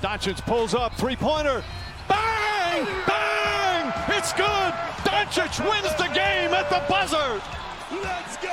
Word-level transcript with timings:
Doncic 0.00 0.40
pulls 0.46 0.74
up, 0.76 0.96
three-pointer. 0.96 1.64
Bang! 2.08 2.86
Bang! 3.04 3.92
It's 4.16 4.32
good! 4.32 4.72
Doncic 5.02 5.58
wins 5.58 5.92
the 5.96 6.08
game 6.14 6.54
at 6.54 6.70
the 6.70 6.80
buzzer! 6.88 7.40
Let's 7.90 8.36
go! 8.40 8.48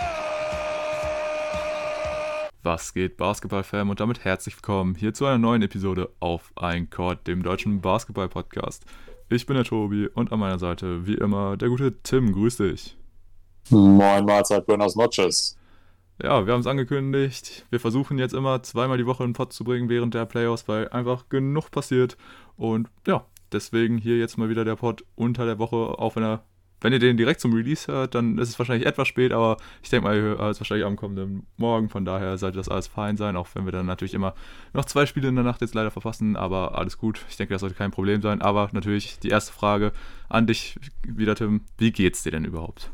Was 2.63 2.91
geht, 2.95 3.17
Basketball-Fan? 3.17 3.91
Und 3.91 3.99
damit 3.99 4.23
herzlich 4.25 4.55
willkommen 4.55 4.95
hier 4.95 5.13
zu 5.13 5.27
einer 5.27 5.37
neuen 5.37 5.61
Episode 5.61 6.09
auf 6.19 6.51
Ein 6.55 6.89
Court, 6.89 7.27
dem 7.27 7.43
deutschen 7.43 7.79
Basketball-Podcast. 7.79 8.83
Ich 9.29 9.45
bin 9.45 9.55
der 9.55 9.65
Tobi 9.65 10.07
und 10.07 10.31
an 10.31 10.39
meiner 10.39 10.57
Seite, 10.57 11.05
wie 11.05 11.13
immer, 11.13 11.57
der 11.57 11.69
gute 11.69 12.01
Tim. 12.01 12.33
Grüß 12.33 12.57
dich. 12.57 12.97
Moin 13.69 14.25
Mahlzeit, 14.25 14.65
buenas 14.65 14.95
noches. 14.95 15.55
Ja, 16.21 16.45
wir 16.45 16.53
haben 16.53 16.61
es 16.61 16.67
angekündigt. 16.67 17.65
Wir 17.69 17.79
versuchen 17.79 18.17
jetzt 18.17 18.33
immer 18.33 18.63
zweimal 18.63 18.97
die 18.97 19.05
Woche 19.05 19.23
einen 19.23 19.33
Pod 19.33 19.51
zu 19.51 19.65
bringen 19.65 19.89
während 19.89 20.13
der 20.13 20.25
Playoffs, 20.25 20.67
weil 20.67 20.87
einfach 20.89 21.27
genug 21.27 21.71
passiert. 21.71 22.15
Und 22.55 22.87
ja, 23.05 23.25
deswegen 23.51 23.97
hier 23.97 24.17
jetzt 24.17 24.37
mal 24.37 24.47
wieder 24.49 24.63
der 24.63 24.77
Pod 24.77 25.03
unter 25.15 25.45
der 25.45 25.59
Woche, 25.59 25.75
auch 25.75 26.15
wenn 26.15 26.23
er, 26.23 26.43
wenn 26.79 26.93
ihr 26.93 26.99
den 26.99 27.17
direkt 27.17 27.41
zum 27.41 27.53
Release 27.53 27.91
hört, 27.91 28.15
dann 28.15 28.37
ist 28.37 28.47
es 28.47 28.59
wahrscheinlich 28.59 28.87
etwas 28.87 29.09
spät, 29.09 29.33
aber 29.33 29.57
ich 29.81 29.89
denke 29.89 30.07
mal, 30.07 30.15
ihr 30.15 30.21
hört 30.21 30.39
es 30.39 30.59
wahrscheinlich 30.59 30.85
am 30.85 30.95
kommenden 30.95 31.47
Morgen. 31.57 31.89
Von 31.89 32.05
daher 32.05 32.37
sollte 32.37 32.57
das 32.57 32.69
alles 32.69 32.87
fein 32.87 33.17
sein, 33.17 33.35
auch 33.35 33.49
wenn 33.53 33.65
wir 33.65 33.73
dann 33.73 33.85
natürlich 33.85 34.13
immer 34.13 34.35
noch 34.71 34.85
zwei 34.85 35.05
Spiele 35.05 35.27
in 35.27 35.35
der 35.35 35.43
Nacht 35.43 35.59
jetzt 35.59 35.73
leider 35.73 35.91
verpassen, 35.91 36.37
aber 36.37 36.77
alles 36.77 36.97
gut. 36.97 37.25
Ich 37.29 37.35
denke, 37.35 37.53
das 37.53 37.61
sollte 37.61 37.75
kein 37.75 37.91
Problem 37.91 38.21
sein. 38.21 38.41
Aber 38.41 38.69
natürlich 38.71 39.19
die 39.19 39.29
erste 39.29 39.51
Frage 39.51 39.91
an 40.29 40.47
dich 40.47 40.77
wieder, 41.05 41.35
Tim. 41.35 41.61
Wie 41.77 41.91
geht's 41.91 42.23
dir 42.23 42.31
denn 42.31 42.45
überhaupt? 42.45 42.89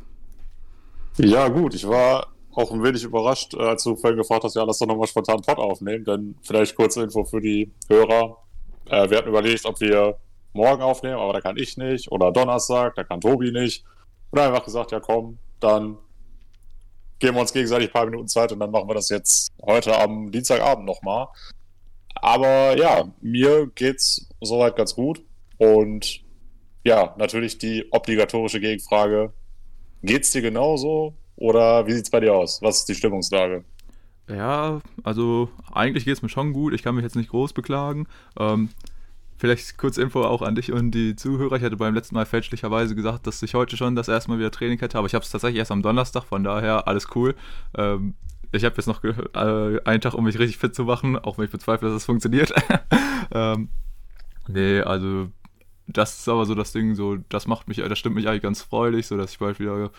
Ja, 1.17 1.50
gut, 1.50 1.76
ich 1.76 1.88
war 1.88 2.28
auch 2.55 2.72
ein 2.72 2.84
wenig 2.84 3.04
überrascht, 3.04 3.54
äh, 3.54 3.62
als 3.62 3.84
du 3.84 3.96
vorhin 3.96 4.18
gefragt 4.18 4.44
hast, 4.44 4.55
ja, 4.55 4.64
lass 4.64 4.80
doch 4.80 4.88
nochmal 4.88 5.08
spontan 5.08 5.42
Pod 5.42 5.58
aufnehmen. 5.58 6.05
Denn 6.05 6.36
vielleicht 6.42 6.76
kurze 6.76 7.04
Info 7.04 7.23
für 7.23 7.42
die 7.42 7.72
Hörer. 7.90 8.38
Äh, 8.90 9.09
wir 9.09 9.18
hatten 9.18 9.30
überlegt, 9.30 9.66
ob 9.66 9.80
wir 9.80 10.18
morgen 10.54 10.82
aufnehmen, 10.82 11.18
aber 11.18 11.34
da 11.34 11.42
kann 11.42 11.58
ich 11.58 11.78
nicht. 11.78 12.12
Oder 12.12 12.32
Donnerstag, 12.32 12.95
da 12.95 13.03
kann 13.03 13.22
Tobi 13.22 13.52
nicht. 13.52 13.86
Und 14.31 14.40
dann 14.40 14.50
einfach 14.50 14.66
gesagt, 14.66 14.92
ja 14.92 15.00
komm, 15.00 15.38
dann 15.59 15.98
geben 17.20 17.36
wir 17.36 17.42
uns 17.42 17.53
gegenseitig 17.53 17.90
ein 17.90 17.94
paar 17.94 18.06
Minuten 18.06 18.28
Zeit 18.28 18.52
und 18.52 18.59
dann 18.59 18.72
machen 18.72 18.90
wir 18.90 18.95
das 18.95 19.09
jetzt 19.09 19.52
heute 19.62 19.97
am 19.97 20.31
Dienstagabend 20.31 20.86
nochmal. 20.86 21.28
Aber 22.16 22.78
ja, 22.78 23.06
mir 23.22 23.68
geht's 23.73 24.28
soweit 24.42 24.75
ganz 24.75 24.95
gut. 24.95 25.23
Und 25.58 26.22
ja, 26.84 27.16
natürlich 27.18 27.58
die 27.58 27.86
obligatorische 27.92 28.59
Gegenfrage. 28.59 29.34
Geht's 30.02 30.31
dir 30.31 30.42
genauso? 30.42 31.14
Oder 31.42 31.88
wie 31.88 31.94
sieht 31.94 32.06
es 32.06 32.11
bei 32.11 32.20
dir 32.20 32.36
aus? 32.36 32.61
Was 32.61 32.78
ist 32.78 32.89
die 32.89 32.94
Stimmungslage? 32.94 33.64
Ja, 34.30 34.80
also 35.02 35.50
eigentlich 35.72 36.06
geht 36.06 36.14
es 36.14 36.22
mir 36.22 36.30
schon 36.30 36.53
gut. 36.53 36.72
Ich 36.72 36.84
kann 36.84 36.94
mich 36.94 37.03
jetzt 37.03 37.16
nicht 37.16 37.31
groß 37.31 37.53
beklagen. 37.53 38.08
Ähm, 38.38 38.70
vielleicht 39.38 39.75
kurz 39.80 39.97
Info 39.97 40.22
auch 40.22 40.44
an 40.44 40.53
dich 40.53 40.72
und 40.72 40.92
die 40.92 41.16
Zuhörer. 41.16 41.56
Ich 41.56 41.64
hatte 41.64 41.78
beim 41.78 41.95
letzten 41.95 42.14
Mal 42.14 42.28
fälschlicherweise 42.28 42.94
gesagt, 42.94 43.25
dass 43.25 43.42
ich 43.42 43.56
heute 43.56 43.75
schon 43.75 43.95
das 43.95 44.08
erste 44.08 44.30
Mal 44.30 44.38
wieder 44.38 44.52
Training 44.52 44.78
hätte, 44.78 45.00
aber 45.00 45.08
ich 45.08 45.16
habe 45.16 45.25
es 45.25 45.31
tatsächlich 45.31 45.58
erst 45.58 45.72
am 45.72 45.81
Donnerstag, 45.81 46.25
von 46.25 46.44
daher 46.44 46.88
alles 46.88 47.08
cool. 47.16 47.34
Ähm, 47.75 48.14
ich 48.52 48.64
habe 48.64 48.75
jetzt 48.78 48.86
noch 48.86 49.03
äh, 49.03 49.80
einen 49.84 50.02
Tag, 50.02 50.14
um 50.14 50.25
mich 50.25 50.38
richtig 50.38 50.59
fit 50.59 50.75
zu 50.75 50.84
machen, 50.84 51.17
auch 51.17 51.39
wenn 51.39 51.45
ich 51.45 51.52
bezweifle, 51.52 51.88
dass 51.88 51.95
es 51.95 52.03
das 52.03 52.06
funktioniert. 52.06 52.53
ähm, 53.31 53.69
nee, 54.47 54.81
also 54.81 55.30
das 55.88 56.19
ist 56.19 56.30
aber 56.30 56.45
so 56.45 56.53
das 56.53 56.72
Ding, 56.72 56.94
so 56.94 57.16
das 57.30 57.47
macht 57.47 57.67
mich, 57.67 57.78
das 57.78 57.97
stimmt 57.97 58.16
mich 58.16 58.28
eigentlich 58.28 58.44
ganz 58.44 58.62
freudig, 58.62 59.08
so 59.08 59.17
dass 59.17 59.31
ich 59.31 59.39
bald 59.39 59.59
wieder 59.59 59.89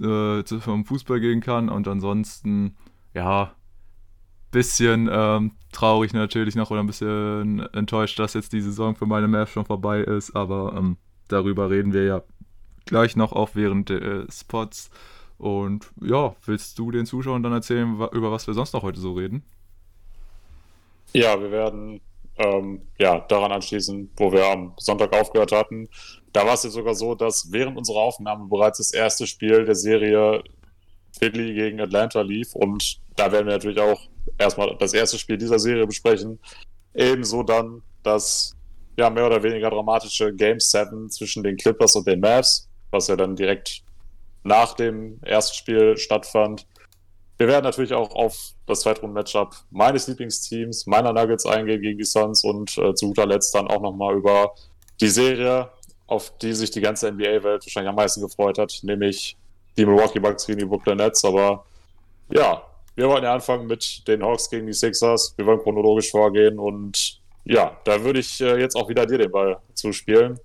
äh, 0.00 0.44
vom 0.60 0.84
Fußball 0.84 1.20
gehen 1.20 1.40
kann. 1.40 1.68
Und 1.68 1.88
ansonsten, 1.88 2.76
ja, 3.12 3.54
bisschen 4.50 5.08
ähm, 5.12 5.52
traurig 5.72 6.12
natürlich 6.12 6.54
noch 6.54 6.70
oder 6.70 6.80
ein 6.80 6.86
bisschen 6.86 7.60
enttäuscht, 7.72 8.18
dass 8.18 8.34
jetzt 8.34 8.52
die 8.52 8.60
Saison 8.60 8.94
für 8.94 9.06
meine 9.06 9.26
Mavs 9.26 9.50
schon 9.50 9.64
vorbei 9.64 10.00
ist. 10.00 10.34
Aber 10.36 10.74
ähm, 10.76 10.96
darüber 11.28 11.70
reden 11.70 11.92
wir 11.92 12.04
ja 12.04 12.22
gleich 12.86 13.16
noch 13.16 13.32
auch 13.32 13.50
während 13.54 13.88
des 13.88 14.40
Spots. 14.40 14.90
Und 15.38 15.90
ja, 16.00 16.34
willst 16.46 16.78
du 16.78 16.90
den 16.90 17.06
Zuschauern 17.06 17.42
dann 17.42 17.52
erzählen, 17.52 17.94
über 18.12 18.30
was 18.30 18.46
wir 18.46 18.54
sonst 18.54 18.72
noch 18.72 18.82
heute 18.82 19.00
so 19.00 19.14
reden? 19.14 19.42
Ja, 21.12 21.40
wir 21.40 21.50
werden 21.50 22.00
ähm, 22.36 22.82
ja, 22.98 23.20
daran 23.20 23.52
anschließen, 23.52 24.10
wo 24.16 24.32
wir 24.32 24.46
am 24.46 24.72
Sonntag 24.78 25.12
aufgehört 25.12 25.52
hatten. 25.52 25.88
Da 26.34 26.44
war 26.44 26.54
es 26.54 26.64
jetzt 26.64 26.72
sogar 26.72 26.96
so, 26.96 27.14
dass 27.14 27.52
während 27.52 27.78
unserer 27.78 28.00
Aufnahme 28.00 28.46
bereits 28.48 28.78
das 28.78 28.92
erste 28.92 29.24
Spiel 29.24 29.64
der 29.64 29.76
Serie 29.76 30.42
Philly 31.16 31.54
gegen 31.54 31.80
Atlanta 31.80 32.22
lief 32.22 32.56
und 32.56 33.00
da 33.14 33.30
werden 33.30 33.46
wir 33.46 33.52
natürlich 33.52 33.78
auch 33.78 34.00
erstmal 34.36 34.76
das 34.76 34.92
erste 34.94 35.16
Spiel 35.16 35.38
dieser 35.38 35.60
Serie 35.60 35.86
besprechen. 35.86 36.40
Ebenso 36.92 37.44
dann 37.44 37.82
das 38.02 38.52
ja 38.98 39.10
mehr 39.10 39.26
oder 39.26 39.44
weniger 39.44 39.70
dramatische 39.70 40.34
Game 40.34 40.58
7 40.58 41.08
zwischen 41.08 41.44
den 41.44 41.56
Clippers 41.56 41.94
und 41.94 42.08
den 42.08 42.18
Mavs, 42.18 42.68
was 42.90 43.06
ja 43.06 43.14
dann 43.14 43.36
direkt 43.36 43.84
nach 44.42 44.74
dem 44.74 45.20
ersten 45.22 45.54
Spiel 45.54 45.96
stattfand. 45.96 46.66
Wir 47.38 47.46
werden 47.46 47.64
natürlich 47.64 47.94
auch 47.94 48.12
auf 48.12 48.54
das 48.66 48.80
Zweitrunden-Matchup 48.80 49.54
meines 49.70 50.08
Lieblingsteams, 50.08 50.86
meiner 50.86 51.12
Nuggets 51.12 51.46
eingehen 51.46 51.80
gegen 51.80 51.98
die 51.98 52.04
Suns 52.04 52.42
und 52.42 52.76
äh, 52.76 52.92
zu 52.94 53.06
guter 53.06 53.26
Letzt 53.26 53.54
dann 53.54 53.68
auch 53.68 53.80
nochmal 53.80 54.16
über 54.16 54.52
die 55.00 55.08
Serie, 55.08 55.70
auf 56.14 56.36
die 56.38 56.52
sich 56.52 56.70
die 56.70 56.80
ganze 56.80 57.10
NBA-Welt 57.10 57.64
wahrscheinlich 57.64 57.88
am 57.88 57.96
meisten 57.96 58.20
gefreut 58.20 58.58
hat, 58.58 58.78
nämlich 58.82 59.36
die 59.76 59.84
Milwaukee 59.84 60.20
Bucks 60.20 60.46
gegen 60.46 60.60
die 60.60 60.64
Brooklyn 60.64 60.96
Nets. 60.96 61.24
Aber 61.24 61.64
ja, 62.30 62.62
wir 62.94 63.08
wollen 63.08 63.24
ja 63.24 63.34
anfangen 63.34 63.66
mit 63.66 64.06
den 64.06 64.22
Hawks 64.22 64.48
gegen 64.48 64.66
die 64.66 64.72
Sixers. 64.72 65.34
Wir 65.36 65.46
wollen 65.46 65.60
chronologisch 65.60 66.10
vorgehen 66.10 66.58
und 66.58 67.20
ja, 67.44 67.76
da 67.84 68.02
würde 68.02 68.20
ich 68.20 68.40
äh, 68.40 68.58
jetzt 68.58 68.76
auch 68.76 68.88
wieder 68.88 69.04
dir 69.06 69.18
den 69.18 69.30
Ball 69.30 69.58
zuspielen. 69.74 70.38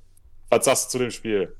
Was 0.49 0.65
sagst 0.65 0.87
du 0.87 0.97
zu 0.97 1.03
dem 1.03 1.11
Spiel? 1.11 1.55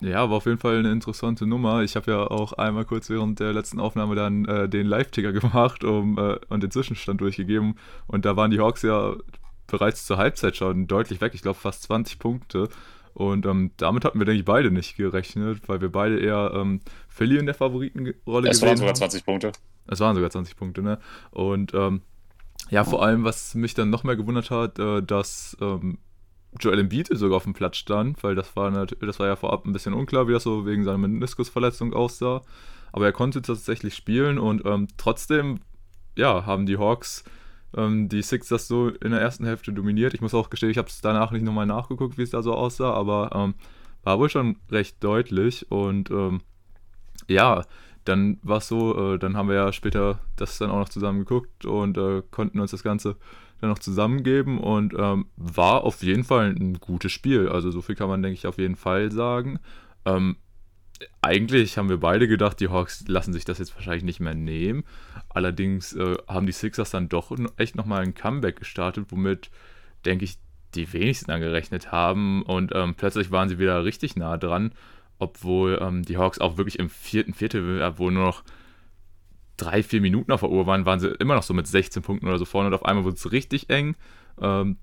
Ja, 0.00 0.28
war 0.28 0.38
auf 0.38 0.46
jeden 0.46 0.58
Fall 0.58 0.78
eine 0.78 0.90
interessante 0.90 1.46
Nummer. 1.46 1.82
Ich 1.82 1.96
habe 1.96 2.10
ja 2.10 2.26
auch 2.26 2.52
einmal 2.54 2.84
kurz 2.84 3.08
während 3.08 3.38
der 3.40 3.52
letzten 3.52 3.80
Aufnahme 3.80 4.16
dann 4.16 4.44
äh, 4.44 4.68
den 4.68 4.86
Live-Ticker 4.86 5.32
gemacht 5.40 5.84
um, 5.84 6.18
äh, 6.18 6.38
und 6.48 6.62
den 6.62 6.70
Zwischenstand 6.70 7.20
durchgegeben. 7.20 7.78
Und 8.06 8.24
da 8.24 8.36
waren 8.36 8.50
die 8.50 8.60
Hawks 8.60 8.82
ja 8.82 9.14
bereits 9.68 10.04
zur 10.04 10.18
Halbzeit 10.18 10.56
schon 10.56 10.86
deutlich 10.86 11.20
weg. 11.20 11.34
Ich 11.34 11.42
glaube 11.42 11.58
fast 11.58 11.84
20 11.84 12.18
Punkte. 12.18 12.68
Und 13.14 13.46
ähm, 13.46 13.72
damit 13.76 14.04
hatten 14.04 14.18
wir, 14.18 14.24
denke 14.24 14.40
ich, 14.40 14.44
beide 14.44 14.70
nicht 14.70 14.96
gerechnet, 14.96 15.68
weil 15.68 15.80
wir 15.80 15.90
beide 15.90 16.18
eher 16.18 16.52
ähm, 16.54 16.80
Philly 17.08 17.38
in 17.38 17.46
der 17.46 17.54
Favoritenrolle 17.54 18.14
gesehen 18.14 18.34
haben. 18.34 18.50
Es 18.50 18.62
waren 18.62 18.76
sogar 18.76 18.94
20 18.94 19.24
Punkte. 19.24 19.52
Es 19.86 20.00
waren 20.00 20.14
sogar 20.14 20.30
20 20.30 20.56
Punkte, 20.56 20.82
ne? 20.82 20.98
Und 21.30 21.74
ähm, 21.74 22.02
ja, 22.70 22.84
vor 22.84 23.04
allem, 23.04 23.24
was 23.24 23.54
mich 23.54 23.74
dann 23.74 23.90
noch 23.90 24.04
mehr 24.04 24.16
gewundert 24.16 24.50
hat, 24.50 24.78
äh, 24.78 25.02
dass 25.02 25.56
ähm, 25.60 25.98
Joel 26.58 26.80
Embiid 26.80 27.08
sogar 27.12 27.36
auf 27.36 27.44
dem 27.44 27.54
Platz 27.54 27.76
stand, 27.76 28.22
weil 28.22 28.34
das 28.34 28.54
war, 28.56 28.86
das 28.86 29.18
war 29.18 29.26
ja 29.26 29.36
vorab 29.36 29.66
ein 29.66 29.72
bisschen 29.72 29.94
unklar, 29.94 30.28
wie 30.28 30.32
das 30.32 30.42
so 30.42 30.66
wegen 30.66 30.84
seiner 30.84 30.98
Meniskusverletzung 30.98 31.92
aussah. 31.92 32.42
Aber 32.92 33.06
er 33.06 33.12
konnte 33.12 33.42
tatsächlich 33.42 33.94
spielen 33.94 34.38
und 34.38 34.64
ähm, 34.66 34.88
trotzdem, 34.96 35.60
ja, 36.16 36.44
haben 36.44 36.66
die 36.66 36.76
Hawks 36.76 37.24
ähm, 37.76 38.08
die 38.08 38.22
Sixers 38.22 38.68
so 38.68 38.88
in 38.88 39.10
der 39.10 39.20
ersten 39.20 39.44
Hälfte 39.44 39.72
dominiert. 39.72 40.14
Ich 40.14 40.20
muss 40.20 40.34
auch 40.34 40.50
gestehen, 40.50 40.70
ich 40.70 40.78
habe 40.78 40.88
es 40.88 41.00
danach 41.00 41.30
nicht 41.32 41.44
nochmal 41.44 41.66
nachgeguckt, 41.66 42.18
wie 42.18 42.22
es 42.22 42.30
da 42.30 42.42
so 42.42 42.54
aussah, 42.54 42.92
aber 42.92 43.30
ähm, 43.34 43.54
war 44.02 44.18
wohl 44.18 44.28
schon 44.28 44.56
recht 44.70 45.02
deutlich 45.02 45.70
und 45.70 46.10
ähm, 46.10 46.40
ja, 47.28 47.64
dann 48.04 48.38
war 48.42 48.58
es 48.58 48.68
so, 48.68 49.14
äh, 49.14 49.18
dann 49.18 49.36
haben 49.36 49.48
wir 49.48 49.54
ja 49.54 49.72
später 49.72 50.18
das 50.36 50.58
dann 50.58 50.70
auch 50.70 50.78
noch 50.78 50.88
zusammen 50.88 51.20
geguckt 51.20 51.64
und 51.64 51.96
äh, 51.96 52.22
konnten 52.30 52.60
uns 52.60 52.72
das 52.72 52.82
Ganze 52.82 53.16
dann 53.60 53.70
noch 53.70 53.78
zusammengeben 53.78 54.58
und 54.58 54.92
ähm, 54.98 55.26
war 55.36 55.84
auf 55.84 56.02
jeden 56.02 56.24
Fall 56.24 56.50
ein 56.50 56.80
gutes 56.80 57.12
Spiel. 57.12 57.48
Also 57.48 57.70
so 57.70 57.80
viel 57.80 57.94
kann 57.94 58.08
man, 58.08 58.22
denke 58.22 58.34
ich, 58.34 58.46
auf 58.46 58.58
jeden 58.58 58.74
Fall 58.74 59.12
sagen. 59.12 59.60
Ähm, 60.04 60.36
eigentlich 61.20 61.78
haben 61.78 61.88
wir 61.88 61.98
beide 61.98 62.28
gedacht, 62.28 62.60
die 62.60 62.68
Hawks 62.68 63.04
lassen 63.06 63.32
sich 63.32 63.44
das 63.44 63.58
jetzt 63.58 63.74
wahrscheinlich 63.74 64.04
nicht 64.04 64.20
mehr 64.20 64.34
nehmen. 64.34 64.84
Allerdings 65.28 65.92
äh, 65.94 66.16
haben 66.28 66.46
die 66.46 66.52
Sixers 66.52 66.90
dann 66.90 67.08
doch 67.08 67.36
echt 67.56 67.76
nochmal 67.76 68.02
ein 68.02 68.14
Comeback 68.14 68.56
gestartet, 68.56 69.06
womit, 69.08 69.50
denke 70.04 70.24
ich, 70.24 70.38
die 70.74 70.92
wenigsten 70.92 71.30
angerechnet 71.30 71.92
haben. 71.92 72.42
Und 72.42 72.72
ähm, 72.74 72.94
plötzlich 72.94 73.30
waren 73.30 73.48
sie 73.48 73.58
wieder 73.58 73.84
richtig 73.84 74.16
nah 74.16 74.36
dran, 74.36 74.72
obwohl 75.18 75.78
ähm, 75.80 76.02
die 76.02 76.16
Hawks 76.16 76.40
auch 76.40 76.56
wirklich 76.56 76.78
im 76.78 76.88
vierten 76.88 77.34
Viertel, 77.34 77.92
wo 77.96 78.10
nur 78.10 78.24
noch 78.24 78.44
drei, 79.56 79.82
vier 79.82 80.00
Minuten 80.00 80.32
auf 80.32 80.40
der 80.40 80.50
Uhr 80.50 80.66
waren, 80.66 80.86
waren 80.86 81.00
sie 81.00 81.08
immer 81.18 81.34
noch 81.34 81.42
so 81.42 81.54
mit 81.54 81.66
16 81.66 82.02
Punkten 82.02 82.26
oder 82.26 82.38
so 82.38 82.44
vorne 82.44 82.68
und 82.68 82.74
auf 82.74 82.84
einmal 82.84 83.04
wurde 83.04 83.16
es 83.16 83.32
richtig 83.32 83.70
eng. 83.70 83.96
Ähm, 84.40 84.78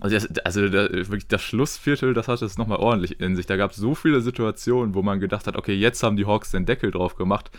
also, 0.00 0.16
das, 0.16 0.38
also 0.44 0.68
das, 0.68 0.90
wirklich 0.90 1.28
das 1.28 1.42
Schlussviertel, 1.42 2.14
das 2.14 2.28
hatte 2.28 2.44
es 2.44 2.58
nochmal 2.58 2.78
ordentlich 2.78 3.20
in 3.20 3.36
sich. 3.36 3.46
Da 3.46 3.56
gab 3.56 3.70
es 3.70 3.76
so 3.76 3.94
viele 3.94 4.20
Situationen, 4.20 4.94
wo 4.94 5.02
man 5.02 5.20
gedacht 5.20 5.46
hat, 5.46 5.56
okay, 5.56 5.74
jetzt 5.74 6.02
haben 6.02 6.16
die 6.16 6.26
Hawks 6.26 6.50
den 6.50 6.66
Deckel 6.66 6.90
drauf 6.90 7.16
gemacht, 7.16 7.50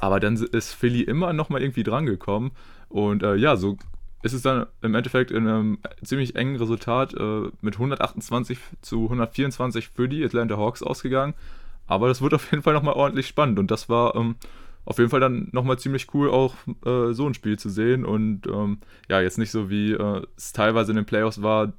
aber 0.00 0.20
dann 0.20 0.36
ist 0.36 0.72
Philly 0.72 1.02
immer 1.02 1.32
nochmal 1.32 1.62
irgendwie 1.62 1.82
drangekommen 1.82 2.52
und 2.88 3.22
äh, 3.22 3.36
ja, 3.36 3.56
so 3.56 3.76
ist 4.22 4.32
es 4.32 4.42
dann 4.42 4.66
im 4.82 4.94
Endeffekt 4.94 5.30
in 5.30 5.48
einem 5.48 5.78
ziemlich 6.02 6.36
engen 6.36 6.56
Resultat 6.56 7.12
äh, 7.14 7.50
mit 7.60 7.74
128 7.74 8.58
zu 8.80 9.04
124 9.04 9.88
für 9.88 10.08
die 10.08 10.24
Atlanta 10.24 10.56
Hawks 10.56 10.82
ausgegangen. 10.82 11.34
Aber 11.88 12.06
das 12.06 12.22
wird 12.22 12.32
auf 12.32 12.50
jeden 12.52 12.62
Fall 12.62 12.74
nochmal 12.74 12.94
ordentlich 12.94 13.26
spannend 13.26 13.58
und 13.58 13.72
das 13.72 13.88
war 13.88 14.14
ähm, 14.14 14.36
auf 14.84 14.98
jeden 14.98 15.10
Fall 15.10 15.20
dann 15.20 15.48
nochmal 15.52 15.78
ziemlich 15.78 16.12
cool, 16.14 16.30
auch 16.30 16.54
äh, 16.84 17.12
so 17.12 17.26
ein 17.26 17.34
Spiel 17.34 17.58
zu 17.58 17.68
sehen. 17.68 18.04
Und 18.04 18.46
ähm, 18.46 18.78
ja, 19.08 19.20
jetzt 19.20 19.38
nicht 19.38 19.50
so 19.50 19.70
wie 19.70 19.92
äh, 19.92 20.22
es 20.36 20.52
teilweise 20.52 20.92
in 20.92 20.96
den 20.96 21.04
Playoffs 21.04 21.42
war, 21.42 21.72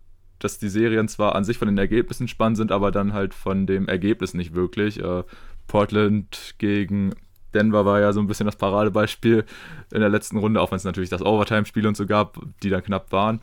dass 0.44 0.60
die 0.60 0.70
Serien 0.70 1.08
zwar 1.08 1.36
an 1.36 1.44
sich 1.44 1.58
von 1.58 1.68
den 1.68 1.78
Ergebnissen 1.78 2.28
spannend 2.28 2.58
sind, 2.58 2.72
aber 2.72 2.92
dann 2.92 3.14
halt 3.14 3.34
von 3.34 3.66
dem 3.66 3.88
Ergebnis 3.88 4.34
nicht 4.34 4.54
wirklich. 4.54 5.00
Äh, 5.00 5.24
Portland 5.68 6.56
gegen 6.58 7.14
Denver 7.54 7.86
war 7.86 8.00
ja 8.00 8.12
so 8.14 8.20
ein 8.20 8.28
bisschen 8.28 8.46
das 8.46 8.56
Paradebeispiel 8.56 9.46
in 9.94 10.00
der 10.00 10.10
letzten 10.10 10.38
Runde, 10.38 10.62
auch 10.62 10.72
wenn 10.72 10.78
es 10.78 10.84
natürlich 10.84 11.10
das 11.10 11.22
Overtime-Spiel 11.22 11.88
und 11.88 11.96
so 11.96 12.06
gab, 12.06 12.40
die 12.64 12.70
dann 12.70 12.84
knapp 12.84 13.12
waren. 13.12 13.40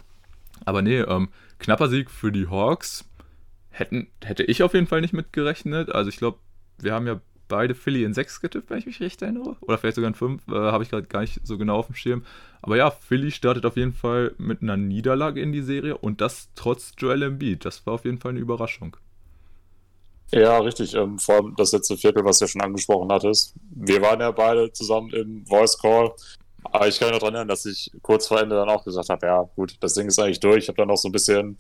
Aber 0.64 0.82
nee, 0.82 1.00
ähm, 1.00 1.28
knapper 1.58 1.88
Sieg 1.88 2.10
für 2.10 2.32
die 2.32 2.48
Hawks. 2.48 3.08
Hätten, 3.70 4.08
hätte 4.22 4.42
ich 4.42 4.62
auf 4.62 4.74
jeden 4.74 4.86
Fall 4.86 5.00
nicht 5.00 5.14
mitgerechnet. 5.14 5.92
Also 5.92 6.10
ich 6.10 6.16
glaube, 6.16 6.38
wir 6.78 6.92
haben 6.92 7.06
ja 7.06 7.20
beide 7.50 7.74
Philly 7.74 8.04
in 8.04 8.14
6 8.14 8.40
getippt, 8.40 8.70
wenn 8.70 8.78
ich 8.78 8.86
mich 8.86 9.00
recht 9.00 9.20
erinnere. 9.20 9.56
Oder 9.60 9.76
vielleicht 9.76 9.96
sogar 9.96 10.08
in 10.08 10.14
5, 10.14 10.48
äh, 10.48 10.52
habe 10.52 10.82
ich 10.82 10.88
gerade 10.88 11.06
gar 11.06 11.20
nicht 11.20 11.40
so 11.44 11.58
genau 11.58 11.76
auf 11.76 11.86
dem 11.86 11.94
Schirm. 11.94 12.24
Aber 12.62 12.76
ja, 12.76 12.90
Philly 12.90 13.30
startet 13.30 13.66
auf 13.66 13.76
jeden 13.76 13.92
Fall 13.92 14.34
mit 14.38 14.62
einer 14.62 14.78
Niederlage 14.78 15.42
in 15.42 15.52
die 15.52 15.60
Serie 15.60 15.98
und 15.98 16.22
das 16.22 16.48
trotz 16.54 16.92
Joel 16.96 17.22
Embiid. 17.22 17.64
Das 17.64 17.84
war 17.86 17.94
auf 17.94 18.06
jeden 18.06 18.18
Fall 18.18 18.30
eine 18.30 18.40
Überraschung. 18.40 18.96
Ja, 20.32 20.58
richtig. 20.58 20.94
Ähm, 20.94 21.18
vor 21.18 21.36
allem 21.36 21.54
das 21.56 21.72
letzte 21.72 21.96
Viertel, 21.96 22.24
was 22.24 22.38
du 22.38 22.44
ja 22.44 22.48
schon 22.48 22.62
angesprochen 22.62 23.10
hattest. 23.10 23.54
Wir 23.70 24.00
waren 24.00 24.20
ja 24.20 24.30
beide 24.30 24.72
zusammen 24.72 25.10
im 25.10 25.44
Voice 25.44 25.76
Call. 25.76 26.12
Aber 26.62 26.86
ich 26.86 26.98
kann 26.98 27.08
mich 27.08 27.14
noch 27.14 27.20
daran 27.20 27.34
erinnern, 27.34 27.48
dass 27.48 27.66
ich 27.66 27.90
kurz 28.02 28.28
vor 28.28 28.40
Ende 28.40 28.54
dann 28.54 28.68
auch 28.68 28.84
gesagt 28.84 29.08
habe, 29.08 29.26
ja 29.26 29.42
gut, 29.56 29.76
das 29.80 29.94
Ding 29.94 30.06
ist 30.06 30.18
eigentlich 30.18 30.40
durch. 30.40 30.64
Ich 30.64 30.68
habe 30.68 30.76
dann 30.76 30.90
auch 30.90 30.96
so 30.96 31.08
ein 31.08 31.12
bisschen 31.12 31.56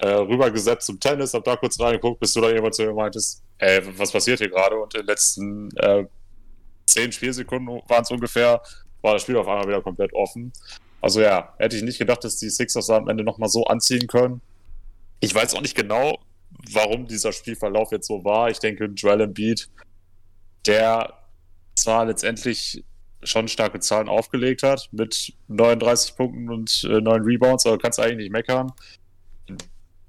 äh, 0.00 0.08
rübergesetzt 0.08 0.86
zum 0.86 1.00
Tennis, 1.00 1.34
habe 1.34 1.44
da 1.44 1.56
kurz 1.56 1.78
reingeguckt, 1.80 2.20
bis 2.20 2.32
du 2.32 2.40
dann 2.40 2.50
irgendwann 2.50 2.72
zu 2.72 2.84
mir 2.84 2.94
meintest, 2.94 3.42
ey, 3.58 3.80
was 3.98 4.12
passiert 4.12 4.38
hier 4.38 4.50
gerade? 4.50 4.76
Und 4.76 4.94
in 4.94 5.00
den 5.00 5.06
letzten 5.06 5.76
äh, 5.76 6.04
zehn 6.86 7.12
Spielsekunden 7.12 7.80
waren 7.88 8.02
es 8.02 8.10
ungefähr, 8.10 8.62
war 9.02 9.14
das 9.14 9.22
Spiel 9.22 9.36
auf 9.36 9.48
einmal 9.48 9.66
wieder 9.66 9.82
komplett 9.82 10.12
offen. 10.12 10.52
Also 11.00 11.20
ja, 11.20 11.54
hätte 11.58 11.76
ich 11.76 11.82
nicht 11.82 11.98
gedacht, 11.98 12.24
dass 12.24 12.36
die 12.36 12.50
Sixers 12.50 12.90
am 12.90 13.08
Ende 13.08 13.24
nochmal 13.24 13.48
so 13.48 13.64
anziehen 13.64 14.06
können. 14.06 14.40
Ich 15.20 15.34
weiß 15.34 15.54
auch 15.54 15.60
nicht 15.60 15.76
genau, 15.76 16.18
warum 16.72 17.06
dieser 17.06 17.32
Spielverlauf 17.32 17.92
jetzt 17.92 18.08
so 18.08 18.24
war. 18.24 18.50
Ich 18.50 18.58
denke, 18.58 18.86
Joel 18.86 19.20
Embiid, 19.20 19.68
der 20.66 21.14
zwar 21.74 22.06
letztendlich 22.06 22.84
schon 23.22 23.48
starke 23.48 23.80
Zahlen 23.80 24.08
aufgelegt 24.08 24.62
hat, 24.62 24.88
mit 24.92 25.32
39 25.48 26.16
Punkten 26.16 26.50
und 26.50 26.84
äh, 26.84 27.00
9 27.00 27.22
Rebounds, 27.22 27.66
aber 27.66 27.78
kannst 27.78 27.98
eigentlich 28.00 28.16
nicht 28.16 28.32
meckern. 28.32 28.72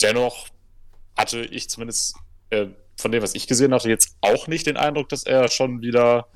Dennoch 0.01 0.47
hatte 1.17 1.41
ich 1.41 1.69
zumindest 1.69 2.15
äh, 2.49 2.67
von 2.97 3.11
dem, 3.11 3.23
was 3.23 3.35
ich 3.35 3.47
gesehen 3.47 3.73
hatte, 3.73 3.89
jetzt 3.89 4.15
auch 4.21 4.47
nicht 4.47 4.67
den 4.67 4.77
Eindruck, 4.77 5.09
dass 5.09 5.23
er 5.23 5.47
schon 5.49 5.81
wieder 5.81 6.27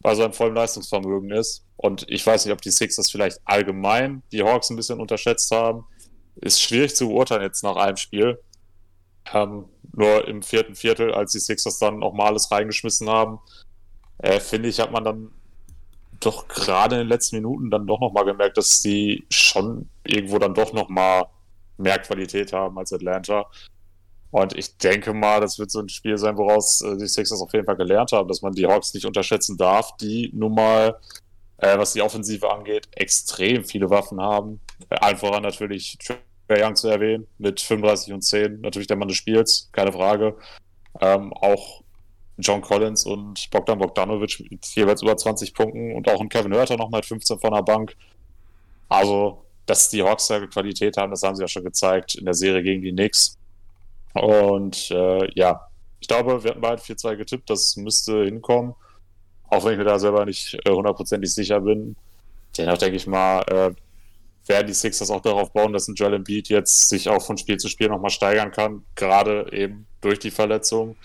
bei 0.00 0.14
seinem 0.14 0.32
vollen 0.32 0.54
Leistungsvermögen 0.54 1.30
ist. 1.30 1.64
Und 1.76 2.04
ich 2.08 2.26
weiß 2.26 2.44
nicht, 2.44 2.52
ob 2.52 2.62
die 2.62 2.70
Sixers 2.70 3.10
vielleicht 3.10 3.40
allgemein 3.44 4.22
die 4.32 4.42
Hawks 4.42 4.70
ein 4.70 4.76
bisschen 4.76 5.00
unterschätzt 5.00 5.50
haben. 5.50 5.84
Ist 6.36 6.60
schwierig 6.60 6.94
zu 6.94 7.08
beurteilen 7.08 7.42
jetzt 7.42 7.62
nach 7.62 7.76
einem 7.76 7.96
Spiel. 7.96 8.38
Ähm, 9.32 9.64
nur 9.92 10.28
im 10.28 10.42
vierten 10.42 10.74
Viertel, 10.74 11.12
als 11.12 11.32
die 11.32 11.40
Sixers 11.40 11.78
dann 11.78 11.98
nochmal 11.98 12.28
alles 12.28 12.50
reingeschmissen 12.50 13.08
haben, 13.08 13.38
äh, 14.18 14.40
finde 14.40 14.68
ich, 14.68 14.80
hat 14.80 14.92
man 14.92 15.04
dann 15.04 15.30
doch 16.20 16.48
gerade 16.48 16.96
in 16.96 17.02
den 17.02 17.08
letzten 17.08 17.36
Minuten 17.36 17.70
dann 17.70 17.86
doch 17.86 18.00
nochmal 18.00 18.24
gemerkt, 18.24 18.56
dass 18.56 18.80
sie 18.80 19.26
schon 19.30 19.88
irgendwo 20.04 20.38
dann 20.38 20.54
doch 20.54 20.72
nochmal 20.72 21.26
mehr 21.78 21.98
Qualität 21.98 22.52
haben 22.52 22.78
als 22.78 22.92
Atlanta. 22.92 23.46
Und 24.30 24.56
ich 24.56 24.76
denke 24.76 25.14
mal, 25.14 25.40
das 25.40 25.58
wird 25.58 25.70
so 25.70 25.80
ein 25.80 25.88
Spiel 25.88 26.18
sein, 26.18 26.36
woraus 26.36 26.82
äh, 26.82 26.96
die 26.96 27.06
Sixers 27.06 27.40
auf 27.40 27.52
jeden 27.52 27.64
Fall 27.64 27.76
gelernt 27.76 28.12
haben, 28.12 28.28
dass 28.28 28.42
man 28.42 28.52
die 28.52 28.66
Hawks 28.66 28.92
nicht 28.92 29.06
unterschätzen 29.06 29.56
darf, 29.56 29.96
die 29.96 30.30
nun 30.34 30.54
mal, 30.54 30.98
äh, 31.58 31.78
was 31.78 31.92
die 31.92 32.02
Offensive 32.02 32.50
angeht, 32.50 32.88
extrem 32.92 33.64
viele 33.64 33.88
Waffen 33.88 34.20
haben. 34.20 34.60
Äh, 34.90 34.96
allen 34.96 35.16
voran 35.16 35.42
natürlich 35.42 35.96
Trae 35.98 36.18
Young 36.62 36.76
zu 36.76 36.88
erwähnen, 36.88 37.26
mit 37.38 37.60
35 37.60 38.12
und 38.12 38.22
10, 38.22 38.60
natürlich 38.60 38.88
der 38.88 38.96
Mann 38.96 39.08
des 39.08 39.16
Spiels, 39.16 39.70
keine 39.72 39.92
Frage. 39.92 40.36
Ähm, 41.00 41.32
auch 41.32 41.82
John 42.38 42.60
Collins 42.60 43.06
und 43.06 43.48
Bogdan 43.50 43.78
Bogdanovic 43.78 44.50
mit 44.50 44.66
jeweils 44.66 45.02
über 45.02 45.16
20 45.16 45.54
Punkten 45.54 45.94
und 45.94 46.10
auch 46.10 46.20
ein 46.20 46.28
Kevin 46.28 46.52
Hörter 46.52 46.76
noch 46.76 46.90
mit 46.90 47.06
15 47.06 47.38
von 47.38 47.52
der 47.52 47.62
Bank. 47.62 47.96
Also, 48.88 49.45
dass 49.66 49.90
die 49.90 50.02
Hawks 50.02 50.28
da 50.28 50.44
Qualität 50.46 50.96
haben, 50.96 51.10
das 51.10 51.22
haben 51.22 51.36
sie 51.36 51.42
ja 51.42 51.48
schon 51.48 51.64
gezeigt 51.64 52.14
in 52.14 52.24
der 52.24 52.34
Serie 52.34 52.62
gegen 52.62 52.82
die 52.82 52.92
Knicks. 52.92 53.36
Und 54.14 54.90
äh, 54.90 55.28
ja, 55.34 55.68
ich 56.00 56.08
glaube, 56.08 56.42
wir 56.42 56.50
hatten 56.50 56.60
beide 56.60 56.80
4-2 56.80 57.16
getippt, 57.16 57.50
das 57.50 57.76
müsste 57.76 58.24
hinkommen. 58.24 58.74
Auch 59.48 59.64
wenn 59.64 59.72
ich 59.72 59.78
mir 59.78 59.84
da 59.84 59.98
selber 59.98 60.24
nicht 60.24 60.54
äh, 60.64 60.70
hundertprozentig 60.70 61.32
sicher 61.32 61.60
bin. 61.60 61.96
Dennoch 62.56 62.78
denke 62.78 62.96
ich 62.96 63.06
mal, 63.06 63.42
äh, 63.48 63.74
werden 64.48 64.66
die 64.66 64.74
Sixers 64.74 65.10
auch 65.10 65.20
darauf 65.20 65.52
bauen, 65.52 65.72
dass 65.72 65.88
ein 65.88 65.94
Joel 65.94 66.14
Embiid 66.14 66.48
jetzt 66.48 66.88
sich 66.88 67.08
auch 67.08 67.22
von 67.22 67.36
Spiel 67.36 67.56
zu 67.58 67.68
Spiel 67.68 67.88
nochmal 67.88 68.10
steigern 68.10 68.52
kann, 68.52 68.84
gerade 68.94 69.50
eben 69.52 69.86
durch 70.00 70.18
die 70.18 70.30
Verletzung. 70.30 70.96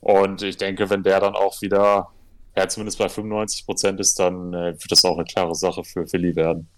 Und 0.00 0.42
ich 0.42 0.56
denke, 0.56 0.90
wenn 0.90 1.02
der 1.02 1.20
dann 1.20 1.34
auch 1.34 1.60
wieder, 1.62 2.08
ja, 2.56 2.68
zumindest 2.68 2.98
bei 2.98 3.08
95 3.08 3.66
Prozent 3.66 4.00
ist, 4.00 4.18
dann 4.18 4.52
äh, 4.52 4.72
wird 4.72 4.90
das 4.90 5.04
auch 5.04 5.16
eine 5.16 5.24
klare 5.24 5.54
Sache 5.54 5.84
für 5.84 6.06
Philly 6.06 6.34
werden. 6.36 6.68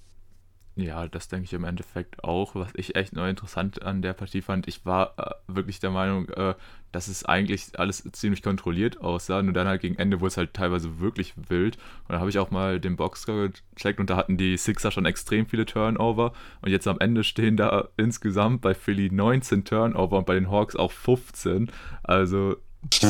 Ja, 0.77 1.09
das 1.09 1.29
denke 1.29 1.45
ich 1.45 1.53
im 1.53 1.65
Endeffekt 1.65 2.23
auch. 2.23 2.55
Was 2.55 2.71
ich 2.75 2.95
echt 2.95 3.13
neu 3.13 3.29
interessant 3.29 3.83
an 3.83 4.03
der 4.03 4.13
Partie 4.13 4.41
fand, 4.41 4.69
ich 4.69 4.87
war 4.87 5.15
äh, 5.19 5.55
wirklich 5.55 5.81
der 5.81 5.91
Meinung, 5.91 6.29
äh, 6.31 6.55
dass 6.93 7.09
es 7.09 7.25
eigentlich 7.25 7.79
alles 7.79 8.09
ziemlich 8.13 8.43
kontrolliert 8.43 9.01
aussah. 9.01 9.43
Nur 9.43 9.53
dann 9.53 9.67
halt 9.67 9.83
gegen 9.83 9.97
Ende 9.97 10.21
wurde 10.21 10.29
es 10.29 10.37
halt 10.37 10.55
teilweise 10.55 11.01
wirklich 11.01 11.35
wild. 11.49 11.77
Und 12.09 12.15
da 12.15 12.21
habe 12.21 12.31
ich 12.31 12.39
auch 12.39 12.51
mal 12.51 12.81
den 12.81 12.97
Boxscore 12.97 13.53
gecheckt 13.75 14.01
und 14.01 14.11
da 14.11 14.17
hatten 14.17 14.37
die 14.37 14.57
Sixer 14.57 14.91
schon 14.91 15.07
extrem 15.07 15.47
viele 15.47 15.67
Turnover. 15.67 16.33
Und 16.63 16.71
jetzt 16.71 16.87
am 16.87 17.01
Ende 17.01 17.25
stehen 17.25 17.57
da 17.57 17.89
insgesamt 17.97 18.61
bei 18.63 18.73
Philly 18.73 19.11
19 19.11 19.65
Turnover 19.65 20.19
und 20.19 20.27
bei 20.27 20.35
den 20.35 20.51
Hawks 20.51 20.77
auch 20.77 20.93
15. 20.93 21.71
Also 22.03 22.57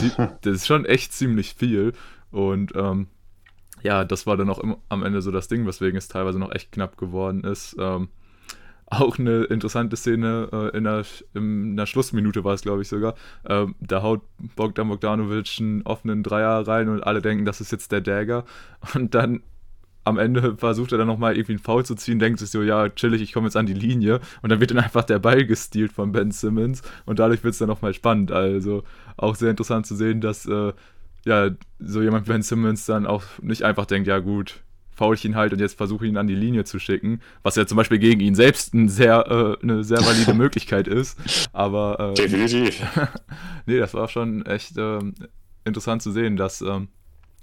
das 0.40 0.54
ist 0.54 0.66
schon 0.66 0.86
echt 0.86 1.12
ziemlich 1.12 1.54
viel. 1.54 1.92
Und 2.30 2.74
ähm, 2.74 3.08
ja, 3.82 4.04
das 4.04 4.26
war 4.26 4.36
dann 4.36 4.50
auch 4.50 4.58
im, 4.58 4.76
am 4.88 5.02
Ende 5.02 5.22
so 5.22 5.30
das 5.30 5.48
Ding, 5.48 5.66
weswegen 5.66 5.96
es 5.96 6.08
teilweise 6.08 6.38
noch 6.38 6.52
echt 6.52 6.72
knapp 6.72 6.96
geworden 6.96 7.44
ist. 7.44 7.76
Ähm, 7.78 8.08
auch 8.90 9.18
eine 9.18 9.44
interessante 9.44 9.96
Szene 9.96 10.48
äh, 10.52 10.76
in, 10.76 10.84
der, 10.84 11.04
in 11.34 11.76
der 11.76 11.86
Schlussminute 11.86 12.42
war 12.42 12.54
es, 12.54 12.62
glaube 12.62 12.82
ich, 12.82 12.88
sogar. 12.88 13.14
Ähm, 13.48 13.76
da 13.80 14.02
haut 14.02 14.22
Bogdan 14.56 14.88
Bogdanovic 14.88 15.58
einen 15.60 15.82
offenen 15.82 16.24
Dreier 16.24 16.66
rein 16.66 16.88
und 16.88 17.02
alle 17.02 17.22
denken, 17.22 17.44
das 17.44 17.60
ist 17.60 17.70
jetzt 17.72 17.92
der 17.92 18.00
Dagger. 18.00 18.44
Und 18.94 19.14
dann 19.14 19.42
am 20.04 20.18
Ende 20.18 20.56
versucht 20.56 20.92
er 20.92 20.98
dann 20.98 21.06
nochmal 21.06 21.34
irgendwie 21.34 21.52
einen 21.52 21.60
Foul 21.60 21.84
zu 21.84 21.94
ziehen, 21.94 22.18
denkt 22.18 22.40
sich 22.40 22.50
so, 22.50 22.62
ja, 22.62 22.88
chillig, 22.88 23.22
ich 23.22 23.32
komme 23.32 23.46
jetzt 23.46 23.56
an 23.56 23.66
die 23.66 23.74
Linie. 23.74 24.20
Und 24.42 24.50
dann 24.50 24.60
wird 24.60 24.72
dann 24.72 24.78
einfach 24.78 25.04
der 25.04 25.18
Ball 25.18 25.44
gestealt 25.44 25.92
von 25.92 26.10
Ben 26.10 26.32
Simmons 26.32 26.82
und 27.06 27.18
dadurch 27.18 27.44
wird 27.44 27.52
es 27.52 27.58
dann 27.58 27.68
nochmal 27.68 27.94
spannend. 27.94 28.32
Also 28.32 28.82
auch 29.16 29.36
sehr 29.36 29.50
interessant 29.50 29.86
zu 29.86 29.94
sehen, 29.94 30.20
dass 30.20 30.46
äh, 30.46 30.72
ja, 31.24 31.50
so 31.78 32.02
jemand 32.02 32.26
wie 32.26 32.32
Ben 32.32 32.42
Simmons 32.42 32.86
dann 32.86 33.06
auch 33.06 33.24
nicht 33.42 33.62
einfach 33.62 33.86
denkt, 33.86 34.08
ja 34.08 34.18
gut, 34.18 34.62
faul 35.00 35.14
ich 35.14 35.24
ihn 35.24 35.34
halt 35.34 35.54
und 35.54 35.60
jetzt 35.60 35.78
versuche 35.78 36.06
ihn 36.06 36.18
an 36.18 36.26
die 36.26 36.34
Linie 36.34 36.64
zu 36.64 36.78
schicken, 36.78 37.20
was 37.42 37.56
ja 37.56 37.66
zum 37.66 37.76
Beispiel 37.76 37.98
gegen 37.98 38.20
ihn 38.20 38.34
selbst 38.34 38.74
ein 38.74 38.88
sehr, 38.88 39.26
äh, 39.30 39.62
eine 39.62 39.82
sehr 39.82 40.04
valide 40.04 40.34
Möglichkeit 40.44 40.88
ist. 40.88 41.18
Aber 41.54 42.10
äh, 42.10 42.14
definitiv. 42.14 42.82
nee, 43.66 43.78
das 43.78 43.94
war 43.94 44.08
schon 44.08 44.44
echt 44.44 44.76
äh, 44.76 44.98
interessant 45.64 46.02
zu 46.02 46.10
sehen, 46.10 46.36
dass 46.36 46.60
ähm, 46.60 46.88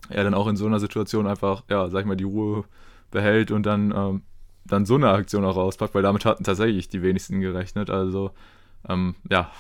er 0.10 0.24
dann 0.24 0.36
auch 0.36 0.48
in 0.48 0.56
so 0.56 0.68
einer 0.68 0.80
Situation 0.80 1.26
einfach, 1.26 1.64
ja, 1.68 1.90
sag 1.90 2.02
ich 2.02 2.06
mal, 2.06 2.16
die 2.16 2.26
Ruhe 2.26 2.66
behält 3.10 3.50
und 3.52 3.66
dann, 3.66 3.92
ähm, 3.96 4.22
dann 4.66 4.86
so 4.86 4.94
eine 4.94 5.10
Aktion 5.10 5.44
auch 5.44 5.56
rauspackt, 5.56 5.96
weil 5.96 6.04
damit 6.04 6.26
hatten 6.26 6.44
tatsächlich 6.44 6.90
die 6.90 7.02
wenigsten 7.02 7.42
gerechnet. 7.42 7.90
Also, 7.90 8.32
ähm, 8.88 9.16
ja, 9.32 9.52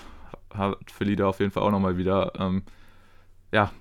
hat 0.53 0.77
Philly 0.91 1.15
da 1.15 1.27
auf 1.27 1.39
jeden 1.39 1.51
Fall 1.51 1.63
auch 1.63 1.71
nochmal 1.71 1.97
wieder, 1.97 2.33
ähm, 2.39 2.63
ja, 3.51 3.71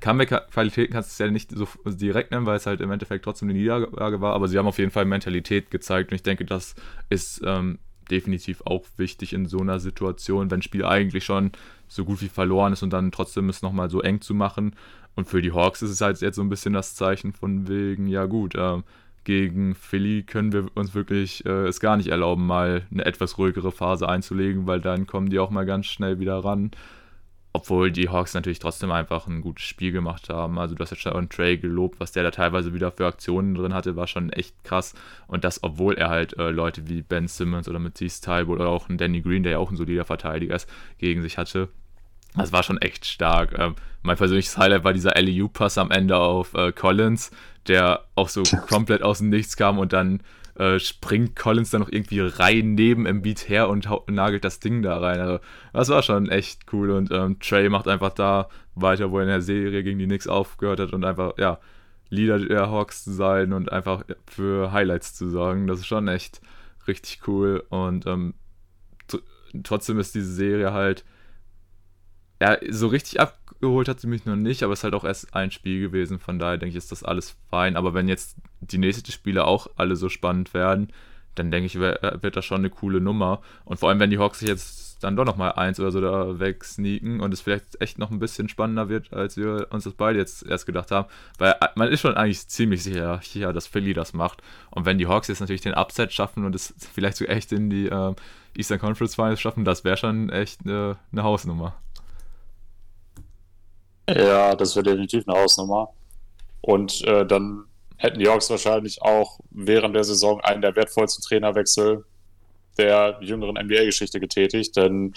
Comeback-Qualität 0.00 0.90
kannst 0.90 1.10
du 1.10 1.12
es 1.12 1.18
ja 1.26 1.30
nicht 1.32 1.50
so 1.50 1.66
direkt 1.86 2.30
nennen, 2.30 2.46
weil 2.46 2.56
es 2.56 2.66
halt 2.66 2.80
im 2.80 2.90
Endeffekt 2.90 3.24
trotzdem 3.24 3.48
eine 3.48 3.58
Niederlage 3.58 4.20
war, 4.20 4.34
aber 4.34 4.48
sie 4.48 4.58
haben 4.58 4.66
auf 4.66 4.78
jeden 4.78 4.90
Fall 4.90 5.04
Mentalität 5.04 5.70
gezeigt 5.70 6.10
und 6.10 6.16
ich 6.16 6.22
denke, 6.22 6.44
das 6.44 6.74
ist 7.08 7.42
ähm, 7.44 7.78
definitiv 8.10 8.62
auch 8.64 8.84
wichtig 8.96 9.32
in 9.32 9.46
so 9.46 9.58
einer 9.58 9.80
Situation, 9.80 10.50
wenn 10.50 10.58
ein 10.58 10.62
Spiel 10.62 10.84
eigentlich 10.84 11.24
schon 11.24 11.52
so 11.88 12.04
gut 12.04 12.22
wie 12.22 12.28
verloren 12.28 12.72
ist 12.72 12.82
und 12.82 12.92
dann 12.92 13.12
trotzdem 13.12 13.48
es 13.48 13.62
nochmal 13.62 13.90
so 13.90 14.00
eng 14.00 14.20
zu 14.20 14.34
machen. 14.34 14.74
Und 15.14 15.28
für 15.28 15.42
die 15.42 15.52
Hawks 15.52 15.82
ist 15.82 15.90
es 15.90 16.00
halt 16.00 16.20
jetzt 16.20 16.36
so 16.36 16.42
ein 16.42 16.48
bisschen 16.48 16.74
das 16.74 16.94
Zeichen 16.94 17.32
von 17.32 17.68
wegen, 17.68 18.08
ja 18.08 18.26
gut, 18.26 18.54
äh, 18.56 18.82
gegen 19.24 19.74
Philly 19.74 20.22
können 20.22 20.52
wir 20.52 20.66
uns 20.74 20.94
wirklich 20.94 21.46
äh, 21.46 21.66
es 21.66 21.80
gar 21.80 21.96
nicht 21.96 22.08
erlauben, 22.08 22.46
mal 22.46 22.82
eine 22.90 23.04
etwas 23.04 23.38
ruhigere 23.38 23.72
Phase 23.72 24.08
einzulegen, 24.08 24.66
weil 24.66 24.80
dann 24.80 25.06
kommen 25.06 25.30
die 25.30 25.38
auch 25.38 25.50
mal 25.50 25.64
ganz 25.64 25.86
schnell 25.86 26.18
wieder 26.18 26.44
ran. 26.44 26.72
Obwohl 27.56 27.92
die 27.92 28.08
Hawks 28.08 28.34
natürlich 28.34 28.58
trotzdem 28.58 28.90
einfach 28.90 29.28
ein 29.28 29.40
gutes 29.40 29.64
Spiel 29.64 29.92
gemacht 29.92 30.28
haben. 30.28 30.58
Also 30.58 30.74
du 30.74 30.82
hast 30.82 30.90
jetzt 30.90 31.02
schon 31.02 31.28
Trey 31.28 31.56
gelobt, 31.56 32.00
was 32.00 32.10
der 32.10 32.24
da 32.24 32.32
teilweise 32.32 32.74
wieder 32.74 32.90
für 32.90 33.06
Aktionen 33.06 33.54
drin 33.54 33.72
hatte, 33.72 33.94
war 33.94 34.08
schon 34.08 34.30
echt 34.30 34.64
krass. 34.64 34.92
Und 35.28 35.44
das, 35.44 35.62
obwohl 35.62 35.94
er 35.94 36.08
halt 36.10 36.36
äh, 36.36 36.50
Leute 36.50 36.88
wie 36.88 37.02
Ben 37.02 37.28
Simmons 37.28 37.68
oder 37.68 37.78
Matisse 37.78 38.20
Tybalt 38.20 38.48
oder 38.60 38.68
auch 38.68 38.88
einen 38.88 38.98
Danny 38.98 39.20
Green, 39.20 39.44
der 39.44 39.52
ja 39.52 39.58
auch 39.58 39.70
ein 39.70 39.76
solider 39.76 40.04
Verteidiger 40.04 40.56
ist, 40.56 40.68
gegen 40.98 41.22
sich 41.22 41.38
hatte. 41.38 41.68
Das 42.36 42.50
war 42.50 42.64
schon 42.64 42.78
echt 42.78 43.06
stark. 43.06 43.56
Ähm, 43.56 43.76
mein 44.02 44.16
persönliches 44.16 44.58
Highlight 44.58 44.82
war 44.82 44.92
dieser 44.92 45.14
LEU-Pass 45.14 45.78
am 45.78 45.92
Ende 45.92 46.16
auf 46.16 46.54
äh, 46.54 46.72
Collins, 46.72 47.30
der 47.68 48.04
auch 48.16 48.28
so 48.28 48.42
komplett 48.68 49.04
aus 49.04 49.18
dem 49.18 49.28
Nichts 49.28 49.56
kam 49.56 49.78
und 49.78 49.92
dann 49.92 50.24
äh, 50.56 50.78
springt 50.78 51.36
Collins 51.36 51.70
dann 51.70 51.80
noch 51.80 51.90
irgendwie 51.90 52.20
rein 52.20 52.74
neben 52.74 53.06
Embiid 53.06 53.48
her 53.48 53.68
und 53.68 53.88
nagelt 54.08 54.44
das 54.44 54.60
Ding 54.60 54.82
da 54.82 54.98
rein. 54.98 55.20
Also, 55.20 55.40
das 55.72 55.88
war 55.88 56.02
schon 56.02 56.28
echt 56.28 56.72
cool 56.72 56.90
und 56.90 57.10
ähm, 57.10 57.38
Trey 57.40 57.68
macht 57.68 57.88
einfach 57.88 58.10
da 58.10 58.48
weiter, 58.74 59.10
wo 59.10 59.18
er 59.18 59.24
in 59.24 59.28
der 59.28 59.42
Serie 59.42 59.82
gegen 59.82 59.98
die 59.98 60.06
Knicks 60.06 60.26
aufgehört 60.26 60.80
hat 60.80 60.92
und 60.92 61.04
einfach, 61.04 61.32
ja, 61.38 61.58
Leader 62.10 62.38
der 62.38 62.70
Hawks 62.70 63.04
zu 63.04 63.12
sein 63.12 63.52
und 63.52 63.72
einfach 63.72 64.04
für 64.26 64.72
Highlights 64.72 65.14
zu 65.14 65.28
sorgen. 65.28 65.66
Das 65.66 65.80
ist 65.80 65.86
schon 65.86 66.06
echt 66.08 66.40
richtig 66.86 67.26
cool 67.26 67.64
und 67.70 68.06
ähm, 68.06 68.34
trotzdem 69.62 69.98
ist 69.98 70.14
diese 70.14 70.32
Serie 70.32 70.72
halt 70.72 71.04
ja, 72.40 72.58
so 72.68 72.88
richtig 72.88 73.20
abgeholt 73.54 73.88
hat 73.88 74.00
sie 74.00 74.06
mich 74.06 74.24
noch 74.26 74.36
nicht, 74.36 74.62
aber 74.62 74.72
es 74.72 74.80
ist 74.80 74.84
halt 74.84 74.94
auch 74.94 75.04
erst 75.04 75.34
ein 75.34 75.50
Spiel 75.50 75.80
gewesen, 75.80 76.18
von 76.18 76.38
daher 76.38 76.58
denke 76.58 76.70
ich, 76.70 76.76
ist 76.76 76.92
das 76.92 77.02
alles 77.02 77.36
fein. 77.50 77.76
Aber 77.76 77.94
wenn 77.94 78.08
jetzt 78.08 78.36
die 78.60 78.78
nächsten 78.78 79.10
Spiele 79.10 79.46
auch 79.46 79.68
alle 79.76 79.96
so 79.96 80.08
spannend 80.08 80.54
werden, 80.54 80.88
dann 81.34 81.50
denke 81.50 81.66
ich, 81.66 81.78
wird 81.78 82.36
das 82.36 82.44
schon 82.44 82.58
eine 82.58 82.70
coole 82.70 83.00
Nummer. 83.00 83.40
Und 83.64 83.80
vor 83.80 83.88
allem, 83.88 83.98
wenn 83.98 84.10
die 84.10 84.18
Hawks 84.18 84.38
sich 84.38 84.48
jetzt 84.48 85.02
dann 85.02 85.16
doch 85.16 85.24
nochmal 85.24 85.52
eins 85.52 85.80
oder 85.80 85.90
so 85.90 86.00
da 86.00 86.38
wegsneaken 86.38 87.20
und 87.20 87.34
es 87.34 87.40
vielleicht 87.40 87.80
echt 87.80 87.98
noch 87.98 88.10
ein 88.10 88.20
bisschen 88.20 88.48
spannender 88.48 88.88
wird, 88.88 89.12
als 89.12 89.36
wir 89.36 89.66
uns 89.70 89.84
das 89.84 89.94
beide 89.94 90.18
jetzt 90.18 90.46
erst 90.46 90.66
gedacht 90.66 90.90
haben. 90.90 91.08
Weil 91.38 91.56
man 91.74 91.88
ist 91.88 92.00
schon 92.00 92.14
eigentlich 92.14 92.46
ziemlich 92.48 92.82
sicher, 92.82 93.20
sicher 93.22 93.52
dass 93.52 93.66
Philly 93.66 93.92
das 93.92 94.14
macht. 94.14 94.42
Und 94.70 94.86
wenn 94.86 94.98
die 94.98 95.06
Hawks 95.06 95.28
jetzt 95.28 95.40
natürlich 95.40 95.60
den 95.60 95.74
Upset 95.74 96.12
schaffen 96.12 96.44
und 96.44 96.54
es 96.54 96.74
vielleicht 96.94 97.16
so 97.16 97.24
echt 97.24 97.52
in 97.52 97.68
die 97.68 97.86
äh, 97.86 98.14
Eastern 98.56 98.78
Conference 98.78 99.16
Finals 99.16 99.40
schaffen, 99.40 99.64
das 99.64 99.84
wäre 99.84 99.96
schon 99.96 100.30
echt 100.30 100.60
eine, 100.64 100.96
eine 101.12 101.22
Hausnummer. 101.22 101.74
Ja, 104.08 104.54
das 104.54 104.76
wäre 104.76 104.84
definitiv 104.84 105.26
eine 105.26 105.38
Hausnummer. 105.38 105.92
Und 106.60 107.02
äh, 107.02 107.26
dann 107.26 107.64
hätten 107.96 108.18
die 108.18 108.28
Hawks 108.28 108.50
wahrscheinlich 108.50 109.00
auch 109.02 109.40
während 109.50 109.94
der 109.94 110.04
Saison 110.04 110.40
einen 110.40 110.62
der 110.62 110.76
wertvollsten 110.76 111.24
Trainerwechsel 111.24 112.04
der 112.76 113.18
jüngeren 113.20 113.56
NBA-Geschichte 113.56 114.18
getätigt, 114.20 114.76
denn 114.76 115.14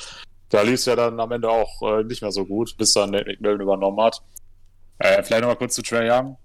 da 0.49 0.61
lief 0.61 0.75
es 0.75 0.85
ja 0.85 0.95
dann 0.95 1.19
am 1.19 1.31
Ende 1.31 1.49
auch 1.49 1.81
äh, 1.81 2.03
nicht 2.03 2.21
mehr 2.21 2.31
so 2.31 2.45
gut, 2.45 2.77
bis 2.77 2.93
dann 2.93 3.11
Nate 3.11 3.25
McMillan 3.25 3.61
übernommen 3.61 3.99
hat. 3.99 4.21
Äh, 4.99 5.23
vielleicht 5.23 5.41
nochmal 5.41 5.57
kurz 5.57 5.75
zu 5.75 5.81
Trey 5.81 6.09
Young. 6.09 6.37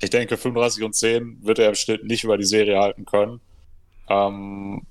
Ich 0.00 0.10
denke, 0.10 0.36
35 0.36 0.84
und 0.84 0.94
10 0.94 1.44
wird 1.44 1.58
er 1.58 1.68
im 1.68 1.74
Schnitt 1.74 2.04
nicht 2.04 2.24
über 2.24 2.38
die 2.38 2.44
Serie 2.44 2.78
halten 2.78 3.04
können. 3.04 3.40
Ähm, 4.08 4.86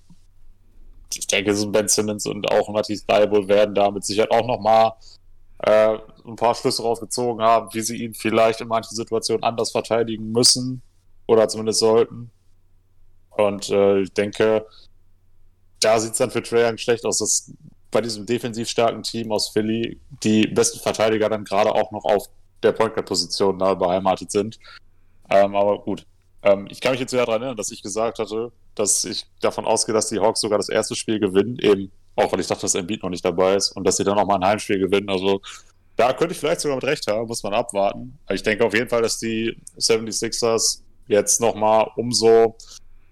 ich 1.13 1.25
denke, 1.27 1.55
so 1.55 1.71
Ben 1.71 1.87
Simmons 1.87 2.25
und 2.25 2.51
auch 2.51 2.69
Matisse 2.69 3.05
Thibault 3.07 3.47
werden 3.47 3.73
da 3.73 3.89
mit 3.89 4.03
Sicherheit 4.03 4.31
auch 4.31 4.45
nochmal 4.45 4.93
äh, 5.59 5.97
ein 6.25 6.35
paar 6.35 6.55
Schlüsse 6.55 6.83
rausgezogen 6.83 7.43
haben, 7.43 7.73
wie 7.73 7.81
sie 7.81 8.03
ihn 8.03 8.13
vielleicht 8.13 8.61
in 8.61 8.67
manchen 8.67 8.95
Situationen 8.95 9.43
anders 9.43 9.71
verteidigen 9.71 10.31
müssen 10.31 10.81
oder 11.25 11.47
zumindest 11.47 11.79
sollten. 11.79 12.31
Und 13.31 13.69
äh, 13.69 14.01
ich 14.01 14.13
denke, 14.13 14.65
da 15.79 15.99
sieht 15.99 16.13
es 16.13 16.17
dann 16.17 16.31
für 16.31 16.43
Trae 16.43 16.77
schlecht 16.77 17.05
aus, 17.05 17.19
dass 17.19 17.53
bei 17.91 18.01
diesem 18.01 18.25
defensiv 18.25 18.67
starken 18.67 19.03
Team 19.03 19.31
aus 19.31 19.49
Philly 19.49 19.99
die 20.23 20.47
besten 20.47 20.79
Verteidiger 20.79 21.29
dann 21.29 21.45
gerade 21.45 21.73
auch 21.73 21.91
noch 21.91 22.03
auf 22.03 22.29
der 22.63 22.71
Point 22.71 22.95
Guard 22.95 23.07
Position 23.07 23.57
nahe 23.57 23.75
beheimatet 23.75 24.31
sind. 24.31 24.59
Ähm, 25.29 25.55
aber 25.55 25.79
gut, 25.79 26.05
ähm, 26.43 26.67
ich 26.69 26.81
kann 26.81 26.91
mich 26.91 27.01
jetzt 27.01 27.13
wieder 27.13 27.25
daran 27.25 27.41
erinnern, 27.41 27.57
dass 27.57 27.71
ich 27.71 27.81
gesagt 27.81 28.19
hatte, 28.19 28.51
dass 28.75 29.05
ich 29.05 29.25
davon 29.41 29.65
ausgehe, 29.65 29.93
dass 29.93 30.09
die 30.09 30.19
Hawks 30.19 30.41
sogar 30.41 30.57
das 30.57 30.69
erste 30.69 30.95
Spiel 30.95 31.19
gewinnen, 31.19 31.57
eben 31.59 31.91
auch 32.17 32.31
weil 32.31 32.39
ich 32.39 32.47
dachte, 32.47 32.61
dass 32.61 32.75
Embiid 32.75 33.03
noch 33.03 33.09
nicht 33.09 33.23
dabei 33.23 33.55
ist 33.55 33.71
und 33.71 33.85
dass 33.85 33.97
sie 33.97 34.03
dann 34.03 34.17
auch 34.17 34.25
mal 34.25 34.35
ein 34.35 34.45
Heimspiel 34.45 34.79
gewinnen. 34.79 35.09
Also 35.09 35.39
da 35.95 36.13
könnte 36.13 36.33
ich 36.33 36.39
vielleicht 36.39 36.61
sogar 36.61 36.77
mit 36.77 36.85
recht 36.85 37.07
haben, 37.07 37.27
muss 37.27 37.43
man 37.43 37.53
abwarten. 37.53 38.17
Ich 38.29 38.43
denke 38.43 38.65
auf 38.65 38.73
jeden 38.73 38.89
Fall, 38.89 39.03
dass 39.03 39.19
die 39.19 39.55
76ers 39.77 40.81
jetzt 41.07 41.39
nochmal 41.39 41.89
umso 41.95 42.57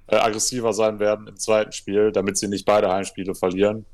äh, 0.08 0.16
aggressiver 0.16 0.74
sein 0.74 1.00
werden 1.00 1.28
im 1.28 1.38
zweiten 1.38 1.72
Spiel, 1.72 2.12
damit 2.12 2.38
sie 2.38 2.48
nicht 2.48 2.66
beide 2.66 2.92
Heimspiele 2.92 3.36
verlieren. 3.36 3.86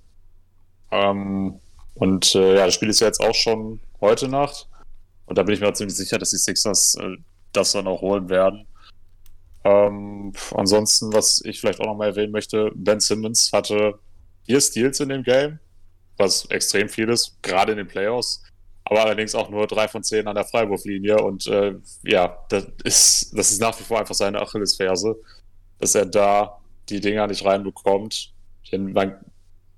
Ähm, 0.91 1.59
und 1.95 2.33
äh, 2.35 2.55
ja, 2.57 2.65
das 2.65 2.73
Spiel 2.73 2.89
ist 2.89 3.01
ja 3.01 3.07
jetzt 3.07 3.21
auch 3.21 3.35
schon 3.35 3.81
heute 3.99 4.27
Nacht. 4.29 4.67
Und 5.25 5.37
da 5.37 5.43
bin 5.43 5.55
ich 5.55 5.61
mir 5.61 5.73
ziemlich 5.73 5.95
sicher, 5.95 6.17
dass 6.17 6.31
die 6.31 6.37
Sixers 6.37 6.95
äh, 6.95 7.17
das 7.51 7.73
dann 7.73 7.87
auch 7.87 8.01
holen 8.01 8.29
werden. 8.29 8.65
Ähm, 9.63 10.31
ansonsten, 10.55 11.13
was 11.13 11.41
ich 11.43 11.59
vielleicht 11.59 11.81
auch 11.81 11.85
nochmal 11.85 12.09
erwähnen 12.09 12.31
möchte, 12.31 12.71
Ben 12.75 12.99
Simmons 12.99 13.51
hatte 13.53 13.99
vier 14.45 14.61
Steals 14.61 14.99
in 14.99 15.09
dem 15.09 15.23
Game, 15.23 15.59
was 16.17 16.45
extrem 16.45 16.89
viel 16.89 17.09
ist, 17.09 17.41
gerade 17.41 17.73
in 17.73 17.77
den 17.77 17.87
Playoffs. 17.87 18.43
Aber 18.83 19.03
allerdings 19.03 19.35
auch 19.35 19.49
nur 19.49 19.67
drei 19.67 19.87
von 19.87 20.03
zehn 20.03 20.27
an 20.27 20.35
der 20.35 20.45
Freiwurflinie. 20.45 21.17
Und 21.17 21.47
äh, 21.47 21.75
ja, 22.03 22.37
das 22.49 22.67
ist, 22.83 23.37
das 23.37 23.51
ist 23.51 23.61
nach 23.61 23.79
wie 23.79 23.83
vor 23.83 23.99
einfach 23.99 24.15
seine 24.15 24.41
Achillesferse, 24.41 25.15
dass 25.79 25.95
er 25.95 26.05
da 26.05 26.59
die 26.89 26.99
Dinger 26.99 27.27
nicht 27.27 27.45
reinbekommt. 27.45 28.33
Denn 28.71 28.91
man 28.91 29.23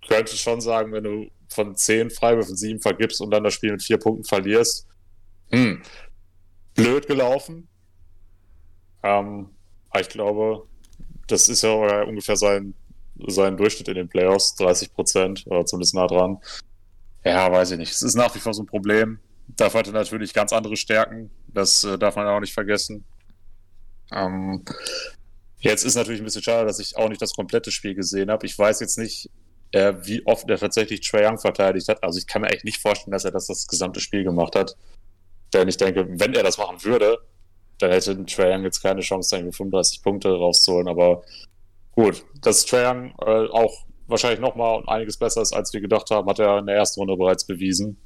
könnte 0.07 0.35
schon 0.35 0.61
sagen, 0.61 0.91
wenn 0.93 1.03
du 1.03 1.29
von 1.47 1.75
zehn 1.75 2.09
Freiwürfen 2.09 2.55
sieben 2.55 2.81
vergibst 2.81 3.21
und 3.21 3.31
dann 3.31 3.43
das 3.43 3.53
Spiel 3.53 3.71
mit 3.71 3.83
vier 3.83 3.97
Punkten 3.97 4.23
verlierst, 4.23 4.87
hm, 5.51 5.81
blöd 6.73 7.07
gelaufen. 7.07 7.67
Ähm, 9.03 9.49
aber 9.89 10.01
ich 10.01 10.09
glaube, 10.09 10.67
das 11.27 11.49
ist 11.49 11.61
ja 11.61 12.03
ungefähr 12.03 12.35
sein 12.35 12.73
seinen 13.27 13.57
Durchschnitt 13.57 13.87
in 13.87 13.95
den 13.95 14.09
Playoffs, 14.09 14.55
30 14.55 14.93
Prozent, 14.93 15.43
oder 15.47 15.65
zumindest 15.65 15.95
nah 15.95 16.07
dran. 16.07 16.39
Ja, 17.23 17.51
weiß 17.51 17.71
ich 17.71 17.77
nicht. 17.77 17.91
Es 17.91 18.01
ist 18.01 18.15
nach 18.15 18.33
wie 18.35 18.39
vor 18.39 18.53
so 18.53 18.63
ein 18.63 18.67
Problem. 18.67 19.19
Dafür 19.47 19.79
hat 19.79 19.87
er 19.87 19.93
natürlich 19.93 20.33
ganz 20.33 20.51
andere 20.51 20.75
Stärken. 20.75 21.29
Das 21.47 21.83
äh, 21.83 21.97
darf 21.97 22.15
man 22.15 22.27
auch 22.27 22.39
nicht 22.39 22.53
vergessen. 22.53 23.05
Ähm, 24.11 24.63
jetzt 25.59 25.85
ist 25.85 25.95
natürlich 25.95 26.21
ein 26.21 26.25
bisschen 26.25 26.43
schade, 26.43 26.67
dass 26.67 26.79
ich 26.79 26.97
auch 26.97 27.09
nicht 27.09 27.21
das 27.21 27.33
komplette 27.33 27.71
Spiel 27.71 27.95
gesehen 27.95 28.29
habe. 28.29 28.45
Ich 28.45 28.57
weiß 28.57 28.79
jetzt 28.79 28.97
nicht, 28.97 29.29
äh, 29.71 29.93
wie 30.03 30.25
oft 30.25 30.49
er 30.49 30.57
tatsächlich 30.57 31.01
Trae 31.01 31.27
Young 31.27 31.39
verteidigt 31.39 31.87
hat. 31.87 32.03
Also 32.03 32.19
ich 32.19 32.27
kann 32.27 32.41
mir 32.41 32.47
eigentlich 32.47 32.63
nicht 32.63 32.81
vorstellen, 32.81 33.11
dass 33.11 33.25
er 33.25 33.31
das 33.31 33.47
das 33.47 33.67
gesamte 33.67 33.99
Spiel 33.99 34.23
gemacht 34.23 34.55
hat. 34.55 34.75
Denn 35.53 35.67
ich 35.67 35.77
denke, 35.77 36.07
wenn 36.09 36.33
er 36.33 36.43
das 36.43 36.57
machen 36.57 36.83
würde, 36.83 37.17
dann 37.79 37.91
hätte 37.91 38.25
Trae 38.25 38.53
Young 38.53 38.63
jetzt 38.63 38.81
keine 38.81 39.01
Chance, 39.01 39.35
irgendwie 39.35 39.55
35 39.55 40.01
Punkte 40.01 40.29
rauszuholen. 40.29 40.87
Aber 40.87 41.23
Gut, 41.95 42.25
dass 42.41 42.65
Young 42.71 43.13
äh, 43.21 43.47
auch 43.51 43.85
wahrscheinlich 44.07 44.39
nochmal 44.39 44.83
einiges 44.87 45.17
besser 45.17 45.41
ist, 45.41 45.53
als 45.53 45.73
wir 45.73 45.81
gedacht 45.81 46.09
haben, 46.11 46.27
hat 46.27 46.39
er 46.39 46.59
in 46.59 46.65
der 46.65 46.75
ersten 46.75 46.99
Runde 46.99 47.15
bereits 47.15 47.45
bewiesen. 47.45 47.97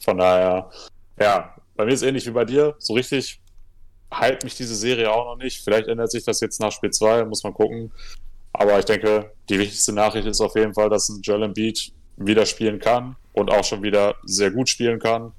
Von 0.00 0.18
daher, 0.18 0.70
ja, 1.18 1.54
bei 1.76 1.84
mir 1.84 1.92
ist 1.92 2.02
es 2.02 2.08
ähnlich 2.08 2.26
wie 2.26 2.32
bei 2.32 2.44
dir. 2.44 2.74
So 2.78 2.94
richtig 2.94 3.40
heilt 4.12 4.42
mich 4.44 4.54
diese 4.56 4.74
Serie 4.74 5.12
auch 5.12 5.24
noch 5.26 5.42
nicht. 5.42 5.62
Vielleicht 5.62 5.88
ändert 5.88 6.10
sich 6.10 6.24
das 6.24 6.40
jetzt 6.40 6.60
nach 6.60 6.72
Spiel 6.72 6.90
2, 6.90 7.24
muss 7.24 7.44
man 7.44 7.54
gucken. 7.54 7.92
Aber 8.52 8.78
ich 8.78 8.84
denke, 8.84 9.32
die 9.48 9.58
wichtigste 9.58 9.92
Nachricht 9.92 10.26
ist 10.26 10.40
auf 10.40 10.56
jeden 10.56 10.74
Fall, 10.74 10.88
dass 10.88 11.08
ein 11.08 11.20
Joel 11.22 11.44
Embiid 11.44 11.92
wieder 12.16 12.46
spielen 12.46 12.80
kann 12.80 13.16
und 13.32 13.52
auch 13.52 13.64
schon 13.64 13.82
wieder 13.82 14.16
sehr 14.24 14.50
gut 14.50 14.68
spielen 14.68 14.98
kann. 14.98 15.32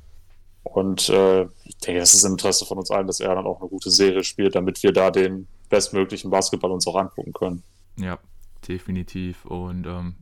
Und 0.64 1.10
äh, 1.10 1.44
ich 1.66 1.78
denke, 1.78 2.00
das 2.00 2.14
ist 2.14 2.24
im 2.24 2.34
Interesse 2.34 2.66
von 2.66 2.78
uns 2.78 2.92
allen, 2.92 3.08
dass 3.08 3.20
er 3.20 3.36
dann 3.36 3.46
auch 3.46 3.60
eine 3.60 3.70
gute 3.70 3.90
Serie 3.90 4.24
spielt, 4.24 4.56
damit 4.56 4.82
wir 4.84 4.94
da 4.94 5.12
den 5.12 5.48
bestmöglichen 5.70 6.32
Basketball 6.32 6.72
uns 6.72 6.88
auch 6.88 6.96
angucken 6.96 7.34
können. 7.34 7.64
Ja, 7.98 8.20
definitiv. 8.68 9.46
Und 9.46 9.86
ähm, 9.86 10.16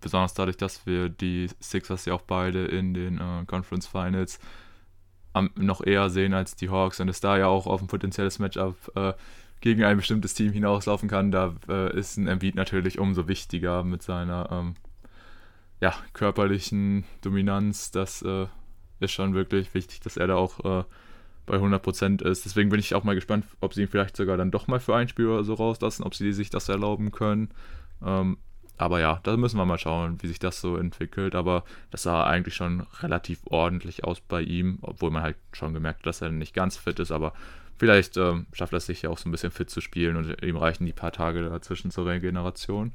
besonders 0.00 0.34
dadurch, 0.34 0.56
dass 0.56 0.86
wir 0.86 1.08
die 1.08 1.48
Sixers 1.60 2.04
ja 2.04 2.14
auch 2.14 2.22
beide 2.22 2.64
in 2.64 2.94
den 2.94 3.18
äh, 3.18 3.44
Conference 3.46 3.86
Finals 3.86 4.38
am, 5.32 5.50
noch 5.56 5.84
eher 5.84 6.10
sehen 6.10 6.34
als 6.34 6.56
die 6.56 6.70
Hawks 6.70 7.00
und 7.00 7.08
es 7.08 7.20
da 7.20 7.36
ja 7.36 7.46
auch 7.46 7.66
auf 7.66 7.80
ein 7.80 7.86
potenzielles 7.86 8.38
Matchup 8.38 8.76
äh, 8.96 9.12
gegen 9.60 9.84
ein 9.84 9.96
bestimmtes 9.96 10.34
Team 10.34 10.52
hinauslaufen 10.52 11.08
kann, 11.08 11.32
da 11.32 11.54
äh, 11.68 11.96
ist 11.96 12.16
ein 12.16 12.28
Embiid 12.28 12.54
natürlich 12.54 12.98
umso 12.98 13.26
wichtiger 13.26 13.82
mit 13.82 14.02
seiner 14.02 14.48
ähm, 14.52 14.74
ja, 15.80 15.94
körperlichen 16.12 17.04
Dominanz. 17.22 17.90
Das 17.90 18.22
äh, 18.22 18.46
ist 19.00 19.12
schon 19.12 19.34
wirklich 19.34 19.74
wichtig, 19.74 20.00
dass 20.00 20.16
er 20.16 20.28
da 20.28 20.36
auch 20.36 20.64
äh, 20.64 20.84
bei 21.48 21.56
100% 21.56 22.22
ist. 22.22 22.44
Deswegen 22.44 22.70
bin 22.70 22.80
ich 22.80 22.94
auch 22.94 23.04
mal 23.04 23.14
gespannt, 23.14 23.44
ob 23.60 23.74
sie 23.74 23.82
ihn 23.82 23.88
vielleicht 23.88 24.16
sogar 24.16 24.36
dann 24.36 24.50
doch 24.50 24.68
mal 24.68 24.80
für 24.80 24.94
ein 24.94 25.08
Spiel 25.08 25.26
oder 25.26 25.44
so 25.44 25.54
rauslassen, 25.54 26.04
ob 26.04 26.14
sie 26.14 26.32
sich 26.32 26.50
das 26.50 26.68
erlauben 26.68 27.10
können. 27.10 27.50
Ähm, 28.04 28.38
aber 28.76 29.00
ja, 29.00 29.20
da 29.24 29.36
müssen 29.36 29.56
wir 29.56 29.64
mal 29.64 29.78
schauen, 29.78 30.22
wie 30.22 30.28
sich 30.28 30.38
das 30.38 30.60
so 30.60 30.76
entwickelt. 30.76 31.34
Aber 31.34 31.64
das 31.90 32.04
sah 32.04 32.24
eigentlich 32.24 32.54
schon 32.54 32.86
relativ 33.00 33.40
ordentlich 33.46 34.04
aus 34.04 34.20
bei 34.20 34.40
ihm, 34.40 34.78
obwohl 34.82 35.10
man 35.10 35.22
halt 35.22 35.36
schon 35.52 35.74
gemerkt 35.74 36.00
hat, 36.00 36.06
dass 36.06 36.22
er 36.22 36.30
nicht 36.30 36.54
ganz 36.54 36.76
fit 36.76 37.00
ist. 37.00 37.10
Aber 37.10 37.32
vielleicht 37.76 38.16
ähm, 38.16 38.46
schafft 38.52 38.72
er 38.72 38.78
es 38.78 38.86
sich 38.86 39.02
ja 39.02 39.10
auch 39.10 39.18
so 39.18 39.28
ein 39.28 39.32
bisschen 39.32 39.50
fit 39.50 39.68
zu 39.68 39.80
spielen 39.80 40.16
und 40.16 40.42
ihm 40.42 40.56
reichen 40.56 40.86
die 40.86 40.92
paar 40.92 41.12
Tage 41.12 41.42
dazwischen 41.48 41.90
zur 41.90 42.06
Regeneration. 42.06 42.92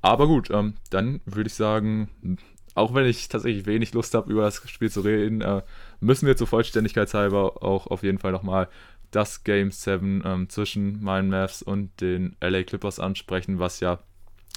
Aber 0.00 0.26
gut, 0.26 0.50
ähm, 0.50 0.74
dann 0.90 1.20
würde 1.26 1.48
ich 1.48 1.54
sagen, 1.54 2.38
auch 2.74 2.94
wenn 2.94 3.06
ich 3.06 3.28
tatsächlich 3.28 3.66
wenig 3.66 3.92
Lust 3.92 4.14
habe, 4.14 4.30
über 4.30 4.42
das 4.42 4.68
Spiel 4.70 4.90
zu 4.90 5.00
reden, 5.00 5.40
äh, 5.40 5.62
müssen 6.00 6.26
wir 6.26 6.36
zur 6.36 6.46
Vollständigkeitshalber 6.46 7.62
auch 7.62 7.86
auf 7.86 8.02
jeden 8.02 8.18
Fall 8.18 8.32
nochmal 8.32 8.68
das 9.10 9.44
Game 9.44 9.70
7 9.70 10.22
ähm, 10.24 10.48
zwischen 10.48 11.02
meinen 11.02 11.30
Mavs 11.30 11.62
und 11.62 12.00
den 12.00 12.36
LA 12.40 12.62
Clippers 12.62 13.00
ansprechen, 13.00 13.58
was 13.58 13.80
ja 13.80 13.98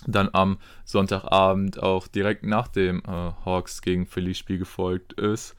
dann 0.06 0.30
am 0.34 0.58
Sonntagabend 0.86 1.82
auch 1.82 2.08
direkt 2.08 2.44
nach 2.44 2.68
dem 2.68 3.02
äh, 3.06 3.32
Hawks 3.46 3.82
gegen 3.82 4.06
Philly 4.06 4.36
Spiel 4.36 4.58
gefolgt 4.58 5.14
ist. 5.14 5.56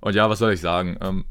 Und 0.00 0.14
ja, 0.14 0.30
was 0.30 0.38
soll 0.38 0.52
ich 0.52 0.60
sagen? 0.60 0.96
Ähm, 1.00 1.24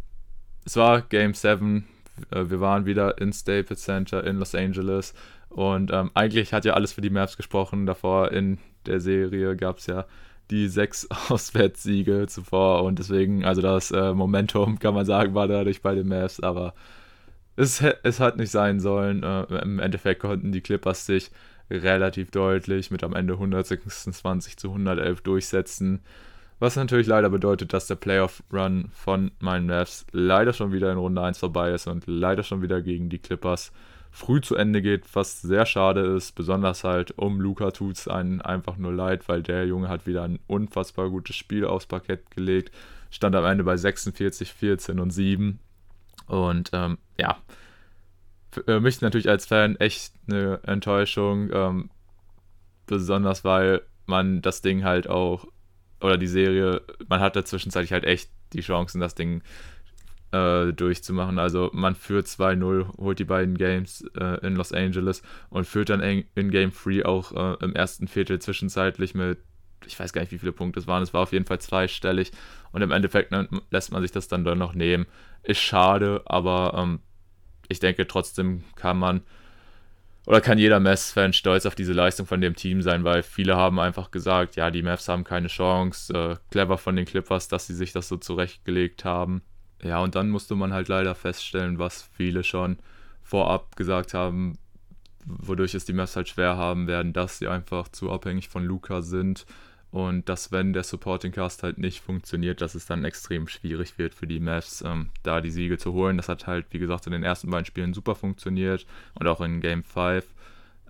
es 0.65 0.75
war 0.75 1.01
Game 1.01 1.33
7. 1.33 1.87
Äh, 2.31 2.49
wir 2.49 2.59
waren 2.59 2.85
wieder 2.85 3.19
in 3.19 3.33
Staples 3.33 3.81
Center 3.81 4.23
in 4.23 4.37
Los 4.37 4.55
Angeles. 4.55 5.13
Und 5.49 5.91
ähm, 5.91 6.11
eigentlich 6.13 6.53
hat 6.53 6.65
ja 6.65 6.73
alles 6.73 6.93
für 6.93 7.01
die 7.01 7.09
Mavs 7.09 7.37
gesprochen. 7.37 7.85
Davor 7.85 8.31
in 8.31 8.59
der 8.85 8.99
Serie 8.99 9.55
gab 9.55 9.77
es 9.77 9.87
ja 9.87 10.05
die 10.51 10.67
sechs 10.67 11.07
Auswärtssiege 11.29 12.27
zuvor. 12.27 12.83
Und 12.83 12.99
deswegen, 12.99 13.45
also 13.45 13.61
das 13.61 13.91
äh, 13.91 14.13
Momentum, 14.13 14.79
kann 14.79 14.93
man 14.93 15.05
sagen, 15.05 15.33
war 15.33 15.47
dadurch 15.47 15.81
bei 15.81 15.95
den 15.95 16.07
Mavs. 16.07 16.39
Aber 16.39 16.73
es, 17.55 17.83
es 18.03 18.19
hat 18.19 18.37
nicht 18.37 18.51
sein 18.51 18.79
sollen. 18.79 19.23
Äh, 19.23 19.43
Im 19.61 19.79
Endeffekt 19.79 20.21
konnten 20.21 20.51
die 20.51 20.61
Clippers 20.61 21.05
sich 21.05 21.31
relativ 21.69 22.31
deutlich 22.31 22.91
mit 22.91 23.03
am 23.03 23.13
Ende 23.13 23.33
126 23.33 24.57
zu 24.57 24.69
111 24.69 25.21
durchsetzen. 25.21 26.01
Was 26.59 26.75
natürlich 26.75 27.07
leider 27.07 27.29
bedeutet, 27.29 27.71
dass 27.71 27.87
der 27.87 27.95
Playoff-Run 27.95 28.89
von 28.91 29.31
meinen 29.39 29.67
Mavs 29.67 30.05
leider 30.11 30.51
schon 30.51 30.73
wieder 30.73 30.91
in 30.91 30.97
Runde 30.97 31.21
1 31.21 31.37
vorbei 31.37 31.71
ist 31.71 31.87
und 31.87 32.03
leider 32.05 32.43
schon 32.43 32.61
wieder 32.61 32.81
gegen 32.81 33.09
die 33.09 33.19
Clippers 33.19 33.71
früh 34.11 34.41
zu 34.41 34.55
Ende 34.55 34.81
geht, 34.81 35.03
was 35.13 35.41
sehr 35.41 35.65
schade 35.65 36.01
ist. 36.01 36.33
Besonders 36.33 36.83
halt 36.83 37.17
um 37.17 37.39
Luca 37.39 37.71
tut 37.71 37.97
es 37.97 38.07
einen 38.07 38.41
einfach 38.41 38.77
nur 38.77 38.93
leid, 38.93 39.27
weil 39.29 39.43
der 39.43 39.65
Junge 39.65 39.89
hat 39.89 40.07
wieder 40.07 40.23
ein 40.23 40.39
unfassbar 40.47 41.09
gutes 41.09 41.35
Spiel 41.35 41.65
aufs 41.65 41.85
Parkett 41.85 42.31
gelegt. 42.31 42.75
Stand 43.11 43.35
am 43.35 43.45
Ende 43.45 43.63
bei 43.63 43.77
46, 43.77 44.53
14 44.53 44.99
und 44.99 45.11
7. 45.11 45.59
Und 46.27 46.69
ähm, 46.73 46.97
ja, 47.17 47.37
für 48.51 48.67
äh, 48.67 48.79
mich 48.79 49.01
natürlich 49.01 49.29
als 49.29 49.45
Fan 49.45 49.75
echt 49.77 50.13
eine 50.27 50.59
Enttäuschung. 50.63 51.49
Ähm, 51.51 51.89
besonders 52.85 53.43
weil 53.43 53.83
man 54.05 54.41
das 54.41 54.61
Ding 54.61 54.83
halt 54.83 55.07
auch, 55.07 55.45
oder 56.01 56.17
die 56.17 56.27
Serie, 56.27 56.81
man 57.07 57.19
hatte 57.19 57.43
zwischenzeitlich 57.43 57.93
halt 57.93 58.03
echt 58.03 58.31
die 58.53 58.61
Chancen, 58.61 58.99
das 58.99 59.15
Ding 59.15 59.43
äh, 60.31 60.71
durchzumachen. 60.73 61.39
Also 61.39 61.69
man 61.73 61.95
führt 61.95 62.27
2-0, 62.27 62.97
holt 62.97 63.19
die 63.19 63.25
beiden 63.25 63.57
Games 63.57 64.03
äh, 64.19 64.45
in 64.45 64.55
Los 64.55 64.71
Angeles 64.71 65.21
und 65.49 65.65
führt 65.65 65.89
dann 65.89 66.01
in, 66.01 66.51
Game 66.51 66.71
3 66.71 67.05
auch 67.05 67.31
äh, 67.31 67.63
im 67.63 67.75
ersten 67.75 68.07
Viertel 68.07 68.39
zwischenzeitlich 68.39 69.15
mit, 69.15 69.39
ich 69.85 69.99
weiß 69.99 70.13
gar 70.13 70.21
nicht, 70.21 70.31
wie 70.31 70.39
viele 70.39 70.51
Punkte 70.51 70.79
es 70.79 70.87
waren, 70.87 71.03
es 71.03 71.13
war 71.13 71.21
auf 71.21 71.31
jeden 71.31 71.45
Fall 71.45 71.59
zweistellig 71.59 72.31
und 72.71 72.81
im 72.81 72.91
Endeffekt 72.91 73.33
lässt 73.71 73.91
man 73.91 74.01
sich 74.01 74.11
das 74.11 74.27
dann 74.27 74.43
doch 74.43 74.55
noch 74.55 74.73
nehmen. 74.73 75.05
Ist 75.43 75.59
schade, 75.59 76.21
aber 76.25 76.73
ähm, 76.77 76.99
ich 77.67 77.79
denke, 77.79 78.07
trotzdem 78.07 78.63
kann 78.75 78.97
man 78.97 79.21
oder 80.25 80.41
kann 80.41 80.59
jeder 80.59 80.79
Mavs-Fan 80.79 81.33
stolz 81.33 81.65
auf 81.65 81.73
diese 81.73 81.93
Leistung 81.93 82.27
von 82.27 82.39
dem 82.39 82.55
Team 82.55 82.83
sein, 82.83 83.03
weil 83.03 83.23
viele 83.23 83.55
haben 83.55 83.79
einfach 83.79 84.11
gesagt, 84.11 84.57
ja, 84.57 84.69
die 84.69 84.83
Mavs 84.83 85.07
haben 85.07 85.23
keine 85.23 85.47
Chance. 85.47 86.13
Äh, 86.13 86.35
clever 86.51 86.77
von 86.77 86.95
den 86.95 87.05
Clippers, 87.05 87.47
dass 87.47 87.65
sie 87.65 87.73
sich 87.73 87.93
das 87.93 88.07
so 88.07 88.17
zurechtgelegt 88.17 89.05
haben. 89.05 89.41
Ja, 89.81 89.99
und 89.99 90.15
dann 90.15 90.29
musste 90.29 90.55
man 90.55 90.73
halt 90.73 90.87
leider 90.87 91.15
feststellen, 91.15 91.79
was 91.79 92.03
viele 92.13 92.43
schon 92.43 92.77
vorab 93.23 93.75
gesagt 93.75 94.13
haben, 94.13 94.57
wodurch 95.25 95.73
es 95.73 95.85
die 95.85 95.93
Mavs 95.93 96.15
halt 96.15 96.27
schwer 96.27 96.57
haben 96.57 96.87
werden, 96.87 97.13
dass 97.13 97.37
sie 97.37 97.47
einfach 97.47 97.87
zu 97.89 98.11
abhängig 98.11 98.49
von 98.49 98.65
Luca 98.65 99.01
sind 99.01 99.45
und 99.91 100.29
dass, 100.29 100.51
wenn 100.51 100.73
der 100.73 100.83
Supporting 100.83 101.31
Cast 101.31 101.63
halt 101.63 101.79
nicht 101.79 102.01
funktioniert, 102.01 102.61
dass 102.61 102.75
es 102.75 102.85
dann 102.85 103.05
extrem 103.05 103.47
schwierig 103.47 103.97
wird 103.97 104.13
für 104.13 104.27
die 104.27 104.39
Mavs, 104.39 104.83
ähm, 104.85 105.09
da 105.23 105.41
die 105.41 105.49
Siege 105.49 105.77
zu 105.77 105.93
holen. 105.93 106.17
Das 106.17 106.29
hat 106.29 106.45
halt, 106.45 106.67
wie 106.71 106.79
gesagt, 106.79 107.07
in 107.07 107.11
den 107.11 107.23
ersten 107.23 107.49
beiden 107.49 107.65
Spielen 107.65 107.93
super 107.93 108.15
funktioniert 108.15 108.85
und 109.15 109.27
auch 109.27 109.41
in 109.41 109.61
Game 109.61 109.83
5. 109.83 110.25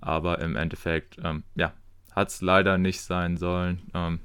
Aber 0.02 0.40
im 0.40 0.56
Endeffekt, 0.56 1.18
ähm, 1.24 1.44
ja, 1.56 1.74
hat 2.12 2.30
es 2.30 2.42
leider 2.42 2.78
nicht 2.78 3.02
sein 3.02 3.38
sollen. 3.38 3.82
Ähm, 3.94 4.20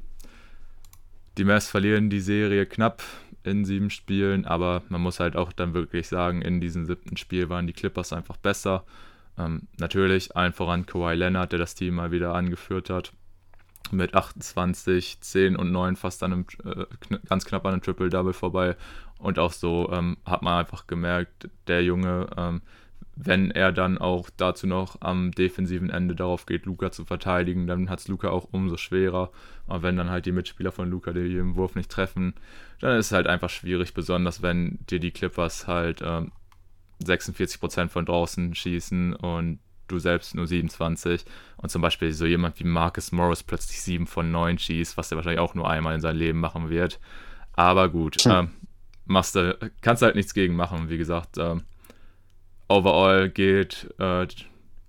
die 1.39 1.45
Mavs 1.45 1.69
verlieren 1.69 2.11
die 2.11 2.21
Serie 2.21 2.67
knapp 2.67 3.03
in 3.45 3.65
sieben 3.65 3.91
Spielen, 3.91 4.47
aber 4.47 4.83
man 4.89 5.01
muss 5.01 5.21
halt 5.21 5.37
auch 5.37 5.53
dann 5.53 5.75
wirklich 5.75 6.09
sagen, 6.09 6.43
in 6.43 6.61
diesem 6.61 6.87
siebten 6.87 7.17
Spiel 7.17 7.49
waren 7.49 7.67
die 7.67 7.73
Clippers 7.73 8.13
einfach 8.13 8.37
besser. 8.37 8.85
Ähm, 9.39 9.69
natürlich 9.79 10.37
allen 10.37 10.53
voran 10.53 10.87
Kawhi 10.87 11.15
Leonard, 11.15 11.53
der 11.53 11.59
das 11.59 11.75
Team 11.75 11.95
mal 11.95 12.11
wieder 12.11 12.35
angeführt 12.35 12.91
hat 12.91 13.13
mit 13.91 14.15
28, 14.15 15.21
10 15.21 15.57
und 15.57 15.73
9 15.73 15.97
fast 15.97 16.23
an 16.23 16.47
äh, 16.65 16.87
kn 17.01 17.19
ganz 17.29 17.45
knapp 17.45 17.65
an 17.67 17.75
einem 17.75 17.83
Triple-Double 17.83 18.33
vorbei. 18.33 18.77
Und 19.19 19.39
auch 19.39 19.53
so 19.53 19.91
ähm, 19.93 20.17
hat 20.25 20.43
man 20.43 20.59
einfach 20.59 20.87
gemerkt, 20.87 21.49
der 21.67 21.83
Junge, 21.85 22.29
ähm, 22.37 22.63
wenn 23.17 23.51
er 23.51 23.71
dann 23.73 23.99
auch 23.99 24.29
dazu 24.37 24.67
noch 24.67 25.01
am 25.01 25.31
defensiven 25.31 25.91
Ende 25.91 26.15
darauf 26.15 26.47
geht, 26.47 26.67
Luca 26.67 26.91
zu 26.91 27.05
verteidigen, 27.05 27.67
dann 27.67 27.89
hat 27.89 28.01
es 28.01 28.09
Luca 28.09 28.31
auch 28.31 28.49
umso 28.51 28.77
schwerer. 28.77 29.31
Aber 29.67 29.83
wenn 29.83 29.97
dann 29.97 30.11
halt 30.11 30.27
die 30.27 30.33
Mitspieler 30.33 30.73
von 30.73 30.91
Luca 30.91 31.13
den 31.13 31.55
Wurf 31.55 31.77
nicht 31.77 31.91
treffen, 31.91 32.35
dann 32.81 32.99
ist 32.99 33.07
es 33.07 33.13
halt 33.13 33.27
einfach 33.27 33.51
schwierig, 33.51 33.95
besonders 33.95 34.43
wenn 34.43 34.79
dir 34.91 34.99
die 34.99 35.13
Clippers 35.13 35.69
halt 35.69 36.03
ähm, 36.05 36.33
46% 37.05 37.89
von 37.89 38.05
draußen 38.05 38.55
schießen 38.55 39.15
und 39.15 39.61
du 39.87 39.99
selbst 39.99 40.35
nur 40.35 40.47
27 40.47 41.25
und 41.59 41.69
zum 41.69 41.83
Beispiel 41.83 42.13
so 42.13 42.27
jemand 42.27 42.59
wie 42.59 42.65
Marcus 42.65 43.13
Morris 43.13 43.43
plötzlich 43.43 43.83
7 43.83 44.07
von 44.07 44.31
9 44.31 44.59
schießt, 44.59 44.97
was 44.97 45.13
er 45.13 45.17
wahrscheinlich 45.17 45.41
auch 45.41 45.55
nur 45.55 45.69
einmal 45.69 45.95
in 45.95 46.01
seinem 46.01 46.19
Leben 46.19 46.41
machen 46.41 46.71
wird. 46.71 46.99
Aber 47.53 47.89
gut, 47.91 48.25
ähm, 48.27 48.51
machst 49.05 49.35
du, 49.35 49.57
kannst 49.83 50.03
halt 50.03 50.17
nichts 50.17 50.35
gegen 50.35 50.57
machen. 50.57 50.89
Wie 50.89 50.99
gesagt, 50.99 51.39
ähm, 51.39 51.63
overall 52.69 53.29
geht, 53.29 53.93
äh, 53.99 54.27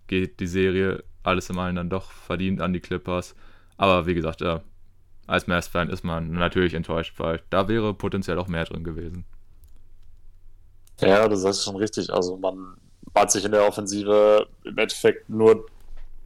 geht 0.08 0.40
die 0.40 0.48
Serie 0.48 1.04
alles 1.24 1.50
im 1.50 1.60
allen 1.60 1.76
dann 1.76 1.90
doch 1.90 2.12
verdient 2.12 2.62
an 2.62 2.74
die 2.74 2.80
Clippers. 2.80 3.36
Aber 3.78 4.06
wie 4.06 4.14
gesagt, 4.14 4.42
äh, 4.42 4.60
als 5.28 5.48
Mavs-Fan 5.48 5.90
ist 5.90 6.04
man 6.04 6.32
natürlich 6.32 6.74
enttäuscht, 6.74 7.16
weil 7.18 7.42
da 7.50 7.68
wäre 7.68 7.94
potenziell 7.94 8.38
auch 8.38 8.48
mehr 8.48 8.66
drin 8.66 8.84
gewesen. 8.84 9.26
Ja, 11.02 11.28
das 11.28 11.44
ist 11.44 11.64
schon 11.64 11.76
richtig. 11.76 12.12
Also 12.14 12.38
man 12.38 12.78
hat 13.14 13.32
sich 13.32 13.44
in 13.44 13.52
der 13.52 13.68
Offensive 13.68 14.48
im 14.64 14.78
Endeffekt 14.78 15.30
nur 15.30 15.66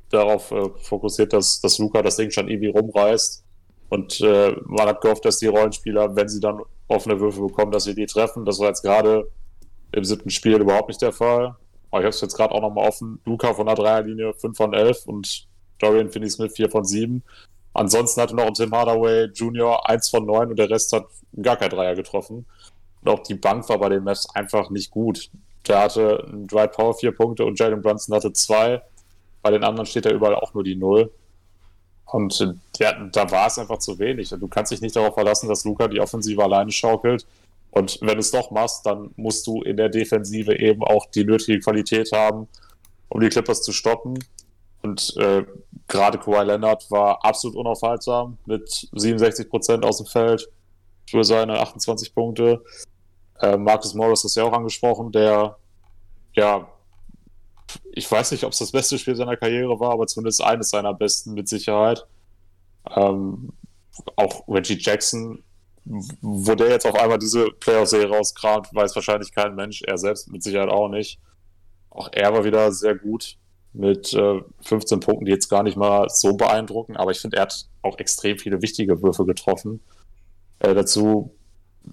darauf 0.09 0.51
äh, 0.51 0.69
fokussiert, 0.81 1.33
dass, 1.33 1.61
dass 1.61 1.79
Luca 1.79 2.01
das 2.01 2.17
Ding 2.17 2.29
schon 2.31 2.49
irgendwie 2.49 2.69
rumreißt. 2.69 3.43
Und 3.89 4.21
äh, 4.21 4.55
man 4.65 4.87
hat 4.87 5.01
gehofft, 5.01 5.25
dass 5.25 5.39
die 5.39 5.47
Rollenspieler, 5.47 6.15
wenn 6.15 6.29
sie 6.29 6.39
dann 6.39 6.61
offene 6.87 7.19
Würfe 7.19 7.41
bekommen, 7.41 7.71
dass 7.71 7.85
sie 7.85 7.95
die 7.95 8.05
treffen. 8.05 8.45
Das 8.45 8.59
war 8.59 8.67
jetzt 8.67 8.83
gerade 8.83 9.27
im 9.91 10.03
siebten 10.03 10.29
Spiel 10.29 10.59
überhaupt 10.59 10.89
nicht 10.89 11.01
der 11.01 11.11
Fall. 11.11 11.55
Aber 11.91 12.01
ich 12.01 12.05
habe 12.05 12.09
es 12.09 12.21
jetzt 12.21 12.35
gerade 12.35 12.53
auch 12.53 12.61
nochmal 12.61 12.87
offen. 12.87 13.19
Luca 13.25 13.53
von 13.53 13.65
der 13.65 13.75
Dreierlinie 13.75 14.33
5 14.33 14.55
von 14.55 14.73
11 14.73 15.05
und 15.07 15.47
Dorian 15.79 16.09
Finney-Smith 16.09 16.53
4 16.55 16.69
von 16.69 16.85
7. 16.85 17.23
Ansonsten 17.73 18.21
hatte 18.21 18.35
noch 18.35 18.51
Tim 18.51 18.71
Hardaway 18.71 19.25
Jr. 19.25 19.87
1 19.89 20.09
von 20.09 20.25
9 20.25 20.49
und 20.49 20.59
der 20.59 20.69
Rest 20.69 20.93
hat 20.93 21.05
gar 21.41 21.55
kein 21.55 21.69
Dreier 21.69 21.95
getroffen. 21.95 22.45
Und 23.01 23.09
auch 23.09 23.19
die 23.19 23.35
Bank 23.35 23.67
war 23.69 23.79
bei 23.79 23.89
den 23.89 24.03
Mavs 24.03 24.27
einfach 24.35 24.69
nicht 24.69 24.91
gut. 24.91 25.29
Der 25.67 25.79
hatte 25.79 26.25
Dwight 26.31 26.73
Power 26.73 26.93
vier 26.93 27.11
Punkte 27.11 27.45
und 27.45 27.59
Jalen 27.59 27.81
Brunson 27.81 28.15
hatte 28.15 28.33
zwei. 28.33 28.81
Bei 29.41 29.51
den 29.51 29.63
anderen 29.63 29.85
steht 29.85 30.05
da 30.05 30.11
überall 30.11 30.35
auch 30.35 30.53
nur 30.53 30.63
die 30.63 30.75
Null. 30.75 31.11
Und 32.05 32.41
äh, 32.41 32.53
ja, 32.79 32.93
da 33.11 33.29
war 33.31 33.47
es 33.47 33.59
einfach 33.59 33.77
zu 33.79 33.99
wenig. 33.99 34.29
Du 34.29 34.47
kannst 34.47 34.71
dich 34.71 34.81
nicht 34.81 34.95
darauf 34.95 35.13
verlassen, 35.13 35.47
dass 35.47 35.63
Luca 35.63 35.87
die 35.87 36.01
Offensive 36.01 36.43
alleine 36.43 36.71
schaukelt. 36.71 37.25
Und 37.71 37.99
wenn 38.01 38.15
du 38.15 38.19
es 38.19 38.31
doch 38.31 38.51
machst, 38.51 38.85
dann 38.85 39.11
musst 39.15 39.45
du 39.47 39.61
in 39.61 39.77
der 39.77 39.89
Defensive 39.89 40.57
eben 40.57 40.83
auch 40.83 41.05
die 41.07 41.23
nötige 41.23 41.59
Qualität 41.59 42.11
haben, 42.11 42.47
um 43.09 43.19
die 43.19 43.29
Clippers 43.29 43.61
zu 43.61 43.71
stoppen. 43.71 44.17
Und 44.81 45.15
äh, 45.17 45.45
gerade 45.87 46.17
Kawhi 46.17 46.43
Leonard 46.43 46.89
war 46.89 47.23
absolut 47.23 47.57
unaufhaltsam 47.57 48.37
mit 48.45 48.89
67 48.93 49.49
Prozent 49.49 49.85
aus 49.85 49.97
dem 49.97 50.07
Feld 50.07 50.49
für 51.09 51.23
seine 51.23 51.59
28 51.59 52.13
Punkte. 52.13 52.63
Äh, 53.39 53.57
Marcus 53.57 53.93
Morris 53.93 54.23
ist 54.23 54.35
ja 54.35 54.43
auch 54.43 54.53
angesprochen, 54.53 55.11
der 55.11 55.57
ja, 56.33 56.67
ich 57.91 58.09
weiß 58.09 58.31
nicht, 58.31 58.43
ob 58.43 58.53
es 58.53 58.59
das 58.59 58.71
beste 58.71 58.97
Spiel 58.97 59.15
seiner 59.15 59.37
Karriere 59.37 59.79
war, 59.79 59.91
aber 59.91 60.07
zumindest 60.07 60.43
eines 60.43 60.69
seiner 60.69 60.93
besten 60.93 61.33
mit 61.33 61.47
Sicherheit. 61.47 62.05
Ähm, 62.95 63.51
auch 64.15 64.47
Reggie 64.47 64.77
Jackson, 64.79 65.43
wo 66.21 66.55
der 66.55 66.69
jetzt 66.69 66.85
auf 66.85 66.95
einmal 66.95 67.17
diese 67.17 67.49
Playoff-Serie 67.51 68.09
rauskramt, 68.09 68.73
weiß 68.73 68.95
wahrscheinlich 68.95 69.33
kein 69.33 69.55
Mensch, 69.55 69.81
er 69.81 69.97
selbst 69.97 70.31
mit 70.31 70.43
Sicherheit 70.43 70.69
auch 70.69 70.87
nicht. 70.87 71.19
Auch 71.89 72.09
er 72.11 72.31
war 72.33 72.43
wieder 72.43 72.71
sehr 72.71 72.95
gut 72.95 73.37
mit 73.73 74.13
äh, 74.13 74.41
15 74.61 74.99
Punkten, 74.99 75.25
die 75.25 75.31
jetzt 75.31 75.49
gar 75.49 75.63
nicht 75.63 75.77
mal 75.77 76.07
so 76.09 76.35
beeindrucken, 76.35 76.95
aber 76.95 77.11
ich 77.11 77.19
finde, 77.19 77.37
er 77.37 77.43
hat 77.43 77.65
auch 77.81 77.97
extrem 77.97 78.37
viele 78.37 78.61
wichtige 78.61 79.01
Würfe 79.01 79.25
getroffen. 79.25 79.81
Äh, 80.59 80.75
dazu 80.75 81.35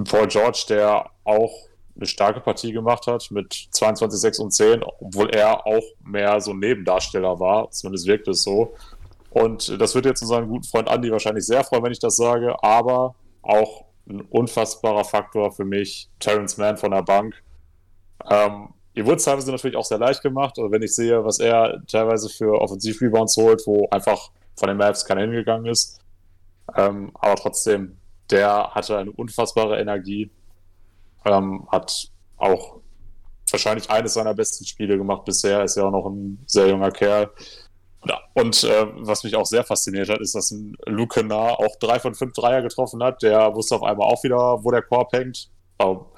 Paul 0.05 0.27
George, 0.27 0.67
der 0.69 1.11
auch 1.25 1.53
eine 1.97 2.07
starke 2.07 2.41
Partie 2.41 2.73
gemacht 2.73 3.07
hat 3.07 3.31
mit 3.31 3.69
22, 3.71 4.21
6 4.21 4.39
und 4.41 4.51
10, 4.53 4.83
obwohl 4.83 5.31
er 5.31 5.67
auch 5.67 5.85
mehr 6.05 6.41
so 6.41 6.51
ein 6.51 6.59
Nebendarsteller 6.59 7.41
war, 7.41 7.71
zumindest 7.71 8.07
wirkt 8.07 8.29
es 8.29 8.43
so. 8.43 8.75
Und 9.31 9.81
das 9.81 9.95
wird 9.95 10.05
jetzt 10.05 10.23
unseren 10.23 10.49
guten 10.49 10.65
Freund 10.65 10.91
Andy 10.91 11.11
wahrscheinlich 11.11 11.47
sehr 11.47 11.65
freuen, 11.65 11.85
wenn 11.85 11.93
ich 11.93 11.99
das 11.99 12.17
sage, 12.17 12.63
aber 12.63 13.15
auch 13.43 13.86
ein 14.09 14.21
unfassbarer 14.21 15.05
Faktor 15.05 15.53
für 15.53 15.65
mich, 15.65 16.09
Terrence 16.19 16.57
Mann 16.57 16.77
von 16.77 16.93
der 16.93 17.03
Bank. 17.03 17.35
Ähm, 18.31 18.69
ihr 18.95 19.05
wurde 19.05 19.17
es 19.17 19.25
teilweise 19.25 19.51
natürlich 19.51 19.77
auch 19.77 19.85
sehr 19.85 19.99
leicht 19.99 20.23
gemacht. 20.23 20.59
Also 20.59 20.71
wenn 20.71 20.83
ich 20.83 20.95
sehe, 20.95 21.25
was 21.25 21.39
er 21.39 21.83
teilweise 21.87 22.29
für 22.29 22.61
Offensiv-Rebounds 22.61 23.37
holt, 23.37 23.63
wo 23.67 23.89
einfach 23.91 24.31
von 24.57 24.69
den 24.69 24.79
Mavs 24.79 25.05
keiner 25.05 25.23
hingegangen 25.23 25.67
ist. 25.67 26.01
Ähm, 26.75 27.11
aber 27.15 27.37
trotzdem, 27.37 27.97
der 28.31 28.71
hatte 28.75 28.99
eine 28.99 29.13
unfassbare 29.13 29.79
Energie. 29.79 30.31
Ähm, 31.25 31.67
hat 31.71 32.09
auch 32.37 32.81
wahrscheinlich 33.51 33.91
eines 33.91 34.15
seiner 34.15 34.35
besten 34.35 34.65
Spiele 34.65 34.97
gemacht 34.97 35.25
bisher. 35.25 35.63
Ist 35.63 35.77
ja 35.77 35.85
auch 35.85 35.91
noch 35.91 36.07
ein 36.07 36.43
sehr 36.47 36.69
junger 36.69 36.91
Kerl. 36.91 37.31
Und 38.35 38.65
äh, 38.65 38.87
was 38.97 39.25
mich 39.25 39.35
auch 39.37 39.47
sehr 39.47 39.65
fasziniert 39.65 40.09
hat, 40.09 40.21
ist, 40.21 40.35
dass 40.35 40.51
ein 40.51 40.77
Luke 40.87 41.25
Nah 41.25 41.51
auch 41.51 41.77
drei 41.81 41.99
von 41.99 42.15
fünf 42.15 42.33
Dreier 42.35 42.63
getroffen 42.63 43.03
hat. 43.03 43.23
Der 43.23 43.55
wusste 43.55 43.77
auf 43.77 43.83
einmal 43.83 44.09
auch 44.09 44.23
wieder, 44.25 44.63
wo 44.63 44.71
der 44.71 44.83
Korb 44.83 45.13
hängt. 45.13 45.51
Aber 45.79 46.11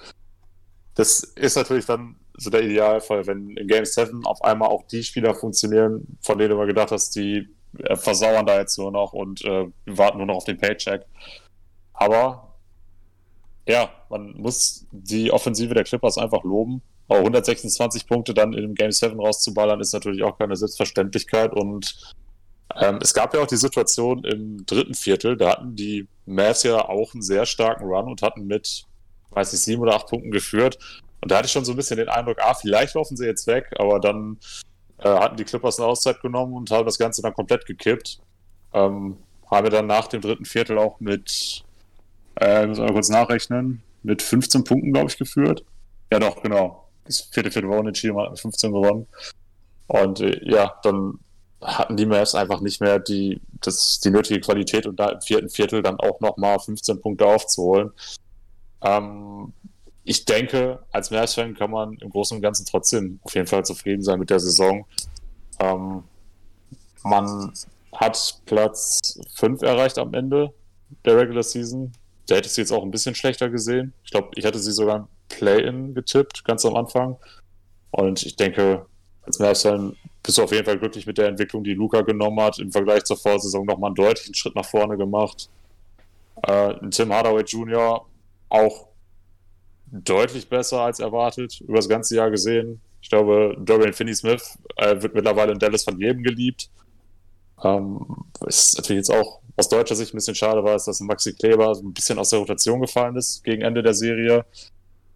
das 0.95 1.21
ist 1.21 1.57
natürlich 1.57 1.87
dann 1.87 2.17
so 2.37 2.51
der 2.51 2.63
Idealfall, 2.63 3.27
wenn 3.27 3.57
in 3.57 3.67
Game 3.67 3.85
7 3.85 4.25
auf 4.25 4.43
einmal 4.43 4.69
auch 4.69 4.85
die 4.87 5.03
Spieler 5.03 5.35
funktionieren, 5.35 6.19
von 6.21 6.39
denen 6.39 6.51
du 6.51 6.57
mal 6.57 6.67
gedacht 6.67 6.93
hast, 6.93 7.15
die 7.17 7.49
äh, 7.79 7.97
versauern 7.97 8.47
da 8.47 8.59
jetzt 8.59 8.79
nur 8.79 8.91
noch 8.91 9.13
und 9.13 9.45
äh, 9.45 9.67
warten 9.87 10.19
nur 10.19 10.27
noch 10.27 10.37
auf 10.37 10.45
den 10.45 10.59
Paycheck. 10.59 11.05
Aber 11.93 12.55
ja, 13.67 13.91
man 14.09 14.33
muss 14.33 14.87
die 14.93 15.31
Offensive 15.31 15.75
der 15.75 15.85
Clippers 15.85 16.17
einfach 16.17 16.43
loben. 16.45 16.81
Aber 17.09 17.21
126 17.21 18.07
Punkte 18.07 18.35
dann 18.35 18.53
in 18.53 18.63
dem 18.63 18.75
Game 18.75 18.93
7 18.93 19.19
rauszuballern, 19.19 19.81
ist 19.81 19.95
natürlich 19.95 20.23
auch 20.23 20.39
keine 20.39 20.57
Selbstverständlichkeit. 20.57 21.53
Und 21.55 22.15
ähm, 22.77 22.99
es 23.01 23.15
gab 23.15 23.35
ja 23.35 23.41
auch 23.41 23.47
die 23.47 23.57
Situation 23.57 24.25
im 24.25 24.65
dritten 24.67 24.95
Viertel, 24.95 25.37
da 25.37 25.53
hatten 25.53 25.75
die 25.75 26.07
Mavs 26.27 26.63
ja 26.65 26.87
auch 26.87 27.15
einen 27.15 27.23
sehr 27.23 27.47
starken 27.47 27.85
Run 27.85 28.09
und 28.09 28.21
hatten 28.21 28.47
mit, 28.47 28.85
weiß 29.31 29.55
ich, 29.55 29.61
sieben 29.61 29.81
oder 29.81 29.97
acht 29.97 30.09
Punkten 30.09 30.31
geführt. 30.31 30.79
Und 31.21 31.31
da 31.31 31.39
hatte 31.39 31.47
ich 31.47 31.53
schon 31.53 31.65
so 31.65 31.73
ein 31.73 31.77
bisschen 31.77 31.97
den 31.97 32.11
Eindruck, 32.11 32.37
ah, 32.41 32.55
vielleicht 32.55 32.95
laufen 32.95 33.17
sie 33.17 33.27
jetzt 33.27 33.47
weg, 33.47 33.71
aber 33.79 33.99
dann 33.99 34.39
äh, 34.99 35.09
hatten 35.09 35.37
die 35.37 35.45
Clippers 35.45 35.79
eine 35.79 35.89
Auszeit 35.89 36.21
genommen 36.21 36.53
und 36.55 36.71
haben 36.71 36.85
das 36.85 36.99
Ganze 36.99 37.23
dann 37.23 37.33
komplett 37.33 37.65
gekippt. 37.65 38.21
Ähm, 38.75 39.17
haben 39.51 39.65
wir 39.65 39.71
dann 39.71 39.87
nach 39.87 40.09
dem 40.09 40.21
dritten 40.21 40.45
Viertel 40.45 40.79
auch 40.79 41.01
mit, 41.01 41.65
äh, 42.39 42.67
muss 42.67 42.79
mal 42.79 42.93
kurz 42.93 43.09
nachrechnen, 43.09 43.83
mit 44.03 44.21
15 44.21 44.63
Punkten, 44.65 44.93
glaube 44.93 45.11
ich, 45.11 45.17
geführt. 45.17 45.65
Ja, 46.13 46.19
doch, 46.19 46.43
genau 46.43 46.88
das 47.09 47.21
vierte 47.33 47.51
Viertel 47.51 47.71
war 47.71 47.79
unentschieden, 47.79 48.15
man 48.15 48.27
hat 48.27 48.33
mit 48.33 48.41
15 48.41 48.73
gewonnen. 48.73 49.07
Und 49.87 50.21
äh, 50.21 50.41
ja, 50.45 50.75
dann 50.83 51.19
hatten 51.61 51.97
die 51.97 52.07
Mavs 52.07 52.35
einfach 52.35 52.61
nicht 52.61 52.81
mehr 52.81 52.99
die, 52.99 53.41
das, 53.61 54.01
die 54.01 54.11
nötige 54.11 54.41
Qualität 54.41 54.87
und 54.87 55.01
da 55.01 55.09
im 55.09 55.21
vierten 55.21 55.49
Viertel 55.49 55.83
dann 55.83 55.99
auch 55.99 56.21
nochmal 56.21 56.59
15 56.59 57.01
Punkte 57.01 57.27
aufzuholen. 57.27 57.91
Ähm, 58.83 59.53
ich 60.05 60.25
denke, 60.25 60.85
als 60.93 61.11
Mavs-Fan 61.11 61.55
kann 61.55 61.71
man 61.71 61.95
im 61.99 62.11
Großen 62.11 62.37
und 62.37 62.43
Ganzen 62.43 62.65
trotzdem 62.65 63.19
auf 63.23 63.35
jeden 63.35 63.47
Fall 63.47 63.65
zufrieden 63.65 64.03
sein 64.03 64.19
mit 64.19 64.31
der 64.31 64.41
Saison. 64.41 64.87
Ähm, 65.59 66.05
man 67.03 67.53
hat 67.93 68.41
Platz 68.47 69.19
5 69.35 69.63
erreicht 69.63 69.99
am 69.99 70.15
Ende 70.15 70.53
der 71.05 71.17
Regular 71.17 71.43
Season. 71.43 71.93
Da 72.27 72.37
hätte 72.37 72.47
ich 72.47 72.55
sie 72.55 72.61
jetzt 72.61 72.73
auch 72.73 72.83
ein 72.83 72.91
bisschen 72.91 73.15
schlechter 73.15 73.49
gesehen. 73.49 73.93
Ich 74.05 74.11
glaube, 74.11 74.31
ich 74.35 74.45
hatte 74.45 74.59
sie 74.59 74.73
sogar 74.73 75.09
Play-In 75.29 75.95
getippt, 75.95 76.45
ganz 76.45 76.65
am 76.65 76.77
Anfang. 76.77 77.17
Und 77.91 78.25
ich 78.25 78.37
denke, 78.37 78.87
als 79.23 79.39
Mavs-Fan 79.39 79.97
bist 80.23 80.39
du 80.39 80.43
auf 80.43 80.53
jeden 80.53 80.65
Fall 80.65 80.79
glücklich 80.79 81.07
mit 81.07 81.19
der 81.19 81.29
Entwicklung, 81.29 81.65
die 81.65 81.75
Luca 81.75 82.03
genommen 82.03 82.41
hat. 82.41 82.59
Im 82.59 82.73
Vergleich 82.73 83.05
zur 83.05 83.17
Vorsaison 83.17 83.65
nochmal 83.67 83.89
einen 83.89 83.95
deutlichen 83.95 84.35
Schritt 84.35 84.55
nach 84.55 84.65
vorne 84.65 84.97
gemacht. 84.97 85.49
Äh, 86.43 86.75
Tim 86.91 87.13
Hardaway 87.13 87.43
Jr. 87.43 88.07
auch 88.49 88.89
deutlich 89.91 90.49
besser 90.49 90.83
als 90.83 91.01
erwartet, 91.01 91.61
über 91.61 91.77
das 91.77 91.89
ganze 91.89 92.17
Jahr 92.17 92.31
gesehen. 92.31 92.81
Ich 93.01 93.09
glaube, 93.09 93.57
Dorian 93.59 93.93
Finney-Smith 93.93 94.59
äh, 94.77 95.01
wird 95.01 95.15
mittlerweile 95.15 95.53
in 95.53 95.59
Dallas 95.59 95.85
von 95.85 95.99
jedem 95.99 96.23
geliebt. 96.23 96.71
Ähm, 97.65 98.01
ist 98.47 98.77
natürlich 98.77 99.07
jetzt 99.07 99.11
auch 99.11 99.41
aus 99.57 99.69
deutscher 99.69 99.97
Sicht 99.97 100.15
ein 100.15 100.19
bisschen 100.19 100.35
schade 100.35 100.63
war, 100.63 100.75
dass 100.75 101.01
Maxi 101.01 101.33
Kleber 101.33 101.73
ein 101.73 101.93
bisschen 101.93 102.19
aus 102.19 102.31
der 102.31 102.39
Rotation 102.39 102.81
gefallen 102.81 103.17
ist 103.17 103.43
gegen 103.43 103.63
Ende 103.63 103.83
der 103.83 103.95
Serie. 103.95 104.45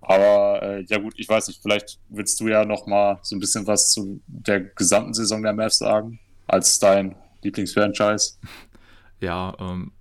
Aber 0.03 0.63
äh, 0.63 0.85
ja 0.89 0.99
gut, 0.99 1.15
ich 1.17 1.29
weiß 1.29 1.49
nicht, 1.49 1.63
vielleicht 1.63 1.99
willst 2.09 2.39
du 2.41 2.49
ja 2.49 2.65
noch 2.65 2.87
mal 2.87 3.19
so 3.23 3.37
ein 3.37 3.41
bisschen 3.41 3.67
was 3.67 3.91
zu 3.91 4.21
der 4.27 4.61
gesamten 4.61 5.15
Saison 5.15 5.43
der 5.43 5.53
Mavs 5.53 5.79
sagen, 5.79 6.19
als 6.47 6.79
dein 6.79 7.17
Lieblingsfranchise. 7.43 8.35
Ja, 9.21 9.55
ähm, 9.61 9.93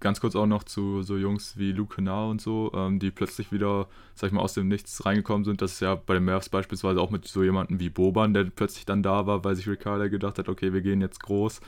ganz 0.00 0.20
kurz 0.20 0.34
auch 0.34 0.46
noch 0.46 0.64
zu 0.64 1.02
so 1.02 1.16
Jungs 1.16 1.56
wie 1.56 1.70
Luke 1.70 1.94
Kennard 1.94 2.32
und 2.32 2.40
so, 2.40 2.72
ähm, 2.74 2.98
die 2.98 3.12
plötzlich 3.12 3.52
wieder, 3.52 3.86
sag 4.16 4.26
ich 4.26 4.32
mal, 4.32 4.42
aus 4.42 4.54
dem 4.54 4.66
Nichts 4.66 5.06
reingekommen 5.06 5.44
sind. 5.44 5.62
Das 5.62 5.74
ist 5.74 5.80
ja 5.80 5.94
bei 5.94 6.14
den 6.14 6.24
Mavs 6.24 6.48
beispielsweise 6.48 7.00
auch 7.00 7.10
mit 7.10 7.28
so 7.28 7.44
jemandem 7.44 7.78
wie 7.78 7.90
Boban, 7.90 8.34
der 8.34 8.42
plötzlich 8.44 8.84
dann 8.86 9.04
da 9.04 9.26
war, 9.26 9.44
weil 9.44 9.54
sich 9.54 9.68
Ricardo 9.68 10.10
gedacht 10.10 10.38
hat, 10.38 10.48
okay, 10.48 10.72
wir 10.72 10.80
gehen 10.80 11.00
jetzt 11.00 11.20
groß. 11.22 11.60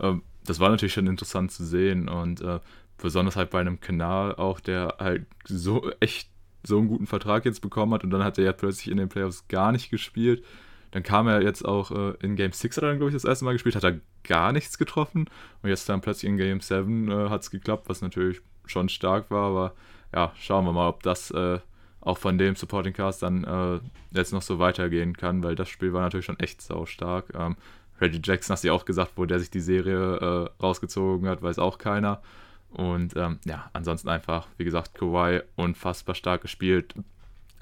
Ähm, 0.00 0.22
das 0.44 0.60
war 0.60 0.70
natürlich 0.70 0.92
schon 0.92 1.08
interessant 1.08 1.50
zu 1.50 1.64
sehen 1.64 2.08
und 2.08 2.40
äh, 2.40 2.60
besonders 2.96 3.36
halt 3.36 3.50
bei 3.50 3.60
einem 3.60 3.80
Kanal 3.80 4.34
auch, 4.36 4.60
der 4.60 4.94
halt 4.98 5.26
so 5.44 5.90
echt 6.00 6.30
so 6.68 6.78
einen 6.78 6.88
guten 6.88 7.06
Vertrag 7.06 7.44
jetzt 7.44 7.60
bekommen 7.60 7.94
hat 7.94 8.04
und 8.04 8.10
dann 8.10 8.22
hat 8.22 8.38
er 8.38 8.44
ja 8.44 8.52
plötzlich 8.52 8.90
in 8.90 8.98
den 8.98 9.08
Playoffs 9.08 9.48
gar 9.48 9.72
nicht 9.72 9.90
gespielt. 9.90 10.44
Dann 10.90 11.02
kam 11.02 11.28
er 11.28 11.42
jetzt 11.42 11.64
auch 11.64 11.90
äh, 11.90 12.14
in 12.20 12.36
Game 12.36 12.52
6 12.52 12.76
hat 12.76 12.84
er 12.84 12.90
dann, 12.90 12.98
glaube 12.98 13.10
ich, 13.10 13.16
das 13.16 13.24
erste 13.24 13.44
Mal 13.44 13.52
gespielt, 13.52 13.76
hat 13.76 13.84
er 13.84 14.00
gar 14.24 14.52
nichts 14.52 14.78
getroffen. 14.78 15.28
Und 15.62 15.68
jetzt 15.68 15.88
dann 15.88 16.00
plötzlich 16.00 16.30
in 16.30 16.36
Game 16.38 16.60
7 16.60 17.10
äh, 17.10 17.28
hat 17.28 17.42
es 17.42 17.50
geklappt, 17.50 17.88
was 17.88 18.00
natürlich 18.00 18.40
schon 18.64 18.88
stark 18.88 19.30
war. 19.30 19.48
Aber 19.48 19.74
ja, 20.14 20.32
schauen 20.38 20.64
wir 20.64 20.72
mal, 20.72 20.88
ob 20.88 21.02
das 21.02 21.30
äh, 21.30 21.58
auch 22.00 22.18
von 22.18 22.38
dem 22.38 22.56
Supporting 22.56 22.94
Cast 22.94 23.22
dann 23.22 23.44
äh, 23.44 23.80
jetzt 24.16 24.32
noch 24.32 24.42
so 24.42 24.58
weitergehen 24.58 25.16
kann, 25.16 25.42
weil 25.42 25.56
das 25.56 25.68
Spiel 25.68 25.92
war 25.92 26.02
natürlich 26.02 26.26
schon 26.26 26.38
echt 26.38 26.62
sau 26.62 26.86
stark. 26.86 27.26
Ähm, 27.34 27.56
Reggie 28.00 28.20
Jackson 28.22 28.52
hast 28.52 28.64
du 28.64 28.68
ja 28.68 28.74
auch 28.74 28.84
gesagt, 28.84 29.12
wo 29.16 29.26
der 29.26 29.40
sich 29.40 29.50
die 29.50 29.60
Serie 29.60 30.16
äh, 30.16 30.62
rausgezogen 30.62 31.28
hat, 31.28 31.42
weiß 31.42 31.58
auch 31.58 31.78
keiner. 31.78 32.22
Und 32.70 33.16
ähm, 33.16 33.38
ja, 33.44 33.70
ansonsten 33.72 34.08
einfach, 34.08 34.46
wie 34.56 34.64
gesagt, 34.64 34.94
Kawhi 34.94 35.40
unfassbar 35.56 36.14
stark 36.14 36.42
gespielt. 36.42 36.94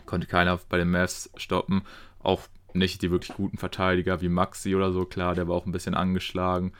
Konnte 0.04 0.26
keiner 0.26 0.58
bei 0.68 0.78
den 0.78 0.90
Mavs 0.90 1.30
stoppen. 1.36 1.82
Auch 2.22 2.42
nicht 2.74 3.02
die 3.02 3.10
wirklich 3.10 3.36
guten 3.36 3.58
Verteidiger 3.58 4.20
wie 4.20 4.28
Maxi 4.28 4.74
oder 4.74 4.92
so, 4.92 5.04
klar, 5.04 5.34
der 5.34 5.48
war 5.48 5.56
auch 5.56 5.66
ein 5.66 5.72
bisschen 5.72 5.94
angeschlagen. 5.94 6.72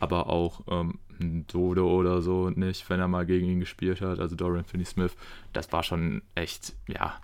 Aber 0.00 0.28
auch 0.28 0.62
ähm, 0.68 0.98
Dodo 1.18 1.88
oder 1.88 2.22
so 2.22 2.50
nicht, 2.50 2.88
wenn 2.90 3.00
er 3.00 3.08
mal 3.08 3.26
gegen 3.26 3.46
ihn 3.46 3.60
gespielt 3.60 4.00
hat. 4.00 4.18
Also 4.18 4.34
Dorian 4.34 4.64
Finney-Smith, 4.64 5.16
das 5.52 5.72
war 5.72 5.82
schon 5.82 6.22
echt, 6.34 6.74
ja, 6.88 7.14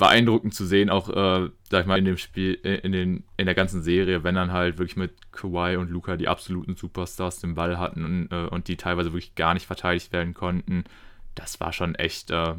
beeindruckend 0.00 0.54
zu 0.54 0.64
sehen, 0.64 0.88
auch, 0.88 1.10
äh, 1.10 1.50
sag 1.70 1.82
ich 1.82 1.86
mal, 1.86 1.98
in 1.98 2.06
dem 2.06 2.16
Spiel, 2.16 2.58
äh, 2.64 2.76
in, 2.76 2.92
den, 2.92 3.24
in 3.36 3.44
der 3.44 3.54
ganzen 3.54 3.82
Serie, 3.82 4.24
wenn 4.24 4.34
dann 4.34 4.50
halt 4.50 4.78
wirklich 4.78 4.96
mit 4.96 5.30
Kawhi 5.30 5.76
und 5.76 5.90
Luca 5.90 6.16
die 6.16 6.26
absoluten 6.26 6.74
Superstars 6.74 7.40
den 7.40 7.54
Ball 7.54 7.78
hatten 7.78 8.04
und, 8.04 8.32
äh, 8.32 8.48
und 8.48 8.66
die 8.68 8.78
teilweise 8.78 9.12
wirklich 9.12 9.34
gar 9.34 9.52
nicht 9.52 9.66
verteidigt 9.66 10.10
werden 10.10 10.32
konnten. 10.32 10.84
Das 11.34 11.60
war 11.60 11.74
schon 11.74 11.94
echt 11.96 12.30
äh, 12.30 12.54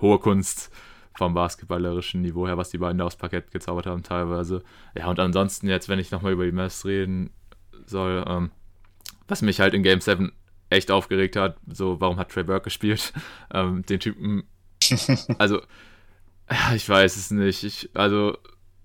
hohe 0.00 0.20
Kunst 0.20 0.72
vom 1.16 1.34
basketballerischen 1.34 2.22
Niveau 2.22 2.46
her, 2.46 2.56
was 2.56 2.70
die 2.70 2.78
beiden 2.78 2.98
da 2.98 3.06
aufs 3.06 3.16
Parkett 3.16 3.50
gezaubert 3.50 3.86
haben, 3.86 4.04
teilweise. 4.04 4.62
Ja, 4.96 5.08
und 5.08 5.18
ansonsten 5.18 5.66
jetzt, 5.66 5.88
wenn 5.88 5.98
ich 5.98 6.12
nochmal 6.12 6.32
über 6.32 6.44
die 6.44 6.52
Mess 6.52 6.84
reden 6.84 7.30
soll, 7.86 8.24
ähm, 8.24 8.52
was 9.26 9.42
mich 9.42 9.58
halt 9.58 9.74
in 9.74 9.82
Game 9.82 10.00
7 10.00 10.30
echt 10.70 10.92
aufgeregt 10.92 11.34
hat, 11.34 11.56
so, 11.66 12.00
warum 12.00 12.18
hat 12.18 12.30
Trey 12.30 12.44
Burke 12.44 12.64
gespielt? 12.64 13.12
ähm, 13.52 13.84
den 13.86 13.98
Typen, 13.98 14.44
also 15.38 15.60
ich 16.74 16.88
weiß 16.88 17.16
es 17.16 17.30
nicht. 17.30 17.64
Ich, 17.64 17.90
also, 17.94 18.36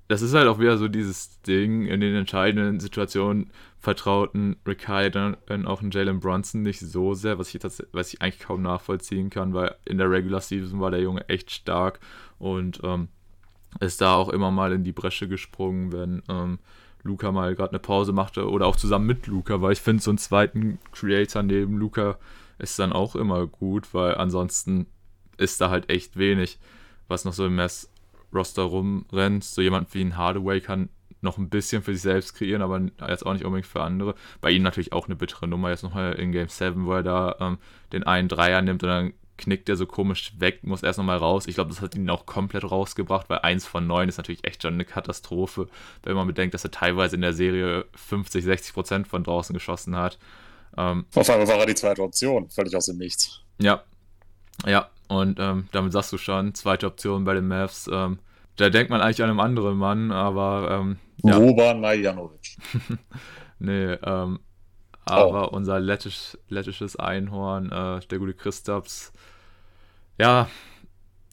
das 0.07 0.21
ist 0.21 0.33
halt 0.33 0.47
auch 0.47 0.59
wieder 0.59 0.77
so 0.77 0.87
dieses 0.87 1.41
Ding, 1.41 1.85
in 1.85 2.01
den 2.01 2.15
entscheidenden 2.15 2.79
Situationen 2.79 3.51
vertrauten 3.79 4.57
Rick 4.67 4.87
Hyde 4.87 5.37
und 5.49 5.65
auch 5.65 5.81
Jalen 5.89 6.19
Brunson 6.19 6.61
nicht 6.61 6.79
so 6.79 7.13
sehr, 7.13 7.39
was 7.39 7.53
ich, 7.53 7.63
was 7.91 8.13
ich 8.13 8.21
eigentlich 8.21 8.39
kaum 8.39 8.61
nachvollziehen 8.61 9.29
kann, 9.29 9.53
weil 9.53 9.75
in 9.85 9.97
der 9.97 10.11
Regular 10.11 10.41
Season 10.41 10.79
war 10.79 10.91
der 10.91 11.01
Junge 11.01 11.27
echt 11.29 11.49
stark 11.49 11.99
und 12.37 12.81
ähm, 12.83 13.07
ist 13.79 14.01
da 14.01 14.15
auch 14.15 14.29
immer 14.29 14.51
mal 14.51 14.71
in 14.71 14.83
die 14.83 14.91
Bresche 14.91 15.27
gesprungen, 15.27 15.91
wenn 15.91 16.21
ähm, 16.29 16.59
Luca 17.03 17.31
mal 17.31 17.55
gerade 17.55 17.71
eine 17.71 17.79
Pause 17.79 18.11
machte 18.11 18.49
oder 18.49 18.67
auch 18.67 18.75
zusammen 18.75 19.07
mit 19.07 19.27
Luca, 19.27 19.61
weil 19.61 19.73
ich 19.73 19.81
finde, 19.81 20.03
so 20.03 20.11
einen 20.11 20.17
zweiten 20.17 20.77
Creator 20.91 21.41
neben 21.41 21.77
Luca 21.77 22.19
ist 22.59 22.77
dann 22.77 22.93
auch 22.93 23.15
immer 23.15 23.47
gut, 23.47 23.93
weil 23.93 24.15
ansonsten 24.15 24.85
ist 25.37 25.61
da 25.61 25.69
halt 25.71 25.89
echt 25.89 26.17
wenig 26.17 26.59
was 27.11 27.25
noch 27.25 27.33
so 27.33 27.45
im 27.45 27.55
Mess-Roster 27.55 28.63
rumrennt. 28.63 29.43
So 29.43 29.61
jemand 29.61 29.93
wie 29.93 30.01
ein 30.01 30.17
Hardaway 30.17 30.61
kann 30.61 30.89
noch 31.21 31.37
ein 31.37 31.49
bisschen 31.49 31.83
für 31.83 31.93
sich 31.93 32.01
selbst 32.01 32.33
kreieren, 32.33 32.61
aber 32.61 32.81
jetzt 33.07 33.25
auch 33.25 33.33
nicht 33.33 33.45
unbedingt 33.45 33.67
für 33.67 33.83
andere. 33.83 34.15
Bei 34.41 34.49
ihm 34.49 34.63
natürlich 34.63 34.91
auch 34.91 35.05
eine 35.05 35.15
bittere 35.15 35.47
Nummer, 35.47 35.69
jetzt 35.69 35.83
nochmal 35.83 36.13
in 36.13 36.31
Game 36.31 36.49
7, 36.49 36.85
wo 36.85 36.93
er 36.93 37.03
da 37.03 37.35
ähm, 37.39 37.57
den 37.93 38.03
einen 38.03 38.27
Dreier 38.27 38.61
nimmt 38.61 38.81
und 38.83 38.89
dann 38.89 39.13
knickt 39.37 39.69
er 39.69 39.75
so 39.75 39.85
komisch 39.85 40.33
weg, 40.37 40.63
muss 40.63 40.83
erst 40.83 40.99
nochmal 40.99 41.17
raus. 41.17 41.47
Ich 41.47 41.55
glaube, 41.55 41.69
das 41.69 41.81
hat 41.81 41.95
ihn 41.95 42.09
auch 42.09 42.25
komplett 42.25 42.69
rausgebracht, 42.69 43.29
weil 43.29 43.39
eins 43.39 43.65
von 43.65 43.87
neun 43.87 44.07
ist 44.07 44.17
natürlich 44.17 44.45
echt 44.45 44.61
schon 44.61 44.75
eine 44.75 44.85
Katastrophe, 44.85 45.67
wenn 46.03 46.15
man 46.15 46.27
bedenkt, 46.27 46.53
dass 46.53 46.63
er 46.63 46.71
teilweise 46.71 47.15
in 47.15 47.21
der 47.21 47.33
Serie 47.33 47.85
50, 47.95 48.43
60 48.43 48.73
Prozent 48.73 49.07
von 49.07 49.23
draußen 49.23 49.53
geschossen 49.53 49.95
hat. 49.95 50.19
Ähm, 50.77 51.05
Auf 51.15 51.29
einmal 51.29 51.47
war 51.47 51.57
er 51.57 51.65
die 51.65 51.75
zweite 51.75 52.03
Option, 52.03 52.49
völlig 52.49 52.75
aus 52.75 52.85
dem 52.85 52.97
Nichts. 52.97 53.41
Ja, 53.57 53.83
ja, 54.65 54.89
und 55.11 55.41
ähm, 55.41 55.67
damit 55.73 55.91
sagst 55.91 56.13
du 56.13 56.17
schon, 56.17 56.53
zweite 56.55 56.87
Option 56.87 57.25
bei 57.25 57.33
den 57.33 57.45
Mavs. 57.45 57.89
Ähm, 57.91 58.19
da 58.55 58.69
denkt 58.69 58.89
man 58.89 59.01
eigentlich 59.01 59.21
an 59.21 59.29
einen 59.29 59.41
anderen 59.41 59.77
Mann, 59.77 60.09
aber 60.09 60.69
ähm, 60.71 60.99
ja. 61.17 61.37
Boban 61.37 61.81
Majanovic. 61.81 62.55
nee, 63.59 63.91
ähm, 63.91 64.39
aber 65.03 65.51
oh. 65.51 65.55
unser 65.57 65.81
lettisch, 65.81 66.37
lettisches 66.47 66.95
Einhorn, 66.95 67.73
äh, 67.73 67.99
der 68.07 68.19
gute 68.19 68.33
Christaps, 68.33 69.11
ja, 70.17 70.47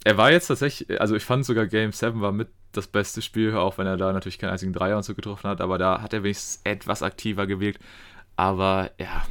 er 0.02 0.16
war 0.16 0.32
jetzt 0.32 0.48
tatsächlich, 0.48 1.00
also 1.00 1.14
ich 1.14 1.24
fand 1.24 1.46
sogar 1.46 1.68
Game 1.68 1.92
7 1.92 2.20
war 2.20 2.32
mit 2.32 2.48
das 2.72 2.88
beste 2.88 3.22
Spiel, 3.22 3.54
auch 3.54 3.78
wenn 3.78 3.86
er 3.86 3.96
da 3.96 4.12
natürlich 4.12 4.40
keinen 4.40 4.50
einzigen 4.50 4.72
Dreier 4.72 4.96
und 4.96 5.04
so 5.04 5.14
getroffen 5.14 5.48
hat, 5.48 5.60
aber 5.60 5.78
da 5.78 6.02
hat 6.02 6.12
er 6.12 6.24
wenigstens 6.24 6.62
etwas 6.64 7.04
aktiver 7.04 7.46
gewirkt. 7.46 7.80
Aber 8.34 8.90
ja, 8.98 9.24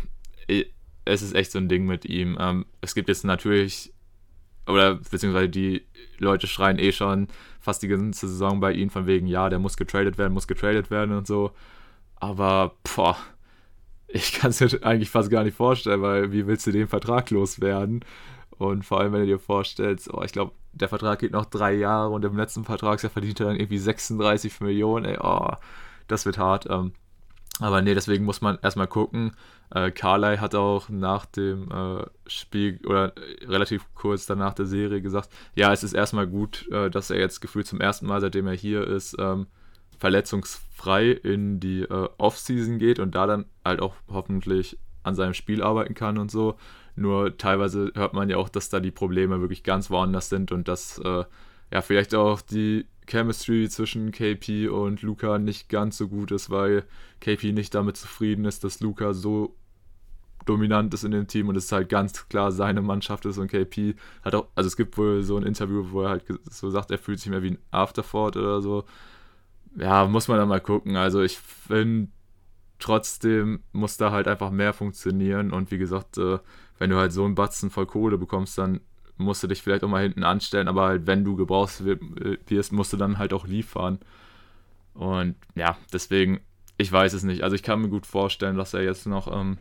es 1.04 1.22
ist 1.22 1.36
echt 1.36 1.52
so 1.52 1.60
ein 1.60 1.68
Ding 1.68 1.86
mit 1.86 2.06
ihm. 2.06 2.38
Ähm, 2.40 2.66
es 2.80 2.96
gibt 2.96 3.10
jetzt 3.10 3.26
natürlich, 3.26 3.94
oder 4.68 4.96
beziehungsweise 4.96 5.50
die 5.50 5.86
Leute 6.18 6.48
schreien 6.48 6.80
eh 6.80 6.92
schon 6.92 7.28
fast 7.60 7.84
die 7.84 7.88
ganze 7.88 8.28
Saison 8.28 8.60
bei 8.60 8.72
ihm 8.74 8.90
von 8.90 9.08
wegen, 9.08 9.28
ja, 9.28 9.50
der 9.50 9.60
muss 9.60 9.78
getradet 9.78 10.18
werden, 10.18 10.34
muss 10.34 10.48
getradet 10.48 10.90
werden 10.90 11.16
und 11.16 11.28
so. 11.28 11.52
Aber, 12.16 12.76
boah, 12.96 13.18
ich 14.08 14.34
kann 14.34 14.52
es 14.52 14.60
mir 14.60 14.70
eigentlich 14.84 15.10
fast 15.10 15.30
gar 15.30 15.44
nicht 15.44 15.58
vorstellen, 15.58 16.02
weil 16.02 16.32
wie 16.32 16.48
willst 16.48 16.66
du 16.68 16.72
den 16.72 16.88
Vertrag 16.88 17.30
loswerden? 17.30 18.04
Und 18.58 18.86
vor 18.86 19.00
allem, 19.00 19.14
wenn 19.14 19.22
du 19.22 19.28
dir 19.28 19.40
vorstellst, 19.40 20.12
oh, 20.14 20.24
ich 20.24 20.32
glaube, 20.32 20.54
der 20.74 20.90
Vertrag 20.90 21.20
geht 21.20 21.32
noch 21.32 21.46
drei 21.46 21.74
Jahre 21.74 22.10
und 22.10 22.26
im 22.26 22.38
letzten 22.38 22.64
Vertragsjahr 22.64 23.12
verdient 23.12 23.40
er 23.40 23.48
dann 23.48 23.56
irgendwie 23.58 23.78
36 23.78 24.62
Millionen, 24.62 25.06
ey, 25.06 25.18
oh, 25.22 25.52
das 26.08 26.26
wird 26.26 26.38
hart. 26.38 26.68
Ähm, 26.70 26.94
aber 27.60 27.82
nee, 27.82 27.94
deswegen 27.94 28.26
muss 28.26 28.42
man 28.42 28.60
erstmal 28.62 28.88
gucken. 28.88 29.32
Äh, 29.72 29.92
Carly 29.92 30.38
hat 30.38 30.54
auch 30.56 30.90
nach 30.90 31.26
dem 31.26 31.72
äh, 31.72 32.06
Spiel 32.28 32.80
oder 32.86 33.14
äh, 33.18 33.46
relativ 33.46 33.86
kurz 33.96 34.26
danach 34.26 34.54
der 34.54 34.66
Serie 34.66 35.02
gesagt, 35.02 35.30
ja, 35.56 35.74
es 35.74 35.84
ist 35.84 35.94
erstmal 35.94 36.28
gut, 36.28 36.68
äh, 36.72 36.90
dass 36.90 37.10
er 37.10 37.20
jetzt 37.20 37.42
gefühlt 37.42 37.68
zum 37.68 37.82
ersten 37.82 38.06
Mal, 38.06 38.22
seitdem 38.22 38.48
er 38.48 38.54
hier 38.54 38.86
ist, 38.86 39.16
ähm, 39.20 39.48
verletzungsfrei 39.98 41.10
in 41.10 41.60
die 41.60 41.82
äh, 41.82 42.10
Offseason 42.18 42.78
geht 42.78 43.00
und 43.00 43.16
da 43.16 43.26
dann 43.26 43.46
halt 43.66 43.82
auch 43.82 43.96
hoffentlich 44.08 44.78
an 45.04 45.16
seinem 45.16 45.34
Spiel 45.34 45.64
arbeiten 45.64 45.96
kann 45.96 46.18
und 46.20 46.30
so. 46.30 46.58
Nur 46.96 47.38
teilweise 47.38 47.92
hört 47.96 48.14
man 48.14 48.30
ja 48.30 48.38
auch, 48.38 48.50
dass 48.50 48.70
da 48.70 48.80
die 48.80 48.92
Probleme 48.92 49.42
wirklich 49.42 49.64
ganz 49.64 49.90
woanders 49.90 50.30
sind 50.30 50.52
und 50.52 50.68
dass 50.68 51.00
äh, 51.00 51.26
ja 51.72 51.82
vielleicht 51.82 52.14
auch 52.14 52.42
die 52.42 52.86
Chemistry 53.08 53.70
zwischen 53.70 54.12
KP 54.12 54.68
und 54.68 55.02
Luca 55.02 55.40
nicht 55.40 55.70
ganz 55.70 55.98
so 55.98 56.08
gut 56.08 56.32
ist, 56.32 56.50
weil 56.50 56.84
KP 57.22 57.54
nicht 57.54 57.74
damit 57.74 57.98
zufrieden 57.98 58.46
ist, 58.46 58.64
dass 58.64 58.80
Luca 58.80 59.14
so 59.14 59.56
dominant 60.46 60.94
ist 60.94 61.04
in 61.04 61.12
dem 61.12 61.28
Team 61.28 61.50
und 61.50 61.58
es 61.58 61.72
halt 61.72 61.90
ganz 61.90 62.28
klar 62.30 62.52
seine 62.52 62.82
Mannschaft 62.82 63.26
ist 63.26 63.38
und 63.38 63.52
KP 63.52 63.96
hat 64.24 64.36
auch, 64.36 64.48
also 64.56 64.68
es 64.68 64.78
gibt 64.78 64.98
wohl 64.98 65.24
so 65.24 65.38
ein 65.38 65.44
Interview, 65.44 65.92
wo 65.92 66.04
er 66.04 66.10
halt 66.10 66.24
so 66.50 66.70
sagt, 66.70 66.92
er 66.92 66.98
fühlt 66.98 67.20
sich 67.20 67.30
mehr 67.30 67.44
wie 67.44 67.52
ein 67.52 67.60
Afterthought 67.72 68.38
oder 68.38 68.62
so. 68.62 68.86
Ja, 69.76 70.06
muss 70.08 70.28
man 70.28 70.38
dann 70.38 70.48
mal 70.48 70.62
gucken. 70.62 70.96
Also 70.96 71.22
ich 71.22 71.38
finde, 71.38 72.10
trotzdem 72.80 73.62
muss 73.72 73.98
da 73.98 74.12
halt 74.12 74.28
einfach 74.28 74.52
mehr 74.52 74.74
funktionieren 74.74 75.52
und 75.52 75.72
wie 75.72 75.78
gesagt, 75.78 76.18
äh, 76.18 76.40
wenn 76.80 76.90
du 76.90 76.98
halt 76.98 77.12
so 77.12 77.26
einen 77.26 77.36
Batzen 77.36 77.70
voll 77.70 77.86
Kohle 77.86 78.18
bekommst, 78.18 78.58
dann 78.58 78.82
musst 79.18 79.44
du 79.44 79.48
dich 79.48 79.62
vielleicht 79.62 79.84
auch 79.84 79.90
mal 79.90 80.04
hinten 80.04 80.24
anstellen, 80.24 80.68
aber 80.68 80.88
halt, 80.88 81.08
wenn 81.08 81.24
du 81.24 81.36
gebrauchst 81.36 81.84
wirst, 81.86 82.74
musst 82.74 82.94
du 82.94 82.98
dann 82.98 83.18
halt 83.18 83.34
auch 83.34 83.48
liefern. 83.48 84.00
Und 84.94 85.36
ja, 85.56 85.78
deswegen, 85.94 86.40
ich 86.78 86.92
weiß 86.92 87.14
es 87.14 87.24
nicht. 87.24 87.44
Also 87.44 87.56
ich 87.56 87.64
kann 87.64 87.82
mir 87.82 87.90
gut 87.90 88.06
vorstellen, 88.06 88.58
dass 88.58 88.74
er 88.74 88.84
jetzt 88.84 89.06
noch, 89.06 89.32
ähm, 89.32 89.58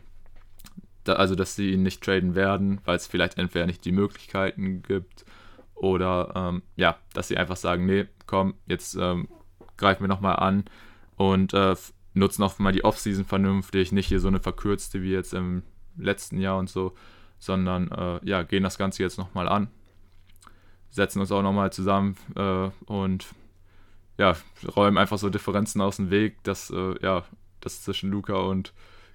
da, 1.03 1.13
also 1.13 1.35
dass 1.35 1.55
sie 1.55 1.71
ihn 1.71 1.83
nicht 1.83 2.03
traden 2.03 2.35
werden, 2.35 2.81
weil 2.85 2.95
es 2.95 3.07
vielleicht 3.07 3.37
entweder 3.37 3.65
nicht 3.65 3.85
die 3.85 3.91
Möglichkeiten 3.91 4.83
gibt 4.83 5.25
oder 5.75 6.33
ähm, 6.35 6.63
ja, 6.75 6.97
dass 7.13 7.27
sie 7.27 7.37
einfach 7.37 7.55
sagen, 7.55 7.85
nee, 7.85 8.07
komm, 8.25 8.55
jetzt 8.65 8.95
ähm, 8.95 9.27
greifen 9.77 10.03
wir 10.03 10.07
nochmal 10.07 10.37
an 10.37 10.65
und 11.15 11.53
äh, 11.53 11.75
nutzen 12.13 12.43
auch 12.43 12.57
mal 12.59 12.73
die 12.73 12.83
Offseason 12.83 13.25
vernünftig, 13.25 13.91
nicht 13.91 14.07
hier 14.07 14.19
so 14.19 14.27
eine 14.27 14.39
verkürzte 14.39 15.01
wie 15.01 15.11
jetzt 15.11 15.33
im 15.33 15.63
letzten 15.97 16.39
Jahr 16.39 16.57
und 16.57 16.69
so 16.69 16.93
sondern 17.39 17.91
äh, 17.91 18.19
ja, 18.23 18.43
gehen 18.43 18.63
das 18.63 18.77
Ganze 18.77 19.03
jetzt 19.03 19.17
nochmal 19.17 19.47
an. 19.47 19.69
Setzen 20.89 21.19
uns 21.19 21.31
auch 21.31 21.41
nochmal 21.41 21.71
zusammen 21.71 22.17
äh, 22.35 22.69
und 22.85 23.27
ja, 24.17 24.35
räumen 24.75 24.97
einfach 24.97 25.17
so 25.17 25.29
Differenzen 25.29 25.81
aus 25.81 25.97
dem 25.97 26.09
Weg, 26.09 26.43
dass 26.43 26.71
äh, 26.71 26.95
ja, 27.01 27.23
das 27.61 27.83
zwischen 27.83 28.09
Luca 28.09 28.35
und 28.35 28.73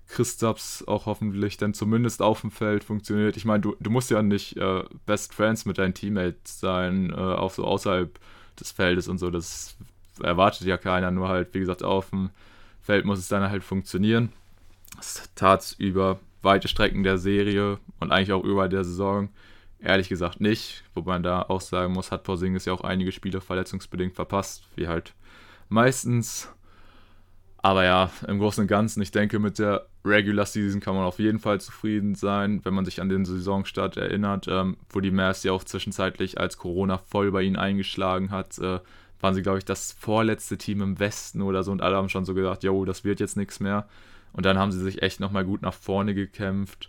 Christaps 0.09 0.85
auch 0.87 1.07
hoffentlich 1.07 1.57
dann 1.57 1.75
zumindest 1.75 2.23
auf 2.23 2.43
dem 2.43 2.51
Feld 2.51 2.85
funktioniert. 2.85 3.37
Ich 3.37 3.45
meine, 3.45 3.61
du, 3.61 3.77
du 3.81 3.91
musst 3.91 4.11
ja 4.11 4.23
nicht 4.23 4.57
äh, 4.57 4.85
Best 5.07 5.35
Friends 5.35 5.65
mit 5.65 5.79
deinen 5.79 5.95
Teammates 5.95 6.61
sein, 6.61 7.11
äh, 7.11 7.15
auch 7.15 7.51
so 7.51 7.65
außerhalb 7.65 8.19
des 8.61 8.71
Feldes 8.71 9.09
und 9.09 9.19
so. 9.19 9.31
Das 9.31 9.77
erwartet 10.23 10.67
ja 10.67 10.77
keiner, 10.77 11.11
nur 11.11 11.29
halt, 11.29 11.55
wie 11.55 11.61
gesagt, 11.61 11.83
auf 11.83 12.11
dem 12.11 12.31
Feld 12.81 13.05
muss 13.05 13.19
es 13.19 13.29
dann 13.29 13.49
halt 13.49 13.65
funktionieren. 13.65 14.33
Das 14.97 15.31
tat 15.35 15.63
es 15.63 15.73
über 15.73 16.21
weite 16.43 16.69
Strecken 16.69 17.03
der 17.03 17.19
Serie 17.19 17.79
und 18.01 18.13
eigentlich 18.13 18.33
auch 18.33 18.45
über 18.45 18.69
der 18.69 18.85
Saison 18.85 19.29
ehrlich 19.83 20.09
gesagt 20.09 20.41
nicht. 20.41 20.85
Wobei 20.95 21.13
man 21.13 21.23
da 21.23 21.43
auch 21.43 21.61
sagen 21.61 21.93
muss, 21.93 22.11
hat 22.11 22.25
Porzingis 22.25 22.65
ja 22.65 22.73
auch 22.73 22.83
einige 22.83 23.13
Spiele 23.13 23.41
verletzungsbedingt 23.41 24.15
verpasst, 24.15 24.65
wie 24.77 24.89
halt 24.89 25.15
meistens. 25.69 26.49
Aber 27.59 27.85
ja, 27.85 28.11
im 28.27 28.39
Großen 28.39 28.63
und 28.63 28.69
Ganzen, 28.69 29.03
ich 29.03 29.13
denke, 29.13 29.39
mit 29.39 29.59
der 29.59 29.87
Regular 30.05 30.47
Season 30.47 30.81
kann 30.81 30.97
man 30.97 31.05
auf 31.05 31.21
jeden 31.21 31.39
Fall 31.39 31.61
zufrieden 31.61 32.17
sein, 32.17 32.61
wenn 32.65 32.75
man 32.75 32.85
sich 32.85 33.01
an 33.01 33.09
den 33.09 33.25
Saisonstart 33.25 33.97
erinnert, 33.97 34.49
ähm, 34.49 34.77
wo 34.91 34.99
die 34.99 35.13
Mavs 35.13 35.45
ja 35.45 35.53
auch 35.53 35.63
zwischenzeitlich, 35.63 36.41
als 36.41 36.59
Corona 36.59 36.99
voll 36.99 37.31
bei 37.31 37.43
ihnen 37.43 37.57
eingeschlagen 37.57 38.33
hat, 38.33 38.59
äh, 38.59 38.81
waren 39.21 39.35
sie, 39.35 39.43
glaube 39.43 39.59
ich, 39.59 39.65
das 39.65 39.93
vorletzte 39.93 40.59
Team 40.59 40.83
im 40.83 40.99
Westen 40.99 41.41
oder 41.41 41.63
so 41.63 41.71
und 41.71 41.83
alle 41.83 41.95
haben 41.95 42.09
schon 42.09 42.25
so 42.25 42.35
gesagt, 42.35 42.65
jo, 42.65 42.85
das 42.85 43.05
wird 43.05 43.21
jetzt 43.21 43.37
nichts 43.37 43.61
mehr. 43.61 43.87
Und 44.33 44.47
dann 44.47 44.59
haben 44.59 44.73
sie 44.73 44.81
sich 44.81 45.03
echt 45.03 45.21
nochmal 45.21 45.45
gut 45.45 45.63
nach 45.63 45.75
vorne 45.75 46.15
gekämpft 46.15 46.89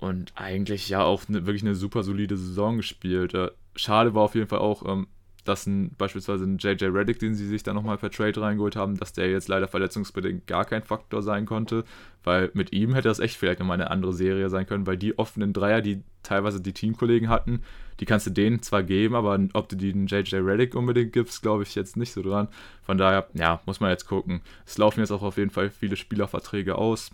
und 0.00 0.32
eigentlich 0.34 0.88
ja 0.88 1.02
auch 1.04 1.28
ne, 1.28 1.46
wirklich 1.46 1.62
eine 1.62 1.74
super 1.74 2.02
solide 2.02 2.36
Saison 2.36 2.76
gespielt. 2.78 3.34
Äh, 3.34 3.50
schade 3.76 4.14
war 4.14 4.22
auf 4.22 4.34
jeden 4.34 4.48
Fall 4.48 4.58
auch, 4.58 4.84
ähm, 4.86 5.06
dass 5.44 5.66
ein, 5.66 5.90
beispielsweise 5.96 6.44
ein 6.44 6.58
JJ 6.58 6.86
Reddick, 6.86 7.18
den 7.18 7.34
sie 7.34 7.46
sich 7.46 7.62
dann 7.62 7.74
nochmal 7.74 7.98
per 7.98 8.10
Trade 8.10 8.40
reingeholt 8.40 8.76
haben, 8.76 8.96
dass 8.98 9.12
der 9.12 9.30
jetzt 9.30 9.48
leider 9.48 9.68
verletzungsbedingt 9.68 10.46
gar 10.46 10.64
kein 10.64 10.82
Faktor 10.82 11.22
sein 11.22 11.46
konnte, 11.46 11.84
weil 12.24 12.50
mit 12.54 12.72
ihm 12.72 12.94
hätte 12.94 13.08
das 13.08 13.20
echt 13.20 13.36
vielleicht 13.36 13.60
nochmal 13.60 13.80
eine 13.80 13.90
andere 13.90 14.12
Serie 14.12 14.48
sein 14.50 14.66
können, 14.66 14.86
weil 14.86 14.96
die 14.96 15.18
offenen 15.18 15.52
Dreier, 15.52 15.80
die 15.80 16.02
teilweise 16.22 16.60
die 16.60 16.72
Teamkollegen 16.72 17.28
hatten, 17.28 17.62
die 18.00 18.06
kannst 18.06 18.26
du 18.26 18.30
denen 18.30 18.62
zwar 18.62 18.82
geben, 18.82 19.14
aber 19.14 19.38
ob 19.52 19.68
du 19.68 19.76
die 19.76 19.92
den 19.92 20.06
JJ 20.06 20.36
Reddick 20.36 20.74
unbedingt 20.74 21.12
gibst, 21.12 21.42
glaube 21.42 21.62
ich 21.62 21.74
jetzt 21.74 21.96
nicht 21.96 22.12
so 22.12 22.22
dran. 22.22 22.48
Von 22.82 22.98
daher, 22.98 23.28
ja, 23.34 23.60
muss 23.66 23.80
man 23.80 23.90
jetzt 23.90 24.06
gucken. 24.06 24.40
Es 24.66 24.78
laufen 24.78 25.00
jetzt 25.00 25.10
auch 25.10 25.22
auf 25.22 25.36
jeden 25.36 25.50
Fall 25.50 25.70
viele 25.70 25.96
Spielerverträge 25.96 26.76
aus. 26.76 27.10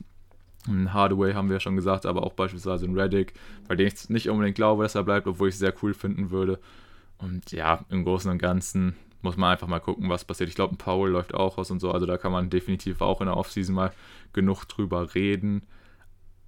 Hardaway 0.69 1.35
haben 1.35 1.49
wir 1.49 1.57
ja 1.57 1.61
schon 1.61 1.77
gesagt, 1.77 2.07
aber 2.07 2.25
auch 2.25 2.33
beispielsweise 2.33 2.87
ein 2.87 2.99
Reddick, 2.99 3.35
bei 3.69 3.77
dem 3.77 3.87
ich 3.87 4.09
nicht 4.11 4.29
unbedingt 4.29 4.57
glaube, 4.57 4.83
dass 4.83 4.95
er 4.95 5.05
bleibt, 5.05 5.27
obwohl 5.27 5.49
ich 5.49 5.55
es 5.55 5.61
sehr 5.61 5.75
cool 5.83 5.95
finden 5.95 6.31
würde. 6.31 6.59
Und 7.19 7.53
ja, 7.53 7.85
im 7.89 8.05
Großen 8.05 8.31
und 8.31 8.39
Ganzen 8.39 8.97
muss 9.23 9.37
man 9.37 9.53
einfach 9.53 9.67
mal 9.67 9.81
gucken, 9.81 10.09
was 10.09 10.25
passiert. 10.25 10.49
Ich 10.49 10.55
glaube, 10.55 10.75
ein 10.75 10.79
Paul 10.79 11.11
läuft 11.11 11.35
auch 11.35 11.59
aus 11.59 11.71
und 11.71 11.81
so, 11.81 11.91
also 11.91 12.07
da 12.07 12.19
kann 12.19 12.33
man 12.33 12.51
definitiv 12.51 13.01
auch 13.01 13.21
in 13.21 13.27
der 13.27 13.37
Offseason 13.37 13.75
mal 13.75 13.93
genug 14.33 14.67
drüber 14.67 15.15
reden. 15.15 15.63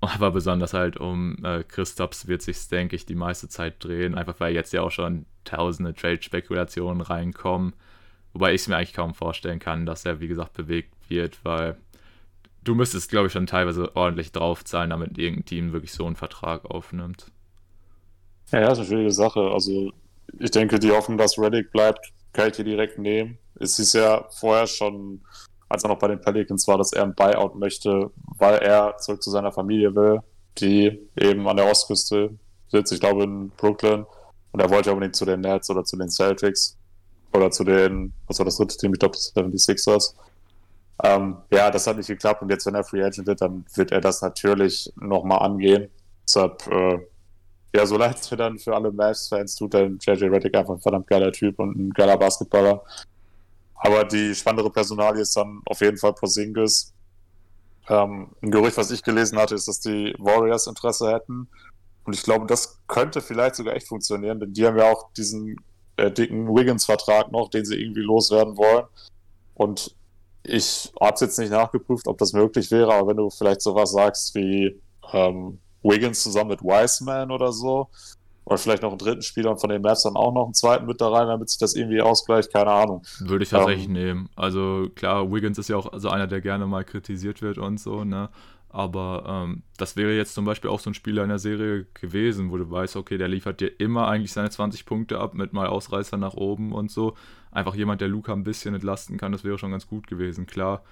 Aber 0.01 0.31
besonders 0.31 0.75
halt 0.75 0.97
um 0.97 1.45
äh, 1.45 1.65
Christops 1.65 2.29
wird 2.29 2.43
sich, 2.43 2.69
denke 2.69 2.95
ich, 2.95 3.05
die 3.05 3.17
meiste 3.17 3.49
Zeit 3.49 3.83
drehen, 3.83 4.15
einfach 4.15 4.39
weil 4.39 4.55
jetzt 4.55 4.73
ja 4.73 4.83
auch 4.83 4.93
schon 4.93 5.27
tausende 5.45 5.93
Trade-Spekulationen 5.93 7.01
reinkommen. 7.01 7.75
Wobei 8.33 8.55
ich 8.55 8.61
es 8.61 8.69
mir 8.69 8.77
eigentlich 8.77 8.93
kaum 8.93 9.15
vorstellen 9.15 9.59
kann, 9.59 9.87
dass 9.87 10.05
er, 10.05 10.21
wie 10.21 10.29
gesagt, 10.29 10.53
bewegt 10.53 10.95
wird, 11.09 11.45
weil 11.45 11.77
du 12.63 12.77
müsstest, 12.77 13.11
glaube 13.11 13.27
ich, 13.27 13.33
schon 13.33 13.47
teilweise 13.47 13.97
ordentlich 13.97 14.31
draufzahlen, 14.31 14.91
damit 14.91 15.19
irgendein 15.19 15.47
Team 15.47 15.73
wirklich 15.73 15.93
so 15.93 16.07
einen 16.07 16.17
Vertrag 16.17 16.65
aufnimmt. 16.67 17.33
Ja, 18.53 18.61
ja, 18.61 18.73
ist 18.73 18.79
eine 18.79 18.87
schwierige 18.87 19.11
Sache. 19.11 19.41
Also 19.41 19.93
ich 20.39 20.51
denke, 20.51 20.79
die 20.79 20.91
hoffen, 20.91 21.19
dass 21.19 21.39
Reddick 21.39 21.71
bleibt, 21.73 22.13
kann 22.33 22.49
ich 22.49 22.57
hier 22.57 22.65
direkt 22.65 22.99
nehmen. 22.99 23.39
Es 23.59 23.79
ist 23.79 23.95
ja 23.95 24.27
vorher 24.31 24.67
schon, 24.67 25.21
als 25.69 25.83
er 25.83 25.89
noch 25.89 25.99
bei 25.99 26.09
den 26.09 26.21
Pelicans 26.21 26.67
war, 26.69 26.79
dass 26.79 26.93
er 26.93 27.05
ein 27.05 27.15
Buyout 27.15 27.57
möchte, 27.57 28.11
weil 28.39 28.59
er 28.59 28.97
zurück 28.99 29.23
zu 29.23 29.31
seiner 29.31 29.53
Familie 29.53 29.95
will, 29.95 30.21
die 30.59 31.09
eben 31.17 31.49
an 31.49 31.57
der 31.57 31.71
Ostküste 31.71 32.31
sitzt, 32.69 32.93
ich 32.93 33.01
glaube 33.01 33.25
in 33.25 33.51
Brooklyn. 33.51 34.05
Und 34.53 34.61
er 34.61 34.71
wollte 34.71 34.93
unbedingt 34.93 35.17
zu 35.17 35.25
den 35.25 35.41
Nets 35.41 35.69
oder 35.71 35.85
zu 35.85 35.97
den 35.97 36.09
Celtics 36.09 36.77
oder 37.33 37.51
zu 37.51 37.65
den, 37.65 38.13
was 38.27 38.39
war 38.39 38.47
das 38.47 38.57
dritte 38.57 38.77
Team? 38.77 38.93
Ich 38.95 38.99
glaube, 38.99 39.15
das 39.15 39.35
76ers. 39.35 40.15
Ähm, 41.03 41.37
ja, 41.53 41.71
das 41.71 41.87
hat 41.87 41.97
nicht 41.97 42.09
geklappt 42.09 42.43
und 42.43 42.51
jetzt, 42.51 42.67
wenn 42.67 42.75
er 42.75 42.83
Free 42.83 43.03
Agent 43.03 43.27
wird, 43.27 43.41
dann 43.41 43.65
wird 43.75 43.93
er 43.93 44.01
das 44.01 44.21
natürlich 44.21 44.93
nochmal 44.97 45.41
angehen. 45.41 45.89
Deshalb 46.27 46.67
äh, 46.67 46.99
ja, 47.75 47.85
so 47.87 47.97
leid 47.97 48.19
es 48.19 48.31
mir 48.31 48.37
dann 48.37 48.59
für 48.59 48.75
alle 48.75 48.91
Mavs-Fans 48.91 49.57
tut, 49.57 49.75
denn 49.75 49.99
JJ 50.01 50.25
Reddick 50.27 50.57
einfach 50.57 50.75
ein 50.75 50.81
verdammt 50.81 51.07
geiler 51.07 51.33
Typ 51.33 51.59
und 51.59 51.77
ein 51.77 51.91
geiler 51.91 52.17
Basketballer. 52.17 52.83
Aber 53.75 54.05
die 54.05 54.35
spannendere 54.35 54.71
Personalie 54.71 55.23
ist 55.23 55.37
dann 55.37 55.61
auf 55.67 55.81
jeden 55.81 55.99
Fall 55.99 56.15
Porzingis. 56.15 56.93
Ähm, 57.89 58.29
ein 58.43 58.51
Gerücht, 58.51 58.77
was 58.77 58.91
ich 58.91 59.03
gelesen 59.03 59.39
hatte, 59.39 59.55
ist, 59.55 59.69
dass 59.69 59.81
die 59.81 60.15
Warriors 60.19 60.67
Interesse 60.67 61.13
hätten. 61.13 61.49
Und 62.05 62.15
ich 62.15 62.23
glaube, 62.23 62.47
das 62.47 62.81
könnte 62.87 63.21
vielleicht 63.21 63.57
sogar 63.57 63.75
echt 63.75 63.87
funktionieren, 63.87 64.41
denn 64.41 64.53
die 64.53 64.67
haben 64.67 64.79
ja 64.79 64.91
auch 64.91 65.13
diesen 65.13 65.57
äh, 65.97 66.11
dicken 66.11 66.49
Wiggins-Vertrag 66.49 67.31
noch, 67.31 67.51
den 67.51 67.65
sie 67.65 67.81
irgendwie 67.81 68.01
loswerden 68.01 68.57
wollen. 68.57 68.87
Und 69.55 69.95
ich 70.43 70.93
habe 71.01 71.15
es 71.15 71.21
jetzt 71.21 71.39
nicht 71.39 71.51
nachgeprüft, 71.51 72.09
ob 72.09 72.17
das 72.19 72.33
möglich 72.33 72.71
wäre, 72.71 72.95
aber 72.95 73.09
wenn 73.09 73.17
du 73.19 73.29
vielleicht 73.29 73.61
sowas 73.61 73.93
sagst 73.93 74.35
wie 74.35 74.81
ähm, 75.13 75.59
Wiggins 75.89 76.23
zusammen 76.23 76.51
mit 76.51 76.63
Wiseman 76.63 77.31
oder 77.31 77.53
so, 77.53 77.89
oder 78.49 78.57
vielleicht 78.57 78.83
noch 78.83 78.91
einen 78.91 78.99
dritten 78.99 79.21
Spieler 79.21 79.51
und 79.51 79.61
von 79.61 79.69
den 79.69 79.83
Mavs 79.83 80.05
dann 80.05 80.17
auch 80.17 80.33
noch 80.33 80.47
einen 80.47 80.55
zweiten 80.55 80.87
mit 80.87 81.03
da 81.03 81.11
rein, 81.11 81.27
damit 81.27 81.51
sich 81.51 81.59
das 81.59 81.75
irgendwie 81.75 82.01
ausgleicht, 82.01 82.51
keine 82.51 82.71
Ahnung. 82.71 83.03
Würde 83.21 83.45
ich 83.45 83.51
tatsächlich 83.51 83.89
ähm, 83.89 83.93
nehmen. 83.93 84.29
Also 84.37 84.89
klar, 84.95 85.31
Wiggins 85.31 85.59
ist 85.59 85.69
ja 85.69 85.77
auch 85.77 85.93
so 85.99 86.09
einer, 86.09 86.27
der 86.27 86.41
gerne 86.41 86.67
mal 86.67 86.83
kritisiert 86.83 87.43
wird 87.43 87.59
und 87.59 87.79
so, 87.79 88.05
ne? 88.05 88.31
Aber 88.71 89.25
ähm, 89.27 89.63
das 89.77 89.97
wäre 89.97 90.15
jetzt 90.15 90.35
zum 90.35 90.45
Beispiel 90.47 90.71
auch 90.71 90.81
so 90.81 90.89
ein 90.89 90.95
Spieler 90.95 91.23
in 91.23 91.31
der 91.31 91.39
Serie 91.39 91.87
gewesen, 91.95 92.51
wo 92.51 92.57
du 92.57 92.71
weißt, 92.71 92.97
okay, 92.97 93.19
der 93.19 93.29
liefert 93.29 93.61
dir 93.61 93.81
immer 93.81 94.09
eigentlich 94.09 94.33
seine 94.33 94.51
20 94.51 94.87
Punkte 94.87 95.21
ab 95.21 95.35
mit 95.35 95.53
mal 95.53 95.67
Ausreißer 95.67 96.17
nach 96.17 96.35
oben 96.35 96.73
und 96.73 96.91
so. 96.91 97.15
Einfach 97.51 97.75
jemand, 97.75 98.01
der 98.01 98.09
Luca 98.09 98.33
ein 98.33 98.45
bisschen 98.45 98.75
entlasten 98.75 99.19
kann, 99.19 99.33
das 99.33 99.45
wäre 99.45 99.59
schon 99.59 99.71
ganz 99.71 99.87
gut 99.87 100.07
gewesen. 100.07 100.47
Klar, 100.47 100.83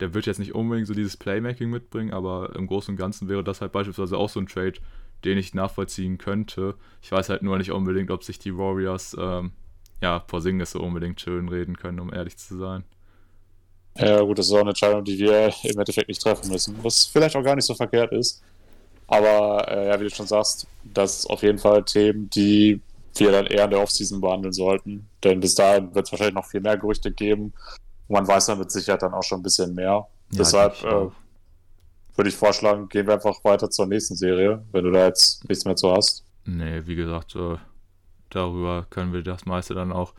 der 0.00 0.14
wird 0.14 0.26
jetzt 0.26 0.38
nicht 0.38 0.54
unbedingt 0.54 0.86
so 0.86 0.94
dieses 0.94 1.16
Playmaking 1.16 1.70
mitbringen, 1.70 2.12
aber 2.12 2.54
im 2.56 2.66
Großen 2.66 2.92
und 2.92 2.98
Ganzen 2.98 3.28
wäre 3.28 3.44
das 3.44 3.60
halt 3.60 3.72
beispielsweise 3.72 4.18
auch 4.18 4.28
so 4.28 4.40
ein 4.40 4.46
Trade, 4.46 4.74
den 5.24 5.38
ich 5.38 5.54
nachvollziehen 5.54 6.18
könnte. 6.18 6.74
Ich 7.02 7.12
weiß 7.12 7.28
halt 7.28 7.42
nur 7.42 7.58
nicht 7.58 7.70
unbedingt, 7.70 8.10
ob 8.10 8.24
sich 8.24 8.38
die 8.38 8.56
Warriors 8.56 9.16
ähm, 9.18 9.52
ja, 10.02 10.18
Porzingis 10.18 10.72
so 10.72 10.80
unbedingt 10.80 11.20
schön 11.20 11.48
reden 11.48 11.76
können, 11.76 12.00
um 12.00 12.12
ehrlich 12.12 12.36
zu 12.36 12.58
sein. 12.58 12.84
Ja, 13.96 14.20
gut, 14.22 14.38
das 14.38 14.46
ist 14.46 14.52
auch 14.52 14.60
eine 14.60 14.70
Entscheidung, 14.70 15.04
die 15.04 15.18
wir 15.18 15.52
im 15.62 15.78
Endeffekt 15.78 16.08
nicht 16.08 16.20
treffen 16.20 16.50
müssen, 16.50 16.76
was 16.82 17.06
vielleicht 17.06 17.36
auch 17.36 17.44
gar 17.44 17.54
nicht 17.54 17.64
so 17.64 17.74
verkehrt 17.74 18.12
ist. 18.12 18.42
Aber 19.06 19.68
äh, 19.68 19.88
ja, 19.88 20.00
wie 20.00 20.04
du 20.04 20.10
schon 20.10 20.26
sagst, 20.26 20.66
das 20.82 21.20
ist 21.20 21.26
auf 21.26 21.42
jeden 21.42 21.58
Fall 21.58 21.84
Themen, 21.84 22.28
die 22.30 22.80
wir 23.16 23.30
dann 23.30 23.46
eher 23.46 23.64
in 23.64 23.70
der 23.70 23.80
Offseason 23.80 24.20
behandeln 24.20 24.52
sollten. 24.52 25.08
Denn 25.22 25.40
bis 25.40 25.54
dahin 25.54 25.94
wird 25.94 26.06
es 26.06 26.12
wahrscheinlich 26.12 26.34
noch 26.34 26.46
viel 26.46 26.60
mehr 26.60 26.76
Gerüchte 26.76 27.12
geben. 27.12 27.52
Man 28.08 28.26
weiß 28.26 28.46
dann 28.46 28.58
mit 28.58 28.70
Sicherheit 28.70 29.02
dann 29.02 29.14
auch 29.14 29.22
schon 29.22 29.40
ein 29.40 29.42
bisschen 29.42 29.74
mehr. 29.74 30.06
Ja, 30.30 30.38
Deshalb 30.38 30.82
äh, 30.82 31.08
würde 32.16 32.28
ich 32.28 32.36
vorschlagen, 32.36 32.88
gehen 32.88 33.06
wir 33.06 33.14
einfach 33.14 33.42
weiter 33.44 33.70
zur 33.70 33.86
nächsten 33.86 34.16
Serie, 34.16 34.64
wenn 34.72 34.84
du 34.84 34.90
da 34.90 35.06
jetzt 35.06 35.48
nichts 35.48 35.64
mehr 35.64 35.76
zu 35.76 35.92
hast. 35.92 36.24
Nee, 36.44 36.82
wie 36.84 36.94
gesagt, 36.94 37.34
äh, 37.36 37.56
darüber 38.30 38.86
können 38.90 39.12
wir 39.12 39.22
das 39.22 39.46
meiste 39.46 39.74
dann 39.74 39.92
auch 39.92 40.12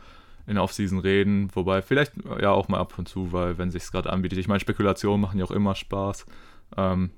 in 0.46 0.54
der 0.54 0.64
Offseason 0.64 0.98
reden. 0.98 1.50
Wobei 1.54 1.82
vielleicht 1.82 2.12
ja 2.40 2.50
auch 2.50 2.68
mal 2.68 2.78
ab 2.78 2.98
und 2.98 3.08
zu, 3.08 3.32
weil 3.32 3.58
wenn 3.58 3.70
sich 3.70 3.84
es 3.84 3.92
gerade 3.92 4.10
anbietet. 4.10 4.38
Ich 4.38 4.48
meine, 4.48 4.60
Spekulationen 4.60 5.20
machen 5.20 5.38
ja 5.38 5.44
auch 5.44 5.50
immer 5.50 5.74
Spaß. 5.74 6.26
Ähm, 6.76 7.10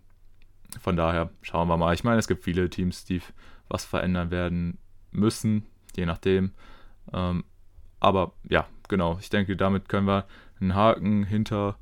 von 0.81 0.97
daher 0.97 1.31
schauen 1.43 1.69
wir 1.69 1.77
mal. 1.77 1.95
Ich 1.95 2.05
meine, 2.05 2.19
es 2.19 2.29
gibt 2.29 2.45
viele 2.45 2.69
Teams, 2.71 3.05
die 3.05 3.21
was 3.69 3.85
verändern 3.85 4.31
werden 4.31 4.79
müssen, 5.11 5.67
je 5.97 6.07
nachdem. 6.07 6.53
Ähm, 7.13 7.45
aber 8.01 8.33
ja, 8.49 8.67
genau. 8.89 9.19
Ich 9.21 9.31
denke, 9.31 9.57
damit 9.57 9.89
können 9.89 10.07
wir 10.07 10.27
einen 10.61 10.75
Haken 10.75 11.25
hinter 11.25 11.77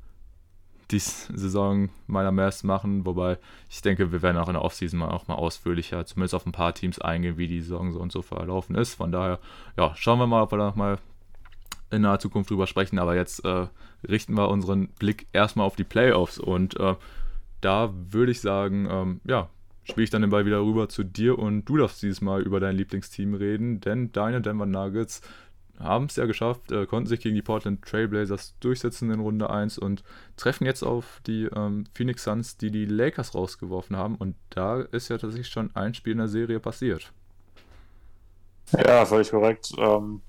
die 0.91 0.99
Saison 0.99 1.89
meiner 2.07 2.31
Mess 2.31 2.63
machen, 2.63 3.05
wobei 3.05 3.37
ich 3.69 3.81
denke, 3.81 4.11
wir 4.11 4.21
werden 4.21 4.37
auch 4.37 4.47
in 4.47 4.53
der 4.53 4.63
Offseason 4.63 4.99
mal 4.99 5.09
auch 5.09 5.27
mal 5.27 5.35
ausführlicher, 5.35 6.05
zumindest 6.05 6.33
auf 6.33 6.45
ein 6.45 6.53
paar 6.53 6.73
Teams 6.73 6.99
eingehen, 6.99 7.37
wie 7.37 7.47
die 7.47 7.61
Saison 7.61 7.91
so 7.91 7.99
und 7.99 8.11
so 8.11 8.21
verlaufen 8.21 8.75
ist. 8.75 8.95
Von 8.95 9.11
daher, 9.11 9.39
ja, 9.77 9.93
schauen 9.95 10.19
wir 10.19 10.27
mal, 10.27 10.43
ob 10.43 10.53
wir 10.53 10.57
da 10.57 10.67
noch 10.67 10.75
mal 10.75 10.97
in 11.89 12.01
naher 12.01 12.19
Zukunft 12.19 12.49
drüber 12.49 12.67
sprechen, 12.67 12.99
aber 12.99 13.15
jetzt 13.15 13.43
äh, 13.45 13.67
richten 14.07 14.35
wir 14.35 14.49
unseren 14.49 14.87
Blick 14.99 15.27
erstmal 15.33 15.65
auf 15.65 15.75
die 15.75 15.83
Playoffs. 15.83 16.37
Und 16.37 16.79
äh, 16.79 16.95
da 17.61 17.93
würde 17.93 18.31
ich 18.31 18.41
sagen, 18.41 18.87
ähm, 18.89 19.21
ja, 19.25 19.49
spiele 19.83 20.03
ich 20.03 20.09
dann 20.09 20.21
den 20.21 20.31
Ball 20.31 20.45
wieder 20.45 20.61
rüber 20.61 20.89
zu 20.89 21.03
dir 21.03 21.39
und 21.39 21.65
du 21.65 21.77
darfst 21.77 22.01
dieses 22.01 22.21
Mal 22.21 22.41
über 22.41 22.59
dein 22.59 22.75
Lieblingsteam 22.75 23.33
reden, 23.33 23.79
denn 23.79 24.11
deine 24.11 24.41
Denver 24.41 24.65
Nuggets 24.65 25.21
haben 25.79 26.05
es 26.05 26.15
ja 26.15 26.25
geschafft, 26.25 26.71
äh, 26.71 26.85
konnten 26.85 27.07
sich 27.07 27.19
gegen 27.19 27.35
die 27.35 27.41
Portland 27.41 27.83
Trailblazers 27.83 28.55
durchsetzen 28.59 29.11
in 29.11 29.19
Runde 29.19 29.49
1 29.49 29.77
und 29.77 30.03
treffen 30.35 30.65
jetzt 30.65 30.83
auf 30.83 31.21
die 31.27 31.45
ähm, 31.55 31.85
Phoenix 31.93 32.23
Suns, 32.23 32.57
die 32.57 32.71
die 32.71 32.85
Lakers 32.85 33.35
rausgeworfen 33.35 33.95
haben. 33.95 34.15
Und 34.15 34.35
da 34.49 34.81
ist 34.81 35.09
ja 35.09 35.17
tatsächlich 35.17 35.49
schon 35.49 35.75
ein 35.75 35.93
Spiel 35.93 36.13
in 36.13 36.19
der 36.19 36.27
Serie 36.27 36.59
passiert. 36.59 37.11
Ja, 38.71 39.05
völlig 39.05 39.29
korrekt. 39.29 39.71
Ähm, 39.77 40.21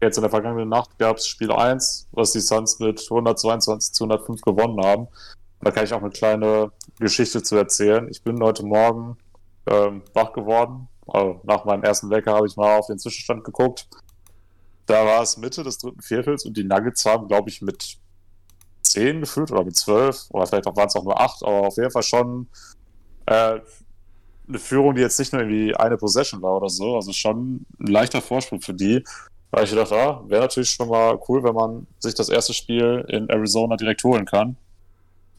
jetzt 0.00 0.16
in 0.16 0.22
der 0.22 0.30
vergangenen 0.30 0.68
Nacht 0.68 0.98
gab 0.98 1.18
es 1.18 1.26
Spiel 1.26 1.52
1, 1.52 2.08
was 2.12 2.32
die 2.32 2.40
Suns 2.40 2.78
mit 2.78 3.00
122 3.00 3.92
zu 3.92 4.04
105 4.04 4.40
gewonnen 4.40 4.82
haben. 4.84 5.08
Da 5.60 5.70
kann 5.70 5.84
ich 5.84 5.92
auch 5.92 6.02
eine 6.02 6.10
kleine 6.10 6.72
Geschichte 6.98 7.42
zu 7.42 7.56
erzählen. 7.56 8.08
Ich 8.10 8.22
bin 8.22 8.42
heute 8.42 8.64
Morgen 8.64 9.16
ähm, 9.66 10.02
wach 10.12 10.32
geworden. 10.32 10.88
Also 11.06 11.40
nach 11.44 11.64
meinem 11.66 11.84
ersten 11.84 12.10
Wecker 12.10 12.32
habe 12.32 12.46
ich 12.46 12.56
mal 12.56 12.78
auf 12.78 12.86
den 12.86 12.98
Zwischenstand 12.98 13.44
geguckt 13.44 13.86
da 14.86 15.04
war 15.06 15.22
es 15.22 15.36
Mitte 15.36 15.62
des 15.62 15.78
dritten 15.78 16.02
Viertels 16.02 16.44
und 16.44 16.56
die 16.56 16.64
Nuggets 16.64 17.04
haben, 17.04 17.28
glaube 17.28 17.48
ich, 17.48 17.62
mit 17.62 17.98
10 18.82 19.20
geführt 19.20 19.50
oder 19.50 19.64
mit 19.64 19.76
12 19.76 20.26
oder 20.30 20.46
vielleicht 20.46 20.66
waren 20.66 20.88
es 20.88 20.96
auch 20.96 21.04
nur 21.04 21.20
8, 21.20 21.42
aber 21.42 21.66
auf 21.66 21.76
jeden 21.76 21.90
Fall 21.90 22.02
schon 22.02 22.48
äh, 23.26 23.60
eine 24.46 24.58
Führung, 24.58 24.94
die 24.94 25.00
jetzt 25.00 25.18
nicht 25.18 25.32
nur 25.32 25.42
irgendwie 25.42 25.74
eine 25.74 25.96
Possession 25.96 26.42
war 26.42 26.56
oder 26.56 26.68
so, 26.68 26.96
also 26.96 27.12
schon 27.12 27.66
ein 27.80 27.86
leichter 27.86 28.20
Vorsprung 28.20 28.60
für 28.60 28.74
die. 28.74 29.02
Weil 29.50 29.64
ich 29.64 29.70
gedacht, 29.70 29.92
ah, 29.92 30.22
wäre 30.26 30.42
natürlich 30.42 30.70
schon 30.70 30.88
mal 30.88 31.18
cool, 31.28 31.44
wenn 31.44 31.54
man 31.54 31.86
sich 32.00 32.14
das 32.14 32.28
erste 32.28 32.52
Spiel 32.52 33.04
in 33.08 33.28
Arizona 33.28 33.76
direkt 33.76 34.02
holen 34.02 34.26
kann. 34.26 34.56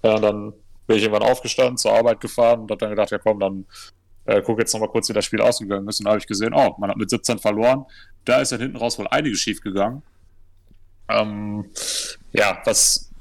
Ja, 0.04 0.18
dann 0.20 0.54
bin 0.88 0.98
ich 0.98 1.04
irgendwann 1.04 1.30
aufgestanden, 1.30 1.78
zur 1.78 1.94
Arbeit 1.94 2.22
gefahren 2.22 2.62
und 2.62 2.72
habe 2.72 2.80
dann 2.80 2.92
gedacht, 2.92 3.12
ja 3.12 3.18
komm, 3.18 3.40
dann 3.40 3.66
äh, 4.26 4.42
guck 4.42 4.60
jetzt 4.60 4.74
nochmal 4.74 4.90
kurz, 4.90 5.10
wie 5.10 5.14
das 5.14 5.26
Spiel 5.26 5.42
ausgegangen 5.42 5.88
ist. 5.88 6.00
Und 6.00 6.06
da 6.06 6.12
habe 6.12 6.20
ich 6.20 6.28
gesehen, 6.28 6.54
oh, 6.54 6.76
man 6.78 6.90
hat 6.90 6.98
mit 6.98 7.10
17 7.10 7.40
verloren. 7.40 7.86
Da 8.26 8.42
ist 8.42 8.52
dann 8.52 8.60
hinten 8.60 8.78
raus 8.78 8.98
wohl 8.98 9.08
einiges 9.08 9.40
schief 9.40 9.62
gegangen. 9.62 10.02
Ähm, 11.08 11.66
ja, 12.34 12.62
was 12.66 13.12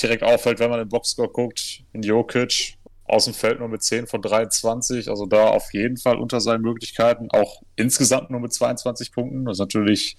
direkt 0.00 0.22
auffällt, 0.22 0.60
wenn 0.60 0.70
man 0.70 0.78
den 0.78 0.88
Boxscore 0.88 1.28
guckt, 1.28 1.82
in 1.92 2.02
Jokic 2.02 2.76
aus 3.04 3.24
dem 3.24 3.34
Feld 3.34 3.58
nur 3.58 3.68
mit 3.68 3.82
10 3.82 4.06
von 4.06 4.22
23, 4.22 5.08
also 5.08 5.26
da 5.26 5.48
auf 5.48 5.72
jeden 5.72 5.96
Fall 5.96 6.18
unter 6.18 6.40
seinen 6.40 6.60
Möglichkeiten, 6.60 7.28
auch 7.30 7.62
insgesamt 7.74 8.30
nur 8.30 8.38
mit 8.38 8.52
22 8.52 9.12
Punkten, 9.12 9.46
das 9.46 9.58
natürlich 9.58 10.18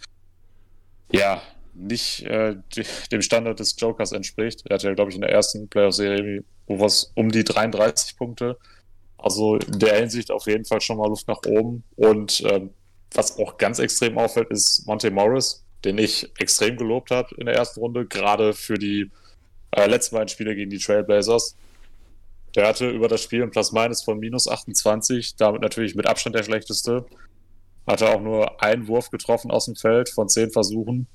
ja 1.12 1.42
nicht 1.74 2.24
äh, 2.24 2.56
dem 3.12 3.22
Standard 3.22 3.60
des 3.60 3.76
Jokers 3.80 4.12
entspricht. 4.12 4.64
Er 4.66 4.76
hatte 4.76 4.88
ja, 4.88 4.94
glaube 4.94 5.12
ich, 5.12 5.16
in 5.16 5.22
der 5.22 5.32
ersten 5.32 5.70
Playoff-Serie 5.70 6.44
was 6.68 7.12
um 7.16 7.32
die 7.32 7.44
33 7.44 8.16
Punkte. 8.16 8.58
Also 9.22 9.58
in 9.58 9.80
der 9.80 9.98
Hinsicht 9.98 10.32
auf 10.32 10.48
jeden 10.48 10.66
Fall 10.66 10.82
schon 10.82 10.98
mal 10.98 11.08
Luft 11.08 11.28
nach 11.28 11.42
oben. 11.46 11.84
Und 11.96 12.42
ähm, 12.46 12.72
was 13.14 13.38
auch 13.38 13.58
ganz 13.58 13.80
extrem 13.80 14.18
auffällt, 14.18 14.50
ist 14.50 14.86
Monte 14.88 15.12
Morris, 15.12 15.66
den 15.84 15.98
ich 15.98 16.32
extrem 16.38 16.78
gelobt 16.78 17.12
habe 17.12 17.34
in 17.36 17.46
der 17.46 17.56
ersten 17.56 17.80
Runde, 17.80 18.06
gerade 18.06 18.54
für 18.54 18.78
die 18.78 19.12
äh, 19.72 19.88
letzten 19.88 20.16
beiden 20.16 20.30
Spiele 20.30 20.56
gegen 20.56 20.70
die 20.70 20.80
Trailblazers. 20.80 21.56
Der 22.56 22.68
hatte 22.68 22.90
über 22.90 23.08
das 23.08 23.22
Spiel 23.22 23.44
ein 23.44 23.52
Plus-Minus 23.52 24.04
von 24.04 24.20
minus 24.20 24.48
28, 24.48 25.36
damit 25.36 25.62
natürlich 25.62 25.96
mit 25.96 26.08
Abstand 26.08 26.36
der 26.36 26.44
schlechteste. 26.44 27.06
Hatte 27.86 28.10
auch 28.10 28.22
nur 28.22 28.62
einen 28.64 28.88
Wurf 28.88 29.10
getroffen 29.10 29.52
aus 29.52 29.66
dem 29.66 29.76
Feld 29.76 30.10
von 30.10 30.30
zehn 30.30 30.52
Versuchen. 30.52 31.08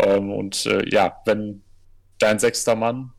Ähm, 0.00 0.32
und 0.32 0.66
äh, 0.66 0.88
ja, 0.90 1.20
wenn 1.24 1.62
dein 2.18 2.38
sechster 2.38 2.74
Mann 2.74 3.12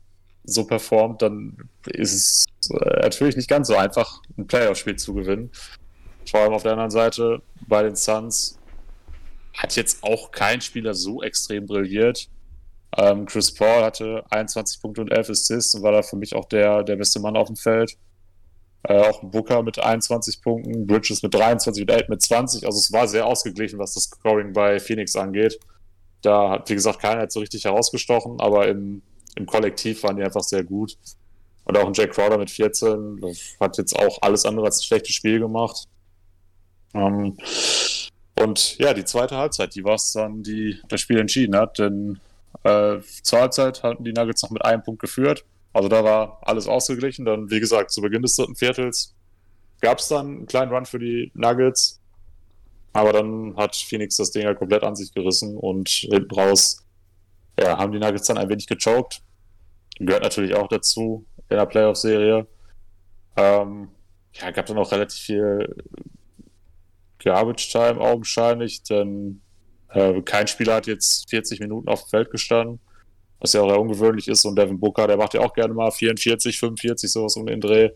so 0.50 0.64
performt, 0.64 1.22
dann 1.22 1.56
ist 1.86 2.12
es 2.12 2.70
äh, 2.70 3.00
natürlich 3.02 3.36
nicht 3.36 3.48
ganz 3.48 3.68
so 3.68 3.76
einfach, 3.76 4.20
ein 4.36 4.46
Playoff-Spiel 4.46 4.96
zu 4.96 5.14
gewinnen. 5.14 5.50
Vor 6.28 6.40
allem 6.40 6.52
auf 6.52 6.62
der 6.62 6.72
anderen 6.72 6.90
Seite 6.90 7.42
bei 7.66 7.82
den 7.82 7.96
Suns 7.96 8.58
hat 9.56 9.76
jetzt 9.76 10.02
auch 10.02 10.30
kein 10.30 10.60
Spieler 10.60 10.94
so 10.94 11.22
extrem 11.22 11.66
brilliert. 11.66 12.28
Ähm, 12.96 13.26
Chris 13.26 13.54
Paul 13.54 13.82
hatte 13.82 14.24
21 14.30 14.80
Punkte 14.80 15.00
und 15.00 15.12
11 15.12 15.30
Assists 15.30 15.74
und 15.74 15.82
war 15.82 15.92
da 15.92 16.02
für 16.02 16.16
mich 16.16 16.34
auch 16.34 16.46
der, 16.46 16.82
der 16.82 16.96
beste 16.96 17.20
Mann 17.20 17.36
auf 17.36 17.46
dem 17.46 17.56
Feld. 17.56 17.96
Äh, 18.82 18.98
auch 18.98 19.22
Booker 19.22 19.62
mit 19.62 19.78
21 19.78 20.42
Punkten, 20.42 20.86
Bridges 20.86 21.22
mit 21.22 21.34
23 21.34 21.82
und 21.82 21.90
8 21.90 22.08
mit 22.08 22.22
20. 22.22 22.66
Also 22.66 22.78
es 22.78 22.92
war 22.92 23.06
sehr 23.06 23.26
ausgeglichen, 23.26 23.78
was 23.78 23.94
das 23.94 24.04
Scoring 24.04 24.52
bei 24.52 24.80
Phoenix 24.80 25.14
angeht. 25.16 25.58
Da 26.22 26.50
hat, 26.50 26.70
wie 26.70 26.74
gesagt, 26.74 27.00
keiner 27.00 27.22
jetzt 27.22 27.34
so 27.34 27.40
richtig 27.40 27.64
herausgestochen, 27.64 28.40
aber 28.40 28.68
im 28.68 29.02
im 29.36 29.46
Kollektiv 29.46 30.02
waren 30.02 30.16
die 30.16 30.22
einfach 30.22 30.42
sehr 30.42 30.64
gut. 30.64 30.96
Und 31.64 31.76
auch 31.76 31.86
ein 31.86 31.94
Jack 31.94 32.12
Crowder 32.12 32.38
mit 32.38 32.50
14 32.50 33.20
hat 33.60 33.78
jetzt 33.78 33.96
auch 33.96 34.18
alles 34.22 34.44
andere 34.44 34.66
als 34.66 34.80
ein 34.80 34.84
schlechtes 34.84 35.14
Spiel 35.14 35.38
gemacht. 35.38 35.86
Ähm, 36.94 37.36
und 38.40 38.78
ja, 38.78 38.94
die 38.94 39.04
zweite 39.04 39.36
Halbzeit, 39.36 39.74
die 39.74 39.84
war 39.84 39.94
es 39.94 40.12
dann, 40.12 40.42
die 40.42 40.80
das 40.88 41.00
Spiel 41.00 41.18
entschieden 41.18 41.54
hat. 41.56 41.78
Denn 41.78 42.18
äh, 42.64 42.98
zur 43.22 43.40
Halbzeit 43.40 43.82
hatten 43.82 44.04
die 44.04 44.12
Nuggets 44.12 44.42
noch 44.42 44.50
mit 44.50 44.64
einem 44.64 44.82
Punkt 44.82 45.00
geführt. 45.00 45.44
Also 45.72 45.88
da 45.88 46.02
war 46.02 46.40
alles 46.42 46.66
ausgeglichen. 46.66 47.24
Dann, 47.24 47.50
wie 47.50 47.60
gesagt, 47.60 47.90
zu 47.90 48.00
Beginn 48.00 48.22
des 48.22 48.34
dritten 48.36 48.56
Viertels 48.56 49.14
gab 49.80 49.98
es 49.98 50.08
dann 50.08 50.26
einen 50.26 50.46
kleinen 50.46 50.72
Run 50.72 50.86
für 50.86 50.98
die 50.98 51.30
Nuggets. 51.34 52.00
Aber 52.92 53.12
dann 53.12 53.56
hat 53.56 53.76
Phoenix 53.76 54.16
das 54.16 54.32
Ding 54.32 54.42
ja 54.42 54.54
komplett 54.54 54.82
an 54.82 54.96
sich 54.96 55.12
gerissen 55.14 55.56
und 55.56 55.88
hinten 55.88 56.34
raus 56.34 56.82
ja, 57.60 57.78
haben 57.78 57.92
die 57.92 57.98
Nuggets 57.98 58.26
dann 58.26 58.38
ein 58.38 58.48
wenig 58.48 58.66
gechoked. 58.66 59.22
Gehört 59.98 60.22
natürlich 60.22 60.54
auch 60.54 60.68
dazu 60.68 61.24
in 61.48 61.56
der 61.56 61.66
Playoff-Serie. 61.66 62.46
Ähm, 63.36 63.88
ja, 64.34 64.50
gab 64.50 64.66
dann 64.66 64.78
auch 64.78 64.90
relativ 64.92 65.20
viel 65.20 65.76
Garbage 67.18 67.70
Time 67.70 68.00
augenscheinlich, 68.00 68.82
denn 68.82 69.40
Äh, 69.92 70.22
kein 70.22 70.46
Spieler 70.46 70.74
hat 70.76 70.86
jetzt 70.86 71.28
40 71.30 71.58
Minuten 71.60 71.88
auf 71.88 72.04
dem 72.04 72.10
Feld 72.10 72.30
gestanden, 72.30 72.78
was 73.40 73.52
ja 73.54 73.60
auch 73.62 73.68
eher 73.70 73.80
ungewöhnlich 73.80 74.28
ist. 74.28 74.44
Und 74.44 74.56
Devin 74.56 74.78
Booker, 74.78 75.06
der 75.08 75.16
macht 75.16 75.34
ja 75.34 75.40
auch 75.40 75.52
gerne 75.52 75.74
mal 75.74 75.90
44, 75.90 76.58
45, 76.58 77.10
sowas 77.10 77.36
um 77.36 77.46
den 77.46 77.60
Dreh. 77.60 77.90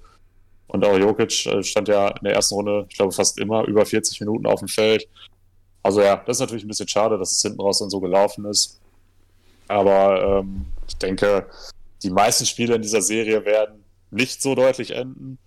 Und 0.66 0.84
auch 0.84 0.98
Jokic 0.98 1.46
äh, 1.46 1.62
stand 1.62 1.88
ja 1.88 2.08
in 2.08 2.24
der 2.24 2.34
ersten 2.34 2.54
Runde, 2.56 2.86
ich 2.88 2.96
glaube, 2.96 3.12
fast 3.12 3.38
immer 3.38 3.64
über 3.66 3.86
40 3.86 4.18
Minuten 4.20 4.46
auf 4.46 4.58
dem 4.58 4.68
Feld. 4.68 5.08
Also 5.84 6.00
ja, 6.00 6.16
das 6.16 6.38
ist 6.38 6.40
natürlich 6.40 6.64
ein 6.64 6.68
bisschen 6.68 6.88
schade, 6.88 7.18
dass 7.18 7.30
es 7.30 7.42
hinten 7.42 7.60
raus 7.60 7.78
dann 7.78 7.90
so 7.90 8.00
gelaufen 8.00 8.44
ist. 8.46 8.80
Aber 9.68 10.40
ähm, 10.40 10.66
ich 10.86 10.96
denke, 10.96 11.46
die 12.02 12.10
meisten 12.10 12.46
Spiele 12.46 12.74
in 12.74 12.82
dieser 12.82 13.02
Serie 13.02 13.44
werden 13.44 13.84
nicht 14.10 14.42
so 14.42 14.54
deutlich 14.54 14.92
enden. 14.92 15.38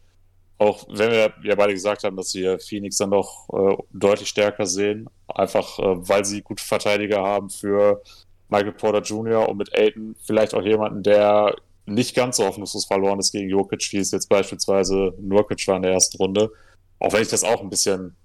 Auch 0.57 0.87
wenn 0.89 1.11
wir 1.11 1.33
ja 1.43 1.55
beide 1.55 1.73
gesagt 1.73 2.03
haben, 2.03 2.17
dass 2.17 2.33
wir 2.33 2.59
Phoenix 2.59 2.97
dann 2.97 3.11
doch 3.11 3.47
äh, 3.53 3.77
deutlich 3.93 4.29
stärker 4.29 4.65
sehen. 4.65 5.07
Einfach, 5.27 5.77
äh, 5.77 6.09
weil 6.09 6.25
sie 6.25 6.41
gute 6.41 6.63
Verteidiger 6.63 7.21
haben 7.21 7.49
für 7.49 8.01
Michael 8.49 8.73
Porter 8.73 9.01
Jr. 9.01 9.47
und 9.47 9.57
mit 9.57 9.77
Aiden 9.77 10.15
vielleicht 10.23 10.55
auch 10.55 10.63
jemanden, 10.63 11.03
der 11.03 11.55
nicht 11.85 12.15
ganz 12.15 12.37
so 12.37 12.45
hoffnungslos 12.45 12.85
verloren 12.85 13.19
ist 13.19 13.31
gegen 13.31 13.49
Jokic, 13.49 13.87
wie 13.91 13.97
es 13.97 14.11
jetzt 14.11 14.29
beispielsweise 14.29 15.13
Nurkic 15.19 15.67
war 15.67 15.77
in 15.77 15.83
der 15.83 15.93
ersten 15.93 16.17
Runde. 16.17 16.51
Auch 16.99 17.13
wenn 17.13 17.21
ich 17.21 17.29
das 17.29 17.43
auch 17.43 17.61
ein 17.61 17.69
bisschen 17.69 18.15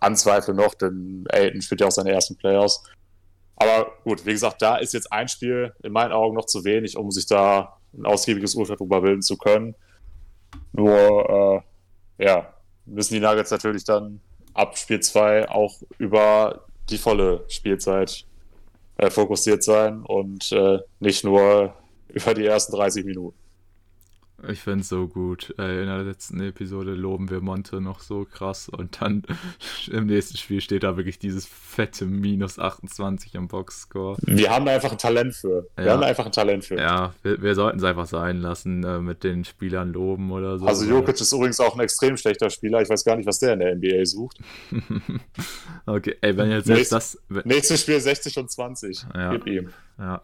anzweifle 0.00 0.54
noch, 0.54 0.74
denn 0.74 1.24
Aiden 1.32 1.62
spielt 1.62 1.80
ja 1.80 1.86
auch 1.88 1.92
seine 1.92 2.12
ersten 2.12 2.36
Playoffs. 2.36 2.84
Aber 3.56 3.92
gut, 4.04 4.24
wie 4.26 4.32
gesagt, 4.32 4.60
da 4.60 4.76
ist 4.76 4.92
jetzt 4.92 5.12
ein 5.12 5.28
Spiel 5.28 5.74
in 5.82 5.92
meinen 5.92 6.12
Augen 6.12 6.36
noch 6.36 6.46
zu 6.46 6.64
wenig, 6.64 6.96
um 6.96 7.10
sich 7.10 7.26
da 7.26 7.78
ein 7.96 8.04
ausgiebiges 8.04 8.54
Urteil 8.54 8.76
drüber 8.76 9.00
bilden 9.00 9.22
zu 9.22 9.36
können. 9.36 9.74
Nur, 10.72 11.64
äh, 12.18 12.24
ja, 12.24 12.54
müssen 12.84 13.14
die 13.14 13.20
Nuggets 13.20 13.50
natürlich 13.50 13.84
dann 13.84 14.20
ab 14.52 14.76
Spiel 14.76 15.00
2 15.00 15.48
auch 15.48 15.80
über 15.98 16.66
die 16.90 16.98
volle 16.98 17.44
Spielzeit 17.48 18.26
äh, 18.98 19.10
fokussiert 19.10 19.62
sein 19.62 20.02
und 20.02 20.52
äh, 20.52 20.78
nicht 21.00 21.24
nur 21.24 21.74
über 22.08 22.34
die 22.34 22.46
ersten 22.46 22.74
30 22.74 23.04
Minuten. 23.04 23.36
Ich 24.48 24.60
finde 24.60 24.80
es 24.80 24.88
so 24.88 25.08
gut. 25.08 25.54
Äh, 25.58 25.80
in 25.80 25.86
der 25.86 26.02
letzten 26.02 26.40
Episode 26.40 26.92
loben 26.92 27.30
wir 27.30 27.40
Monte 27.40 27.80
noch 27.80 28.00
so 28.00 28.24
krass 28.24 28.68
und 28.68 29.00
dann 29.00 29.22
im 29.90 30.06
nächsten 30.06 30.36
Spiel 30.36 30.60
steht 30.60 30.82
da 30.82 30.96
wirklich 30.96 31.18
dieses 31.18 31.46
fette 31.46 32.04
Minus 32.04 32.58
28 32.58 33.34
im 33.34 33.48
Boxscore. 33.48 34.18
Wir 34.22 34.50
haben 34.50 34.66
da 34.66 34.72
einfach 34.72 34.92
ein 34.92 34.98
Talent 34.98 35.34
für. 35.34 35.66
Wir 35.76 35.86
ja. 35.86 35.92
haben 35.92 36.00
da 36.02 36.06
einfach 36.06 36.26
ein 36.26 36.32
Talent 36.32 36.64
für. 36.64 36.76
Ja, 36.76 37.14
wir, 37.22 37.40
wir 37.40 37.54
sollten 37.54 37.78
es 37.78 37.84
einfach 37.84 38.06
sein 38.06 38.40
lassen, 38.40 38.84
äh, 38.84 39.00
mit 39.00 39.24
den 39.24 39.44
Spielern 39.44 39.92
loben 39.92 40.30
oder 40.30 40.58
so. 40.58 40.66
Also 40.66 40.84
Jokic 40.84 41.18
ist 41.20 41.32
übrigens 41.32 41.58
auch 41.60 41.74
ein 41.74 41.80
extrem 41.80 42.16
schlechter 42.16 42.50
Spieler. 42.50 42.82
Ich 42.82 42.90
weiß 42.90 43.04
gar 43.04 43.16
nicht, 43.16 43.26
was 43.26 43.38
der 43.38 43.54
in 43.54 43.60
der 43.60 43.74
NBA 43.74 44.04
sucht. 44.04 44.38
okay, 45.86 46.16
ey, 46.20 46.36
wenn 46.36 46.50
jetzt 46.50 46.66
selbst 46.66 46.92
das... 46.92 47.18
Wenn... 47.28 47.46
Nächstes 47.46 47.80
Spiel 47.80 48.00
60 48.00 48.38
und 48.38 48.50
20. 48.50 49.06
Ja. 49.14 49.32
Gib 49.32 49.46
ihm. 49.46 49.70
Ja. 49.98 50.22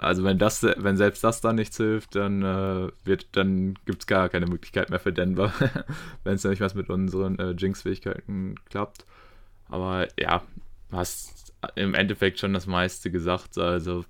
Also 0.00 0.24
wenn 0.24 0.38
das, 0.38 0.62
wenn 0.62 0.96
selbst 0.96 1.22
das 1.22 1.42
dann 1.42 1.56
nichts 1.56 1.76
hilft, 1.76 2.14
dann 2.14 2.42
äh, 2.42 2.90
wird, 3.04 3.28
dann 3.32 3.74
gibt 3.84 4.00
es 4.00 4.06
gar 4.06 4.30
keine 4.30 4.46
Möglichkeit 4.46 4.88
mehr 4.88 4.98
für 4.98 5.12
Denver, 5.12 5.52
wenn 6.24 6.36
es 6.36 6.44
nicht 6.44 6.62
was 6.62 6.74
mit 6.74 6.88
unseren 6.88 7.38
äh, 7.38 7.50
Jinx-Fähigkeiten 7.50 8.54
klappt. 8.70 9.04
Aber 9.68 10.08
ja, 10.18 10.42
hast 10.90 11.52
im 11.74 11.92
Endeffekt 11.92 12.38
schon 12.38 12.54
das 12.54 12.66
meiste 12.66 13.10
gesagt. 13.10 13.58
Also 13.58 14.06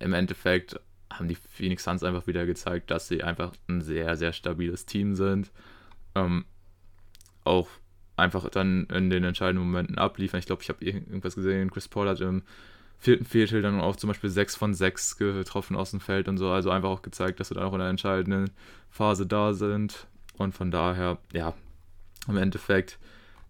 im 0.00 0.14
Endeffekt 0.14 0.80
haben 1.12 1.28
die 1.28 1.36
Phoenix 1.36 1.84
Suns 1.84 2.02
einfach 2.02 2.26
wieder 2.26 2.44
gezeigt, 2.44 2.90
dass 2.90 3.06
sie 3.06 3.22
einfach 3.22 3.52
ein 3.68 3.82
sehr, 3.82 4.16
sehr 4.16 4.32
stabiles 4.32 4.84
Team 4.84 5.14
sind. 5.14 5.52
Ähm, 6.16 6.44
auch 7.44 7.68
einfach 8.16 8.48
dann 8.48 8.86
in 8.86 9.10
den 9.10 9.22
entscheidenden 9.22 9.64
Momenten 9.64 9.96
abliefern. 9.96 10.40
Ich 10.40 10.46
glaube, 10.46 10.62
ich 10.62 10.70
habe 10.70 10.84
irgendwas 10.84 11.36
gesehen, 11.36 11.70
Chris 11.70 11.86
Paul 11.86 12.08
hat 12.08 12.20
im 12.20 12.42
vierten 13.04 13.26
Viertel 13.26 13.60
dann 13.60 13.80
auch 13.80 13.96
zum 13.96 14.08
Beispiel 14.08 14.30
6 14.30 14.56
von 14.56 14.72
6 14.72 15.18
getroffen 15.18 15.76
aus 15.76 15.90
dem 15.90 16.00
Feld 16.00 16.26
und 16.26 16.38
so. 16.38 16.48
Also 16.50 16.70
einfach 16.70 16.88
auch 16.88 17.02
gezeigt, 17.02 17.38
dass 17.38 17.48
sie 17.48 17.54
dann 17.54 17.64
auch 17.64 17.74
in 17.74 17.78
der 17.78 17.90
entscheidenden 17.90 18.50
Phase 18.88 19.26
da 19.26 19.52
sind. 19.52 20.06
Und 20.38 20.54
von 20.54 20.70
daher, 20.70 21.18
ja, 21.32 21.54
im 22.26 22.38
Endeffekt 22.38 22.98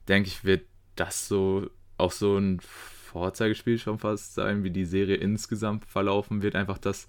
denke 0.08 0.28
ich, 0.28 0.44
wird 0.44 0.66
das 0.96 1.28
so 1.28 1.70
auch 1.96 2.10
so 2.10 2.36
ein 2.36 2.60
Vorzeigespiel 2.60 3.78
schon 3.78 4.00
fast 4.00 4.34
sein, 4.34 4.64
wie 4.64 4.70
die 4.70 4.84
Serie 4.84 5.16
insgesamt 5.16 5.84
verlaufen 5.84 6.42
wird. 6.42 6.56
Einfach, 6.56 6.78
dass 6.78 7.06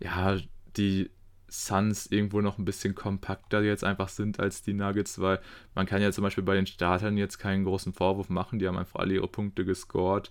ja 0.00 0.38
die 0.78 1.10
Suns 1.48 2.06
irgendwo 2.06 2.40
noch 2.40 2.56
ein 2.56 2.64
bisschen 2.64 2.94
kompakter 2.94 3.62
jetzt 3.62 3.84
einfach 3.84 4.08
sind 4.08 4.40
als 4.40 4.62
die 4.62 4.72
Nuggets, 4.72 5.20
weil 5.20 5.40
man 5.74 5.84
kann 5.84 6.00
ja 6.00 6.10
zum 6.10 6.22
Beispiel 6.22 6.42
bei 6.42 6.54
den 6.54 6.66
Startern 6.66 7.18
jetzt 7.18 7.38
keinen 7.38 7.64
großen 7.64 7.92
Vorwurf 7.92 8.30
machen. 8.30 8.58
Die 8.58 8.66
haben 8.66 8.78
einfach 8.78 9.00
alle 9.00 9.14
ihre 9.14 9.28
Punkte 9.28 9.66
gescored. 9.66 10.30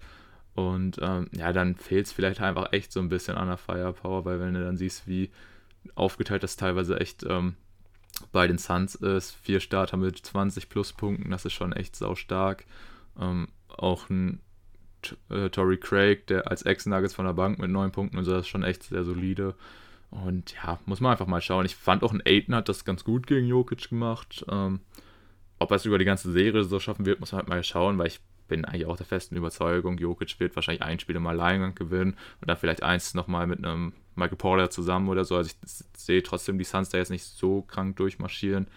Und 0.56 0.99
ähm, 1.01 1.30
ja, 1.32 1.51
dann 1.51 1.76
fehlt 1.76 2.06
es 2.06 2.12
vielleicht 2.12 2.41
einfach 2.41 2.74
echt 2.74 2.91
so 2.91 2.99
ein 2.99 3.10
bisschen 3.10 3.38
an 3.38 3.47
der 3.47 3.58
Firepower, 3.58 4.26
weil 4.26 4.39
wenn 4.39 4.54
du 4.54 4.64
dann 4.64 4.78
siehst, 4.78 5.08
wie 5.08 5.32
aufgeteilt 5.95 6.43
das 6.43 6.58
teilweise 6.58 6.99
echt 6.99 7.24
ähm, 7.24 7.56
bei 8.32 8.47
den 8.47 8.58
Suns 8.58 8.95
ist, 8.95 9.32
vier 9.32 9.60
Starter 9.60 9.97
mit 9.97 10.18
20 10.18 10.70
plus 10.70 10.93
Punkten, 10.93 11.32
das 11.32 11.45
ist 11.45 11.54
schon 11.54 11.74
echt 11.74 11.95
sau 11.95 12.16
stark. 12.16 12.66
Ähm, 13.20 13.47
auch 13.68 14.10
ein 14.10 14.41
äh, 15.30 15.49
Tory 15.49 15.78
Craig, 15.78 16.28
der 16.28 16.49
als 16.49 16.62
Ex-Nuggets 16.64 17.16
von 17.16 17.26
der 17.26 17.34
Bank 17.34 17.60
mit 17.60 17.72
neun 17.72 17.91
Punkten 17.91 18.18
und 18.18 18.26
so, 18.26 18.32
das 18.32 18.41
ist 18.41 18.49
schon 18.49 18.64
echt 18.64 18.84
sehr 18.84 19.04
solide. 19.04 19.56
Und 20.12 20.54
ja, 20.54 20.80
muss 20.86 21.01
man 21.01 21.14
einfach 21.14 21.26
mal 21.26 21.41
schauen. 21.41 21.66
Ich 21.66 21.76
fand 21.76 22.04
auch 22.04 22.14
ein 22.14 22.22
Aiden 22.26 22.54
hat 22.54 22.70
das 22.70 22.86
ganz 22.86 23.04
gut 23.04 23.26
gegen 23.26 23.47
Jokic 23.47 23.89
gemacht. 23.89 24.45
Ähm, 24.47 24.82
ob 25.58 25.72
er 25.72 25.78
es 25.78 25.86
über 25.86 25.97
die 25.97 26.06
ganze 26.06 26.32
Serie 26.32 26.64
so 26.64 26.80
schaffen 26.80 27.06
wird, 27.08 27.20
muss 27.20 27.32
man 27.32 27.39
halt 27.39 27.49
mal 27.49 27.64
schauen, 27.64 27.97
weil 27.97 28.08
ich 28.08 28.20
bin 28.48 28.66
eigentlich 28.66 28.86
auch 28.86 28.98
der 28.98 29.06
festen 29.06 29.36
Überzeugung, 29.36 29.98
Jokic 29.98 30.39
wird 30.39 30.56
wahrscheinlich 30.56 30.84
ein 30.84 31.00
Spiel 31.00 31.16
im 31.16 31.28
Alleingang 31.28 31.76
gewinnen 31.76 32.18
und 32.41 32.50
dann 32.50 32.58
vielleicht 32.58 32.84
eins 32.84 33.14
nochmal 33.14 33.48
mit 33.48 33.60
einem 33.60 33.94
Michael 34.16 34.38
Porter 34.38 34.70
zusammen 34.70 35.10
oder 35.10 35.26
so. 35.26 35.36
Also 35.36 35.50
ich 35.50 35.70
sehe 35.98 36.24
trotzdem 36.24 36.58
die 36.58 36.64
Suns 36.64 36.89
da 36.89 36.98
jetzt 36.98 37.10
nicht 37.10 37.24
so 37.24 37.62
krank 37.64 37.96
durchmarschieren. 37.96 38.68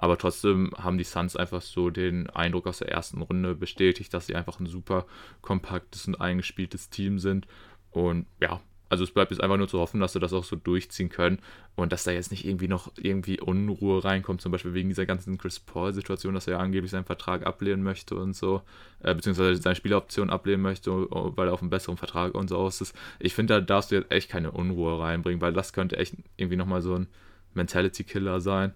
Aber 0.00 0.16
trotzdem 0.16 0.70
haben 0.78 0.96
die 0.96 1.04
Suns 1.04 1.34
einfach 1.34 1.60
so 1.60 1.90
den 1.90 2.30
Eindruck 2.30 2.68
aus 2.68 2.78
der 2.78 2.88
ersten 2.88 3.20
Runde 3.20 3.56
bestätigt, 3.56 4.14
dass 4.14 4.28
sie 4.28 4.36
einfach 4.36 4.60
ein 4.60 4.66
super 4.66 5.06
kompaktes 5.42 6.06
und 6.06 6.20
eingespieltes 6.20 6.88
Team 6.88 7.18
sind. 7.18 7.48
Und 7.90 8.26
ja, 8.40 8.60
also 8.88 9.04
es 9.04 9.10
bleibt 9.10 9.30
jetzt 9.30 9.40
einfach 9.40 9.56
nur 9.56 9.68
zu 9.68 9.78
hoffen, 9.78 10.00
dass 10.00 10.12
sie 10.12 10.20
das 10.20 10.32
auch 10.32 10.44
so 10.44 10.56
durchziehen 10.56 11.08
können 11.08 11.38
und 11.76 11.92
dass 11.92 12.04
da 12.04 12.10
jetzt 12.10 12.30
nicht 12.30 12.46
irgendwie 12.46 12.68
noch 12.68 12.92
irgendwie 12.96 13.40
Unruhe 13.40 14.02
reinkommt, 14.04 14.40
zum 14.40 14.52
Beispiel 14.52 14.74
wegen 14.74 14.88
dieser 14.88 15.06
ganzen 15.06 15.38
Chris 15.38 15.60
Paul-Situation, 15.60 16.34
dass 16.34 16.46
er 16.46 16.54
ja 16.54 16.58
angeblich 16.58 16.90
seinen 16.90 17.04
Vertrag 17.04 17.46
ablehnen 17.46 17.82
möchte 17.82 18.14
und 18.14 18.34
so, 18.34 18.62
äh, 19.02 19.14
beziehungsweise 19.14 19.60
seine 19.60 19.76
Spieleroption 19.76 20.30
ablehnen 20.30 20.62
möchte, 20.62 20.90
weil 20.90 21.48
er 21.48 21.54
auf 21.54 21.60
einen 21.60 21.70
besseren 21.70 21.96
Vertrag 21.96 22.34
und 22.34 22.48
so 22.48 22.56
aus 22.56 22.80
ist. 22.80 22.94
Ich 23.18 23.34
finde, 23.34 23.54
da 23.54 23.60
darfst 23.60 23.90
du 23.90 23.96
jetzt 23.96 24.10
echt 24.10 24.30
keine 24.30 24.50
Unruhe 24.50 24.98
reinbringen, 25.00 25.40
weil 25.40 25.52
das 25.52 25.72
könnte 25.72 25.96
echt 25.96 26.14
irgendwie 26.36 26.56
nochmal 26.56 26.82
so 26.82 26.94
ein 26.94 27.08
Mentality-Killer 27.54 28.40
sein. 28.40 28.72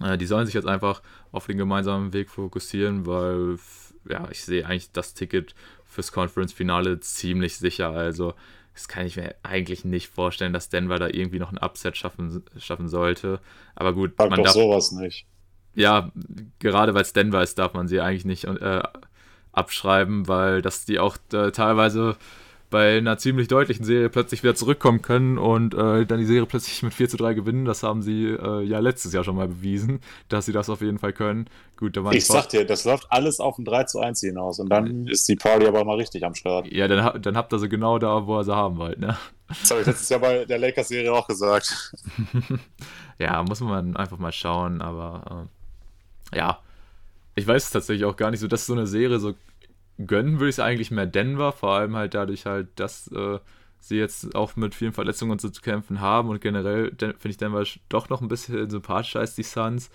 Äh, 0.00 0.18
die 0.18 0.26
sollen 0.26 0.46
sich 0.46 0.54
jetzt 0.54 0.68
einfach 0.68 1.02
auf 1.32 1.46
den 1.46 1.58
gemeinsamen 1.58 2.12
Weg 2.12 2.30
fokussieren, 2.30 3.06
weil 3.06 3.58
ja, 4.08 4.28
ich 4.30 4.44
sehe 4.44 4.64
eigentlich 4.66 4.92
das 4.92 5.14
Ticket 5.14 5.54
fürs 5.84 6.12
Conference-Finale 6.12 7.00
ziemlich 7.00 7.56
sicher. 7.56 7.90
Also 7.90 8.34
das 8.74 8.88
kann 8.88 9.06
ich 9.06 9.16
mir 9.16 9.34
eigentlich 9.42 9.84
nicht 9.84 10.08
vorstellen, 10.08 10.52
dass 10.52 10.68
Denver 10.68 10.98
da 10.98 11.08
irgendwie 11.08 11.38
noch 11.38 11.52
ein 11.52 11.58
Upset 11.58 11.96
schaffen, 11.96 12.42
schaffen 12.58 12.88
sollte. 12.88 13.40
Aber 13.74 13.92
gut, 13.92 14.12
Sag 14.16 14.30
man 14.30 14.38
doch 14.38 14.44
darf, 14.44 14.54
sowas 14.54 14.92
nicht. 14.92 15.26
Ja, 15.74 16.10
gerade 16.58 16.94
weil 16.94 17.02
es 17.02 17.12
Denver 17.12 17.42
ist, 17.42 17.58
darf 17.58 17.74
man 17.74 17.88
sie 17.88 18.00
eigentlich 18.00 18.24
nicht 18.24 18.44
äh, 18.44 18.82
abschreiben, 19.52 20.28
weil 20.28 20.62
das 20.62 20.84
die 20.84 20.98
auch 20.98 21.16
äh, 21.32 21.50
teilweise 21.50 22.16
bei 22.70 22.98
einer 22.98 23.18
ziemlich 23.18 23.48
deutlichen 23.48 23.84
Serie 23.84 24.08
plötzlich 24.08 24.42
wieder 24.42 24.54
zurückkommen 24.54 25.02
können 25.02 25.38
und 25.38 25.74
äh, 25.74 26.06
dann 26.06 26.18
die 26.20 26.24
Serie 26.24 26.46
plötzlich 26.46 26.82
mit 26.82 26.94
4 26.94 27.08
zu 27.08 27.16
3 27.16 27.34
gewinnen. 27.34 27.64
Das 27.64 27.82
haben 27.82 28.00
sie 28.00 28.26
äh, 28.26 28.62
ja 28.62 28.78
letztes 28.78 29.12
Jahr 29.12 29.24
schon 29.24 29.34
mal 29.34 29.48
bewiesen, 29.48 30.00
dass 30.28 30.46
sie 30.46 30.52
das 30.52 30.70
auf 30.70 30.80
jeden 30.80 30.98
Fall 30.98 31.12
können. 31.12 31.50
Gut, 31.76 31.96
da 31.96 32.08
ich 32.12 32.26
sag 32.26 32.48
dir, 32.48 32.64
das 32.64 32.84
läuft 32.84 33.06
alles 33.10 33.40
auf 33.40 33.58
ein 33.58 33.64
3 33.64 33.84
zu 33.84 33.98
1 33.98 34.20
hinaus 34.20 34.60
und 34.60 34.68
dann 34.68 35.08
ist 35.08 35.28
die 35.28 35.36
Party 35.36 35.66
aber 35.66 35.84
mal 35.84 35.96
richtig 35.96 36.24
am 36.24 36.34
Start. 36.34 36.70
Ja, 36.72 36.86
dann, 36.86 37.20
dann 37.20 37.36
habt 37.36 37.52
ihr 37.52 37.58
sie 37.58 37.68
genau 37.68 37.98
da, 37.98 38.26
wo 38.26 38.38
ihr 38.38 38.44
sie 38.44 38.54
haben 38.54 38.78
wollt, 38.78 39.00
ne? 39.00 39.18
Das 39.48 39.70
habe 39.70 39.80
ich 39.80 39.86
letztes 39.88 40.08
Jahr 40.08 40.20
bei 40.20 40.44
der 40.44 40.58
Lakers-Serie 40.58 41.12
auch 41.12 41.26
gesagt. 41.26 41.92
ja, 43.18 43.42
muss 43.42 43.60
man 43.60 43.96
einfach 43.96 44.18
mal 44.18 44.30
schauen, 44.30 44.80
aber 44.80 45.48
äh, 46.32 46.38
ja, 46.38 46.60
ich 47.34 47.46
weiß 47.46 47.70
tatsächlich 47.70 48.04
auch 48.04 48.16
gar 48.16 48.30
nicht 48.30 48.40
so, 48.40 48.46
dass 48.46 48.66
so 48.66 48.74
eine 48.74 48.86
Serie 48.86 49.18
so 49.18 49.34
gönnen 50.06 50.40
würde 50.40 50.50
ich 50.50 50.56
es 50.56 50.60
eigentlich 50.60 50.90
mehr 50.90 51.06
Denver, 51.06 51.52
vor 51.52 51.70
allem 51.72 51.96
halt 51.96 52.14
dadurch 52.14 52.46
halt, 52.46 52.68
dass 52.76 53.08
äh, 53.08 53.38
sie 53.78 53.96
jetzt 53.96 54.34
auch 54.34 54.56
mit 54.56 54.74
vielen 54.74 54.92
Verletzungen 54.92 55.38
zu 55.38 55.50
kämpfen 55.50 56.00
haben 56.00 56.28
und 56.28 56.40
generell 56.40 56.90
finde 56.98 57.28
ich 57.28 57.36
Denver 57.36 57.64
doch 57.88 58.08
noch 58.08 58.20
ein 58.20 58.28
bisschen 58.28 58.68
sympathischer 58.68 59.20
als 59.20 59.34
die 59.34 59.42
Suns. 59.42 59.90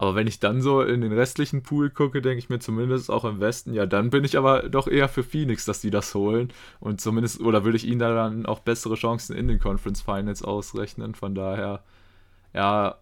Aber 0.00 0.14
wenn 0.14 0.26
ich 0.26 0.40
dann 0.40 0.62
so 0.62 0.80
in 0.80 1.02
den 1.02 1.12
restlichen 1.12 1.62
Pool 1.62 1.90
gucke, 1.90 2.22
denke 2.22 2.38
ich 2.38 2.48
mir 2.48 2.58
zumindest 2.58 3.10
auch 3.10 3.26
im 3.26 3.38
Westen, 3.38 3.74
ja, 3.74 3.84
dann 3.84 4.08
bin 4.08 4.24
ich 4.24 4.38
aber 4.38 4.70
doch 4.70 4.88
eher 4.88 5.10
für 5.10 5.22
Phoenix, 5.22 5.66
dass 5.66 5.82
die 5.82 5.90
das 5.90 6.14
holen. 6.14 6.54
Und 6.80 7.02
zumindest, 7.02 7.40
oder 7.40 7.64
würde 7.64 7.76
ich 7.76 7.86
ihnen 7.86 7.98
da 7.98 8.14
dann 8.14 8.46
auch 8.46 8.60
bessere 8.60 8.94
Chancen 8.94 9.36
in 9.36 9.46
den 9.46 9.58
Conference 9.58 10.00
Finals 10.00 10.42
ausrechnen. 10.42 11.14
Von 11.14 11.34
daher, 11.34 11.84
ja, 12.54 12.96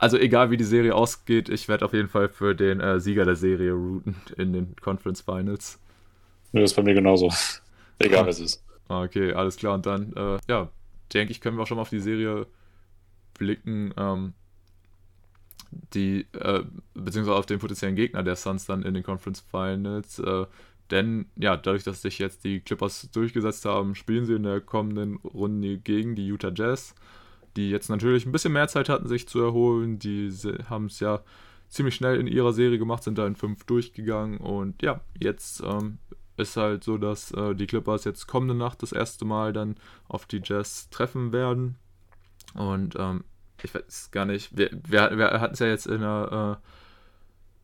also 0.00 0.16
egal 0.16 0.50
wie 0.50 0.56
die 0.56 0.64
Serie 0.64 0.94
ausgeht, 0.94 1.50
ich 1.50 1.68
werde 1.68 1.84
auf 1.84 1.92
jeden 1.92 2.08
Fall 2.08 2.30
für 2.30 2.54
den 2.54 2.80
äh, 2.80 2.98
Sieger 3.00 3.26
der 3.26 3.36
Serie 3.36 3.72
routen 3.72 4.16
in 4.38 4.54
den 4.54 4.74
Conference 4.76 5.20
Finals. 5.20 5.78
Nö, 6.52 6.62
ist 6.62 6.74
bei 6.74 6.82
mir 6.82 6.94
genauso. 6.94 7.30
Egal, 7.98 8.26
was 8.26 8.40
es 8.40 8.54
ist. 8.54 8.64
Ah, 8.88 9.02
okay, 9.02 9.34
alles 9.34 9.56
klar. 9.56 9.74
Und 9.74 9.84
dann, 9.84 10.14
äh, 10.14 10.38
ja, 10.48 10.70
denke 11.12 11.32
ich, 11.32 11.42
können 11.42 11.58
wir 11.58 11.62
auch 11.62 11.66
schon 11.66 11.76
mal 11.76 11.82
auf 11.82 11.90
die 11.90 12.00
Serie 12.00 12.46
blicken, 13.34 13.92
ähm, 13.98 14.32
die, 15.92 16.26
äh, 16.32 16.64
beziehungsweise 16.94 17.36
auf 17.36 17.44
den 17.44 17.58
potenziellen 17.58 17.94
Gegner 17.94 18.22
der 18.22 18.36
Suns 18.36 18.64
dann 18.64 18.82
in 18.82 18.94
den 18.94 19.02
Conference 19.02 19.40
Finals. 19.40 20.18
Äh, 20.18 20.46
denn, 20.90 21.26
ja, 21.36 21.58
dadurch, 21.58 21.84
dass 21.84 22.00
sich 22.00 22.18
jetzt 22.18 22.42
die 22.44 22.60
Clippers 22.60 23.10
durchgesetzt 23.12 23.66
haben, 23.66 23.94
spielen 23.94 24.24
sie 24.24 24.34
in 24.34 24.44
der 24.44 24.62
kommenden 24.62 25.16
Runde 25.16 25.76
gegen 25.76 26.16
die 26.16 26.26
Utah 26.26 26.52
Jazz, 26.54 26.94
die 27.56 27.70
jetzt 27.70 27.88
natürlich 27.88 28.26
ein 28.26 28.32
bisschen 28.32 28.52
mehr 28.52 28.68
Zeit 28.68 28.88
hatten, 28.88 29.08
sich 29.08 29.28
zu 29.28 29.40
erholen. 29.40 29.98
Die 29.98 30.30
haben 30.68 30.86
es 30.86 31.00
ja 31.00 31.22
ziemlich 31.68 31.94
schnell 31.94 32.18
in 32.18 32.26
ihrer 32.26 32.52
Serie 32.52 32.78
gemacht, 32.78 33.02
sind 33.02 33.18
da 33.18 33.26
in 33.26 33.36
fünf 33.36 33.64
durchgegangen 33.64 34.38
und 34.38 34.82
ja, 34.82 35.00
jetzt 35.18 35.62
ähm, 35.62 35.98
ist 36.36 36.56
halt 36.56 36.82
so, 36.82 36.98
dass 36.98 37.30
äh, 37.32 37.54
die 37.54 37.66
Clippers 37.66 38.04
jetzt 38.04 38.26
kommende 38.26 38.54
Nacht 38.54 38.82
das 38.82 38.92
erste 38.92 39.24
Mal 39.24 39.52
dann 39.52 39.76
auf 40.08 40.26
die 40.26 40.40
Jazz 40.42 40.88
treffen 40.90 41.32
werden. 41.32 41.76
Und 42.54 42.96
ähm, 42.98 43.24
ich 43.62 43.74
weiß 43.74 44.10
gar 44.10 44.24
nicht, 44.24 44.56
wir, 44.56 44.70
wir, 44.72 45.16
wir 45.16 45.40
hatten 45.40 45.54
es 45.54 45.60
ja 45.60 45.66
jetzt 45.66 45.86
in 45.86 46.00
der 46.00 46.58
äh, 46.62 46.66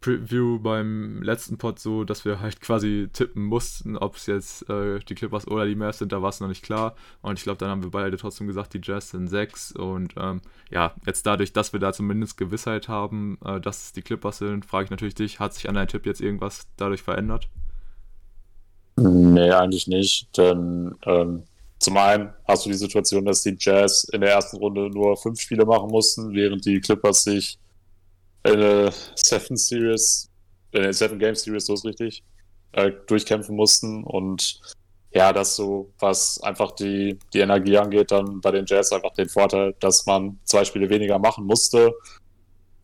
Preview 0.01 0.59
beim 0.59 1.23
letzten 1.23 1.59
Pod 1.59 1.79
so, 1.79 2.05
dass 2.05 2.25
wir 2.25 2.41
halt 2.41 2.61
quasi 2.61 3.09
tippen 3.13 3.43
mussten, 3.43 3.97
ob 3.97 4.17
es 4.17 4.27
jetzt 4.27 4.69
äh, 4.69 4.99
die 5.01 5.15
Clippers 5.15 5.49
oder 5.49 5.67
die 5.67 5.75
Mavs 5.75 5.99
sind, 5.99 6.13
da 6.13 6.23
war 6.23 6.29
es 6.29 6.41
noch 6.41 6.49
nicht 6.49 6.63
klar. 6.63 6.95
Und 7.23 7.39
ich 7.39 7.45
glaube, 7.45 7.59
dann 7.59 7.71
haben 7.71 7.83
wir 7.83 7.91
beide 7.91 8.17
trotzdem 8.17 8.47
gesagt, 8.47 8.75
die 8.75 8.81
Jazz 8.83 9.11
sind 9.11 9.29
sechs. 9.29 9.73
Und 9.73 10.15
ähm, 10.17 10.43
ja, 10.71 10.95
jetzt 11.07 11.27
dadurch, 11.27 11.53
dass 11.53 11.73
wir 11.73 11.81
da 11.81 11.93
zumindest 11.93 12.37
Gewissheit 12.37 12.89
haben, 12.89 13.39
äh, 13.45 13.61
dass 13.61 13.85
es 13.85 13.93
die 13.93 14.03
Clippers 14.03 14.39
sind, 14.39 14.65
frage 14.65 14.85
ich 14.85 14.91
natürlich 14.91 15.15
dich, 15.15 15.41
hat 15.41 15.55
sich 15.55 15.69
an 15.69 15.75
deinem 15.75 15.89
Tipp 15.89 16.07
jetzt 16.07 16.21
irgendwas 16.21 16.69
dadurch 16.77 17.03
verändert? 17.03 17.49
Nee, 18.97 19.51
eigentlich 19.51 19.89
nicht. 19.89 20.37
Denn 20.37 20.95
ähm, 21.05 21.43
zum 21.79 21.97
einen 21.97 22.33
hast 22.47 22.65
du 22.65 22.71
die 22.71 22.77
Situation, 22.77 23.25
dass 23.25 23.43
die 23.43 23.57
Jazz 23.59 24.05
in 24.05 24.21
der 24.21 24.31
ersten 24.31 24.57
Runde 24.59 24.89
nur 24.91 25.17
fünf 25.17 25.41
Spiele 25.41 25.65
machen 25.65 25.91
mussten, 25.91 26.33
während 26.33 26.65
die 26.65 26.81
Clippers 26.81 27.25
sich 27.25 27.59
eine 28.47 28.93
Seven 29.15 29.57
Series, 29.57 30.29
eine 30.73 30.93
Seven 30.93 31.19
Game 31.19 31.35
Series, 31.35 31.67
so 31.67 31.75
ist 31.75 31.85
richtig, 31.85 32.23
äh, 32.73 32.93
durchkämpfen 33.07 33.57
mussten 33.57 34.05
und 34.05 34.61
ja, 35.17 35.33
das 35.33 35.57
so, 35.57 35.91
was 35.99 36.43
einfach 36.43 36.73
die, 36.73 37.19
die 37.33 37.41
Energie 37.41 37.79
angeht, 37.79 38.11
dann 38.11 38.41
bei 38.43 38.51
den 38.51 38.67
Jazz 38.67 38.93
einfach 38.93 39.15
den 39.15 39.31
Vorteil, 39.31 39.75
dass 39.81 40.05
man 40.05 40.39
zwei 40.45 40.65
Spiele 40.65 40.91
weniger 40.91 41.19
machen 41.19 41.47
musste. 41.47 41.95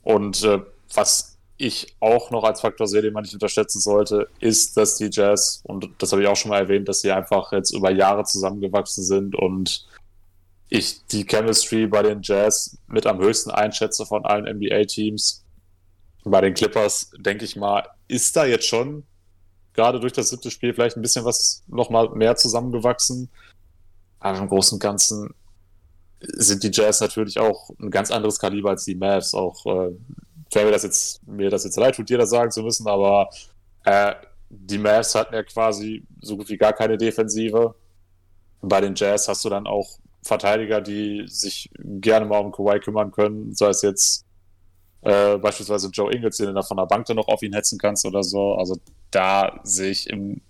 Und 0.02 0.42
äh, 0.42 0.60
was 0.94 1.38
ich 1.58 1.94
auch 2.00 2.30
noch 2.30 2.44
als 2.44 2.62
Faktor 2.62 2.86
sehe, 2.86 3.02
den 3.02 3.12
man 3.12 3.22
nicht 3.22 3.34
unterschätzen 3.34 3.80
sollte, 3.80 4.28
ist, 4.40 4.78
dass 4.78 4.96
die 4.96 5.10
Jazz, 5.12 5.60
und 5.64 5.90
das 5.98 6.10
habe 6.12 6.22
ich 6.22 6.28
auch 6.28 6.36
schon 6.36 6.50
mal 6.50 6.60
erwähnt, 6.60 6.88
dass 6.88 7.02
sie 7.02 7.12
einfach 7.12 7.52
jetzt 7.52 7.74
über 7.74 7.90
Jahre 7.90 8.24
zusammengewachsen 8.24 9.04
sind 9.04 9.36
und 9.36 9.86
ich 10.70 11.04
die 11.08 11.26
Chemistry 11.26 11.86
bei 11.86 12.02
den 12.02 12.20
Jazz 12.22 12.78
mit 12.86 13.06
am 13.06 13.18
höchsten 13.18 13.50
einschätze 13.50 14.06
von 14.06 14.24
allen 14.24 14.46
NBA-Teams 14.46 15.44
bei 16.24 16.40
den 16.40 16.54
Clippers, 16.54 17.10
denke 17.18 17.44
ich 17.44 17.56
mal, 17.56 17.88
ist 18.08 18.36
da 18.36 18.44
jetzt 18.44 18.66
schon 18.66 19.04
gerade 19.74 20.00
durch 20.00 20.12
das 20.12 20.28
siebte 20.28 20.50
Spiel 20.50 20.74
vielleicht 20.74 20.96
ein 20.96 21.02
bisschen 21.02 21.24
was 21.24 21.62
nochmal 21.66 22.10
mehr 22.10 22.36
zusammengewachsen. 22.36 23.30
Aber 24.20 24.38
im 24.38 24.48
Großen 24.48 24.76
und 24.76 24.80
Ganzen 24.80 25.34
sind 26.20 26.62
die 26.62 26.70
Jazz 26.72 27.00
natürlich 27.00 27.38
auch 27.38 27.70
ein 27.80 27.90
ganz 27.90 28.10
anderes 28.10 28.38
Kaliber 28.38 28.70
als 28.70 28.84
die 28.84 28.94
Mavs. 28.94 29.34
Auch 29.34 29.66
äh, 29.66 29.90
mir 30.54 30.70
das 30.70 30.82
jetzt, 30.82 31.26
mir 31.26 31.50
das 31.50 31.64
jetzt 31.64 31.76
leid 31.76 31.96
tut, 31.96 32.08
dir 32.08 32.18
das 32.18 32.30
sagen 32.30 32.50
zu 32.50 32.62
müssen, 32.62 32.86
aber 32.86 33.30
äh, 33.84 34.14
die 34.50 34.78
Mavs 34.78 35.14
hatten 35.14 35.34
ja 35.34 35.42
quasi 35.42 36.04
so 36.20 36.36
gut 36.36 36.48
wie 36.50 36.58
gar 36.58 36.74
keine 36.74 36.98
Defensive. 36.98 37.74
bei 38.60 38.80
den 38.80 38.94
Jazz 38.94 39.26
hast 39.28 39.44
du 39.44 39.48
dann 39.48 39.66
auch 39.66 39.98
Verteidiger, 40.22 40.80
die 40.80 41.24
sich 41.26 41.70
gerne 41.78 42.26
mal 42.26 42.38
um 42.38 42.52
Kawhi 42.52 42.78
kümmern 42.78 43.10
können, 43.10 43.54
sei 43.54 43.70
es 43.70 43.82
jetzt 43.82 44.24
äh, 45.02 45.36
beispielsweise 45.36 45.88
Joe 45.88 46.12
Ingles, 46.12 46.36
den 46.36 46.54
du 46.54 46.62
von 46.62 46.76
der 46.76 46.86
Bank 46.86 47.06
dann 47.06 47.16
noch 47.16 47.28
auf 47.28 47.42
ihn 47.42 47.52
hetzen 47.52 47.78
kannst 47.78 48.06
oder 48.06 48.22
so. 48.22 48.54
Also 48.54 48.78
da 49.10 49.60
sehe 49.64 49.90
ich 49.90 50.08
im 50.08 50.40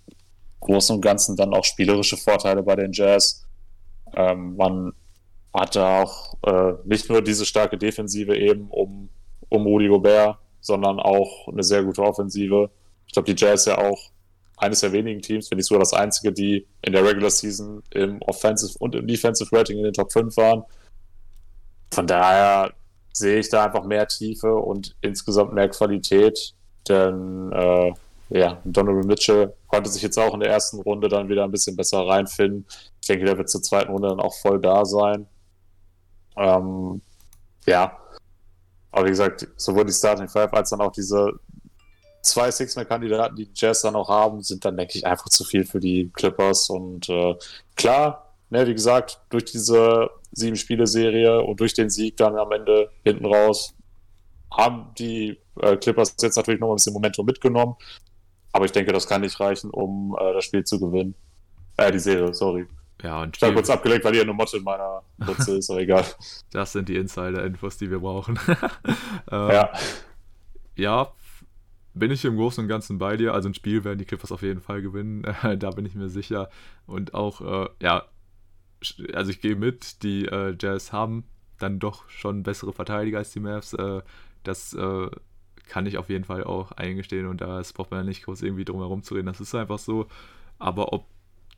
Großen 0.60 0.94
und 0.94 1.02
Ganzen 1.02 1.36
dann 1.36 1.54
auch 1.54 1.64
spielerische 1.64 2.16
Vorteile 2.16 2.62
bei 2.62 2.76
den 2.76 2.92
Jazz. 2.92 3.44
Ähm, 4.14 4.56
man 4.56 4.92
hat 5.54 5.74
da 5.74 6.02
auch 6.02 6.34
äh, 6.46 6.74
nicht 6.84 7.08
nur 7.08 7.22
diese 7.22 7.44
starke 7.44 7.76
Defensive 7.78 8.36
eben 8.36 8.68
um, 8.70 9.08
um 9.48 9.66
Rudy 9.66 9.88
Gobert, 9.88 10.38
sondern 10.60 11.00
auch 11.00 11.48
eine 11.48 11.62
sehr 11.62 11.82
gute 11.82 12.02
Offensive. 12.02 12.70
Ich 13.06 13.12
glaube, 13.12 13.34
die 13.34 13.44
Jazz 13.44 13.64
ja 13.64 13.78
auch 13.78 14.10
eines 14.58 14.80
der 14.80 14.92
wenigen 14.92 15.20
Teams, 15.20 15.50
wenn 15.50 15.56
nicht 15.56 15.66
sogar 15.66 15.80
das 15.80 15.92
einzige, 15.92 16.32
die 16.32 16.66
in 16.82 16.92
der 16.92 17.04
Regular 17.04 17.30
Season 17.30 17.82
im 17.90 18.22
Offensive 18.22 18.78
und 18.78 18.94
im 18.94 19.06
Defensive 19.06 19.54
Rating 19.54 19.78
in 19.78 19.84
den 19.84 19.92
Top 19.92 20.12
5 20.12 20.36
waren. 20.36 20.62
Von 21.92 22.06
daher 22.06 22.72
sehe 23.12 23.38
ich 23.38 23.48
da 23.48 23.64
einfach 23.64 23.84
mehr 23.84 24.06
Tiefe 24.08 24.54
und 24.54 24.96
insgesamt 25.00 25.52
mehr 25.52 25.68
Qualität. 25.68 26.54
Denn 26.88 27.52
äh, 27.52 27.92
ja, 28.30 28.60
Donovan 28.64 29.06
Mitchell 29.06 29.54
konnte 29.68 29.90
sich 29.90 30.02
jetzt 30.02 30.18
auch 30.18 30.34
in 30.34 30.40
der 30.40 30.50
ersten 30.50 30.80
Runde 30.80 31.08
dann 31.08 31.28
wieder 31.28 31.44
ein 31.44 31.50
bisschen 31.50 31.76
besser 31.76 32.06
reinfinden. 32.06 32.66
Ich 33.00 33.06
denke, 33.06 33.26
der 33.26 33.36
wird 33.36 33.50
zur 33.50 33.62
zweiten 33.62 33.92
Runde 33.92 34.08
dann 34.08 34.20
auch 34.20 34.34
voll 34.34 34.60
da 34.60 34.84
sein. 34.84 35.26
Ähm, 36.36 37.02
ja. 37.66 37.98
Aber 38.90 39.06
wie 39.06 39.10
gesagt, 39.10 39.48
sowohl 39.56 39.84
die 39.84 39.92
Starting 39.92 40.28
Five 40.28 40.52
als 40.52 40.70
dann 40.70 40.80
auch 40.80 40.92
diese 40.92 41.32
zwei 42.22 42.50
Six-Man-Kandidaten, 42.50 43.36
die 43.36 43.50
Jazz 43.54 43.82
dann 43.82 43.96
auch 43.96 44.08
haben, 44.08 44.42
sind 44.42 44.64
dann, 44.64 44.76
denke 44.76 44.96
ich, 44.96 45.06
einfach 45.06 45.28
zu 45.28 45.44
viel 45.44 45.64
für 45.64 45.80
die 45.80 46.10
Clippers. 46.14 46.70
Und 46.70 47.08
äh, 47.08 47.34
klar, 47.76 48.34
ne, 48.50 48.66
wie 48.66 48.74
gesagt, 48.74 49.20
durch 49.30 49.44
diese 49.44 50.10
sieben 50.32 50.56
Spiele-Serie 50.56 51.42
und 51.42 51.60
durch 51.60 51.74
den 51.74 51.90
Sieg 51.90 52.16
dann 52.16 52.36
am 52.36 52.52
Ende 52.52 52.90
hinten 53.04 53.26
raus 53.26 53.74
haben 54.50 54.92
die 54.98 55.38
äh, 55.60 55.76
Clippers 55.76 56.14
jetzt 56.20 56.36
natürlich 56.36 56.60
noch 56.60 56.70
ein 56.70 56.76
bisschen 56.76 56.92
Momentum 56.92 57.26
mitgenommen. 57.26 57.76
Aber 58.52 58.66
ich 58.66 58.72
denke, 58.72 58.92
das 58.92 59.06
kann 59.06 59.22
nicht 59.22 59.38
reichen, 59.40 59.70
um 59.70 60.16
äh, 60.18 60.32
das 60.34 60.44
Spiel 60.44 60.64
zu 60.64 60.78
gewinnen. 60.78 61.14
Äh, 61.76 61.90
die 61.92 61.98
Serie, 61.98 62.34
sorry. 62.34 62.66
Ja, 63.02 63.22
und 63.22 63.36
ich 63.36 63.42
habe 63.42 63.54
kurz 63.54 63.70
abgelegt, 63.70 64.04
weil 64.04 64.12
hier 64.12 64.22
eine 64.22 64.32
Motte 64.32 64.58
in 64.58 64.62
meiner 64.62 65.02
Nutze 65.18 65.56
ist, 65.56 65.70
aber 65.70 65.80
egal. 65.80 66.04
Das 66.52 66.72
sind 66.72 66.88
die 66.88 66.96
Insider-Infos, 66.96 67.78
die 67.78 67.90
wir 67.90 67.98
brauchen. 68.00 68.38
ähm, 69.30 69.50
ja. 69.50 69.72
Ja, 70.76 71.12
bin 71.94 72.10
ich 72.10 72.24
im 72.24 72.36
Großen 72.36 72.62
und 72.62 72.68
Ganzen 72.68 72.98
bei 72.98 73.16
dir. 73.16 73.34
Also 73.34 73.48
ein 73.48 73.54
Spiel 73.54 73.84
werden 73.84 73.98
die 73.98 74.04
Clippers 74.04 74.32
auf 74.32 74.42
jeden 74.42 74.60
Fall 74.60 74.82
gewinnen. 74.82 75.26
da 75.58 75.70
bin 75.70 75.84
ich 75.84 75.94
mir 75.94 76.08
sicher. 76.08 76.48
Und 76.86 77.14
auch, 77.14 77.40
äh, 77.40 77.68
ja, 77.80 78.04
also 79.14 79.30
ich 79.30 79.40
gehe 79.40 79.56
mit, 79.56 80.02
die 80.02 80.26
äh, 80.26 80.56
Jazz 80.58 80.92
haben 80.92 81.24
dann 81.58 81.78
doch 81.78 82.08
schon 82.08 82.42
bessere 82.42 82.72
Verteidiger 82.72 83.18
als 83.18 83.32
die 83.32 83.40
Mavs. 83.40 83.72
Äh, 83.74 84.02
das 84.42 84.74
äh, 84.74 85.10
kann 85.68 85.86
ich 85.86 85.98
auf 85.98 86.08
jeden 86.08 86.24
Fall 86.24 86.44
auch 86.44 86.72
eingestehen 86.72 87.26
und 87.26 87.40
da 87.40 87.62
braucht 87.74 87.90
man 87.90 88.00
ja 88.00 88.04
nicht 88.04 88.24
groß 88.24 88.42
irgendwie 88.42 88.64
drum 88.64 88.80
herum 88.80 89.02
zu 89.02 89.14
reden. 89.14 89.26
Das 89.26 89.40
ist 89.40 89.54
einfach 89.54 89.78
so. 89.78 90.06
Aber 90.58 90.92
ob 90.92 91.06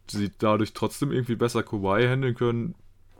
sie 0.06 0.30
dadurch 0.38 0.72
trotzdem 0.72 1.12
irgendwie 1.12 1.36
besser 1.36 1.62
Kawhi 1.62 2.06
handeln 2.06 2.34
können, 2.34 2.74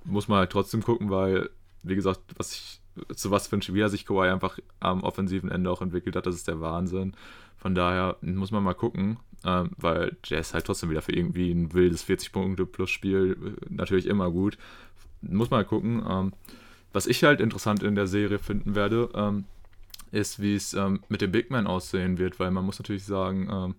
muss 0.05 0.29
man 0.29 0.39
halt 0.39 0.51
trotzdem 0.51 0.83
gucken, 0.83 1.11
weil, 1.11 1.51
wie 1.83 1.95
gesagt, 1.95 2.21
was 2.37 2.53
ich, 2.53 2.81
zu 3.15 3.31
was 3.31 3.49
für 3.49 3.57
ein 3.57 3.63
Spieler 3.63 3.89
sich 3.89 4.07
Kawhi 4.07 4.29
einfach 4.29 4.59
am 4.81 5.03
offensiven 5.03 5.51
Ende 5.51 5.71
auch 5.71 5.83
entwickelt 5.83 6.17
hat, 6.17 6.27
das 6.27 6.35
ist 6.35 6.49
der 6.49 6.61
Wahnsinn. 6.61 7.15
Von 7.57 7.75
daher 7.75 8.17
muss 8.21 8.51
man 8.51 8.63
mal 8.63 8.75
gucken, 8.75 9.19
ähm, 9.45 9.71
weil 9.77 10.17
Jazz 10.25 10.55
halt 10.55 10.67
trotzdem 10.67 10.91
wieder 10.91 11.03
für 11.03 11.15
irgendwie 11.15 11.51
ein 11.51 11.73
wildes 11.73 12.07
40-Punkte-Plus-Spiel 12.07 13.33
äh, 13.33 13.75
natürlich 13.75 14.07
immer 14.07 14.31
gut. 14.31 14.59
Muss 15.23 15.51
mal 15.51 15.65
gucken. 15.65 16.05
Ähm, 16.09 16.33
was 16.93 17.07
ich 17.07 17.25
halt 17.25 17.41
interessant 17.41 17.83
in 17.83 17.95
der 17.95 18.07
Serie 18.07 18.39
finden 18.39 18.75
werde, 18.75 19.09
ähm, 19.15 19.45
ist, 20.13 20.41
wie 20.41 20.55
es 20.55 20.75
ähm, 20.75 21.01
mit 21.09 21.21
dem 21.21 21.33
Big 21.33 21.51
Man 21.51 21.67
aussehen 21.67 22.19
wird, 22.19 22.39
weil 22.39 22.51
man 22.51 22.65
muss 22.65 22.79
natürlich 22.79 23.05
sagen, 23.05 23.49
ähm, 23.51 23.75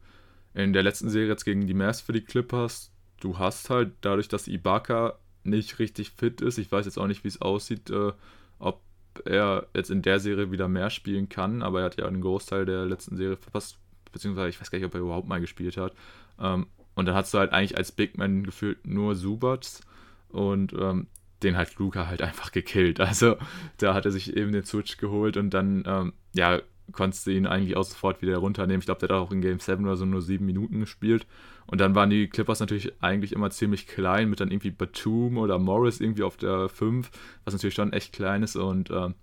in 0.54 0.74
der 0.74 0.84
letzten 0.84 1.10
Serie 1.10 1.30
jetzt 1.30 1.46
gegen 1.46 1.68
die 1.68 1.74
Mavs 1.74 2.02
für 2.02 2.14
die 2.14 2.22
Clippers, 2.22 2.92
du 3.22 3.38
hast 3.38 3.70
halt 3.70 3.94
dadurch, 4.02 4.28
dass 4.28 4.48
Ibaka 4.48 5.18
nicht 5.44 5.80
richtig 5.80 6.12
fit 6.12 6.42
ist, 6.42 6.58
ich 6.58 6.72
weiß 6.72 6.86
jetzt 6.86 6.98
auch 6.98 7.08
nicht, 7.08 7.24
wie 7.24 7.30
es 7.30 7.42
aussieht, 7.42 7.90
äh, 7.90 8.12
ob 8.60 8.82
er 9.26 9.68
jetzt 9.74 9.92
in 9.92 10.02
der 10.02 10.20
Serie 10.20 10.52
wieder 10.52 10.68
mehr 10.68 10.90
spielen 10.90 11.30
kann, 11.30 11.62
aber 11.62 11.80
er 11.80 11.86
hat 11.86 11.98
ja 11.98 12.06
einen 12.06 12.22
Großteil 12.22 12.66
der 12.66 12.86
letzten 12.86 13.18
Serie 13.18 13.38
verpasst, 13.38 13.78
beziehungsweise 14.12 14.50
ich 14.50 14.60
weiß 14.60 14.72
gar 14.72 14.80
nicht, 14.80 14.86
ob 14.86 14.94
er 14.94 15.02
überhaupt 15.02 15.28
mal 15.28 15.42
gespielt 15.42 15.78
hat. 15.78 15.94
Ähm, 16.40 16.68
und 16.96 17.06
dann 17.06 17.16
hast 17.16 17.34
du 17.34 17.40
halt 17.40 17.52
eigentlich 17.52 17.78
als 17.78 17.92
Big 17.92 18.18
Man 18.18 18.44
gefühlt 18.44 18.88
nur 18.88 19.16
Subats 19.16 19.82
und 20.30 20.74
ähm, 20.74 21.08
den 21.44 21.58
hat 21.58 21.76
Luca 21.76 22.08
halt 22.08 22.22
einfach 22.22 22.52
gekillt. 22.52 23.00
Also 23.06 23.38
da 23.78 23.94
hat 23.94 24.06
er 24.06 24.12
sich 24.12 24.36
eben 24.36 24.52
den 24.52 24.66
Switch 24.66 24.98
geholt 24.98 25.38
und 25.38 25.52
dann, 25.52 25.84
ähm, 25.86 26.14
ja, 26.34 26.62
konntest 26.92 27.26
du 27.28 27.32
ihn 27.32 27.48
eigentlich 27.48 27.78
auch 27.78 27.84
sofort 27.84 28.22
wieder 28.22 28.38
runternehmen. 28.38 28.80
Ich 28.80 28.86
glaube, 28.86 29.06
der 29.06 29.10
hat 29.10 29.24
auch 29.24 29.32
in 29.32 29.42
Game 29.42 29.60
7 29.60 29.84
oder 29.84 29.98
so 29.98 30.06
nur 30.06 30.22
sieben 30.22 30.46
Minuten 30.46 30.80
gespielt. 30.80 31.26
Und 31.68 31.82
dann 31.82 31.96
waren 31.96 32.10
die 32.10 32.28
Clippers 32.28 32.60
natürlich 32.60 32.94
eigentlich 33.02 33.32
immer 33.32 33.50
ziemlich 33.50 33.88
klein, 33.88 34.30
mit 34.30 34.40
dann 34.40 34.52
irgendwie 34.52 34.72
Batum 34.72 35.38
oder 35.38 35.58
Morris 35.58 36.00
irgendwie 36.00 36.24
auf 36.24 36.38
der 36.38 36.70
5, 36.70 37.10
was 37.44 37.54
natürlich 37.54 37.74
schon 37.76 37.94
echt 37.94 38.14
klein 38.14 38.44
ist. 38.44 38.56
Und 38.56 38.92
ähm, 38.92 39.16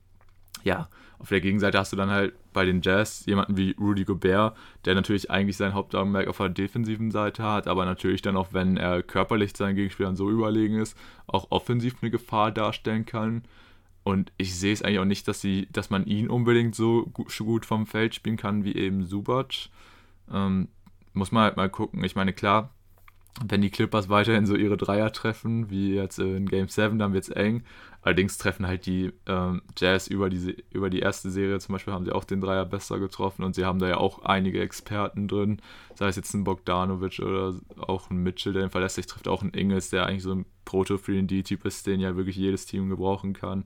ja, 0.64 0.88
auf 1.22 1.28
der 1.28 1.40
Gegenseite 1.40 1.78
hast 1.78 1.92
du 1.92 1.96
dann 1.96 2.10
halt 2.10 2.34
bei 2.52 2.64
den 2.64 2.82
Jazz 2.82 3.24
jemanden 3.26 3.56
wie 3.56 3.76
Rudy 3.78 4.04
Gobert, 4.04 4.56
der 4.84 4.96
natürlich 4.96 5.30
eigentlich 5.30 5.56
sein 5.56 5.72
Hauptaugenmerk 5.72 6.26
auf 6.26 6.38
der 6.38 6.48
defensiven 6.48 7.12
Seite 7.12 7.44
hat, 7.44 7.68
aber 7.68 7.84
natürlich 7.84 8.22
dann 8.22 8.36
auch, 8.36 8.48
wenn 8.52 8.76
er 8.76 9.04
körperlich 9.04 9.56
seinen 9.56 9.76
Gegenspielern 9.76 10.16
so 10.16 10.28
überlegen 10.30 10.80
ist, 10.80 10.96
auch 11.28 11.46
offensiv 11.50 11.94
eine 12.02 12.10
Gefahr 12.10 12.50
darstellen 12.50 13.06
kann. 13.06 13.44
Und 14.04 14.32
ich 14.36 14.58
sehe 14.58 14.72
es 14.72 14.82
eigentlich 14.82 14.98
auch 14.98 15.04
nicht, 15.04 15.28
dass, 15.28 15.40
sie, 15.40 15.68
dass 15.70 15.90
man 15.90 16.06
ihn 16.06 16.28
unbedingt 16.28 16.74
so 16.74 17.06
gut, 17.06 17.66
vom 17.66 17.86
Feld 17.86 18.14
spielen 18.14 18.36
kann 18.36 18.64
wie 18.64 18.74
eben 18.74 19.04
Subac. 19.04 19.68
Ähm, 20.30 20.68
muss 21.12 21.30
man 21.30 21.44
halt 21.44 21.56
mal 21.56 21.70
gucken. 21.70 22.02
Ich 22.02 22.16
meine, 22.16 22.32
klar, 22.32 22.74
wenn 23.46 23.62
die 23.62 23.70
Clippers 23.70 24.08
weiterhin 24.08 24.46
so 24.46 24.54
ihre 24.54 24.76
Dreier 24.76 25.12
treffen, 25.12 25.70
wie 25.70 25.94
jetzt 25.94 26.18
in 26.18 26.46
Game 26.46 26.68
7, 26.68 26.98
dann 26.98 27.14
wird 27.14 27.24
es 27.24 27.30
eng. 27.30 27.64
Allerdings 28.02 28.36
treffen 28.36 28.66
halt 28.66 28.84
die 28.84 29.12
ähm, 29.26 29.62
Jazz 29.78 30.08
über, 30.08 30.28
diese, 30.28 30.56
über 30.70 30.90
die 30.90 30.98
erste 30.98 31.30
Serie 31.30 31.60
zum 31.60 31.74
Beispiel, 31.74 31.94
haben 31.94 32.04
sie 32.04 32.12
auch 32.12 32.24
den 32.24 32.40
Dreier 32.40 32.66
besser 32.66 32.98
getroffen 32.98 33.44
und 33.44 33.54
sie 33.54 33.64
haben 33.64 33.78
da 33.78 33.88
ja 33.88 33.96
auch 33.96 34.22
einige 34.22 34.60
Experten 34.60 35.28
drin. 35.28 35.62
Sei 35.94 36.08
es 36.08 36.16
jetzt 36.16 36.34
ein 36.34 36.44
Bogdanovic 36.44 37.20
oder 37.20 37.54
auch 37.78 38.10
ein 38.10 38.16
Mitchell, 38.16 38.52
der 38.52 38.62
den 38.62 38.70
verlässlich 38.70 39.06
trifft, 39.06 39.28
auch 39.28 39.42
ein 39.42 39.54
Ingles, 39.54 39.90
der 39.90 40.06
eigentlich 40.06 40.24
so 40.24 40.34
ein 40.34 40.46
Proto-3D-Typ 40.64 41.64
ist, 41.64 41.86
den 41.86 42.00
ja 42.00 42.16
wirklich 42.16 42.36
jedes 42.36 42.66
Team 42.66 42.88
gebrauchen 42.88 43.34
kann. 43.34 43.64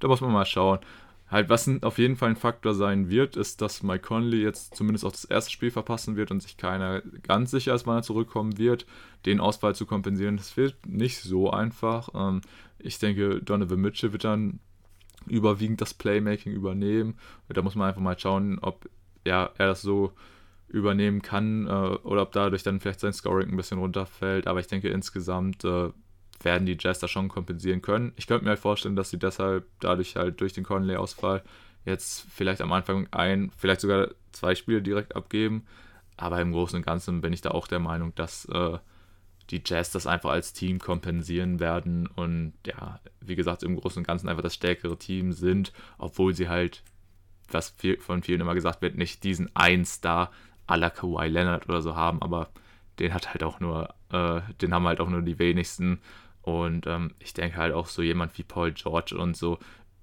Da 0.00 0.08
muss 0.08 0.22
man 0.22 0.32
mal 0.32 0.46
schauen. 0.46 0.80
Halt, 1.34 1.48
was 1.48 1.68
auf 1.82 1.98
jeden 1.98 2.14
Fall 2.14 2.28
ein 2.28 2.36
Faktor 2.36 2.74
sein 2.74 3.10
wird, 3.10 3.36
ist, 3.36 3.60
dass 3.60 3.82
Mike 3.82 4.06
Conley 4.06 4.40
jetzt 4.40 4.76
zumindest 4.76 5.04
auch 5.04 5.10
das 5.10 5.24
erste 5.24 5.50
Spiel 5.50 5.72
verpassen 5.72 6.14
wird 6.14 6.30
und 6.30 6.40
sich 6.40 6.56
keiner 6.56 7.00
ganz 7.24 7.50
sicher 7.50 7.74
ist, 7.74 7.88
wann 7.88 7.96
er 7.96 8.02
zurückkommen 8.04 8.56
wird. 8.56 8.86
Den 9.26 9.40
Ausfall 9.40 9.74
zu 9.74 9.84
kompensieren, 9.84 10.36
das 10.36 10.56
wird 10.56 10.76
nicht 10.86 11.18
so 11.18 11.50
einfach. 11.50 12.10
Ähm, 12.14 12.40
ich 12.78 13.00
denke, 13.00 13.42
Donovan 13.42 13.80
Mitchell 13.80 14.12
wird 14.12 14.22
dann 14.22 14.60
überwiegend 15.26 15.80
das 15.80 15.92
Playmaking 15.92 16.52
übernehmen. 16.52 17.18
Da 17.48 17.62
muss 17.62 17.74
man 17.74 17.88
einfach 17.88 18.00
mal 18.00 18.16
schauen, 18.16 18.60
ob 18.60 18.88
ja, 19.26 19.50
er 19.58 19.66
das 19.66 19.82
so 19.82 20.12
übernehmen 20.68 21.20
kann 21.20 21.66
äh, 21.66 21.70
oder 22.04 22.22
ob 22.22 22.30
dadurch 22.30 22.62
dann 22.62 22.78
vielleicht 22.78 23.00
sein 23.00 23.12
Scoring 23.12 23.48
ein 23.48 23.56
bisschen 23.56 23.80
runterfällt. 23.80 24.46
Aber 24.46 24.60
ich 24.60 24.68
denke, 24.68 24.88
insgesamt 24.88 25.64
äh, 25.64 25.90
werden 26.42 26.66
die 26.66 26.76
Jazz 26.78 26.98
da 26.98 27.08
schon 27.08 27.28
kompensieren 27.28 27.82
können. 27.82 28.12
Ich 28.16 28.26
könnte 28.26 28.44
mir 28.44 28.50
halt 28.50 28.58
vorstellen, 28.58 28.96
dass 28.96 29.10
sie 29.10 29.18
deshalb 29.18 29.66
dadurch 29.80 30.16
halt 30.16 30.40
durch 30.40 30.52
den 30.52 30.64
Conley-Ausfall 30.64 31.42
jetzt 31.84 32.26
vielleicht 32.30 32.60
am 32.60 32.72
Anfang 32.72 33.08
ein, 33.10 33.50
vielleicht 33.56 33.80
sogar 33.80 34.08
zwei 34.32 34.54
Spiele 34.54 34.82
direkt 34.82 35.16
abgeben. 35.16 35.64
Aber 36.16 36.40
im 36.40 36.52
Großen 36.52 36.76
und 36.76 36.86
Ganzen 36.86 37.20
bin 37.20 37.32
ich 37.32 37.40
da 37.40 37.50
auch 37.50 37.66
der 37.66 37.80
Meinung, 37.80 38.14
dass 38.14 38.46
äh, 38.46 38.78
die 39.50 39.62
Jazz 39.64 39.90
das 39.90 40.06
einfach 40.06 40.30
als 40.30 40.52
Team 40.52 40.78
kompensieren 40.78 41.60
werden 41.60 42.06
und 42.06 42.54
ja, 42.66 43.00
wie 43.20 43.34
gesagt, 43.34 43.62
im 43.62 43.76
Großen 43.76 44.00
und 44.00 44.06
Ganzen 44.06 44.28
einfach 44.28 44.42
das 44.42 44.54
stärkere 44.54 44.98
Team 44.98 45.32
sind, 45.32 45.72
obwohl 45.98 46.34
sie 46.34 46.48
halt, 46.48 46.82
was 47.50 47.70
viel, 47.76 47.98
von 47.98 48.22
vielen 48.22 48.40
immer 48.40 48.54
gesagt 48.54 48.80
wird, 48.80 48.96
nicht 48.96 49.22
diesen 49.24 49.54
einen 49.54 49.84
Star 49.84 50.30
à 50.66 50.76
la 50.76 50.88
Kawhi 50.88 51.28
Leonard 51.28 51.68
oder 51.68 51.82
so 51.82 51.94
haben, 51.94 52.22
aber 52.22 52.48
den 52.98 53.12
hat 53.12 53.30
halt 53.30 53.42
auch 53.42 53.60
nur, 53.60 53.94
äh, 54.10 54.40
den 54.62 54.72
haben 54.72 54.86
halt 54.86 55.00
auch 55.00 55.10
nur 55.10 55.20
die 55.22 55.38
wenigsten 55.38 56.00
und 56.44 56.86
ähm, 56.86 57.12
ich 57.18 57.32
denke 57.32 57.56
halt 57.56 57.72
auch 57.72 57.86
so 57.86 58.02
jemand 58.02 58.36
wie 58.36 58.42
Paul 58.42 58.72
George 58.72 59.16
und 59.16 59.36
so, 59.36 59.58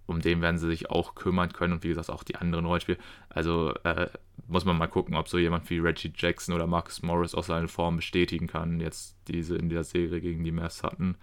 um 0.08 0.22
den 0.22 0.42
werden 0.42 0.58
sie 0.58 0.68
sich 0.68 0.89
auch 0.89 1.14
kümmern 1.14 1.54
können 1.54 1.74
und 1.74 1.84
wie 1.84 1.89
gesagt 1.89 2.10
auch 2.10 2.24
die 2.24 2.36
anderen 2.36 2.66
Rollenspiele. 2.66 2.98
Also 3.30 3.74
äh, 3.84 4.08
muss 4.48 4.66
man 4.66 4.78
mal 4.78 4.88
gucken, 4.88 5.16
ob 5.16 5.30
so 5.30 5.38
jemand 5.38 5.70
wie 5.70 5.78
Reggie 5.78 6.12
Jackson 6.16 6.56
oder 6.56 6.66
Marcus 6.66 7.04
Morris 7.04 7.36
auch 7.36 7.44
seine 7.44 7.68
Form 7.68 7.98
bestätigen 7.98 8.48
kann, 8.48 8.80
jetzt 8.80 9.16
diese 9.28 9.56
in 9.56 9.70
der 9.70 9.84
Serie 9.84 10.20
gegen 10.20 10.44
die 10.44 10.52
Mavs 10.52 10.84
hatten. 10.84 11.16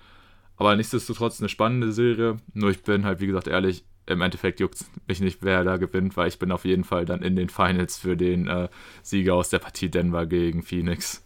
Aber 0.56 0.74
nichtsdestotrotz 0.76 1.40
eine 1.40 1.48
spannende 1.48 1.92
Serie. 1.92 2.36
Nur 2.54 2.70
ich 2.70 2.82
bin 2.82 3.04
halt, 3.04 3.20
wie 3.20 3.26
gesagt, 3.26 3.48
ehrlich, 3.48 3.84
im 4.06 4.20
Endeffekt 4.20 4.60
juckt 4.60 4.84
mich 5.06 5.20
nicht, 5.20 5.42
wer 5.42 5.64
da 5.64 5.76
gewinnt, 5.76 6.16
weil 6.16 6.28
ich 6.28 6.38
bin 6.38 6.52
auf 6.52 6.64
jeden 6.64 6.84
Fall 6.84 7.04
dann 7.04 7.22
in 7.22 7.36
den 7.36 7.48
Finals 7.48 7.98
für 7.98 8.16
den 8.16 8.46
äh, 8.46 8.68
Sieger 9.02 9.34
aus 9.34 9.50
der 9.50 9.58
Partie 9.58 9.90
Denver 9.90 10.26
gegen 10.26 10.62
Phoenix. 10.62 11.24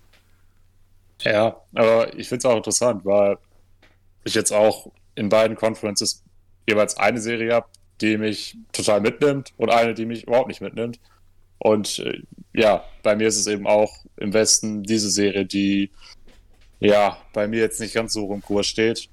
Ja, 1.21 1.57
aber 1.75 2.19
ich 2.19 2.29
finde 2.29 2.39
es 2.39 2.47
auch 2.47 2.57
interessant, 2.57 3.05
weil 3.05 3.39
ich 4.25 4.35
jetzt 4.35 4.53
auch 4.53 4.91
in 5.15 5.29
beiden 5.29 5.57
Conferences 5.57 6.23
jeweils 6.69 6.97
eine 6.97 7.21
Serie 7.21 7.55
habe, 7.55 7.67
die 8.01 8.17
mich 8.17 8.57
total 8.73 9.01
mitnimmt 9.01 9.53
und 9.57 9.71
eine, 9.71 9.95
die 9.95 10.07
mich 10.07 10.25
überhaupt 10.25 10.49
nicht 10.49 10.61
mitnimmt. 10.61 10.99
Und 11.59 12.01
äh, 12.01 12.23
ja, 12.53 12.85
bei 13.03 13.15
mir 13.17 13.29
ist 13.29 13.39
es 13.39 13.47
eben 13.47 13.67
auch 13.67 14.05
im 14.17 14.33
Westen 14.33 14.83
diese 14.83 15.11
Serie, 15.11 15.45
die 15.45 15.91
ja 16.81 17.17
bei 17.33 17.47
mir 17.47 17.61
jetzt 17.61 17.81
nicht 17.81 17.95
ganz 17.95 18.13
so 18.13 18.33
im 18.33 18.43
Kurs 18.43 18.67
steht. 18.67 19.09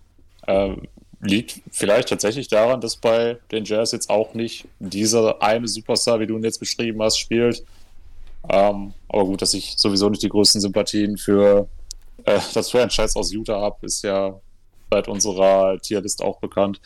Ähm, 0.47 0.88
liegt 1.22 1.62
vielleicht 1.72 2.10
tatsächlich 2.10 2.47
daran, 2.47 2.82
dass 2.82 2.95
bei 2.95 3.38
den 3.51 3.66
Jazz 3.66 3.91
jetzt 3.91 4.10
auch 4.10 4.34
nicht 4.34 4.68
dieser 4.80 5.41
eine 5.41 5.68
Superstar, 5.68 6.20
wie 6.20 6.28
du 6.28 6.38
ihn 6.38 6.43
jetzt 6.43 6.60
beschrieben 6.60 7.01
hast, 7.01 7.20
spielt. 7.20 7.64
Ähm, 8.49 8.93
aber 9.10 9.26
gut, 9.26 9.41
dass 9.41 9.53
ich 9.53 9.74
sowieso 9.78 10.10
nicht 10.10 10.24
die 10.24 10.30
größten 10.30 10.62
Sympathien 10.62 11.18
für 11.18 11.68
äh, 12.24 12.39
das 12.53 12.72
Franchise 12.72 13.20
aus 13.20 13.32
Utah 13.32 13.60
habe, 13.62 13.86
ist 13.86 14.03
ja 14.03 14.39
seit 14.91 15.07
unserer 15.07 15.77
Tierlist 15.79 16.21
auch 16.21 16.39
bekannt. 16.39 16.81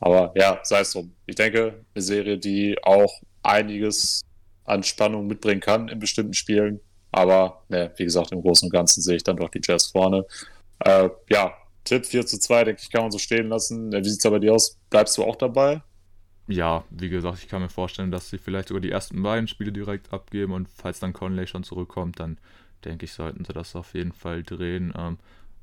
Aber 0.00 0.32
ja, 0.36 0.60
sei 0.62 0.80
es 0.80 0.92
drum. 0.92 1.12
Ich 1.26 1.34
denke, 1.34 1.84
eine 1.94 2.02
Serie, 2.02 2.38
die 2.38 2.76
auch 2.82 3.22
einiges 3.42 4.22
an 4.64 4.82
Spannung 4.82 5.26
mitbringen 5.26 5.60
kann 5.60 5.88
in 5.88 5.98
bestimmten 5.98 6.34
Spielen. 6.34 6.80
Aber 7.10 7.64
ne, 7.68 7.90
wie 7.96 8.04
gesagt, 8.04 8.32
im 8.32 8.42
Großen 8.42 8.66
und 8.66 8.72
Ganzen 8.72 9.02
sehe 9.02 9.16
ich 9.16 9.24
dann 9.24 9.36
doch 9.36 9.48
die 9.48 9.60
Jazz 9.62 9.86
vorne. 9.86 10.24
Äh, 10.80 11.08
ja, 11.30 11.54
Tipp 11.84 12.04
4 12.04 12.26
zu 12.26 12.38
2, 12.38 12.64
denke 12.64 12.82
ich, 12.82 12.90
kann 12.90 13.02
man 13.02 13.10
so 13.10 13.18
stehen 13.18 13.48
lassen. 13.48 13.90
Wie 13.90 14.08
sieht 14.08 14.24
es 14.24 14.30
bei 14.30 14.38
dir 14.38 14.54
aus? 14.54 14.78
Bleibst 14.90 15.16
du 15.16 15.24
auch 15.24 15.36
dabei? 15.36 15.82
Ja, 16.46 16.84
wie 16.90 17.08
gesagt, 17.08 17.38
ich 17.42 17.48
kann 17.48 17.62
mir 17.62 17.68
vorstellen, 17.68 18.10
dass 18.10 18.30
sie 18.30 18.38
vielleicht 18.38 18.68
sogar 18.68 18.80
die 18.80 18.90
ersten 18.90 19.22
beiden 19.22 19.48
Spiele 19.48 19.72
direkt 19.72 20.12
abgeben 20.12 20.52
und 20.52 20.68
falls 20.68 20.98
dann 20.98 21.12
Conley 21.12 21.46
schon 21.46 21.62
zurückkommt, 21.62 22.20
dann 22.20 22.38
denke 22.84 23.04
ich, 23.04 23.12
sollten 23.12 23.44
sie 23.44 23.52
das 23.52 23.76
auf 23.76 23.94
jeden 23.94 24.12
Fall 24.12 24.42
drehen. 24.42 24.94
Ähm, 24.96 25.18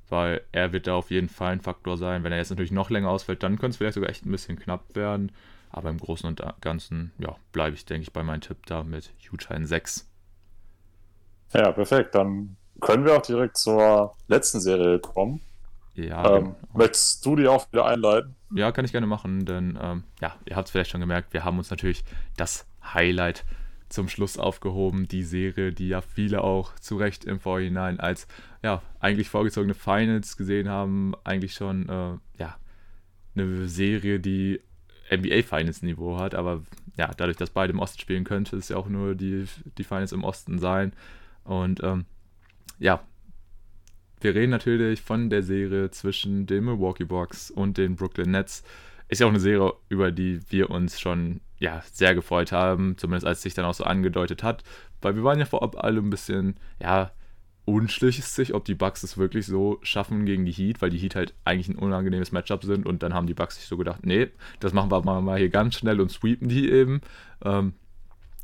weil 0.09 0.41
er 0.51 0.73
wird 0.73 0.87
da 0.87 0.95
auf 0.95 1.11
jeden 1.11 1.29
Fall 1.29 1.53
ein 1.53 1.61
Faktor 1.61 1.97
sein. 1.97 2.23
Wenn 2.23 2.31
er 2.31 2.37
jetzt 2.37 2.49
natürlich 2.49 2.71
noch 2.71 2.89
länger 2.89 3.09
ausfällt, 3.09 3.43
dann 3.43 3.57
könnte 3.57 3.71
es 3.71 3.77
vielleicht 3.77 3.95
sogar 3.95 4.09
echt 4.09 4.25
ein 4.25 4.31
bisschen 4.31 4.59
knapp 4.59 4.95
werden. 4.95 5.31
Aber 5.71 5.89
im 5.89 5.97
Großen 5.97 6.27
und 6.27 6.41
Ganzen, 6.61 7.11
ja, 7.17 7.35
bleibe 7.51 7.75
ich, 7.75 7.85
denke 7.85 8.03
ich, 8.03 8.13
bei 8.13 8.23
meinem 8.23 8.41
Tipp 8.41 8.65
da 8.65 8.83
mit 8.83 9.11
Utah 9.31 9.55
in 9.55 9.65
6. 9.65 10.09
Ja, 11.53 11.71
perfekt. 11.71 12.15
Dann 12.15 12.55
können 12.81 13.05
wir 13.05 13.17
auch 13.17 13.21
direkt 13.21 13.57
zur 13.57 14.15
letzten 14.27 14.61
Serie 14.61 14.99
kommen. 14.99 15.41
Ja. 15.95 16.37
Ähm, 16.37 16.43
genau. 16.43 16.55
Möchtest 16.73 17.25
du 17.25 17.35
die 17.35 17.47
auch 17.47 17.71
wieder 17.71 17.85
einleiten? 17.85 18.35
Ja, 18.53 18.71
kann 18.71 18.85
ich 18.85 18.91
gerne 18.91 19.07
machen, 19.07 19.45
denn 19.45 19.77
ähm, 19.81 20.03
ja, 20.21 20.35
ihr 20.45 20.55
habt 20.55 20.67
es 20.67 20.71
vielleicht 20.71 20.91
schon 20.91 21.01
gemerkt, 21.01 21.33
wir 21.33 21.43
haben 21.43 21.57
uns 21.57 21.69
natürlich 21.69 22.03
das 22.37 22.65
Highlight 22.93 23.43
zum 23.95 24.09
Schluss 24.09 24.37
aufgehoben. 24.37 25.07
Die 25.07 25.23
Serie, 25.23 25.71
die 25.71 25.87
ja 25.87 26.01
viele 26.01 26.43
auch 26.43 26.75
zu 26.75 26.97
Recht 26.97 27.25
im 27.25 27.39
Vorhinein 27.39 27.99
als 27.99 28.27
ja, 28.61 28.83
eigentlich 28.99 29.29
vorgezogene 29.29 29.73
Finals 29.73 30.37
gesehen 30.37 30.69
haben. 30.69 31.13
Eigentlich 31.23 31.53
schon 31.53 31.89
äh, 31.89 32.17
ja, 32.37 32.57
eine 33.35 33.67
Serie, 33.67 34.19
die 34.19 34.61
NBA 35.11 35.43
Finals 35.43 35.81
Niveau 35.81 36.17
hat, 36.17 36.35
aber 36.35 36.63
ja, 36.97 37.11
dadurch, 37.15 37.37
dass 37.37 37.49
beide 37.49 37.73
im 37.73 37.79
Osten 37.79 37.99
spielen, 37.99 38.23
könnte 38.23 38.55
es 38.55 38.69
ja 38.69 38.77
auch 38.77 38.87
nur 38.87 39.15
die, 39.15 39.45
die 39.77 39.83
Finals 39.83 40.11
im 40.11 40.23
Osten 40.23 40.59
sein. 40.59 40.93
Und 41.43 41.81
ähm, 41.83 42.05
ja, 42.79 43.03
wir 44.21 44.33
reden 44.33 44.51
natürlich 44.51 45.01
von 45.01 45.29
der 45.29 45.43
Serie 45.43 45.91
zwischen 45.91 46.47
den 46.47 46.65
Milwaukee 46.65 47.05
Bucks 47.05 47.51
und 47.51 47.77
den 47.77 47.95
Brooklyn 47.95 48.31
Nets. 48.31 48.63
Ist 49.07 49.21
ja 49.21 49.27
auch 49.27 49.31
eine 49.31 49.39
Serie, 49.39 49.73
über 49.89 50.11
die 50.11 50.39
wir 50.49 50.69
uns 50.71 50.99
schon 50.99 51.41
ja, 51.59 51.81
sehr 51.91 52.15
gefreut 52.15 52.51
haben, 52.51 52.97
zumindest 52.97 53.25
als 53.25 53.39
es 53.39 53.43
sich 53.43 53.53
dann 53.53 53.65
auch 53.65 53.73
so 53.73 53.83
angedeutet 53.83 54.43
hat, 54.43 54.63
weil 55.01 55.15
wir 55.15 55.23
waren 55.23 55.39
ja 55.39 55.45
vorab 55.45 55.83
alle 55.83 55.99
ein 55.99 56.09
bisschen, 56.09 56.55
ja, 56.81 57.11
unschlüssig, 57.65 58.53
ob 58.53 58.63
die 58.63 58.75
Bucks 58.75 59.03
es 59.03 59.17
wirklich 59.17 59.47
so 59.47 59.79
schaffen 59.81 60.25
gegen 60.25 60.45
die 60.45 60.51
Heat, 60.51 60.81
weil 60.81 60.91
die 60.91 60.99
Heat 60.99 61.15
halt 61.15 61.33
eigentlich 61.45 61.67
ein 61.67 61.79
unangenehmes 61.79 62.31
Matchup 62.31 62.63
sind 62.63 62.85
und 62.85 63.01
dann 63.01 63.13
haben 63.13 63.25
die 63.25 63.33
Bucks 63.33 63.55
sich 63.55 63.65
so 63.65 63.75
gedacht, 63.75 64.05
nee, 64.05 64.29
das 64.59 64.71
machen 64.71 64.91
wir 64.91 65.01
mal 65.01 65.39
hier 65.39 65.49
ganz 65.49 65.75
schnell 65.75 65.99
und 65.99 66.11
sweepen 66.11 66.47
die 66.47 66.69
eben. 66.69 67.01
Ähm, 67.43 67.73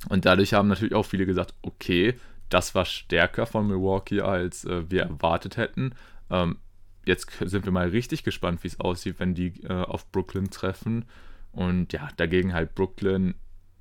und 0.09 0.25
dadurch 0.25 0.53
haben 0.53 0.67
natürlich 0.67 0.95
auch 0.95 1.05
viele 1.05 1.27
gesagt, 1.27 1.53
okay, 1.61 2.15
das 2.49 2.73
war 2.73 2.85
stärker 2.85 3.45
von 3.45 3.67
Milwaukee, 3.67 4.21
als 4.21 4.65
äh, 4.65 4.89
wir 4.89 5.03
erwartet 5.03 5.57
hätten. 5.57 5.93
Ähm, 6.31 6.57
jetzt 7.05 7.29
sind 7.39 7.65
wir 7.65 7.71
mal 7.71 7.89
richtig 7.89 8.23
gespannt, 8.23 8.63
wie 8.63 8.67
es 8.67 8.79
aussieht, 8.79 9.19
wenn 9.19 9.35
die 9.35 9.63
äh, 9.63 9.83
auf 9.83 10.11
Brooklyn 10.11 10.49
treffen. 10.49 11.05
Und 11.51 11.93
ja, 11.93 12.09
dagegen 12.17 12.53
halt 12.53 12.75
Brooklyn 12.75 13.35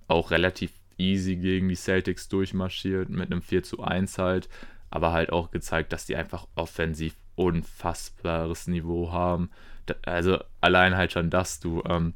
auch 0.08 0.30
relativ 0.30 0.72
easy 0.98 1.36
gegen 1.36 1.68
die 1.68 1.76
Celtics 1.76 2.28
durchmarschiert, 2.28 3.08
mit 3.08 3.30
einem 3.30 3.42
4 3.42 3.62
zu 3.62 3.82
1 3.82 4.18
halt, 4.18 4.48
aber 4.90 5.12
halt 5.12 5.32
auch 5.32 5.50
gezeigt, 5.50 5.92
dass 5.92 6.06
die 6.06 6.16
einfach 6.16 6.46
offensiv 6.54 7.16
unfassbares 7.36 8.66
Niveau 8.66 9.12
haben. 9.12 9.50
Also 10.04 10.38
allein 10.60 10.96
halt 10.96 11.12
schon, 11.12 11.30
dass 11.30 11.58
du 11.58 11.82
ähm, 11.88 12.14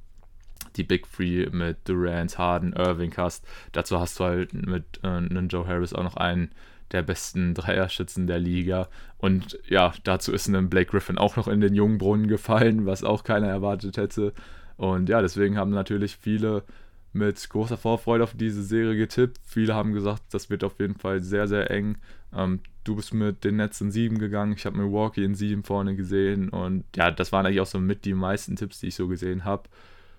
die 0.77 0.83
Big 0.83 1.11
Three 1.11 1.49
mit 1.51 1.89
Durant, 1.89 2.37
Harden, 2.37 2.73
Irving 2.73 3.15
hast. 3.17 3.47
Dazu 3.73 3.99
hast 3.99 4.19
du 4.19 4.25
halt 4.25 4.53
mit 4.53 5.01
äh, 5.03 5.21
Joe 5.21 5.67
Harris 5.67 5.93
auch 5.93 6.03
noch 6.03 6.17
einen 6.17 6.51
der 6.93 7.03
besten 7.03 7.55
Dreierschützen 7.55 8.27
der 8.27 8.39
Liga. 8.39 8.89
Und 9.19 9.59
ja, 9.67 9.93
dazu 10.05 10.33
ist 10.33 10.47
ein 10.49 10.69
Blake 10.69 10.91
Griffin 10.91 11.19
auch 11.19 11.37
noch 11.37 11.49
in 11.49 11.61
den 11.61 11.75
Jungbrunnen 11.75 12.29
gefallen, 12.29 12.87
was 12.87 13.05
auch 13.05 13.25
keiner 13.25 13.49
erwartet 13.49 13.97
hätte. 13.97 14.35
Und 14.77 15.09
ja, 15.09 15.23
deswegen 15.23 15.57
haben 15.57 15.71
natürlich 15.71 16.17
viele 16.17 16.65
mit 17.13 17.49
großer 17.49 17.77
Vorfreude 17.77 18.25
auf 18.25 18.35
diese 18.35 18.63
Serie 18.63 18.97
getippt. 18.97 19.39
Viele 19.45 19.75
haben 19.75 19.93
gesagt, 19.93 20.23
das 20.33 20.51
wird 20.51 20.65
auf 20.65 20.81
jeden 20.81 20.97
Fall 20.97 21.23
sehr, 21.23 21.47
sehr 21.47 21.71
eng. 21.71 21.97
Ähm, 22.35 22.61
du 22.83 22.97
bist 22.97 23.15
mit 23.15 23.45
den 23.45 23.57
Nets 23.57 23.81
in 23.81 23.93
7 23.93 24.19
gegangen, 24.19 24.55
ich 24.57 24.67
habe 24.67 24.77
Milwaukee 24.77 25.25
in 25.25 25.35
7 25.35 25.63
vorne 25.63 25.95
gesehen 25.95 26.49
und 26.49 26.85
ja, 26.97 27.11
das 27.11 27.31
waren 27.33 27.47
eigentlich 27.47 27.61
auch 27.61 27.67
so 27.67 27.79
mit 27.79 28.05
die 28.05 28.15
meisten 28.15 28.57
Tipps, 28.57 28.81
die 28.81 28.89
ich 28.89 28.97
so 28.97 29.07
gesehen 29.07 29.45
habe. 29.45 29.69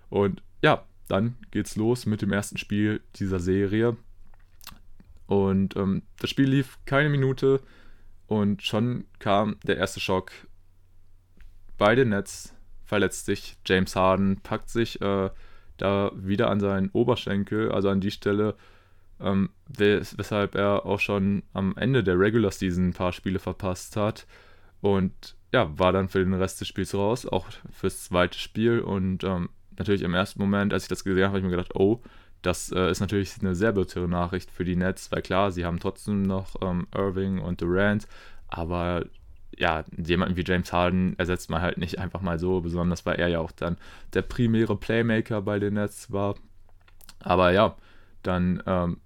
Und 0.10 0.42
ja, 0.62 0.86
dann 1.10 1.36
geht's 1.52 1.76
los 1.76 2.06
mit 2.06 2.22
dem 2.22 2.32
ersten 2.32 2.58
Spiel 2.58 3.02
dieser 3.16 3.40
Serie. 3.40 3.98
Und 5.28 5.76
ähm, 5.76 6.04
das 6.20 6.30
Spiel 6.30 6.50
lief 6.50 6.80
keine 6.86 7.10
Minute 7.10 7.60
und 8.28 8.64
schon 8.64 9.06
kam 9.20 9.58
der 9.66 9.78
erste 9.78 10.00
Schock. 10.00 10.32
bei 11.78 11.94
den 11.94 12.10
Nets 12.10 12.55
verletzt 12.86 13.26
sich 13.26 13.58
James 13.66 13.96
Harden, 13.96 14.42
packt 14.42 14.70
sich 14.70 15.02
äh, 15.02 15.30
da 15.78 16.12
wieder 16.16 16.50
an 16.50 16.60
seinen 16.60 16.90
Oberschenkel, 16.90 17.72
also 17.72 17.90
an 17.90 18.00
die 18.00 18.12
Stelle, 18.12 18.56
ähm, 19.20 19.50
wes 19.68 20.18
weshalb 20.18 20.56
er 20.56 20.86
auch 20.86 21.00
schon 21.00 21.44
am 21.54 21.76
Ende 21.78 22.04
der 22.04 22.20
Regular 22.20 22.52
Season 22.52 22.90
ein 22.90 22.94
paar 22.94 23.12
Spiele 23.12 23.40
verpasst 23.40 23.98
hat. 23.98 24.28
Und 24.82 25.36
ja, 25.52 25.78
war 25.78 25.92
dann 25.92 26.10
für 26.10 26.20
den 26.20 26.34
Rest 26.34 26.62
des 26.62 26.68
Spiels 26.68 26.94
raus, 26.94 27.26
auch 27.26 27.48
fürs 27.72 28.06
zweite 28.06 28.38
Spiel. 28.38 28.80
Und 28.80 29.24
ähm, 29.24 29.50
natürlich 29.78 30.02
im 30.04 30.14
ersten 30.14 30.42
Moment, 30.42 30.74
als 30.74 30.84
ich 30.84 30.90
das 30.90 31.04
gesehen 31.04 31.24
habe, 31.24 31.30
habe 31.30 31.40
ich 31.40 31.46
mir 31.46 31.52
gedacht, 31.52 31.76
oh, 31.76 32.02
das 32.42 32.72
äh, 32.72 32.92
ist 32.92 33.00
natürlich 33.00 33.34
eine 33.42 33.56
sehr 33.56 33.72
bittere 33.72 34.08
Nachricht 34.08 34.52
für 34.52 34.66
die 34.66 34.76
Nets, 34.76 35.12
weil 35.12 35.22
klar, 35.22 35.52
sie 35.52 35.66
haben 35.66 35.80
trotzdem 35.80 36.24
noch 36.24 36.56
ähm, 36.62 36.88
Irving 36.94 37.40
und 37.40 37.62
Durant, 37.62 38.08
aber 38.48 39.06
ja, 39.58 39.84
jemanden 39.98 40.36
wie 40.36 40.44
James 40.46 40.72
Harden 40.74 41.18
ersetzt 41.18 41.50
man 41.50 41.62
halt 41.62 41.78
nicht 41.78 42.00
einfach 42.00 42.22
mal 42.22 42.40
so, 42.40 42.62
besonders 42.62 43.06
weil 43.06 43.16
er 43.16 43.28
ja 43.28 43.40
auch 43.40 43.52
dann 43.52 43.78
der 44.14 44.22
primäre 44.22 44.76
Playmaker 44.76 45.42
bei 45.42 45.60
den 45.60 45.76
Nets 45.76 46.12
war. 46.12 46.36
Aber 47.20 47.52
ja, 47.52 47.76
dann 48.24 48.62
ähm, 48.66 48.98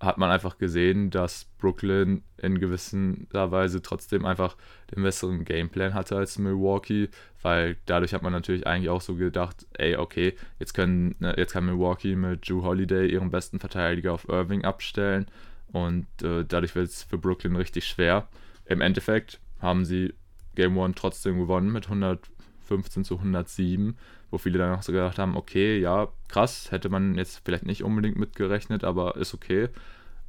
hat 0.00 0.16
man 0.16 0.30
einfach 0.30 0.56
gesehen, 0.56 1.10
dass 1.10 1.44
Brooklyn 1.58 2.22
in 2.38 2.58
gewisser 2.58 3.50
Weise 3.50 3.82
trotzdem 3.82 4.24
einfach 4.24 4.56
den 4.94 5.02
besseren 5.02 5.44
Gameplan 5.44 5.92
hatte 5.92 6.16
als 6.16 6.38
Milwaukee, 6.38 7.10
weil 7.42 7.76
dadurch 7.84 8.14
hat 8.14 8.22
man 8.22 8.32
natürlich 8.32 8.66
eigentlich 8.66 8.88
auch 8.88 9.02
so 9.02 9.14
gedacht, 9.16 9.66
ey, 9.74 9.96
okay, 9.96 10.34
jetzt 10.58 10.72
können 10.72 11.16
ne, 11.18 11.34
jetzt 11.36 11.52
kann 11.52 11.66
Milwaukee 11.66 12.16
mit 12.16 12.48
Drew 12.48 12.62
Holiday 12.62 13.10
ihren 13.10 13.30
besten 13.30 13.60
Verteidiger 13.60 14.14
auf 14.14 14.28
Irving 14.28 14.64
abstellen 14.64 15.26
und 15.70 16.06
äh, 16.22 16.44
dadurch 16.46 16.74
wird 16.74 16.88
es 16.88 17.02
für 17.02 17.18
Brooklyn 17.18 17.56
richtig 17.56 17.86
schwer. 17.86 18.26
Im 18.70 18.80
Endeffekt 18.80 19.38
haben 19.60 19.84
sie 19.84 20.14
Game 20.54 20.78
One 20.78 20.94
trotzdem 20.94 21.38
gewonnen 21.38 21.70
mit 21.70 21.84
115 21.84 23.04
zu 23.04 23.16
107 23.16 23.98
wo 24.30 24.38
viele 24.38 24.58
dann 24.58 24.74
auch 24.74 24.82
so 24.82 24.92
gedacht 24.92 25.18
haben, 25.18 25.36
okay, 25.36 25.78
ja, 25.78 26.08
krass, 26.28 26.70
hätte 26.70 26.88
man 26.88 27.16
jetzt 27.16 27.42
vielleicht 27.44 27.66
nicht 27.66 27.82
unbedingt 27.82 28.16
mitgerechnet, 28.16 28.84
aber 28.84 29.16
ist 29.16 29.34
okay. 29.34 29.68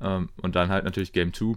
Ähm, 0.01 0.29
und 0.41 0.55
dann 0.55 0.69
halt 0.69 0.85
natürlich 0.85 1.13
Game 1.13 1.33
2. 1.33 1.55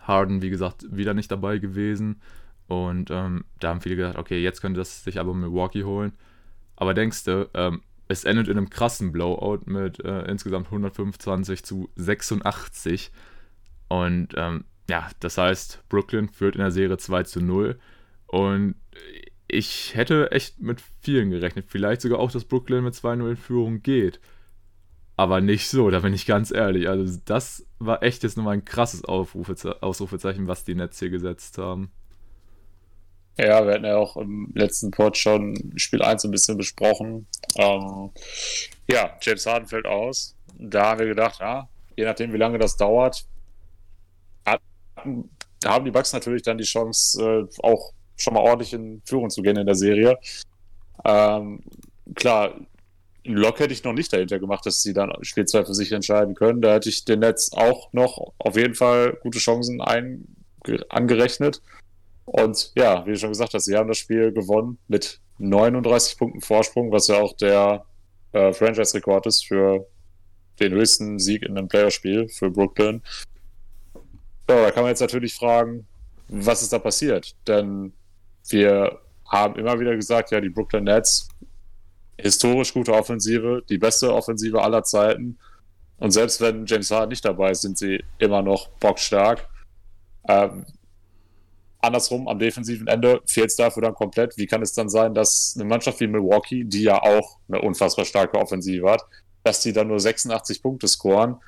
Harden, 0.00 0.42
wie 0.42 0.50
gesagt, 0.50 0.84
wieder 0.90 1.14
nicht 1.14 1.30
dabei 1.30 1.58
gewesen. 1.58 2.20
Und 2.68 3.10
ähm, 3.10 3.44
da 3.60 3.68
haben 3.68 3.82
viele 3.82 3.96
gedacht, 3.96 4.16
okay, 4.16 4.42
jetzt 4.42 4.62
könnte 4.62 4.78
das 4.78 5.04
sich 5.04 5.20
aber 5.20 5.34
Milwaukee 5.34 5.84
holen. 5.84 6.12
Aber 6.76 6.94
denkst 6.94 7.24
du, 7.24 7.48
ähm, 7.54 7.82
es 8.08 8.24
endet 8.24 8.48
in 8.48 8.56
einem 8.56 8.70
krassen 8.70 9.12
Blowout 9.12 9.60
mit 9.66 10.02
äh, 10.04 10.22
insgesamt 10.22 10.66
125 10.66 11.64
zu 11.64 11.90
86. 11.96 13.12
Und 13.88 14.28
ähm, 14.36 14.64
ja, 14.92 15.08
das 15.20 15.38
heißt, 15.38 15.88
Brooklyn 15.88 16.28
führt 16.28 16.54
in 16.54 16.60
der 16.60 16.70
Serie 16.70 16.98
2 16.98 17.22
zu 17.22 17.40
0. 17.40 17.80
Und 18.26 18.74
ich 19.48 19.94
hätte 19.94 20.30
echt 20.32 20.60
mit 20.60 20.82
vielen 21.00 21.30
gerechnet. 21.30 21.64
Vielleicht 21.66 22.02
sogar 22.02 22.18
auch, 22.18 22.30
dass 22.30 22.44
Brooklyn 22.44 22.84
mit 22.84 22.92
2-0 22.92 23.30
in 23.30 23.36
Führung 23.38 23.82
geht. 23.82 24.20
Aber 25.16 25.40
nicht 25.40 25.66
so, 25.70 25.88
da 25.88 26.00
bin 26.00 26.12
ich 26.12 26.26
ganz 26.26 26.50
ehrlich. 26.50 26.90
Also, 26.90 27.18
das 27.24 27.64
war 27.78 28.02
echt 28.02 28.22
jetzt 28.22 28.36
nochmal 28.36 28.52
ein 28.52 28.66
krasses 28.66 29.02
Aufrufe, 29.02 29.82
Ausrufezeichen, 29.82 30.46
was 30.46 30.64
die 30.64 30.74
Netz 30.74 30.98
hier 30.98 31.08
gesetzt 31.08 31.56
haben. 31.56 31.90
Ja, 33.38 33.64
wir 33.64 33.72
hatten 33.72 33.86
ja 33.86 33.96
auch 33.96 34.18
im 34.18 34.52
letzten 34.54 34.90
Pod 34.90 35.16
schon 35.16 35.72
Spiel 35.76 36.02
1 36.02 36.24
ein 36.24 36.32
bisschen 36.32 36.58
besprochen. 36.58 37.26
Ähm, 37.56 38.10
ja, 38.90 39.16
James 39.22 39.46
Harden 39.46 39.68
fällt 39.68 39.86
aus. 39.86 40.36
Da 40.58 40.90
haben 40.90 41.00
wir 41.00 41.06
gedacht, 41.06 41.40
ja, 41.40 41.66
je 41.96 42.04
nachdem, 42.04 42.34
wie 42.34 42.38
lange 42.38 42.58
das 42.58 42.76
dauert, 42.76 43.24
haben 45.64 45.84
die 45.84 45.90
Bucks 45.90 46.12
natürlich 46.12 46.42
dann 46.42 46.58
die 46.58 46.64
Chance, 46.64 47.22
äh, 47.22 47.60
auch 47.62 47.92
schon 48.16 48.34
mal 48.34 48.40
ordentlich 48.40 48.72
in 48.72 49.02
Führung 49.04 49.30
zu 49.30 49.42
gehen 49.42 49.56
in 49.56 49.66
der 49.66 49.74
Serie. 49.74 50.18
Ähm, 51.04 51.60
klar, 52.14 52.54
einen 53.24 53.36
Lock 53.36 53.60
hätte 53.60 53.72
ich 53.72 53.84
noch 53.84 53.92
nicht 53.92 54.12
dahinter 54.12 54.38
gemacht, 54.38 54.66
dass 54.66 54.82
sie 54.82 54.92
dann 54.92 55.12
Spiel 55.22 55.44
2 55.44 55.64
für 55.64 55.74
sich 55.74 55.92
entscheiden 55.92 56.34
können. 56.34 56.60
Da 56.60 56.74
hätte 56.74 56.88
ich 56.88 57.04
den 57.04 57.20
Netz 57.20 57.52
auch 57.52 57.92
noch 57.92 58.32
auf 58.38 58.56
jeden 58.56 58.74
Fall 58.74 59.18
gute 59.22 59.38
Chancen 59.38 59.80
ein, 59.80 60.26
angerechnet. 60.88 61.62
Und 62.24 62.72
ja, 62.76 63.04
wie 63.06 63.12
du 63.12 63.18
schon 63.18 63.30
gesagt 63.30 63.54
hast, 63.54 63.64
sie 63.64 63.76
haben 63.76 63.88
das 63.88 63.98
Spiel 63.98 64.32
gewonnen 64.32 64.78
mit 64.88 65.20
39 65.38 66.18
Punkten 66.18 66.40
Vorsprung, 66.40 66.92
was 66.92 67.08
ja 67.08 67.20
auch 67.20 67.36
der 67.36 67.84
äh, 68.32 68.52
Franchise-Rekord 68.52 69.26
ist 69.26 69.46
für 69.46 69.86
den 70.60 70.72
höchsten 70.72 71.18
Sieg 71.18 71.42
in 71.42 71.56
einem 71.56 71.68
Playerspiel 71.68 72.28
für 72.28 72.50
Brooklyn. 72.50 73.02
Ja, 74.48 74.62
da 74.62 74.70
kann 74.70 74.82
man 74.82 74.90
jetzt 74.90 75.00
natürlich 75.00 75.34
fragen, 75.34 75.86
was 76.28 76.62
ist 76.62 76.72
da 76.72 76.78
passiert? 76.78 77.34
Denn 77.46 77.92
wir 78.48 78.98
haben 79.26 79.56
immer 79.56 79.78
wieder 79.78 79.96
gesagt, 79.96 80.30
ja, 80.30 80.40
die 80.40 80.50
Brooklyn 80.50 80.84
Nets, 80.84 81.28
historisch 82.18 82.72
gute 82.72 82.92
Offensive, 82.92 83.62
die 83.68 83.78
beste 83.78 84.12
Offensive 84.12 84.62
aller 84.62 84.82
Zeiten. 84.82 85.38
Und 85.98 86.10
selbst 86.10 86.40
wenn 86.40 86.66
James 86.66 86.90
Harden 86.90 87.10
nicht 87.10 87.24
dabei 87.24 87.52
ist, 87.52 87.62
sind 87.62 87.78
sie 87.78 88.02
immer 88.18 88.42
noch 88.42 88.68
bockstark. 88.80 89.48
Ähm, 90.28 90.66
andersrum, 91.80 92.28
am 92.28 92.38
defensiven 92.38 92.86
Ende 92.86 93.22
fehlt 93.26 93.50
es 93.50 93.56
dafür 93.56 93.82
dann 93.82 93.94
komplett. 93.94 94.36
Wie 94.36 94.46
kann 94.46 94.62
es 94.62 94.72
dann 94.72 94.88
sein, 94.88 95.14
dass 95.14 95.54
eine 95.56 95.64
Mannschaft 95.64 96.00
wie 96.00 96.06
Milwaukee, 96.06 96.64
die 96.64 96.82
ja 96.82 97.02
auch 97.02 97.38
eine 97.48 97.60
unfassbar 97.60 98.04
starke 98.04 98.38
Offensive 98.38 98.90
hat, 98.90 99.02
dass 99.44 99.60
die 99.60 99.72
dann 99.72 99.88
nur 99.88 100.00
86 100.00 100.62
Punkte 100.62 100.88
scoren? 100.88 101.38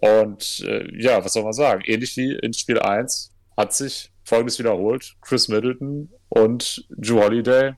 Und 0.00 0.64
äh, 0.66 0.86
ja, 1.00 1.24
was 1.24 1.32
soll 1.32 1.44
man 1.44 1.52
sagen? 1.52 1.82
Ähnlich 1.84 2.16
wie 2.16 2.34
in 2.34 2.52
Spiel 2.52 2.78
1 2.78 3.32
hat 3.56 3.74
sich 3.74 4.10
Folgendes 4.24 4.58
wiederholt. 4.58 5.14
Chris 5.20 5.48
Middleton 5.48 6.10
und 6.28 6.86
Drew 6.90 7.20
Holiday, 7.22 7.72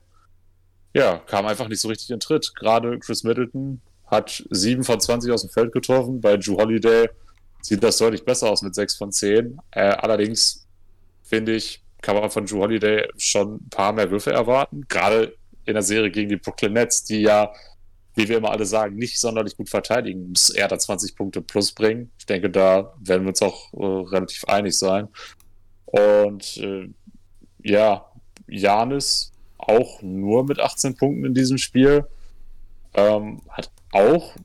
ja, 0.93 1.17
kam 1.19 1.45
einfach 1.45 1.67
nicht 1.67 1.81
so 1.81 1.87
richtig 1.87 2.09
in 2.09 2.19
Tritt. 2.19 2.53
Gerade 2.55 2.99
Chris 2.99 3.23
Middleton 3.23 3.81
hat 4.05 4.43
7 4.49 4.83
von 4.83 4.99
20 4.99 5.31
aus 5.31 5.41
dem 5.41 5.49
Feld 5.49 5.71
getroffen. 5.71 6.19
Bei 6.19 6.37
Drew 6.37 6.57
Holiday 6.57 7.09
sieht 7.61 7.81
das 7.81 7.97
deutlich 7.97 8.25
besser 8.25 8.49
aus 8.49 8.61
mit 8.61 8.75
6 8.75 8.97
von 8.97 9.11
10. 9.11 9.57
Äh, 9.71 9.81
allerdings 9.81 10.67
finde 11.23 11.53
ich, 11.55 11.81
kann 12.01 12.15
man 12.15 12.29
von 12.29 12.45
Drew 12.45 12.59
Holiday 12.59 13.07
schon 13.17 13.55
ein 13.55 13.69
paar 13.69 13.93
mehr 13.93 14.11
Würfe 14.11 14.31
erwarten. 14.31 14.85
Gerade 14.89 15.33
in 15.65 15.75
der 15.75 15.83
Serie 15.83 16.11
gegen 16.11 16.29
die 16.29 16.37
Brooklyn 16.37 16.73
Nets, 16.73 17.03
die 17.03 17.21
ja, 17.21 17.53
wie 18.15 18.27
wir 18.27 18.37
immer 18.37 18.51
alle 18.51 18.65
sagen, 18.65 18.95
nicht 18.95 19.19
sonderlich 19.19 19.55
gut 19.55 19.69
verteidigen, 19.69 20.29
muss 20.29 20.49
er 20.49 20.67
da 20.67 20.77
20 20.77 21.15
Punkte 21.15 21.41
plus 21.41 21.71
bringen. 21.71 22.11
Ich 22.17 22.25
denke, 22.25 22.49
da 22.49 22.93
werden 22.99 23.23
wir 23.23 23.29
uns 23.29 23.41
auch 23.41 23.73
äh, 23.73 24.09
relativ 24.09 24.45
einig 24.45 24.77
sein. 24.77 25.07
Und 25.85 26.57
äh, 26.57 26.89
ja, 27.63 28.05
Janis 28.47 29.31
auch 29.57 30.01
nur 30.01 30.45
mit 30.45 30.59
18 30.59 30.95
Punkten 30.95 31.25
in 31.25 31.33
diesem 31.33 31.57
Spiel. 31.57 32.05
Ähm, 32.93 33.41
hat 33.49 33.71
auch 33.91 34.35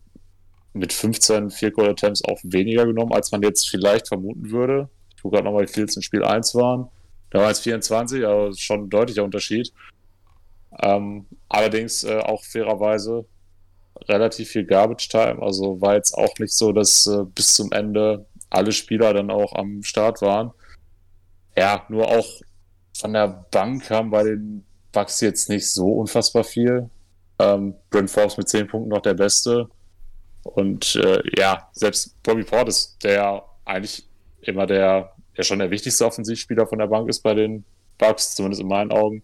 mit 0.72 0.92
15 0.92 1.50
Field 1.50 1.74
Goal 1.74 1.90
Attempts 1.90 2.24
auch 2.24 2.38
weniger 2.42 2.86
genommen, 2.86 3.12
als 3.12 3.32
man 3.32 3.42
jetzt 3.42 3.68
vielleicht 3.68 4.08
vermuten 4.08 4.50
würde. 4.50 4.88
Ich 5.16 5.22
gucke 5.22 5.36
gerade 5.36 5.46
nochmal, 5.46 5.66
wie 5.66 5.72
viel 5.72 5.84
es 5.84 5.96
in 5.96 6.02
Spiel 6.02 6.22
1 6.22 6.54
waren. 6.54 6.88
Da 7.30 7.40
war 7.40 7.50
es 7.50 7.60
24, 7.60 8.24
aber 8.24 8.52
schon 8.54 8.84
ein 8.84 8.90
deutlicher 8.90 9.24
Unterschied. 9.24 9.72
Ähm, 10.80 11.26
allerdings 11.48 12.04
äh, 12.04 12.18
auch 12.18 12.44
fairerweise 12.44 13.24
relativ 14.08 14.50
viel 14.50 14.64
Garbage 14.64 15.08
Time. 15.08 15.38
Also 15.40 15.80
war 15.80 15.94
jetzt 15.94 16.14
auch 16.14 16.38
nicht 16.38 16.52
so, 16.52 16.72
dass 16.72 17.06
äh, 17.06 17.24
bis 17.34 17.54
zum 17.54 17.72
Ende 17.72 18.26
alle 18.50 18.72
Spieler 18.72 19.12
dann 19.14 19.30
auch 19.30 19.54
am 19.54 19.82
Start 19.82 20.22
waren. 20.22 20.52
Ja, 21.56 21.84
nur 21.88 22.08
auch 22.08 22.26
von 22.96 23.12
der 23.12 23.46
Bank 23.50 23.84
kam 23.86 24.10
bei 24.10 24.24
den 24.24 24.64
Bucks 24.92 25.20
jetzt 25.20 25.48
nicht 25.48 25.70
so 25.70 25.92
unfassbar 25.92 26.44
viel. 26.44 26.88
Ähm, 27.38 27.74
Brent 27.90 28.10
Forbes 28.10 28.36
mit 28.36 28.48
10 28.48 28.66
Punkten 28.68 28.90
noch 28.90 29.02
der 29.02 29.14
Beste. 29.14 29.68
Und 30.42 30.96
äh, 30.96 31.22
ja, 31.38 31.68
selbst 31.72 32.22
Bobby 32.22 32.44
Portis, 32.44 32.96
der 33.02 33.42
eigentlich 33.64 34.06
immer 34.42 34.66
der, 34.66 35.12
der 35.36 35.42
schon 35.42 35.58
der 35.58 35.70
wichtigste 35.70 36.06
Offensivspieler 36.06 36.66
von 36.66 36.78
der 36.78 36.86
Bank 36.86 37.08
ist 37.08 37.22
bei 37.22 37.34
den 37.34 37.64
Bucks, 37.98 38.34
zumindest 38.34 38.62
in 38.62 38.68
meinen 38.68 38.92
Augen, 38.92 39.22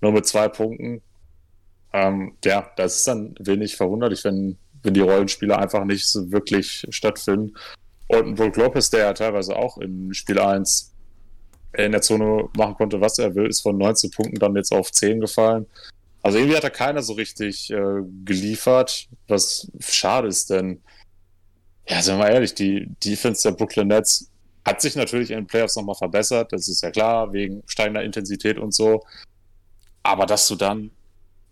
nur 0.00 0.12
mit 0.12 0.26
zwei 0.26 0.48
Punkten. 0.48 1.00
Ähm, 1.94 2.32
ja, 2.44 2.68
das 2.76 2.96
ist 2.96 3.06
dann 3.06 3.36
wenig 3.38 3.76
verwunderlich, 3.76 4.24
wenn, 4.24 4.58
wenn 4.82 4.94
die 4.94 5.00
Rollenspiele 5.00 5.56
einfach 5.56 5.84
nicht 5.84 6.08
so 6.08 6.32
wirklich 6.32 6.84
stattfinden. 6.90 7.54
Und 8.08 8.34
Brook 8.34 8.56
Lopez, 8.56 8.90
der 8.90 9.00
ja 9.00 9.12
teilweise 9.12 9.54
auch 9.54 9.78
in 9.78 10.12
Spiel 10.12 10.40
1 10.40 10.92
in 11.74 11.92
der 11.92 12.02
Zone 12.02 12.48
machen 12.56 12.74
konnte, 12.74 13.00
was 13.00 13.18
er 13.20 13.34
will, 13.36 13.46
ist 13.46 13.62
von 13.62 13.78
19 13.78 14.10
Punkten 14.10 14.38
dann 14.40 14.56
jetzt 14.56 14.72
auf 14.72 14.90
10 14.90 15.20
gefallen. 15.20 15.66
Also 16.20 16.38
irgendwie 16.38 16.56
hat 16.56 16.64
da 16.64 16.70
keiner 16.70 17.00
so 17.00 17.12
richtig 17.12 17.70
äh, 17.70 18.02
geliefert, 18.24 19.08
was 19.28 19.70
schade 19.78 20.26
ist, 20.26 20.50
denn 20.50 20.82
ja, 21.88 22.02
sind 22.02 22.14
wir 22.14 22.24
mal 22.24 22.32
ehrlich, 22.32 22.54
die 22.54 22.88
Defense 23.04 23.42
der 23.42 23.54
Brooklyn 23.54 23.88
Nets 23.88 24.30
hat 24.64 24.80
sich 24.80 24.96
natürlich 24.96 25.30
in 25.30 25.36
den 25.36 25.46
Playoffs 25.46 25.76
nochmal 25.76 25.94
verbessert, 25.94 26.52
das 26.52 26.66
ist 26.68 26.82
ja 26.82 26.90
klar, 26.90 27.32
wegen 27.32 27.62
steigender 27.66 28.02
Intensität 28.02 28.58
und 28.58 28.74
so. 28.74 29.04
Aber 30.02 30.26
dass 30.26 30.48
du 30.48 30.56
dann 30.56 30.90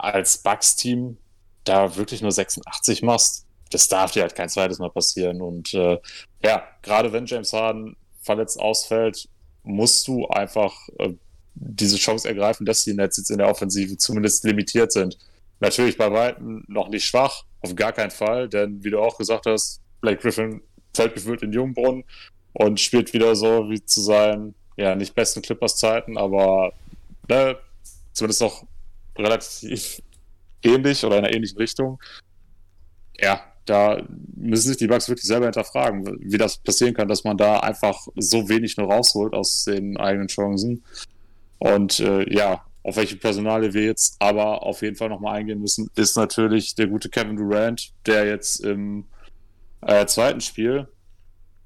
als 0.02 0.38
Bucks-Team 0.38 1.16
da 1.64 1.96
wirklich 1.96 2.22
nur 2.22 2.32
86 2.32 3.02
machst, 3.02 3.46
das 3.70 3.88
darf 3.88 4.10
dir 4.10 4.22
halt 4.22 4.34
kein 4.34 4.48
zweites 4.48 4.78
Mal 4.78 4.90
passieren. 4.90 5.40
Und 5.40 5.72
äh, 5.74 5.98
ja, 6.42 6.64
gerade 6.82 7.12
wenn 7.12 7.26
James 7.26 7.52
Harden 7.52 7.96
verletzt 8.20 8.58
ausfällt, 8.60 9.28
musst 9.62 10.06
du 10.08 10.26
einfach 10.26 10.74
äh, 10.98 11.14
diese 11.54 11.96
Chance 11.96 12.28
ergreifen, 12.28 12.66
dass 12.66 12.84
die 12.84 12.94
Nets 12.94 13.16
jetzt 13.16 13.30
in 13.30 13.38
der 13.38 13.48
Offensive 13.48 13.96
zumindest 13.96 14.44
limitiert 14.44 14.92
sind. 14.92 15.16
Natürlich 15.60 15.96
bei 15.96 16.10
weitem 16.10 16.64
noch 16.66 16.88
nicht 16.88 17.04
schwach, 17.04 17.44
auf 17.60 17.74
gar 17.76 17.92
keinen 17.92 18.10
Fall, 18.10 18.48
denn 18.48 18.82
wie 18.82 18.90
du 18.90 19.00
auch 19.00 19.16
gesagt 19.16 19.46
hast, 19.46 19.80
Blake 20.00 20.20
Griffin 20.20 20.62
fällt 20.94 21.14
gefühlt 21.14 21.42
in 21.42 21.52
Jungbrunnen 21.52 22.04
und 22.54 22.80
spielt 22.80 23.12
wieder 23.12 23.36
so 23.36 23.70
wie 23.70 23.84
zu 23.84 24.00
seinen, 24.00 24.54
ja, 24.76 24.94
nicht 24.96 25.14
besten 25.14 25.42
Clippers-Zeiten, 25.42 26.18
aber 26.18 26.72
ne, 27.28 27.56
zumindest 28.12 28.40
noch 28.40 28.66
relativ 29.16 30.02
ähnlich 30.62 31.04
oder 31.04 31.18
in 31.18 31.24
einer 31.24 31.34
ähnlichen 31.34 31.58
Richtung. 31.58 32.00
Ja, 33.20 33.40
da 33.64 34.02
müssen 34.34 34.68
sich 34.68 34.76
die 34.76 34.86
Bugs 34.86 35.08
wirklich 35.08 35.26
selber 35.26 35.46
hinterfragen, 35.46 36.18
wie 36.20 36.38
das 36.38 36.58
passieren 36.58 36.94
kann, 36.94 37.08
dass 37.08 37.24
man 37.24 37.36
da 37.36 37.60
einfach 37.60 38.06
so 38.16 38.48
wenig 38.48 38.76
nur 38.76 38.92
rausholt 38.92 39.34
aus 39.34 39.64
den 39.64 39.96
eigenen 39.96 40.28
Chancen. 40.28 40.82
Und 41.58 42.00
äh, 42.00 42.32
ja, 42.32 42.64
auf 42.82 42.96
welche 42.96 43.16
Personale 43.16 43.72
wir 43.74 43.84
jetzt 43.84 44.16
aber 44.18 44.64
auf 44.64 44.82
jeden 44.82 44.96
Fall 44.96 45.08
nochmal 45.08 45.36
eingehen 45.36 45.60
müssen, 45.60 45.88
ist 45.94 46.16
natürlich 46.16 46.74
der 46.74 46.88
gute 46.88 47.08
Kevin 47.08 47.36
Durant, 47.36 47.92
der 48.06 48.26
jetzt 48.26 48.64
im 48.64 49.04
äh, 49.82 50.06
zweiten 50.06 50.40
Spiel 50.40 50.88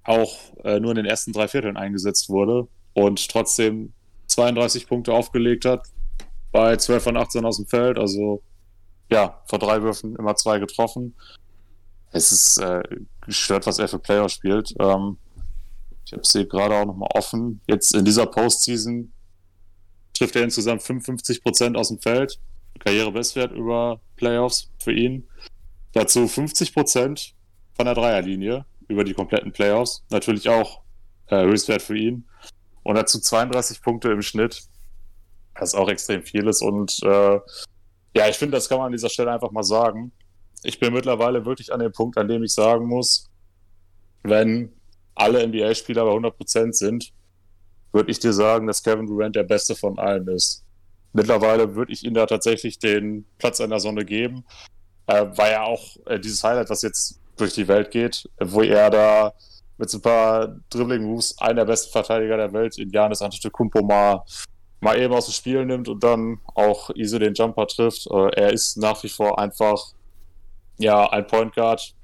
auch 0.05 0.38
äh, 0.64 0.78
nur 0.78 0.90
in 0.90 0.97
den 0.97 1.07
ersten 1.07 1.32
drei 1.32 1.49
Vierteln 1.49 1.76
eingesetzt 1.76 2.28
wurde 2.28 2.68
und 2.92 3.28
trotzdem 3.28 3.92
32 4.26 4.86
Punkte 4.86 5.12
aufgelegt 5.12 5.64
hat, 5.64 5.88
bei 6.57 6.74
12 6.74 7.02
von 7.04 7.16
18 7.18 7.44
aus 7.44 7.59
dem 7.59 7.66
Feld, 7.66 7.98
also 7.98 8.42
ja, 9.11 9.42
vor 9.46 9.59
drei 9.59 9.82
Würfen 9.82 10.16
immer 10.16 10.36
zwei 10.36 10.59
getroffen. 10.59 11.14
Es 12.12 12.32
ist 12.32 12.57
äh, 12.57 12.82
gestört, 13.20 13.66
was 13.66 13.78
er 13.78 13.88
für 13.88 13.98
Player 13.98 14.26
spielt. 14.30 14.74
Ähm, 14.80 15.18
ich 16.07 16.14
habe 16.14 16.24
sie 16.24 16.48
gerade 16.48 16.76
auch 16.76 16.86
nochmal 16.86 17.11
offen. 17.12 17.61
Jetzt 17.66 17.94
in 17.94 18.07
dieser 18.07 18.24
Postseason 18.24 19.12
trifft 20.14 20.34
er 20.34 20.44
insgesamt 20.44 20.82
55 20.82 21.42
Prozent 21.42 21.76
aus 21.76 21.88
dem 21.88 22.00
Feld. 22.00 22.40
Karrierebestwert 22.78 23.52
über 23.52 24.00
Playoffs 24.16 24.70
für 24.78 24.94
ihn. 24.94 25.28
Dazu 25.92 26.26
50 26.26 26.72
Prozent 26.72 27.34
von 27.74 27.84
der 27.84 27.94
Dreierlinie 27.94 28.64
über 28.88 29.04
die 29.04 29.12
kompletten 29.12 29.52
Playoffs. 29.52 30.04
Natürlich 30.09 30.48
auch 30.48 30.80
äh, 31.26 31.44
Höchstwert 31.44 31.82
für 31.82 31.98
ihn. 31.98 32.26
Und 32.82 32.94
dazu 32.94 33.20
32 33.20 33.82
Punkte 33.82 34.11
im 34.11 34.22
Schnitt. 34.22 34.62
Was 35.59 35.74
auch 35.74 35.88
extrem 35.88 36.22
viel 36.22 36.46
ist. 36.48 36.62
Und 36.62 37.00
äh, 37.02 37.40
ja, 38.16 38.28
ich 38.28 38.36
finde, 38.36 38.57
das 38.57 38.68
kann 38.68 38.78
man 38.78 38.86
an 38.86 38.92
dieser 38.92 39.09
Stelle 39.09 39.32
einfach 39.32 39.50
mal 39.50 39.62
sagen. 39.62 40.12
Ich 40.62 40.80
bin 40.80 40.92
mittlerweile 40.92 41.44
wirklich 41.44 41.72
an 41.72 41.80
dem 41.80 41.92
Punkt, 41.92 42.18
an 42.18 42.28
dem 42.28 42.42
ich 42.42 42.52
sagen 42.52 42.86
muss, 42.86 43.28
wenn 44.22 44.72
alle 45.14 45.46
NBA-Spieler 45.46 46.04
bei 46.04 46.11
100% 46.11 46.72
sind, 46.72 47.12
würde 47.92 48.11
ich 48.11 48.18
dir 48.18 48.32
sagen, 48.32 48.66
dass 48.66 48.82
Kevin 48.82 49.07
Durant 49.07 49.36
der 49.36 49.44
Beste 49.44 49.74
von 49.74 49.98
allen 49.98 50.28
ist. 50.28 50.64
Mittlerweile 51.12 51.74
würde 51.74 51.92
ich 51.92 52.04
ihm 52.04 52.14
da 52.14 52.26
tatsächlich 52.26 52.78
den 52.78 53.24
Platz 53.38 53.61
in 53.61 53.70
der 53.70 53.80
Sonne 53.80 54.04
geben, 54.04 54.44
äh, 55.07 55.24
weil 55.34 55.52
ja 55.52 55.62
auch 55.62 55.96
äh, 56.07 56.20
dieses 56.20 56.44
Highlight, 56.44 56.68
was 56.68 56.82
jetzt 56.82 57.20
durch 57.36 57.54
die 57.54 57.68
Welt 57.68 57.90
geht, 57.90 58.28
wo 58.38 58.62
er 58.62 58.90
da 58.90 59.32
mit 59.78 59.90
so 59.90 59.98
ein 59.98 60.02
paar 60.02 60.61
Dribbling-Moves 60.70 61.38
einen 61.38 61.57
der 61.57 61.64
besten 61.64 61.92
Verteidiger 61.92 62.36
der 62.36 62.52
Welt 62.52 62.78
in 62.78 62.90
Janis 62.90 63.22
Antetokounmpo 63.22 63.82
mal, 63.82 64.22
mal 64.81 64.99
eben 64.99 65.14
aus 65.14 65.27
dem 65.27 65.33
Spiel 65.33 65.64
nimmt 65.64 65.89
und 65.89 66.03
dann 66.03 66.41
auch 66.55 66.91
easy 66.95 67.18
den 67.18 67.35
Jumper 67.35 67.66
trifft. 67.66 68.07
Äh, 68.11 68.31
er 68.37 68.53
ist 68.53 68.77
nach 68.77 69.03
wie 69.03 69.09
vor 69.09 69.39
einfach 69.39 69.93
ja 70.79 71.11
ein 71.11 71.27
Point 71.27 71.55
Guard 71.55 71.95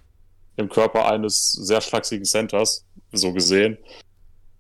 im 0.57 0.68
Körper 0.68 1.07
eines 1.07 1.53
sehr 1.53 1.81
schlagsigen 1.81 2.25
Centers, 2.25 2.85
so 3.12 3.33
gesehen. 3.33 3.79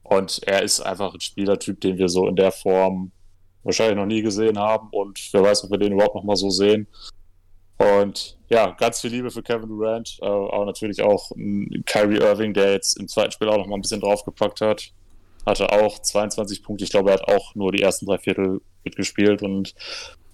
Und 0.02 0.42
er 0.46 0.62
ist 0.62 0.80
einfach 0.80 1.14
ein 1.14 1.20
Spielertyp, 1.20 1.80
den 1.80 1.96
wir 1.96 2.08
so 2.08 2.26
in 2.26 2.36
der 2.36 2.52
Form 2.52 3.12
wahrscheinlich 3.62 3.96
noch 3.96 4.06
nie 4.06 4.22
gesehen 4.22 4.58
haben. 4.58 4.88
Und 4.90 5.20
wer 5.32 5.42
weiß, 5.42 5.64
ob 5.64 5.70
wir 5.70 5.78
den 5.78 5.92
überhaupt 5.92 6.14
noch 6.14 6.24
mal 6.24 6.36
so 6.36 6.50
sehen. 6.50 6.86
Und 7.78 8.38
ja, 8.48 8.70
ganz 8.72 9.00
viel 9.00 9.10
Liebe 9.10 9.30
für 9.30 9.42
Kevin 9.42 9.68
Durant, 9.68 10.18
äh, 10.20 10.26
aber 10.26 10.66
natürlich 10.66 11.02
auch 11.02 11.32
Kyrie 11.86 12.18
Irving, 12.18 12.54
der 12.54 12.72
jetzt 12.72 12.98
im 12.98 13.08
zweiten 13.08 13.32
Spiel 13.32 13.48
auch 13.48 13.56
noch 13.56 13.66
mal 13.66 13.76
ein 13.76 13.80
bisschen 13.80 14.00
draufgepackt 14.00 14.60
hat. 14.60 14.92
Hatte 15.44 15.72
auch 15.72 15.98
22 15.98 16.62
Punkte. 16.62 16.84
Ich 16.84 16.90
glaube, 16.90 17.10
er 17.10 17.14
hat 17.14 17.28
auch 17.28 17.54
nur 17.54 17.72
die 17.72 17.82
ersten 17.82 18.06
drei 18.06 18.18
Viertel 18.18 18.60
mitgespielt. 18.84 19.42
Und 19.42 19.74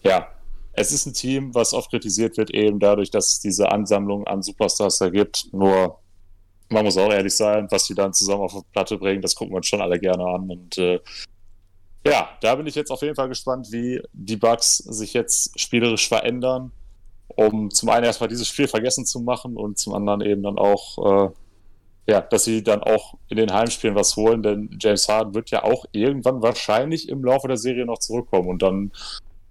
ja, 0.02 0.28
es 0.72 0.92
ist 0.92 1.06
ein 1.06 1.14
Team, 1.14 1.54
was 1.54 1.72
oft 1.72 1.90
kritisiert 1.90 2.36
wird, 2.36 2.50
eben 2.50 2.78
dadurch, 2.78 3.11
dass 3.11 3.32
es 3.32 3.40
diese 3.40 3.70
Ansammlung 3.70 4.26
an 4.26 4.42
Superstars 4.42 4.98
da 4.98 5.09
gibt. 5.09 5.52
Nur 5.52 5.98
man 6.70 6.84
muss 6.84 6.98
auch 6.98 7.11
ehrlich 7.11 7.34
sein, 7.34 7.66
was 7.70 7.84
die 7.84 7.94
dann 7.94 8.12
zusammen 8.12 8.42
auf 8.42 8.52
die 8.52 8.61
Platte 8.72 8.98
bringen, 8.98 9.22
das 9.22 9.34
gucken 9.34 9.52
wir 9.52 9.59
uns 9.59 9.66
schon 9.66 9.80
alle 9.80 9.98
gerne 9.98 10.24
an. 10.24 10.50
Und 10.50 10.78
äh, 10.78 11.00
ja, 12.06 12.28
da 12.40 12.54
bin 12.54 12.66
ich 12.66 12.74
jetzt 12.74 12.90
auf 12.90 13.02
jeden 13.02 13.14
Fall 13.14 13.28
gespannt, 13.28 13.68
wie 13.70 14.00
die 14.12 14.36
Bugs 14.36 14.78
sich 14.78 15.14
jetzt 15.14 15.59
spielerisch 15.59 16.09
verändern, 16.09 16.72
um 17.28 17.70
zum 17.70 17.88
einen 17.88 18.04
erstmal 18.04 18.28
dieses 18.28 18.48
Spiel 18.48 18.68
vergessen 18.68 19.06
zu 19.06 19.20
machen 19.20 19.56
und 19.56 19.78
zum 19.78 19.94
anderen 19.94 20.20
eben 20.20 20.42
dann 20.42 20.59
auch, 20.59 21.28
äh, 21.28 21.30
ja, 22.09 22.22
dass 22.22 22.44
sie 22.44 22.62
dann 22.62 22.82
auch 22.82 23.18
in 23.28 23.36
den 23.36 23.52
Heimspielen 23.52 23.94
was 23.94 24.16
holen, 24.16 24.42
denn 24.42 24.78
James 24.80 25.06
Harden 25.09 25.34
wird 25.34 25.50
ja 25.50 25.62
auch 25.62 25.84
irgendwann 25.92 26.40
wahrscheinlich 26.40 27.11
im 27.11 27.22
Laufe 27.22 27.48
der 27.48 27.59
Serie 27.59 27.84
noch 27.84 27.98
zurückkommen 27.98 28.48
und 28.48 28.62
dann, 28.62 28.92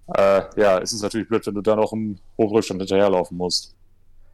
äh, 0.08 0.42
ja, 0.60 0.78
ist 0.78 0.92
es 0.92 1.00
natürlich 1.00 1.28
blöd, 1.28 1.46
wenn 1.46 1.54
du 1.54 1.62
dann 1.62 1.78
auch 1.78 1.92
im 1.92 2.18
Hochrückstand 2.36 2.80
hinterherlaufen 2.80 3.36
musst. 3.36 3.76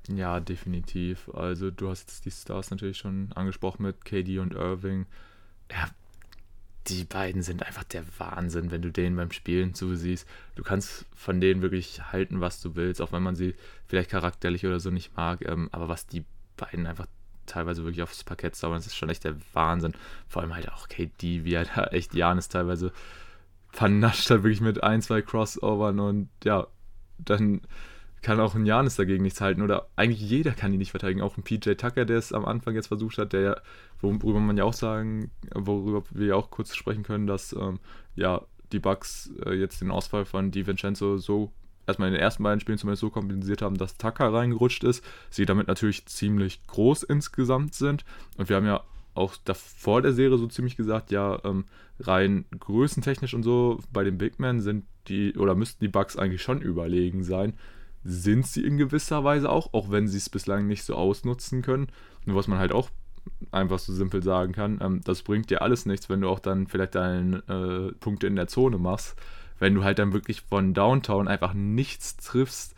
Ja, 0.09 0.41
definitiv. 0.41 1.31
Also 1.35 1.71
du 1.71 1.91
hast 1.91 2.25
die 2.25 2.31
Stars 2.31 2.71
natürlich 2.71 2.97
schon 2.97 3.31
angesprochen 3.35 3.83
mit 3.83 4.05
KD 4.07 4.39
und 4.39 4.55
Irving. 4.55 5.05
Ja, 5.71 5.89
die 6.89 7.05
beiden 7.05 7.43
sind 7.43 7.63
einfach 7.63 7.85
der 7.85 8.05
Wahnsinn, 8.19 8.71
wenn 8.71 8.83
du 8.83 8.91
denen 8.91 9.17
beim 9.17 9.33
Spielen 9.33 9.75
zusiehst. 9.75 10.27
Du 10.55 10.63
kannst 10.63 11.05
von 11.15 11.43
denen 11.43 11.61
wirklich 11.61 12.11
halten, 12.11 12.41
was 12.41 12.63
du 12.63 12.75
willst, 12.75 13.03
auch 13.03 13.13
wenn 13.13 13.23
man 13.23 13.37
sie 13.37 13.55
vielleicht 13.87 14.11
charakterlich 14.11 14.65
oder 14.67 14.81
so 14.81 14.91
nicht 14.91 15.15
mag. 15.15 15.47
Ähm, 15.47 15.69
aber 15.73 15.89
was 15.89 16.07
die 16.07 16.25
beiden 16.57 16.87
einfach 16.87 17.07
teilweise 17.47 17.85
wirklich 17.85 18.03
aufs 18.03 18.25
Parkett 18.25 18.55
zaubern, 18.55 18.79
das 18.79 18.87
ist 18.87 18.97
schon 18.97 19.11
echt 19.11 19.25
der 19.25 19.37
Wahnsinn. 19.53 19.95
Vor 20.29 20.43
allem 20.43 20.55
halt 20.55 20.71
auch 20.73 20.89
KD, 20.89 21.45
wie 21.45 21.55
er 21.55 21.65
da 21.65 21.85
echt 21.85 22.15
Janis 22.15 22.49
teilweise 22.49 22.93
vernascht 23.71 24.31
hat, 24.31 24.43
wirklich 24.43 24.61
mit 24.61 24.83
ein, 24.83 25.03
zwei 25.03 25.23
Crossovern 25.23 25.99
und 25.99 26.29
ja, 26.45 26.67
dann 27.19 27.63
kann 28.23 28.41
auch 28.41 28.55
ein 28.55 28.65
Janis 28.65 28.97
dagegen 28.97 29.23
nichts 29.23 29.41
halten 29.41 29.61
oder 29.61 29.89
eigentlich 29.97 30.21
jeder 30.21 30.53
kann 30.53 30.73
ihn 30.73 30.79
nicht 30.79 30.93
verteidigen. 30.93 31.21
Auch 31.21 31.37
ein 31.37 31.43
PJ 31.43 31.75
Tucker, 31.75 32.07
der 32.07 32.17
es 32.17 32.33
am 32.33 32.47
Anfang 32.47 32.75
jetzt 32.75 32.87
versucht 32.87 33.19
hat, 33.19 33.35
der 33.35 33.41
ja, 33.41 33.57
worüber 34.01 34.41
man 34.41 34.57
ja 34.57 34.65
auch 34.65 34.73
sagen, 34.73 35.31
worüber 35.55 36.03
wir 36.11 36.29
ja 36.29 36.35
auch 36.35 36.51
kurz 36.51 36.75
sprechen 36.75 37.03
können, 37.03 37.27
dass 37.27 37.53
ähm, 37.53 37.81
ja 38.17 38.43
die 38.73 38.79
Bucks 38.79 39.31
äh, 39.45 39.53
jetzt 39.53 39.83
den 39.83 39.91
Ausfall 39.91 40.25
von 40.25 40.51
DiVincenzo 40.51 41.19
so 41.19 41.53
erstmal 41.87 42.09
in 42.09 42.15
den 42.15 42.23
ersten 42.23 42.43
beiden 42.43 42.61
Spielen 42.61 42.79
zumindest 42.79 43.01
so 43.01 43.11
kompensiert 43.11 43.63
haben, 43.63 43.77
dass 43.77 43.97
Tucker 43.97 44.33
reingerutscht 44.33 44.85
ist. 44.85 45.05
Sie 45.31 45.47
damit 45.47 45.69
natürlich 45.69 46.07
ziemlich 46.07 46.67
groß 46.67 47.03
insgesamt 47.05 47.75
sind. 47.75 48.05
Und 48.37 48.49
wir 48.49 48.57
haben 48.57 48.67
ja 48.67 48.83
auch 49.15 49.37
davor 49.45 50.03
der 50.03 50.13
Serie 50.13 50.39
so 50.39 50.47
ziemlich 50.47 50.77
gesagt, 50.77 51.11
ja, 51.11 51.39
ähm, 51.45 51.65
rein 52.01 52.45
größentechnisch 52.59 53.35
und 53.35 53.45
so 53.45 53.79
bei 53.93 54.03
den 54.03 54.19
Big 54.19 54.41
Men 54.41 54.61
sind 54.61 54.85
die 55.09 55.35
oder 55.35 55.55
müssten 55.55 55.85
die 55.85 55.89
Bucks 55.89 56.17
eigentlich 56.17 56.43
schon 56.43 56.61
überlegen 56.61 57.23
sein 57.23 57.55
sind 58.05 58.47
sie 58.47 58.65
in 58.65 58.77
gewisser 58.77 59.25
Weise 59.25 59.51
auch, 59.51 59.73
auch 59.73 59.91
wenn 59.91 60.07
sie 60.07 60.19
es 60.19 60.29
bislang 60.29 60.67
nicht 60.67 60.85
so 60.85 60.95
ausnutzen 60.95 61.63
können. 61.63 61.89
Nur 62.27 62.37
was 62.37 62.47
man 62.47 62.59
halt 62.59 62.73
auch 62.73 62.91
einfach 63.51 63.79
so 63.79 63.95
simpel 63.95 64.23
sagen 64.23 64.53
kann, 64.53 64.79
ähm, 64.83 65.01
das 65.05 65.23
bringt 65.23 65.49
dir 65.49 65.63
alles 65.63 65.87
nichts, 65.87 66.11
wenn 66.11 66.21
du 66.21 66.29
auch 66.29 66.39
dann 66.39 66.67
vielleicht 66.67 66.95
deine 66.95 67.39
äh, 67.49 67.93
Punkte 67.99 68.27
in 68.27 68.37
der 68.37 68.47
Zone 68.47 68.77
machst. 68.77 69.17
Wenn 69.59 69.75
du 69.75 69.85
halt 69.85 69.99
dann 69.99 70.13
wirklich 70.13 70.43
von 70.43 70.75
Downtown 70.75 71.29
einfach 71.29 71.55
nichts 71.55 72.17
triffst, 72.17 72.75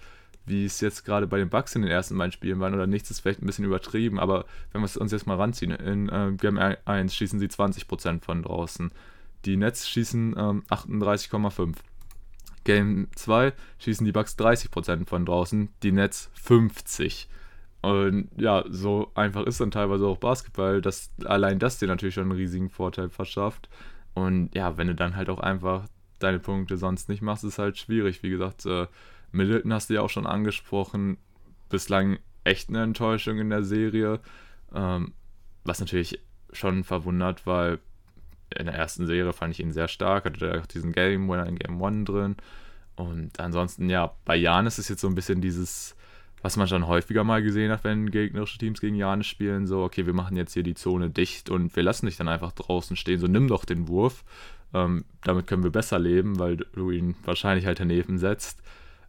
wie 0.47 0.65
es 0.65 0.81
jetzt 0.81 1.05
gerade 1.05 1.27
bei 1.27 1.39
den 1.39 1.49
Bucks 1.49 1.75
in 1.75 1.83
den 1.83 1.91
ersten 1.91 2.17
beiden 2.17 2.33
Spielen 2.33 2.61
waren, 2.61 2.75
oder 2.75 2.87
nichts 2.87 3.11
ist 3.11 3.21
vielleicht 3.21 3.43
ein 3.43 3.47
bisschen 3.47 3.65
übertrieben, 3.65 4.21
aber 4.21 4.45
wenn 4.73 4.81
wir 4.81 4.87
es 4.87 4.97
uns 4.97 5.13
jetzt 5.13 5.27
mal 5.27 5.37
ranziehen, 5.37 5.73
in 5.73 6.09
äh, 6.09 6.33
Game 6.37 6.59
1 6.59 7.15
schießen 7.15 7.41
sie 7.41 7.49
20% 7.49 8.23
von 8.23 8.43
draußen. 8.43 8.93
Die 9.45 9.57
Nets 9.57 9.89
schießen 9.89 10.35
ähm, 10.39 10.63
38,5. 10.71 11.75
Game 12.65 13.09
2 13.15 13.53
schießen 13.79 14.05
die 14.05 14.13
Bucks 14.13 14.37
30% 14.39 15.07
von 15.07 15.27
draußen, 15.27 15.69
die 15.83 15.93
Nets 15.93 16.31
50%. 16.45 17.27
Und 17.83 18.29
ja, 18.37 18.65
so 18.69 19.13
einfach 19.15 19.45
ist 19.47 19.61
dann 19.61 19.71
teilweise 19.71 20.07
auch 20.07 20.19
Basketball, 20.19 20.81
dass 20.81 21.11
allein 21.25 21.61
das 21.61 21.79
dir 21.79 21.87
natürlich 21.87 22.15
schon 22.15 22.25
einen 22.25 22.33
riesigen 22.33 22.69
Vorteil 22.69 23.09
verschafft. 23.09 23.69
Und 24.15 24.53
ja, 24.55 24.77
wenn 24.77 24.89
du 24.89 24.95
dann 24.95 25.15
halt 25.15 25.29
auch 25.29 25.39
einfach 25.39 25.87
deine 26.19 26.39
Punkte 26.39 26.77
sonst 26.77 27.09
nicht 27.09 27.23
machst, 27.23 27.45
ist 27.45 27.59
halt 27.59 27.79
schwierig. 27.79 28.23
Wie 28.23 28.31
gesagt, 28.31 28.67
äh, 28.67 28.87
Middleton 29.33 29.73
hast 29.73 29.91
du 29.91 29.95
ja 29.95 30.03
auch 30.03 30.11
schon 30.11 30.27
angesprochen. 30.27 31.19
Bislang 31.69 32.19
echt 32.45 32.69
eine 32.69 32.83
Enttäuschung 32.83 33.39
in 33.39 33.51
der 33.51 33.63
Serie. 33.63 34.21
Ähm, 34.75 35.13
was 35.65 35.81
natürlich 35.81 36.21
schon 36.53 36.85
verwundert, 36.85 37.47
weil 37.47 37.79
in 38.57 38.67
der 38.67 38.75
ersten 38.75 39.07
Serie 39.07 39.33
fand 39.33 39.55
ich 39.55 39.61
ihn 39.61 39.73
sehr 39.73 39.89
stark, 39.89 40.25
hatte 40.25 40.49
er 40.49 40.61
auch 40.61 40.67
diesen 40.67 40.93
Game 40.93 41.29
Winner 41.29 41.47
in 41.47 41.59
Game 41.59 41.81
One 41.81 42.05
drin. 42.05 42.37
Und 42.95 43.39
ansonsten, 43.41 43.91
ja, 43.91 44.15
bei 44.25 44.37
Jan 44.37 44.67
ist 44.67 44.79
jetzt 44.89 45.01
so 45.01 45.09
ein 45.09 45.15
bisschen 45.15 45.41
dieses, 45.41 45.97
was 46.41 46.57
man 46.57 46.69
schon 46.69 46.87
häufiger 46.87 47.25
mal 47.25 47.43
gesehen 47.43 47.71
hat, 47.71 47.85
wenn 47.85 48.11
gegnerische 48.11 48.59
Teams 48.59 48.81
gegen 48.81 48.97
Janis 48.97 49.27
spielen, 49.27 49.67
so, 49.67 49.83
okay, 49.83 50.07
wir 50.07 50.15
machen 50.15 50.37
jetzt 50.37 50.55
hier 50.55 50.63
die 50.63 50.75
Zone 50.75 51.11
dicht 51.11 51.51
und 51.51 51.75
wir 51.77 51.83
lassen 51.83 52.07
dich 52.07 52.17
dann 52.17 52.29
einfach 52.29 52.53
draußen 52.53 52.97
stehen, 52.97 53.21
so 53.21 53.27
nimm 53.27 53.49
doch 53.49 53.65
den 53.65 53.89
Wurf. 53.89 54.25
Ähm, 54.75 55.05
damit 55.23 55.47
können 55.47 55.65
wir 55.65 55.71
besser 55.71 55.99
leben, 55.99 56.39
weil 56.39 56.57
du 56.57 56.91
ihn 56.91 57.15
wahrscheinlich 57.25 57.67
halt 57.67 57.81
daneben 57.81 58.19
setzt. 58.19 58.63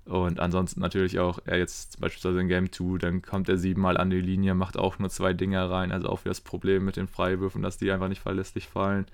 Und 0.05 0.39
ansonsten 0.39 0.79
natürlich 0.79 1.19
auch, 1.19 1.39
er 1.45 1.57
jetzt 1.57 1.99
beispielsweise 1.99 2.39
in 2.39 2.47
Game 2.47 2.71
2, 2.71 2.97
dann 2.97 3.21
kommt 3.21 3.49
er 3.49 3.57
siebenmal 3.57 3.97
an 3.97 4.09
die 4.09 4.21
Linie, 4.21 4.55
macht 4.55 4.77
auch 4.77 4.99
nur 4.99 5.09
zwei 5.09 5.33
Dinger 5.33 5.69
rein. 5.69 5.91
Also 5.91 6.07
auch 6.07 6.21
wieder 6.21 6.31
das 6.31 6.41
Problem 6.41 6.85
mit 6.85 6.95
den 6.95 7.07
Freiwürfen, 7.07 7.61
dass 7.61 7.77
die 7.77 7.91
einfach 7.91 8.07
nicht 8.07 8.21
verlässlich 8.21 8.67
fallen. 8.67 9.05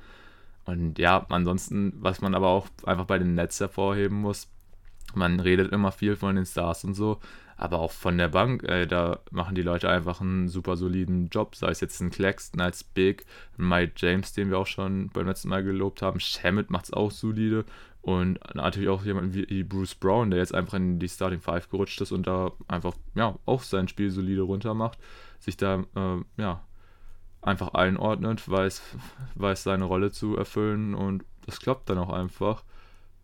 Und 0.66 1.00
ja, 1.00 1.26
ansonsten, 1.30 1.94
was 2.00 2.22
man 2.22 2.36
aber 2.36 2.50
auch 2.50 2.68
einfach 2.86 3.06
bei 3.06 3.18
den 3.18 3.34
Nets 3.36 3.60
hervorheben 3.60 4.22
muss, 4.22 4.48
man 5.16 5.40
redet 5.40 5.72
immer 5.72 5.92
viel 5.92 6.16
von 6.16 6.36
den 6.36 6.46
Stars 6.46 6.84
und 6.84 6.94
so, 6.94 7.20
aber 7.64 7.80
auch 7.80 7.92
von 7.92 8.18
der 8.18 8.28
Bank, 8.28 8.64
ey, 8.68 8.86
da 8.86 9.20
machen 9.32 9.56
die 9.56 9.62
Leute 9.62 9.90
einfach 9.90 10.20
einen 10.20 10.50
super 10.50 10.76
soliden 10.76 11.30
Job, 11.30 11.56
sei 11.56 11.70
es 11.70 11.80
jetzt 11.80 12.02
ein 12.02 12.10
Claxton 12.10 12.60
als 12.60 12.84
Big, 12.84 13.26
Mike 13.56 13.94
James, 13.96 14.34
den 14.34 14.50
wir 14.50 14.60
auch 14.60 14.68
schon 14.68 15.08
beim 15.14 15.28
letzten 15.28 15.48
Mal 15.48 15.64
gelobt 15.64 16.02
haben, 16.02 16.20
Shamit 16.20 16.70
macht 16.70 16.86
es 16.86 16.94
auch 16.94 17.10
solide. 17.10 17.64
Und 18.02 18.38
natürlich 18.54 18.90
auch 18.90 19.06
jemand 19.06 19.34
wie 19.34 19.64
Bruce 19.64 19.96
Brown, 19.96 20.30
der 20.30 20.40
jetzt 20.40 20.54
einfach 20.54 20.74
in 20.74 21.00
die 21.00 21.08
Starting 21.08 21.40
Five 21.40 21.70
gerutscht 21.70 22.02
ist 22.02 22.12
und 22.12 22.28
da 22.28 22.52
einfach, 22.68 22.96
ja, 23.16 23.40
auch 23.46 23.62
sein 23.62 23.88
Spiel 23.88 24.12
solide 24.12 24.42
runter 24.42 24.74
macht, 24.74 25.00
sich 25.40 25.56
da, 25.56 25.86
äh, 25.96 26.18
ja, 26.36 26.66
einfach 27.42 27.70
einordnet, 27.76 28.50
weiß, 28.50 28.82
weiß 29.36 29.64
seine 29.64 29.86
Rolle 29.86 30.12
zu 30.12 30.36
erfüllen 30.36 30.94
und 30.94 31.24
das 31.46 31.62
klappt 31.62 31.90
dann 31.90 31.98
auch 31.98 32.10
einfach. 32.10 32.66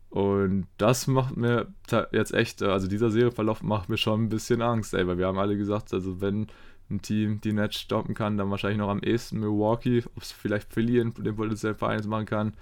Und 0.10 0.68
das 0.78 1.06
macht 1.08 1.38
mir 1.38 1.68
jetzt 2.12 2.34
echt, 2.34 2.64
also 2.64 2.88
dieser 2.88 3.12
Serieverlauf 3.12 3.62
macht 3.62 3.90
mir 3.90 3.98
schon 3.98 4.24
ein 4.24 4.30
bisschen 4.30 4.62
Angst, 4.62 4.94
ey, 4.94 5.08
weil 5.08 5.20
wir 5.20 5.28
haben 5.28 5.38
alle 5.38 5.56
gesagt, 5.56 5.94
also 5.94 6.20
wenn 6.20 6.48
ein 6.90 7.02
Team 7.02 7.42
die 7.42 7.54
Nets 7.54 7.80
stoppen 7.80 8.16
kann, 8.16 8.38
dann 8.38 8.50
wahrscheinlich 8.50 8.80
noch 8.80 8.90
am 8.90 9.04
ehesten 9.04 9.40
Milwaukee, 9.40 10.04
ob 10.16 10.24
es 10.24 10.32
vielleicht 10.32 10.74
Philly 10.74 11.00
in 11.00 11.14
dem 11.14 11.36
potenziellen 11.36 11.76
Verein 11.76 12.08
machen 12.08 12.26
kann, 12.26 12.54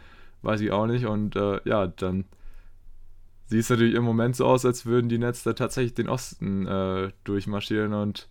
weiß 0.42 0.60
ich 0.60 0.72
auch 0.72 0.88
nicht. 0.88 1.06
Und 1.06 1.38
äh, 1.38 1.62
ja, 1.64 1.88
dann 1.88 2.26
sieht 3.46 3.62
es 3.62 3.70
natürlich 3.70 3.96
im 3.96 4.04
Moment 4.04 4.36
so 4.36 4.46
aus, 4.46 4.66
als 4.66 4.86
würden 4.86 5.08
die 5.08 5.18
Nets 5.18 5.44
da 5.44 5.54
tatsächlich 5.54 5.94
den 5.94 6.10
Osten 6.10 6.68
äh, 6.68 7.12
durchmarschieren 7.24 7.94
und 7.94 8.28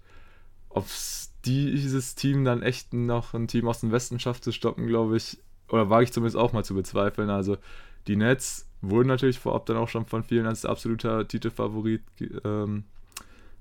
ob 0.69 0.85
es 0.85 1.33
dieses 1.47 2.17
Team 2.17 2.45
dann 2.45 2.63
echt 2.63 2.93
noch 2.93 3.33
ein 3.33 3.49
Team 3.49 3.67
aus 3.67 3.81
dem 3.81 3.93
Westen 3.93 4.19
schafft 4.19 4.45
zu 4.45 4.53
stoppen, 4.53 4.87
glaube 4.87 5.17
ich, 5.17 5.39
oder 5.71 5.89
wage 5.89 6.05
ich 6.05 6.13
zumindest 6.13 6.37
auch 6.37 6.53
mal 6.53 6.65
zu 6.65 6.75
bezweifeln. 6.75 7.31
Also 7.31 7.57
die 8.07 8.17
Nets 8.17 8.69
wurden 8.81 9.09
natürlich 9.09 9.39
vorab 9.39 9.67
dann 9.67 9.77
auch 9.77 9.89
schon 9.89 10.07
von 10.07 10.23
vielen 10.23 10.47
als 10.47 10.65
absoluter 10.65 11.27
Titelfavorit 11.27 12.03
ähm, 12.45 12.85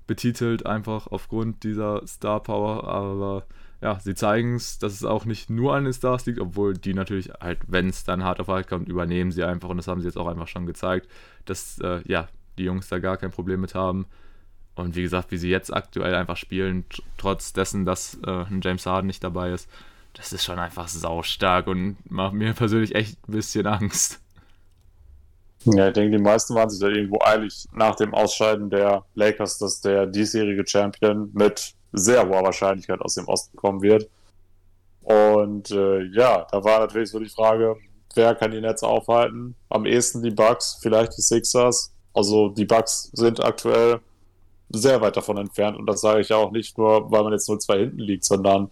betitelt, 0.06 0.66
einfach 0.66 1.06
aufgrund 1.08 1.64
dieser 1.64 2.06
Star 2.06 2.42
Power. 2.42 2.86
Aber 2.86 3.46
ja, 3.80 3.98
sie 4.00 4.14
zeigen 4.14 4.54
es, 4.54 4.78
dass 4.78 4.92
es 4.92 5.04
auch 5.04 5.24
nicht 5.24 5.50
nur 5.50 5.74
an 5.74 5.84
den 5.84 5.92
Stars 5.92 6.26
liegt, 6.26 6.40
obwohl 6.40 6.74
die 6.74 6.94
natürlich 6.94 7.30
halt, 7.40 7.58
wenn 7.66 7.88
es 7.88 8.04
dann 8.04 8.24
hart 8.24 8.40
auf 8.40 8.48
hart 8.48 8.68
kommt, 8.68 8.88
übernehmen 8.88 9.32
sie 9.32 9.44
einfach 9.44 9.68
und 9.68 9.76
das 9.76 9.88
haben 9.88 10.00
sie 10.00 10.06
jetzt 10.06 10.18
auch 10.18 10.28
einfach 10.28 10.48
schon 10.48 10.66
gezeigt, 10.66 11.08
dass 11.44 11.78
äh, 11.80 12.00
ja, 12.06 12.28
die 12.58 12.64
Jungs 12.64 12.88
da 12.88 12.98
gar 12.98 13.16
kein 13.16 13.30
Problem 13.30 13.60
mit 13.60 13.74
haben. 13.74 14.06
Und 14.76 14.94
wie 14.94 15.02
gesagt, 15.02 15.30
wie 15.30 15.38
sie 15.38 15.48
jetzt 15.48 15.72
aktuell 15.72 16.14
einfach 16.14 16.36
spielen, 16.36 16.84
trotz 17.16 17.52
dessen, 17.52 17.84
dass 17.84 18.18
äh, 18.26 18.44
ein 18.44 18.60
James 18.62 18.84
Harden 18.86 19.06
nicht 19.06 19.24
dabei 19.24 19.52
ist, 19.52 19.70
das 20.12 20.32
ist 20.32 20.44
schon 20.44 20.58
einfach 20.58 20.88
saustark 20.88 21.66
und 21.66 21.96
macht 22.10 22.34
mir 22.34 22.52
persönlich 22.54 22.94
echt 22.94 23.28
ein 23.28 23.32
bisschen 23.32 23.66
Angst. 23.66 24.20
Ja, 25.64 25.88
ich 25.88 25.94
denke, 25.94 26.16
die 26.16 26.22
meisten 26.22 26.54
waren 26.54 26.70
sich 26.70 26.80
da 26.80 26.88
irgendwo 26.88 27.18
eilig 27.24 27.66
nach 27.72 27.96
dem 27.96 28.14
Ausscheiden 28.14 28.70
der 28.70 29.04
Lakers, 29.14 29.58
dass 29.58 29.80
der 29.80 30.06
diesjährige 30.06 30.64
Champion 30.66 31.30
mit 31.32 31.74
sehr 31.92 32.28
hoher 32.28 32.44
Wahrscheinlichkeit 32.44 33.00
aus 33.00 33.14
dem 33.14 33.26
Osten 33.26 33.56
kommen 33.56 33.82
wird. 33.82 34.08
Und 35.02 35.70
äh, 35.70 36.02
ja, 36.12 36.46
da 36.50 36.62
war 36.62 36.80
natürlich 36.80 37.10
so 37.10 37.18
die 37.18 37.28
Frage, 37.28 37.76
wer 38.14 38.34
kann 38.34 38.50
die 38.50 38.60
Netze 38.60 38.86
aufhalten? 38.86 39.54
Am 39.68 39.86
ehesten 39.86 40.22
die 40.22 40.30
Bucks, 40.30 40.78
vielleicht 40.80 41.16
die 41.16 41.22
Sixers. 41.22 41.92
Also 42.12 42.48
die 42.48 42.64
Bucks 42.64 43.10
sind 43.12 43.42
aktuell 43.44 44.00
sehr 44.70 45.00
weit 45.00 45.16
davon 45.16 45.36
entfernt. 45.36 45.76
Und 45.76 45.86
das 45.86 46.00
sage 46.00 46.20
ich 46.20 46.30
ja 46.30 46.36
auch 46.36 46.50
nicht 46.50 46.76
nur, 46.78 47.10
weil 47.10 47.22
man 47.22 47.32
jetzt 47.32 47.48
nur 47.48 47.58
zwei 47.58 47.78
hinten 47.78 47.98
liegt, 47.98 48.24
sondern 48.24 48.70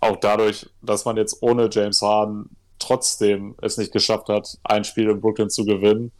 auch 0.00 0.16
dadurch, 0.16 0.68
dass 0.82 1.04
man 1.04 1.16
jetzt 1.16 1.42
ohne 1.42 1.68
James 1.70 2.02
Harden 2.02 2.56
trotzdem 2.78 3.54
es 3.62 3.76
nicht 3.76 3.92
geschafft 3.92 4.28
hat, 4.28 4.58
ein 4.64 4.84
Spiel 4.84 5.08
in 5.08 5.20
Brooklyn 5.20 5.50
zu 5.50 5.64
gewinnen. 5.64 6.12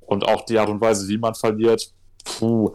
Und 0.00 0.26
auch 0.26 0.42
die 0.46 0.58
Art 0.58 0.70
und 0.70 0.80
Weise, 0.80 1.06
wie 1.08 1.18
man 1.18 1.34
verliert, 1.34 1.92
puh, 2.24 2.74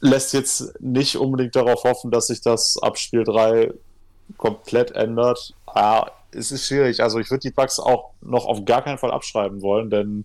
lässt 0.00 0.32
jetzt 0.32 0.80
nicht 0.80 1.16
unbedingt 1.16 1.54
darauf 1.54 1.84
hoffen, 1.84 2.10
dass 2.10 2.26
sich 2.26 2.40
das 2.40 2.76
ab 2.82 2.98
Spiel 2.98 3.22
3 3.24 3.72
komplett 4.36 4.90
ändert. 4.92 5.54
Ja, 5.74 6.10
es 6.32 6.50
ist 6.50 6.66
schwierig. 6.66 7.00
Also 7.00 7.18
ich 7.20 7.30
würde 7.30 7.48
die 7.48 7.54
Bugs 7.54 7.78
auch 7.78 8.10
noch 8.20 8.46
auf 8.46 8.64
gar 8.64 8.82
keinen 8.82 8.98
Fall 8.98 9.12
abschreiben 9.12 9.62
wollen, 9.62 9.90
denn 9.90 10.24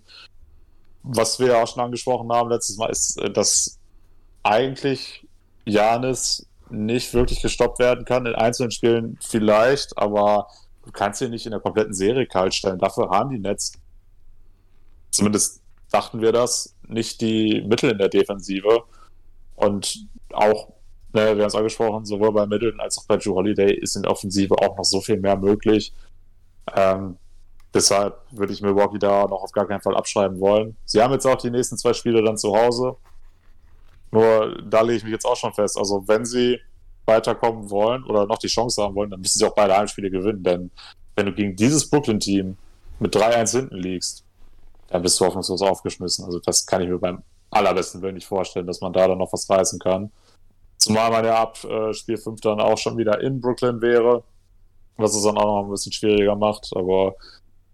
was 1.02 1.38
wir 1.38 1.48
ja 1.48 1.62
auch 1.62 1.68
schon 1.68 1.82
angesprochen 1.82 2.30
haben 2.32 2.50
letztes 2.50 2.76
Mal, 2.76 2.90
ist, 2.90 3.20
dass 3.34 3.78
eigentlich 4.42 5.26
Janis 5.64 6.46
nicht 6.70 7.14
wirklich 7.14 7.40
gestoppt 7.40 7.78
werden 7.78 8.04
kann. 8.04 8.26
In 8.26 8.34
einzelnen 8.34 8.70
Spielen 8.70 9.18
vielleicht, 9.22 9.96
aber 9.96 10.48
du 10.88 10.92
kannst 10.92 11.20
ihn 11.20 11.30
nicht 11.30 11.44
in 11.44 11.50
der 11.50 11.60
kompletten 11.60 11.92
Serie 11.92 12.26
kalt 12.26 12.54
stellen. 12.54 12.78
Dafür 12.78 13.10
haben 13.10 13.28
die 13.28 13.38
Nets, 13.38 13.72
zumindest 15.10 15.60
dachten 15.90 16.22
wir 16.22 16.32
das, 16.32 16.74
nicht 16.86 17.20
die 17.20 17.62
Mittel 17.68 17.90
in 17.90 17.98
der 17.98 18.08
Defensive. 18.08 18.84
Und 19.54 20.08
auch, 20.32 20.68
ne, 21.12 21.36
wir 21.36 21.42
haben 21.42 21.48
es 21.48 21.54
angesprochen, 21.54 22.06
sowohl 22.06 22.32
bei 22.32 22.46
Middleton 22.46 22.80
als 22.80 22.96
auch 22.96 23.04
bei 23.06 23.18
Drew 23.18 23.34
Holiday 23.34 23.70
ist 23.74 23.96
in 23.96 24.02
der 24.02 24.12
Offensive 24.12 24.54
auch 24.54 24.78
noch 24.78 24.84
so 24.84 25.02
viel 25.02 25.20
mehr 25.20 25.36
möglich. 25.36 25.92
Ähm, 26.74 27.18
deshalb 27.74 28.22
würde 28.30 28.54
ich 28.54 28.62
Milwaukee 28.62 28.98
da 28.98 29.26
noch 29.26 29.42
auf 29.42 29.52
gar 29.52 29.66
keinen 29.66 29.82
Fall 29.82 29.96
abschreiben 29.96 30.40
wollen. 30.40 30.74
Sie 30.86 31.02
haben 31.02 31.12
jetzt 31.12 31.26
auch 31.26 31.36
die 31.36 31.50
nächsten 31.50 31.76
zwei 31.76 31.92
Spiele 31.92 32.22
dann 32.22 32.38
zu 32.38 32.56
Hause. 32.56 32.96
Nur 34.10 34.56
da 34.62 34.80
lege 34.80 34.96
ich 34.96 35.04
mich 35.04 35.12
jetzt 35.12 35.26
auch 35.26 35.36
schon 35.36 35.52
fest. 35.52 35.76
Also, 35.76 36.08
wenn 36.08 36.24
sie 36.24 36.58
weiterkommen 37.08 37.70
wollen 37.70 38.04
oder 38.04 38.26
noch 38.26 38.38
die 38.38 38.46
Chance 38.46 38.80
haben 38.82 38.94
wollen, 38.94 39.10
dann 39.10 39.20
müssen 39.20 39.38
sie 39.38 39.44
auch 39.44 39.54
beide 39.54 39.76
Heimspiele 39.76 40.10
gewinnen. 40.10 40.44
Denn 40.44 40.70
wenn 41.16 41.26
du 41.26 41.32
gegen 41.32 41.56
dieses 41.56 41.90
Brooklyn-Team 41.90 42.56
mit 43.00 43.16
3-1 43.16 43.50
hinten 43.50 43.76
liegst, 43.76 44.24
dann 44.88 45.02
bist 45.02 45.20
du 45.20 45.26
hoffnungslos 45.26 45.62
aufgeschmissen. 45.62 46.24
Also, 46.24 46.38
das 46.38 46.64
kann 46.64 46.82
ich 46.82 46.88
mir 46.88 46.98
beim 46.98 47.22
allerbesten 47.50 48.02
Willen 48.02 48.14
nicht 48.14 48.26
vorstellen, 48.26 48.66
dass 48.66 48.80
man 48.80 48.92
da 48.92 49.08
dann 49.08 49.18
noch 49.18 49.32
was 49.32 49.48
reißen 49.48 49.78
kann. 49.78 50.10
Zumal 50.76 51.10
man 51.10 51.24
ja 51.24 51.42
ab 51.42 51.62
äh, 51.64 51.92
Spiel 51.92 52.16
5 52.16 52.40
dann 52.40 52.60
auch 52.60 52.78
schon 52.78 52.96
wieder 52.96 53.20
in 53.20 53.40
Brooklyn 53.40 53.80
wäre, 53.80 54.22
was 54.96 55.14
es 55.14 55.22
dann 55.22 55.36
auch 55.36 55.44
noch 55.44 55.64
ein 55.64 55.70
bisschen 55.70 55.92
schwieriger 55.92 56.36
macht. 56.36 56.70
Aber 56.74 57.16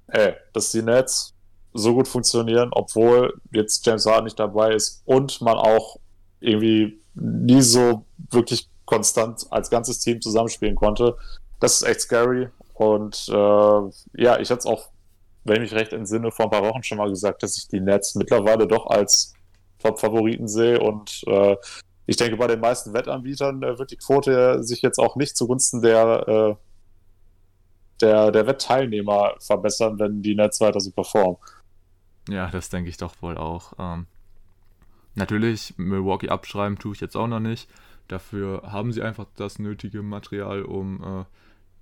ey, 0.08 0.34
dass 0.52 0.70
die 0.70 0.82
Nets 0.82 1.34
so 1.74 1.92
gut 1.94 2.08
funktionieren, 2.08 2.70
obwohl 2.72 3.34
jetzt 3.52 3.84
James 3.84 4.06
Harden 4.06 4.24
nicht 4.24 4.38
dabei 4.38 4.72
ist 4.72 5.02
und 5.04 5.40
man 5.40 5.56
auch 5.56 5.98
irgendwie 6.40 7.00
nie 7.14 7.62
so 7.62 8.04
wirklich 8.30 8.68
konstant 8.84 9.46
als 9.50 9.70
ganzes 9.70 10.00
Team 10.00 10.20
zusammenspielen 10.20 10.74
konnte. 10.74 11.16
Das 11.60 11.80
ist 11.80 11.88
echt 11.88 12.02
scary. 12.02 12.48
Und 12.74 13.28
äh, 13.28 14.22
ja, 14.22 14.38
ich 14.38 14.50
hatte 14.50 14.58
es 14.58 14.66
auch, 14.66 14.90
wenn 15.44 15.56
ich 15.62 15.72
mich 15.72 15.80
recht 15.80 15.92
entsinne, 15.92 16.30
vor 16.30 16.46
ein 16.46 16.50
paar 16.50 16.64
Wochen 16.64 16.82
schon 16.82 16.98
mal 16.98 17.08
gesagt, 17.08 17.42
dass 17.42 17.56
ich 17.56 17.68
die 17.68 17.80
Nets 17.80 18.14
mittlerweile 18.14 18.66
doch 18.66 18.86
als 18.86 19.34
Top-Favoriten 19.78 20.48
sehe. 20.48 20.80
Und 20.80 21.22
äh, 21.26 21.56
ich 22.06 22.16
denke, 22.16 22.36
bei 22.36 22.46
den 22.46 22.60
meisten 22.60 22.92
Wettanbietern 22.92 23.62
äh, 23.62 23.78
wird 23.78 23.90
die 23.90 23.96
Quote 23.96 24.62
sich 24.62 24.82
jetzt 24.82 24.98
auch 24.98 25.16
nicht 25.16 25.36
zugunsten 25.36 25.82
der, 25.82 26.28
äh, 26.28 26.54
der, 28.00 28.30
der 28.32 28.46
Wettteilnehmer 28.46 29.34
verbessern, 29.38 29.98
wenn 29.98 30.22
die 30.22 30.34
Nets 30.34 30.60
weiter 30.60 30.80
so 30.80 30.90
performen. 30.90 31.36
Ja, 32.28 32.50
das 32.50 32.70
denke 32.70 32.90
ich 32.90 32.96
doch 32.96 33.14
wohl 33.22 33.36
auch. 33.36 33.74
Ähm, 33.78 34.06
natürlich, 35.14 35.74
Milwaukee 35.76 36.30
abschreiben 36.30 36.78
tue 36.78 36.94
ich 36.94 37.00
jetzt 37.00 37.16
auch 37.16 37.28
noch 37.28 37.40
nicht. 37.40 37.68
Dafür 38.08 38.62
haben 38.64 38.92
sie 38.92 39.02
einfach 39.02 39.26
das 39.36 39.58
nötige 39.58 40.02
Material, 40.02 40.62
um 40.62 41.02
äh, 41.02 41.24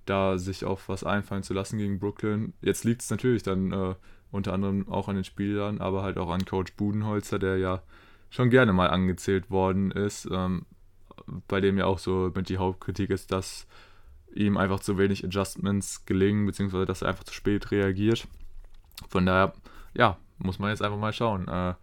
da 0.05 0.37
sich 0.37 0.65
auf 0.65 0.89
was 0.89 1.03
einfallen 1.03 1.43
zu 1.43 1.53
lassen 1.53 1.77
gegen 1.77 1.99
Brooklyn. 1.99 2.53
Jetzt 2.61 2.83
liegt 2.83 3.01
es 3.01 3.09
natürlich 3.09 3.43
dann 3.43 3.71
äh, 3.71 3.95
unter 4.31 4.53
anderem 4.53 4.87
auch 4.89 5.07
an 5.07 5.15
den 5.15 5.23
Spielern, 5.23 5.79
aber 5.79 6.03
halt 6.03 6.17
auch 6.17 6.29
an 6.29 6.45
Coach 6.45 6.73
Budenholzer, 6.73 7.39
der 7.39 7.57
ja 7.57 7.81
schon 8.29 8.49
gerne 8.49 8.73
mal 8.73 8.89
angezählt 8.89 9.51
worden 9.51 9.91
ist, 9.91 10.27
ähm, 10.31 10.65
bei 11.47 11.61
dem 11.61 11.77
ja 11.77 11.85
auch 11.85 11.99
so 11.99 12.31
mit 12.33 12.49
die 12.49 12.57
Hauptkritik 12.57 13.09
ist, 13.09 13.31
dass 13.31 13.67
ihm 14.33 14.57
einfach 14.57 14.79
zu 14.79 14.97
wenig 14.97 15.23
Adjustments 15.23 16.05
gelingen, 16.05 16.45
beziehungsweise 16.45 16.85
dass 16.85 17.03
er 17.03 17.09
einfach 17.09 17.25
zu 17.25 17.33
spät 17.33 17.69
reagiert. 17.69 18.27
Von 19.09 19.25
daher, 19.25 19.53
ja, 19.93 20.17
muss 20.39 20.57
man 20.57 20.69
jetzt 20.69 20.81
einfach 20.81 20.97
mal 20.97 21.13
schauen. 21.13 21.47
Äh, 21.47 21.75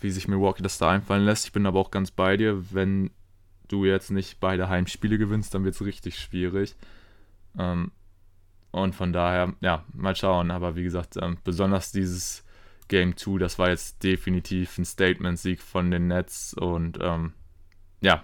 wie 0.00 0.10
sich 0.10 0.28
Milwaukee 0.28 0.62
das 0.62 0.78
da 0.78 0.90
einfallen 0.90 1.24
lässt. 1.24 1.46
Ich 1.46 1.52
bin 1.52 1.66
aber 1.66 1.80
auch 1.80 1.90
ganz 1.90 2.10
bei 2.10 2.36
dir, 2.36 2.72
wenn 2.72 3.10
du 3.68 3.84
jetzt 3.84 4.10
nicht 4.10 4.40
beide 4.40 4.68
Heimspiele 4.68 5.18
gewinnst, 5.18 5.54
dann 5.54 5.64
wird 5.64 5.74
es 5.74 5.84
richtig 5.84 6.18
schwierig. 6.18 6.76
Ähm, 7.58 7.92
und 8.70 8.94
von 8.94 9.12
daher, 9.12 9.54
ja, 9.60 9.84
mal 9.92 10.16
schauen. 10.16 10.50
Aber 10.50 10.76
wie 10.76 10.82
gesagt, 10.82 11.16
ähm, 11.20 11.38
besonders 11.44 11.92
dieses 11.92 12.44
Game 12.88 13.16
2, 13.16 13.38
das 13.38 13.58
war 13.58 13.68
jetzt 13.70 14.02
definitiv 14.02 14.78
ein 14.78 14.84
Statement-Sieg 14.84 15.60
von 15.60 15.90
den 15.90 16.08
Nets 16.08 16.54
und 16.54 16.98
ähm, 17.00 17.32
ja, 18.00 18.22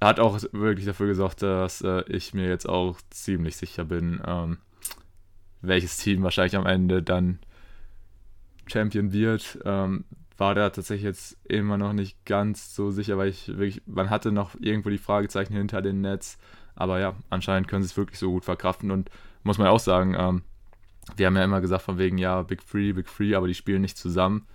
hat 0.00 0.18
auch 0.18 0.40
wirklich 0.52 0.86
dafür 0.86 1.06
gesorgt, 1.08 1.42
dass 1.42 1.82
äh, 1.82 2.02
ich 2.08 2.34
mir 2.34 2.48
jetzt 2.48 2.68
auch 2.68 2.98
ziemlich 3.10 3.56
sicher 3.56 3.84
bin, 3.84 4.20
ähm, 4.26 4.58
welches 5.60 5.98
Team 5.98 6.22
wahrscheinlich 6.22 6.56
am 6.56 6.66
Ende 6.66 7.02
dann 7.02 7.38
Champion 8.66 9.12
wird. 9.12 9.58
Ähm, 9.64 10.04
war 10.40 10.54
da 10.54 10.70
tatsächlich 10.70 11.04
jetzt 11.04 11.36
immer 11.44 11.76
noch 11.76 11.92
nicht 11.92 12.24
ganz 12.24 12.74
so 12.74 12.90
sicher, 12.90 13.18
weil 13.18 13.28
ich 13.28 13.48
wirklich, 13.48 13.82
man 13.86 14.08
hatte 14.08 14.32
noch 14.32 14.54
irgendwo 14.58 14.88
die 14.88 14.98
Fragezeichen 14.98 15.54
hinter 15.54 15.82
den 15.82 16.00
Nets, 16.00 16.38
aber 16.74 16.98
ja, 16.98 17.14
anscheinend 17.28 17.68
können 17.68 17.82
sie 17.82 17.88
es 17.88 17.96
wirklich 17.96 18.18
so 18.18 18.30
gut 18.30 18.46
verkraften 18.46 18.90
und 18.90 19.10
muss 19.42 19.58
man 19.58 19.68
auch 19.68 19.78
sagen, 19.78 20.16
ähm, 20.18 20.42
wir 21.16 21.26
haben 21.26 21.36
ja 21.36 21.44
immer 21.44 21.60
gesagt 21.60 21.82
von 21.82 21.98
wegen, 21.98 22.16
ja, 22.16 22.42
Big 22.42 22.62
Free, 22.62 22.94
Big 22.94 23.08
Free, 23.08 23.34
aber 23.34 23.48
die 23.48 23.54
spielen 23.54 23.82
nicht 23.82 23.98
zusammen. 23.98 24.46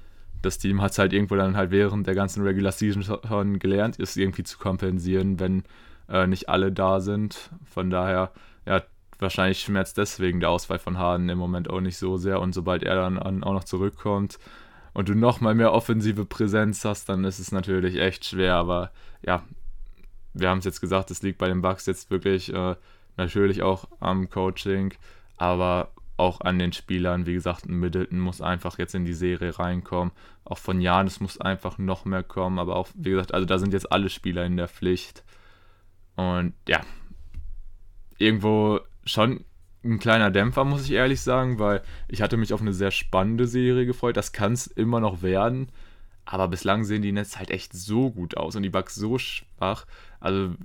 Das 0.42 0.58
Team 0.58 0.82
hat 0.82 0.92
es 0.92 0.98
halt 0.98 1.14
irgendwo 1.14 1.36
dann 1.36 1.56
halt 1.56 1.70
während 1.70 2.08
der 2.08 2.16
ganzen 2.16 2.44
Regular 2.44 2.72
Season 2.72 3.04
schon 3.04 3.60
gelernt, 3.60 3.98
ist 3.98 4.18
irgendwie 4.18 4.44
zu 4.44 4.58
kompensieren, 4.58 5.40
wenn 5.40 5.64
äh, 6.10 6.26
nicht 6.26 6.50
alle 6.50 6.72
da 6.72 7.00
sind. 7.00 7.52
Von 7.64 7.90
daher, 7.90 8.32
ja, 8.66 8.82
wahrscheinlich 9.20 9.60
schmerzt 9.60 9.98
deswegen 9.98 10.40
der 10.40 10.50
Ausfall 10.50 10.80
von 10.80 10.98
Harden 10.98 11.30
im 11.30 11.38
Moment 11.38 11.70
auch 11.70 11.82
nicht 11.82 11.98
so 11.98 12.18
sehr. 12.18 12.42
Und 12.42 12.54
sobald 12.54 12.84
er 12.84 12.96
dann 12.96 13.44
auch 13.44 13.54
noch 13.54 13.64
zurückkommt 13.64 14.40
und 14.96 15.10
du 15.10 15.14
nochmal 15.14 15.56
mehr 15.56 15.74
offensive 15.74 16.24
Präsenz 16.24 16.86
hast, 16.86 17.10
dann 17.10 17.26
ist 17.26 17.38
es 17.38 17.52
natürlich 17.52 17.98
echt 17.98 18.24
schwer. 18.24 18.56
Aber 18.56 18.91
ja, 19.22 19.43
wir 20.34 20.50
haben 20.50 20.60
es 20.60 20.66
jetzt 20.66 20.80
gesagt, 20.80 21.12
es 21.12 21.22
liegt 21.22 21.38
bei 21.38 21.50
den 21.50 21.62
Bucks 21.62 21.86
jetzt 21.86 22.10
wirklich 22.10 22.52
äh, 22.54 22.76
natürlich 23.18 23.62
auch 23.62 23.89
am 24.00 24.30
Coaching, 24.30 24.93
aber 25.36 25.91
auch 26.16 26.39
an 26.39 26.60
den 26.60 26.72
Spielern. 26.72 27.26
Wie 27.26 27.34
gesagt, 27.34 27.68
Middleton 27.68 28.20
muss 28.20 28.39
einfach 28.39 28.78
jetzt 28.78 28.96
in 28.96 29.04
die 29.04 29.14
Serie 29.14 29.60
reinkommen. 29.60 30.14
Auch 30.46 30.60
von 30.60 30.80
Janis 30.80 31.20
muss 31.20 31.41
einfach 31.41 31.78
noch 31.78 32.06
mehr 32.06 32.24
kommen. 32.24 32.58
Aber 32.58 32.78
auch, 32.78 32.88
wie 32.96 33.10
gesagt, 33.10 33.34
also 33.34 33.46
da 33.46 33.58
sind 33.58 33.74
jetzt 33.74 33.91
alle 33.91 34.10
Spieler 34.10 34.46
in 34.46 34.56
der 34.56 34.70
Pflicht. 34.70 35.26
Und 36.16 36.54
ja, 36.70 36.80
irgendwo 38.18 38.80
schon 39.04 39.43
ein 39.86 40.00
kleiner 40.00 40.32
Dämpfer, 40.32 40.66
muss 40.66 40.86
ich 40.86 40.92
ehrlich 40.92 41.22
sagen, 41.22 41.60
weil 41.60 41.82
ich 42.08 42.22
hatte 42.22 42.38
mich 42.38 42.54
auf 42.54 42.62
eine 42.62 42.74
sehr 42.74 42.92
spannende 42.92 43.48
Serie 43.48 43.86
gefreut. 43.86 44.18
Das 44.18 44.32
kann 44.32 44.54
es 44.54 44.68
immer 44.68 45.00
noch 45.00 45.22
werden. 45.22 45.70
Aber 46.28 46.48
bislang 46.48 46.84
sehen 46.84 47.04
die 47.04 47.12
Nets 47.12 47.38
halt 47.38 47.52
echt 47.52 47.74
so 47.74 48.10
gut 48.10 48.36
aus 48.36 48.56
und 48.56 48.64
die 48.64 48.72
Bugs 48.72 48.96
so 48.96 49.20
schwach. 49.20 49.86
Also 50.20 50.56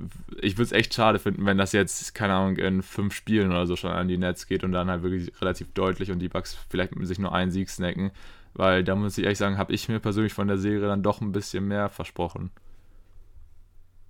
ich 0.40 0.56
würde 0.56 0.64
es 0.64 0.72
echt 0.72 0.94
schade 0.94 1.18
finden, 1.18 1.44
wenn 1.44 1.58
das 1.58 1.72
jetzt, 1.72 2.14
keine 2.14 2.32
Ahnung, 2.32 2.56
in 2.56 2.80
fünf 2.80 3.12
Spielen 3.12 3.50
oder 3.50 3.66
so 3.66 3.76
schon 3.76 3.90
an 3.90 4.08
die 4.08 4.16
Nets 4.16 4.46
geht 4.46 4.64
und 4.64 4.72
dann 4.72 4.88
halt 4.88 5.02
wirklich 5.02 5.38
relativ 5.42 5.70
deutlich 5.74 6.10
und 6.10 6.18
die 6.18 6.30
Bugs 6.30 6.56
vielleicht 6.70 6.96
mit 6.96 7.06
sich 7.06 7.18
nur 7.18 7.34
einen 7.34 7.50
Sieg 7.50 7.68
snacken. 7.68 8.10
Weil 8.54 8.82
da 8.82 8.94
muss 8.94 9.18
ich 9.18 9.24
ehrlich 9.24 9.38
sagen, 9.38 9.58
habe 9.58 9.74
ich 9.74 9.88
mir 9.90 10.00
persönlich 10.00 10.32
von 10.32 10.48
der 10.48 10.56
Serie 10.56 10.88
dann 10.88 11.02
doch 11.02 11.20
ein 11.20 11.32
bisschen 11.32 11.68
mehr 11.68 11.90
versprochen. 11.90 12.50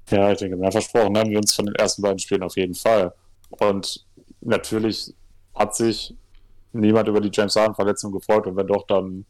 Ja, 0.09 0.31
ich 0.31 0.39
denke, 0.39 0.57
mehr 0.57 0.73
versprochen 0.73 1.19
haben 1.19 1.31
wir 1.31 1.39
uns 1.39 1.55
von 1.55 1.67
den 1.67 1.75
ersten 1.75 2.03
beiden 2.03 2.19
Spielen 2.21 2.45
auf 2.45 2.57
jeden 2.57 2.75
Fall. 2.75 3.13
Und 3.51 4.07
natürlich 4.41 5.14
hat 5.55 5.74
sich 5.74 6.14
niemand 6.72 7.09
über 7.09 7.20
die 7.20 7.30
James 7.32 7.57
Harden-Verletzung 7.57 8.12
gefreut 8.12 8.47
und 8.47 8.57
wenn 8.57 8.66
doch, 8.66 8.86
dann 8.86 9.24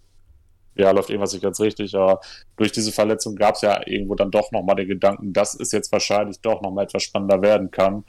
ja, 0.77 0.91
läuft 0.91 1.11
irgendwas 1.11 1.33
nicht 1.33 1.43
ganz 1.43 1.61
richtig. 1.61 1.95
Aber 1.95 2.21
durch 2.57 2.73
diese 2.73 2.93
Verletzung 2.93 3.37
gab 3.37 3.55
es 3.55 3.63
ja 3.63 3.87
irgendwo 3.87 4.15
dann 4.15 4.31
doch 4.31 4.51
nochmal 4.53 4.77
den 4.77 4.89
Gedanken, 4.89 5.33
dass 5.33 5.59
es 5.59 5.73
jetzt 5.73 5.93
wahrscheinlich 5.93 6.41
doch 6.41 6.63
nochmal 6.63 6.85
etwas 6.85 7.03
spannender 7.03 7.43
werden 7.43 7.71
kann, 7.71 8.05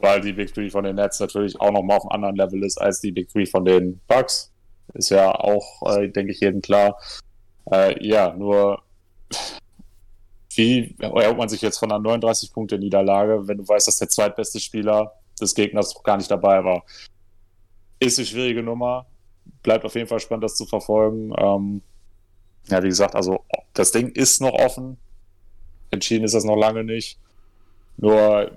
weil 0.00 0.20
die 0.20 0.32
Big 0.32 0.54
Three 0.54 0.70
von 0.70 0.84
den 0.84 0.96
Nets 0.96 1.20
natürlich 1.20 1.60
auch 1.60 1.72
nochmal 1.72 1.98
auf 1.98 2.10
einem 2.10 2.24
anderen 2.24 2.36
Level 2.36 2.64
ist 2.64 2.78
als 2.78 3.00
die 3.00 3.12
Big 3.12 3.28
Three 3.28 3.46
von 3.46 3.64
den 3.64 4.00
Bucks. 4.06 4.52
Ist 4.94 5.10
ja 5.10 5.34
auch, 5.34 5.96
äh, 5.96 6.08
denke 6.08 6.32
ich, 6.32 6.40
jedem 6.40 6.62
klar. 6.62 6.96
Äh, 7.70 8.06
ja, 8.06 8.32
nur 8.32 8.82
wie 10.54 10.94
erholt 11.00 11.36
man 11.36 11.48
sich 11.48 11.60
jetzt 11.60 11.78
von 11.78 11.92
einer 11.92 12.02
39-Punkte-Niederlage, 12.02 13.46
wenn 13.46 13.58
du 13.58 13.68
weißt, 13.68 13.88
dass 13.88 13.98
der 13.98 14.08
zweitbeste 14.08 14.58
Spieler 14.58 15.12
des 15.40 15.54
Gegners 15.54 15.94
gar 16.02 16.16
nicht 16.16 16.30
dabei 16.30 16.64
war? 16.64 16.84
Ist 17.98 18.18
eine 18.18 18.26
schwierige 18.26 18.62
Nummer. 18.62 19.06
Bleibt 19.62 19.84
auf 19.84 19.94
jeden 19.94 20.08
Fall 20.08 20.20
spannend, 20.20 20.44
das 20.44 20.56
zu 20.56 20.66
verfolgen. 20.66 21.32
Ähm, 21.38 21.82
ja, 22.68 22.82
wie 22.82 22.88
gesagt, 22.88 23.14
also 23.14 23.44
das 23.74 23.92
Ding 23.92 24.08
ist 24.10 24.40
noch 24.40 24.52
offen. 24.52 24.98
Entschieden 25.90 26.24
ist 26.24 26.34
das 26.34 26.44
noch 26.44 26.56
lange 26.56 26.84
nicht. 26.84 27.18
Nur 27.96 28.50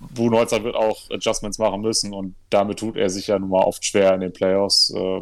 Budenholzer 0.00 0.64
wird 0.64 0.76
auch 0.76 1.10
Adjustments 1.10 1.58
machen 1.58 1.82
müssen 1.82 2.14
und 2.14 2.34
damit 2.48 2.78
tut 2.78 2.96
er 2.96 3.10
sich 3.10 3.26
ja 3.26 3.38
nun 3.38 3.50
mal 3.50 3.62
oft 3.62 3.84
schwer 3.84 4.14
in 4.14 4.20
den 4.20 4.32
Playoffs. 4.32 4.90
Äh, 4.90 5.20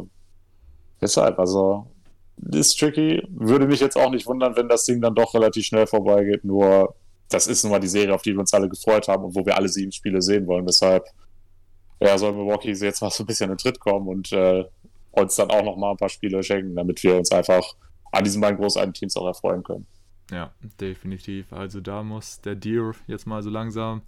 deshalb, 1.01 1.37
also 1.37 1.85
ist 2.51 2.79
tricky. 2.79 3.21
Würde 3.29 3.67
mich 3.67 3.81
jetzt 3.81 3.97
auch 3.97 4.09
nicht 4.09 4.25
wundern, 4.25 4.55
wenn 4.55 4.69
das 4.69 4.85
Ding 4.85 5.01
dann 5.01 5.15
doch 5.15 5.33
relativ 5.33 5.65
schnell 5.65 5.85
vorbeigeht. 5.85 6.45
Nur 6.45 6.95
das 7.29 7.47
ist 7.47 7.63
nun 7.63 7.71
mal 7.71 7.79
die 7.79 7.87
Serie, 7.87 8.13
auf 8.13 8.21
die 8.21 8.33
wir 8.33 8.39
uns 8.39 8.53
alle 8.53 8.67
gefreut 8.67 9.07
haben 9.07 9.23
und 9.23 9.35
wo 9.35 9.45
wir 9.45 9.55
alle 9.55 9.69
sieben 9.69 9.91
Spiele 9.91 10.21
sehen 10.21 10.47
wollen. 10.47 10.65
Deshalb 10.65 11.05
ja, 12.01 12.17
soll 12.17 12.33
Milwaukee 12.33 12.71
jetzt 12.71 13.01
mal 13.01 13.11
so 13.11 13.23
ein 13.23 13.27
bisschen 13.27 13.45
in 13.45 13.55
den 13.55 13.57
Tritt 13.57 13.79
kommen 13.79 14.07
und 14.07 14.31
äh, 14.31 14.65
uns 15.11 15.35
dann 15.35 15.51
auch 15.51 15.63
noch 15.63 15.77
mal 15.77 15.91
ein 15.91 15.97
paar 15.97 16.09
Spiele 16.09 16.41
schenken, 16.43 16.75
damit 16.75 17.03
wir 17.03 17.17
uns 17.17 17.31
einfach 17.31 17.75
an 18.11 18.23
diesen 18.23 18.41
beiden 18.41 18.57
großartigen 18.57 18.93
Teams 18.93 19.17
auch 19.17 19.27
erfreuen 19.27 19.63
können. 19.63 19.85
Ja, 20.31 20.53
definitiv. 20.79 21.51
Also 21.51 21.81
da 21.81 22.03
muss 22.03 22.41
der 22.41 22.55
Deer 22.55 22.93
jetzt 23.07 23.27
mal 23.27 23.41
so 23.43 23.49
langsam 23.49 24.01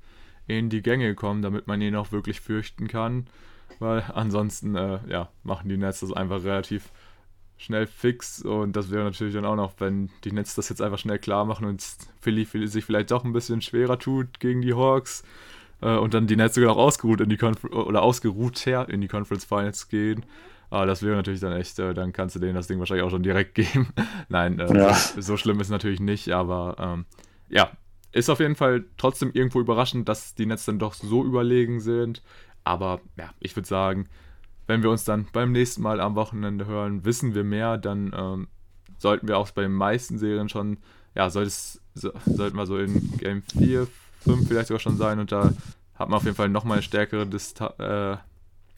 in 0.47 0.69
die 0.69 0.81
Gänge 0.81 1.15
kommen, 1.15 1.41
damit 1.41 1.67
man 1.67 1.81
ihn 1.81 1.95
auch 1.95 2.11
wirklich 2.11 2.41
fürchten 2.41 2.87
kann. 2.87 3.27
Weil 3.79 4.03
ansonsten, 4.13 4.75
äh, 4.75 4.99
ja, 5.07 5.29
machen 5.43 5.69
die 5.69 5.77
Nets 5.77 6.01
das 6.01 6.13
einfach 6.13 6.43
relativ 6.43 6.91
schnell 7.61 7.87
fix. 7.87 8.41
Und 8.41 8.75
das 8.75 8.91
wäre 8.91 9.03
natürlich 9.03 9.33
dann 9.33 9.45
auch 9.45 9.55
noch, 9.55 9.73
wenn 9.79 10.09
die 10.23 10.31
Nets 10.31 10.55
das 10.55 10.69
jetzt 10.69 10.81
einfach 10.81 10.97
schnell 10.97 11.19
klar 11.19 11.45
machen 11.45 11.65
und 11.65 11.83
Philly, 12.19 12.45
Philly 12.45 12.67
sich 12.67 12.85
vielleicht 12.85 13.11
doch 13.11 13.23
ein 13.23 13.33
bisschen 13.33 13.61
schwerer 13.61 13.99
tut 13.99 14.39
gegen 14.39 14.61
die 14.61 14.73
Hawks. 14.73 15.23
Äh, 15.81 15.97
und 15.97 16.13
dann 16.13 16.27
die 16.27 16.35
Nets 16.35 16.55
sogar 16.55 16.71
noch 16.71 16.81
ausgeruht 16.81 17.21
in 17.21 17.29
die 17.29 17.37
Confer 17.37 17.71
oder 17.73 18.01
ausgeruht 18.01 18.65
her 18.65 18.87
in 18.89 19.01
die 19.01 19.07
Conference 19.07 19.45
Finals 19.45 19.89
gehen. 19.89 20.25
Aber 20.69 20.85
das 20.85 21.03
wäre 21.03 21.15
natürlich 21.15 21.41
dann 21.41 21.53
echt, 21.53 21.79
äh, 21.79 21.93
dann 21.93 22.13
kannst 22.13 22.35
du 22.35 22.39
denen 22.39 22.55
das 22.55 22.67
Ding 22.67 22.79
wahrscheinlich 22.79 23.05
auch 23.05 23.09
schon 23.09 23.23
direkt 23.23 23.55
geben. 23.55 23.89
Nein, 24.29 24.59
äh, 24.59 24.73
ja. 24.73 24.93
so, 24.93 25.37
schlimm 25.37 25.59
ist 25.59 25.67
es 25.67 25.71
natürlich 25.71 25.99
nicht, 25.99 26.29
aber 26.29 26.75
ähm, 26.79 27.05
ja, 27.49 27.71
ist 28.13 28.29
auf 28.29 28.39
jeden 28.39 28.55
Fall 28.55 28.85
trotzdem 28.97 29.31
irgendwo 29.33 29.59
überraschend, 29.59 30.07
dass 30.07 30.35
die 30.35 30.45
Nets 30.45 30.65
dann 30.65 30.79
doch 30.79 30.93
so 30.93 31.23
überlegen 31.23 31.79
sind. 31.79 32.21
Aber 32.63 33.01
ja, 33.17 33.31
ich 33.39 33.55
würde 33.55 33.67
sagen, 33.67 34.07
wenn 34.71 34.83
wir 34.83 34.89
uns 34.89 35.03
dann 35.03 35.27
beim 35.33 35.51
nächsten 35.51 35.81
Mal 35.81 35.99
am 35.99 36.15
Wochenende 36.15 36.65
hören, 36.65 37.03
wissen 37.03 37.35
wir 37.35 37.43
mehr, 37.43 37.77
dann 37.77 38.15
ähm, 38.17 38.47
sollten 38.97 39.27
wir 39.27 39.37
auch 39.37 39.51
bei 39.51 39.63
den 39.63 39.73
meisten 39.73 40.17
Serien 40.17 40.47
schon, 40.47 40.77
ja, 41.13 41.29
sollte 41.29 41.49
es, 41.49 41.81
so, 41.93 42.13
sollten 42.25 42.55
wir 42.55 42.65
so 42.65 42.77
in 42.77 43.17
Game 43.17 43.43
4, 43.43 43.85
5 44.21 44.47
vielleicht 44.47 44.69
sogar 44.69 44.79
schon 44.79 44.95
sein 44.95 45.19
und 45.19 45.33
da 45.33 45.51
hat 45.95 46.07
man 46.07 46.13
auf 46.13 46.23
jeden 46.23 46.37
Fall 46.37 46.47
nochmal 46.47 46.77
eine 46.77 46.83
stärkere 46.83 47.27
Dista 47.27 48.21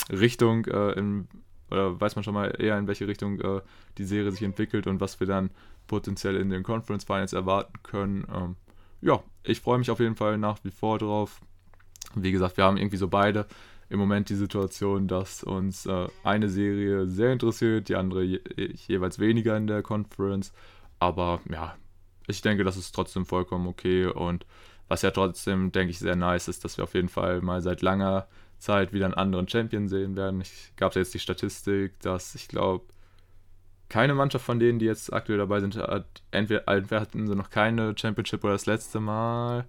äh, 0.09 0.13
Richtung 0.15 0.65
äh, 0.65 0.93
im 0.93 1.27
oder 1.69 2.01
weiß 2.01 2.15
man 2.15 2.23
schon 2.23 2.33
mal 2.33 2.55
eher, 2.59 2.77
in 2.79 2.87
welche 2.87 3.07
Richtung 3.07 3.39
äh, 3.41 3.61
die 3.99 4.03
Serie 4.03 4.31
sich 4.31 4.41
entwickelt 4.41 4.87
und 4.87 4.99
was 4.99 5.19
wir 5.19 5.27
dann 5.27 5.51
potenziell 5.85 6.37
in 6.37 6.49
den 6.49 6.63
Conference 6.63 7.03
Finals 7.03 7.33
erwarten 7.33 7.73
können. 7.83 8.25
Ähm, 8.33 8.55
ja, 9.01 9.21
ich 9.43 9.61
freue 9.61 9.77
mich 9.77 9.91
auf 9.91 9.99
jeden 9.99 10.15
Fall 10.15 10.39
nach 10.39 10.57
wie 10.63 10.71
vor 10.71 10.97
drauf. 10.97 11.39
Wie 12.15 12.31
gesagt, 12.31 12.57
wir 12.57 12.63
haben 12.63 12.77
irgendwie 12.77 12.97
so 12.97 13.07
beide 13.07 13.45
im 13.89 13.99
Moment 13.99 14.29
die 14.29 14.35
Situation, 14.35 15.07
dass 15.07 15.43
uns 15.43 15.85
äh, 15.85 16.07
eine 16.23 16.49
Serie 16.49 17.07
sehr 17.07 17.33
interessiert, 17.33 17.89
die 17.89 17.95
andere 17.95 18.23
je 18.23 18.41
jeweils 18.87 19.19
weniger 19.19 19.55
in 19.57 19.67
der 19.67 19.81
Conference. 19.81 20.53
Aber 20.99 21.41
ja, 21.49 21.75
ich 22.27 22.41
denke, 22.41 22.63
das 22.63 22.77
ist 22.77 22.93
trotzdem 22.93 23.25
vollkommen 23.25 23.67
okay. 23.67 24.05
Und 24.05 24.45
was 24.87 25.01
ja 25.01 25.11
trotzdem, 25.11 25.71
denke 25.71 25.91
ich, 25.91 25.99
sehr 25.99 26.15
nice 26.15 26.47
ist, 26.47 26.63
dass 26.63 26.77
wir 26.77 26.83
auf 26.83 26.93
jeden 26.93 27.09
Fall 27.09 27.41
mal 27.41 27.61
seit 27.61 27.81
langer 27.81 28.27
Zeit 28.59 28.93
wieder 28.93 29.05
einen 29.05 29.13
anderen 29.13 29.47
Champion 29.47 29.87
sehen 29.87 30.15
werden. 30.15 30.41
Ich 30.41 30.73
gab 30.77 30.95
jetzt 30.95 31.13
die 31.13 31.19
Statistik, 31.19 31.99
dass 31.99 32.35
ich 32.35 32.47
glaube, 32.47 32.85
keine 33.89 34.15
Mannschaft 34.15 34.45
von 34.45 34.59
denen, 34.59 34.79
die 34.79 34.85
jetzt 34.85 35.13
aktuell 35.13 35.37
dabei 35.37 35.59
sind, 35.59 35.75
hat 35.75 36.23
entweder, 36.31 36.67
entweder 36.67 37.01
hatten 37.01 37.27
sie 37.27 37.35
noch 37.35 37.49
keine 37.49 37.93
Championship 37.97 38.43
oder 38.43 38.53
das 38.53 38.65
letzte 38.65 38.99
Mal. 38.99 39.65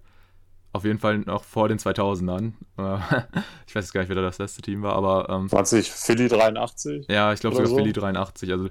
Auf 0.75 0.83
jeden 0.83 0.99
Fall 0.99 1.19
noch 1.19 1.45
vor 1.45 1.69
den 1.69 1.79
2000ern. 1.79 2.51
ich 3.65 3.73
weiß 3.73 3.85
jetzt 3.85 3.93
gar 3.93 4.01
nicht, 4.01 4.09
wer 4.09 4.17
da 4.17 4.23
das 4.23 4.39
letzte 4.39 4.61
Team 4.61 4.81
war, 4.81 4.93
aber. 4.93 5.29
Ähm, 5.29 5.47
20 5.47 5.89
Philly 5.89 6.27
83? 6.27 7.05
Ja, 7.07 7.31
ich 7.31 7.39
glaube 7.39 7.55
sogar 7.55 7.69
so. 7.69 7.77
Philly 7.77 7.93
83. 7.93 8.51
Also 8.51 8.67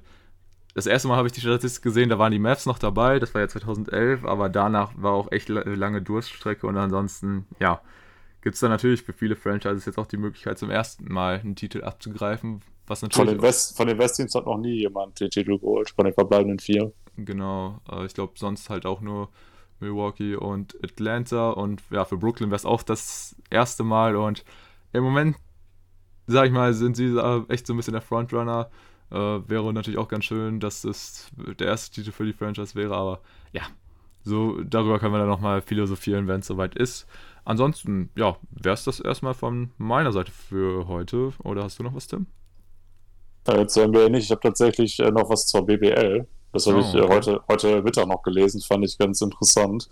das 0.75 0.85
erste 0.85 1.09
Mal 1.09 1.17
habe 1.17 1.29
ich 1.29 1.33
die 1.33 1.41
Statistik 1.41 1.83
gesehen, 1.83 2.11
da 2.11 2.19
waren 2.19 2.31
die 2.31 2.39
Mavs 2.39 2.67
noch 2.67 2.79
dabei, 2.79 3.21
das 3.21 3.33
war 3.33 3.41
ja 3.41 3.49
2011, 3.49 4.23
aber 4.27 4.51
danach 4.51 4.93
war 4.99 5.13
auch 5.13 5.33
echt 5.33 5.49
lange 5.49 6.03
Durststrecke 6.03 6.67
und 6.67 6.77
ansonsten, 6.77 7.47
ja, 7.59 7.81
gibt 8.43 8.57
es 8.57 8.61
da 8.61 8.69
natürlich 8.69 9.01
für 9.01 9.15
viele 9.15 9.35
Franchises 9.35 9.87
jetzt 9.87 9.97
auch 9.97 10.07
die 10.07 10.19
Möglichkeit, 10.19 10.59
zum 10.59 10.69
ersten 10.69 11.11
Mal 11.11 11.41
einen 11.41 11.57
Titel 11.57 11.85
abzugreifen. 11.85 12.61
Was 12.87 13.01
natürlich 13.01 13.31
von, 13.31 13.35
den 13.39 13.43
West, 13.43 13.79
von 13.79 13.87
den 13.87 13.99
Westteams 13.99 14.35
hat 14.35 14.45
noch 14.45 14.59
nie 14.59 14.81
jemand 14.81 15.21
den 15.21 15.31
Titel 15.31 15.59
geholt, 15.59 15.89
von 15.89 16.05
den 16.05 16.13
verbleibenden 16.13 16.59
vier. 16.59 16.93
genau. 17.17 17.81
Äh, 17.91 18.05
ich 18.05 18.13
glaube, 18.13 18.35
sonst 18.37 18.69
halt 18.69 18.85
auch 18.85 19.01
nur 19.01 19.31
Milwaukee 19.85 20.35
und 20.35 20.77
Atlanta. 20.83 21.51
Und 21.51 21.83
ja, 21.91 22.05
für 22.05 22.17
Brooklyn 22.17 22.51
wäre 22.51 22.57
es 22.57 22.65
auch 22.65 22.83
das 22.83 23.37
erste 23.51 23.85
Mal. 23.85 24.17
Und 24.17 24.45
im 24.93 25.05
Moment, 25.05 25.37
sag 26.27 26.47
ich 26.47 26.53
mal, 26.53 26.73
sind 26.75 26.97
sie 26.97 27.17
echt 27.49 27.67
so 27.67 27.75
ein 27.75 27.77
bisschen 27.77 27.93
der 27.93 28.03
Frontrunner. 28.03 28.71
Äh, 29.11 29.17
wäre 29.17 29.73
natürlich 29.73 29.99
auch 29.99 30.09
ganz 30.09 30.25
schön, 30.25 30.61
dass 30.61 30.85
es 30.85 31.31
der 31.59 31.69
erste 31.69 31.95
Titel 31.95 32.13
für 32.13 32.25
die 32.25 32.33
Franchise 32.33 32.75
wäre. 32.75 32.97
Aber 32.97 33.21
ja, 33.53 33.63
so 34.23 34.63
darüber 34.63 34.99
können 34.99 35.13
wir 35.13 35.19
dann 35.19 35.29
nochmal 35.29 35.61
philosophieren, 35.61 36.27
wenn 36.27 36.41
es 36.41 36.47
soweit 36.47 36.75
ist. 36.75 37.07
Ansonsten, 37.45 38.11
ja, 38.17 38.37
wäre 38.51 38.75
es 38.75 38.85
das 38.85 39.01
erstmal 39.01 39.35
von 39.35 39.71
meiner 39.77 40.13
Seite 40.13 40.33
für 40.33 40.89
heute. 40.89 41.33
Oder 41.43 41.65
hast 41.65 41.79
du 41.79 41.83
noch 41.83 41.95
was, 41.95 42.07
Tim? 42.07 42.27
Äh, 43.47 43.61
jetzt 43.61 43.77
NBA 43.77 44.09
nicht. 44.09 44.25
Ich 44.25 44.31
habe 44.31 44.41
tatsächlich 44.41 44.99
äh, 45.01 45.11
noch 45.11 45.29
was 45.29 45.47
zur 45.47 45.67
BBL. 45.67 46.27
Das 46.55 46.67
habe 46.69 46.79
oh, 46.79 46.81
ich 46.81 46.95
äh, 46.95 47.01
okay. 47.01 47.13
heute, 47.13 47.41
heute 47.49 47.83
Mittag 47.83 48.07
noch 48.07 48.23
gelesen, 48.23 48.61
fand 48.61 48.85
ich 48.85 48.97
ganz 48.97 49.21
interessant. 49.21 49.89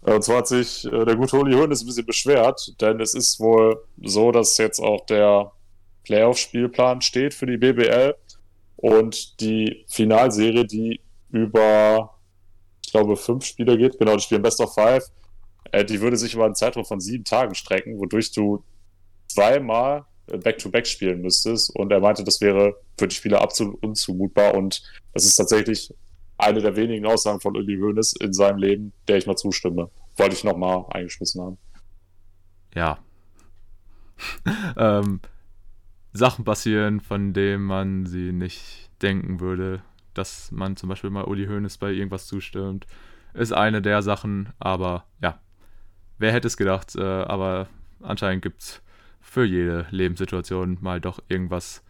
Und 0.00 0.24
zwar 0.24 0.38
hat 0.38 0.48
sich 0.48 0.82
der 0.82 1.14
gute 1.14 1.36
Uli 1.36 1.54
Hoeneß 1.54 1.82
ein 1.82 1.86
bisschen 1.86 2.06
beschwert, 2.06 2.74
denn 2.80 3.00
es 3.00 3.14
ist 3.14 3.38
wohl 3.38 3.84
so, 4.02 4.32
dass 4.32 4.58
jetzt 4.58 4.80
auch 4.80 5.06
der 5.06 5.52
Playoff-Spielplan 6.02 7.00
steht 7.02 7.34
für 7.34 7.46
die 7.46 7.56
BBL 7.56 8.16
und 8.76 9.40
die 9.40 9.84
Finalserie, 9.88 10.64
die 10.64 11.00
über, 11.30 12.18
ich 12.84 12.90
glaube, 12.90 13.16
fünf 13.16 13.44
Spiele 13.44 13.78
geht, 13.78 13.96
genau, 13.96 14.16
die 14.16 14.22
spielen 14.22 14.42
Best 14.42 14.60
of 14.60 14.74
Five, 14.74 15.04
die 15.88 16.00
würde 16.00 16.16
sich 16.16 16.34
über 16.34 16.46
einen 16.46 16.56
Zeitraum 16.56 16.84
von 16.84 17.00
sieben 17.00 17.24
Tagen 17.24 17.54
strecken, 17.54 18.00
wodurch 18.00 18.32
du 18.32 18.64
zweimal 19.28 20.04
Back-to-Back 20.26 20.86
spielen 20.86 21.20
müsstest. 21.20 21.74
Und 21.76 21.92
er 21.92 22.00
meinte, 22.00 22.24
das 22.24 22.40
wäre 22.40 22.74
für 22.98 23.08
die 23.08 23.14
Spieler 23.14 23.40
absolut 23.40 23.82
unzumutbar. 23.82 24.54
Und 24.54 24.82
das 25.14 25.24
ist 25.24 25.34
tatsächlich 25.34 25.94
eine 26.38 26.60
der 26.60 26.76
wenigen 26.76 27.06
Aussagen 27.06 27.40
von 27.40 27.56
Uli 27.56 27.78
Hoeneß 27.78 28.14
in 28.20 28.32
seinem 28.32 28.58
Leben, 28.58 28.92
der 29.08 29.18
ich 29.18 29.26
mal 29.26 29.36
zustimme. 29.36 29.90
Wollte 30.16 30.34
ich 30.34 30.44
nochmal 30.44 30.84
eingeschmissen 30.90 31.42
haben. 31.42 31.58
Ja. 32.74 32.98
ähm, 34.76 35.20
Sachen 36.12 36.44
passieren, 36.44 37.00
von 37.00 37.32
denen 37.32 37.64
man 37.64 38.06
sie 38.06 38.32
nicht 38.32 38.90
denken 39.00 39.40
würde, 39.40 39.82
dass 40.14 40.50
man 40.52 40.76
zum 40.76 40.88
Beispiel 40.88 41.10
mal 41.10 41.24
Uli 41.24 41.46
Hoeneß 41.46 41.78
bei 41.78 41.90
irgendwas 41.90 42.26
zustimmt, 42.26 42.86
ist 43.34 43.52
eine 43.52 43.80
der 43.80 44.02
Sachen, 44.02 44.50
aber 44.58 45.06
ja, 45.22 45.40
wer 46.18 46.32
hätte 46.32 46.46
es 46.46 46.56
gedacht, 46.56 46.94
äh, 46.96 47.02
aber 47.02 47.68
anscheinend 48.02 48.42
gibt 48.42 48.60
es 48.60 48.82
für 49.20 49.44
jede 49.44 49.86
Lebenssituation 49.90 50.78
mal 50.80 51.00
doch 51.00 51.20
irgendwas, 51.28 51.82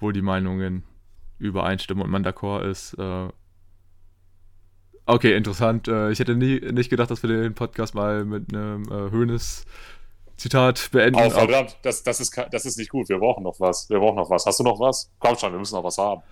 wo 0.00 0.12
die 0.12 0.22
Meinungen 0.22 0.84
übereinstimmen 1.38 2.04
und 2.04 2.10
man 2.10 2.24
d'accord 2.24 2.68
ist. 2.68 2.94
Äh 2.98 3.28
okay, 5.06 5.36
interessant. 5.36 5.88
Äh, 5.88 6.10
ich 6.10 6.18
hätte 6.18 6.34
nie, 6.34 6.60
nicht 6.60 6.90
gedacht, 6.90 7.10
dass 7.10 7.22
wir 7.22 7.28
den 7.28 7.54
Podcast 7.54 7.94
mal 7.94 8.24
mit 8.24 8.52
einem 8.52 8.84
äh, 8.84 9.10
Höhnes 9.10 9.64
Zitat 10.36 10.90
beenden. 10.92 11.20
Oh, 11.20 11.30
verdammt, 11.30 11.78
das, 11.82 12.02
das, 12.02 12.20
ist, 12.20 12.36
das 12.50 12.66
ist 12.66 12.76
nicht 12.76 12.90
gut. 12.90 13.08
Wir 13.08 13.18
brauchen 13.18 13.42
noch 13.42 13.58
was. 13.58 13.88
Wir 13.88 13.98
brauchen 13.98 14.16
noch 14.16 14.28
was. 14.28 14.44
Hast 14.44 14.60
du 14.60 14.64
noch 14.64 14.78
was? 14.78 15.10
Komm 15.18 15.36
schon, 15.36 15.52
wir 15.52 15.58
müssen 15.58 15.74
noch 15.74 15.84
was 15.84 15.96
haben. 15.96 16.22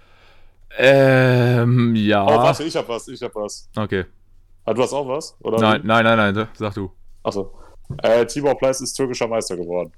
Ähm, 0.76 1.94
ja. 1.96 2.24
Oh, 2.24 2.36
warte, 2.36 2.64
ich 2.64 2.76
hab 2.76 2.88
was, 2.88 3.08
ich 3.08 3.22
hab 3.22 3.34
was. 3.34 3.68
Okay. 3.76 4.04
Ah, 4.64 4.74
du 4.74 4.82
hast 4.82 4.92
auch 4.92 5.06
was? 5.08 5.36
Oder 5.40 5.58
nein, 5.58 5.82
nein, 5.84 6.04
nein, 6.04 6.34
nein, 6.34 6.48
sag 6.54 6.74
du. 6.74 6.90
Achso. 7.22 7.58
Äh, 8.02 8.26
Tibor 8.26 8.56
Pleiss 8.56 8.80
ist 8.80 8.94
türkischer 8.94 9.28
Meister 9.28 9.56
geworden. 9.56 9.92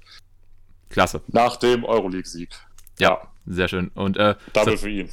Klasse. 0.89 1.21
Nach 1.27 1.57
dem 1.57 1.83
Euroleague-Sieg. 1.83 2.49
Ja, 2.99 3.21
sehr 3.47 3.67
schön. 3.67 3.89
Und 3.95 4.17
äh, 4.17 4.35
Double 4.53 4.77
für 4.77 4.89
ihn. 4.89 5.09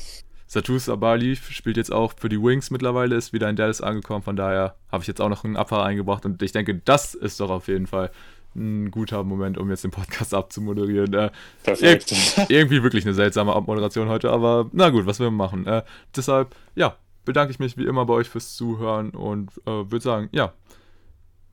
Satus 0.47 0.89
Abali 0.89 1.37
spielt 1.37 1.77
jetzt 1.77 1.93
auch 1.93 2.13
für 2.17 2.29
die 2.29 2.41
Wings 2.41 2.71
mittlerweile, 2.71 3.17
ist 3.17 3.33
wieder 3.33 3.49
in 3.49 3.57
Dallas 3.57 3.81
angekommen, 3.81 4.23
von 4.23 4.37
daher 4.37 4.77
habe 4.93 5.03
ich 5.03 5.09
jetzt 5.09 5.21
auch 5.21 5.29
noch 5.29 5.45
einen 5.45 5.57
Abfahrer 5.57 5.85
eingebracht 5.85 6.25
und 6.27 6.41
ich 6.43 6.53
denke, 6.53 6.77
das 6.77 7.15
ist 7.15 7.41
doch 7.41 7.51
auf 7.51 7.67
jeden 7.67 7.87
Fall 7.87 8.11
ein 8.55 8.91
guter 8.93 9.25
Moment, 9.25 9.59
um 9.59 9.69
jetzt 9.71 9.83
den 9.83 9.91
Podcast 9.91 10.33
abzumoderieren. 10.33 11.13
Äh, 11.13 11.31
Perfekt. 11.65 12.13
Ir 12.49 12.59
irgendwie 12.59 12.83
wirklich 12.83 13.05
eine 13.05 13.15
seltsame 13.15 13.53
Abmoderation 13.53 14.09
heute, 14.09 14.31
aber 14.31 14.71
na 14.73 14.91
gut, 14.91 15.07
was 15.07 15.19
wir 15.19 15.31
machen. 15.31 15.67
Äh, 15.67 15.83
deshalb, 16.15 16.55
ja, 16.77 16.97
bedanke 17.25 17.51
ich 17.51 17.59
mich 17.59 17.77
wie 17.77 17.87
immer 17.87 18.07
bei 18.07 18.15
euch 18.15 18.29
fürs 18.29 18.55
Zuhören 18.55 19.11
und 19.11 19.51
äh, 19.67 19.71
würde 19.71 20.01
sagen, 20.01 20.29
ja, 20.33 20.53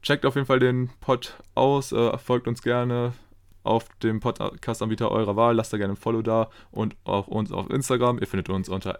checkt 0.01 0.25
auf 0.25 0.35
jeden 0.35 0.47
Fall 0.47 0.59
den 0.59 0.89
Pod 0.99 1.35
aus, 1.55 1.91
äh, 1.91 2.17
folgt 2.17 2.47
uns 2.47 2.61
gerne, 2.61 3.13
auf 3.63 3.87
dem 4.03 4.19
Podcast-Anbieter 4.19 5.11
eurer 5.11 5.35
Wahl. 5.35 5.55
Lasst 5.55 5.73
da 5.73 5.77
gerne 5.77 5.93
ein 5.93 5.97
Follow 5.97 6.21
da 6.21 6.49
und 6.71 6.95
auch 7.03 7.27
uns 7.27 7.51
auf 7.51 7.69
Instagram. 7.69 8.19
Ihr 8.19 8.27
findet 8.27 8.49
uns 8.49 8.69
unter 8.69 8.97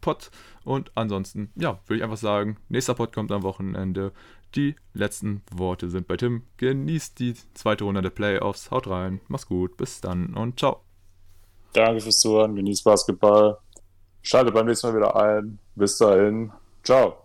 pod. 0.00 0.30
Und 0.64 0.90
ansonsten, 0.94 1.50
ja, 1.56 1.80
würde 1.86 1.98
ich 1.98 2.02
einfach 2.04 2.16
sagen, 2.16 2.56
nächster 2.68 2.94
Pod 2.94 3.12
kommt 3.12 3.32
am 3.32 3.42
Wochenende. 3.42 4.12
Die 4.54 4.76
letzten 4.92 5.42
Worte 5.50 5.90
sind 5.90 6.06
bei 6.06 6.16
Tim. 6.16 6.42
Genießt 6.58 7.18
die 7.18 7.34
zweite 7.54 7.84
Runde 7.84 8.02
der 8.02 8.10
Playoffs. 8.10 8.70
Haut 8.70 8.88
rein. 8.88 9.20
Mach's 9.28 9.46
gut. 9.46 9.76
Bis 9.76 10.00
dann 10.00 10.34
und 10.34 10.58
ciao. 10.58 10.80
Danke 11.72 12.00
fürs 12.00 12.20
Zuhören. 12.20 12.54
Genießt 12.54 12.84
Basketball. 12.84 13.58
Schaltet 14.22 14.54
beim 14.54 14.66
nächsten 14.66 14.88
Mal 14.88 14.96
wieder 14.96 15.16
ein. 15.16 15.58
Bis 15.74 15.98
dahin. 15.98 16.52
Ciao. 16.82 17.16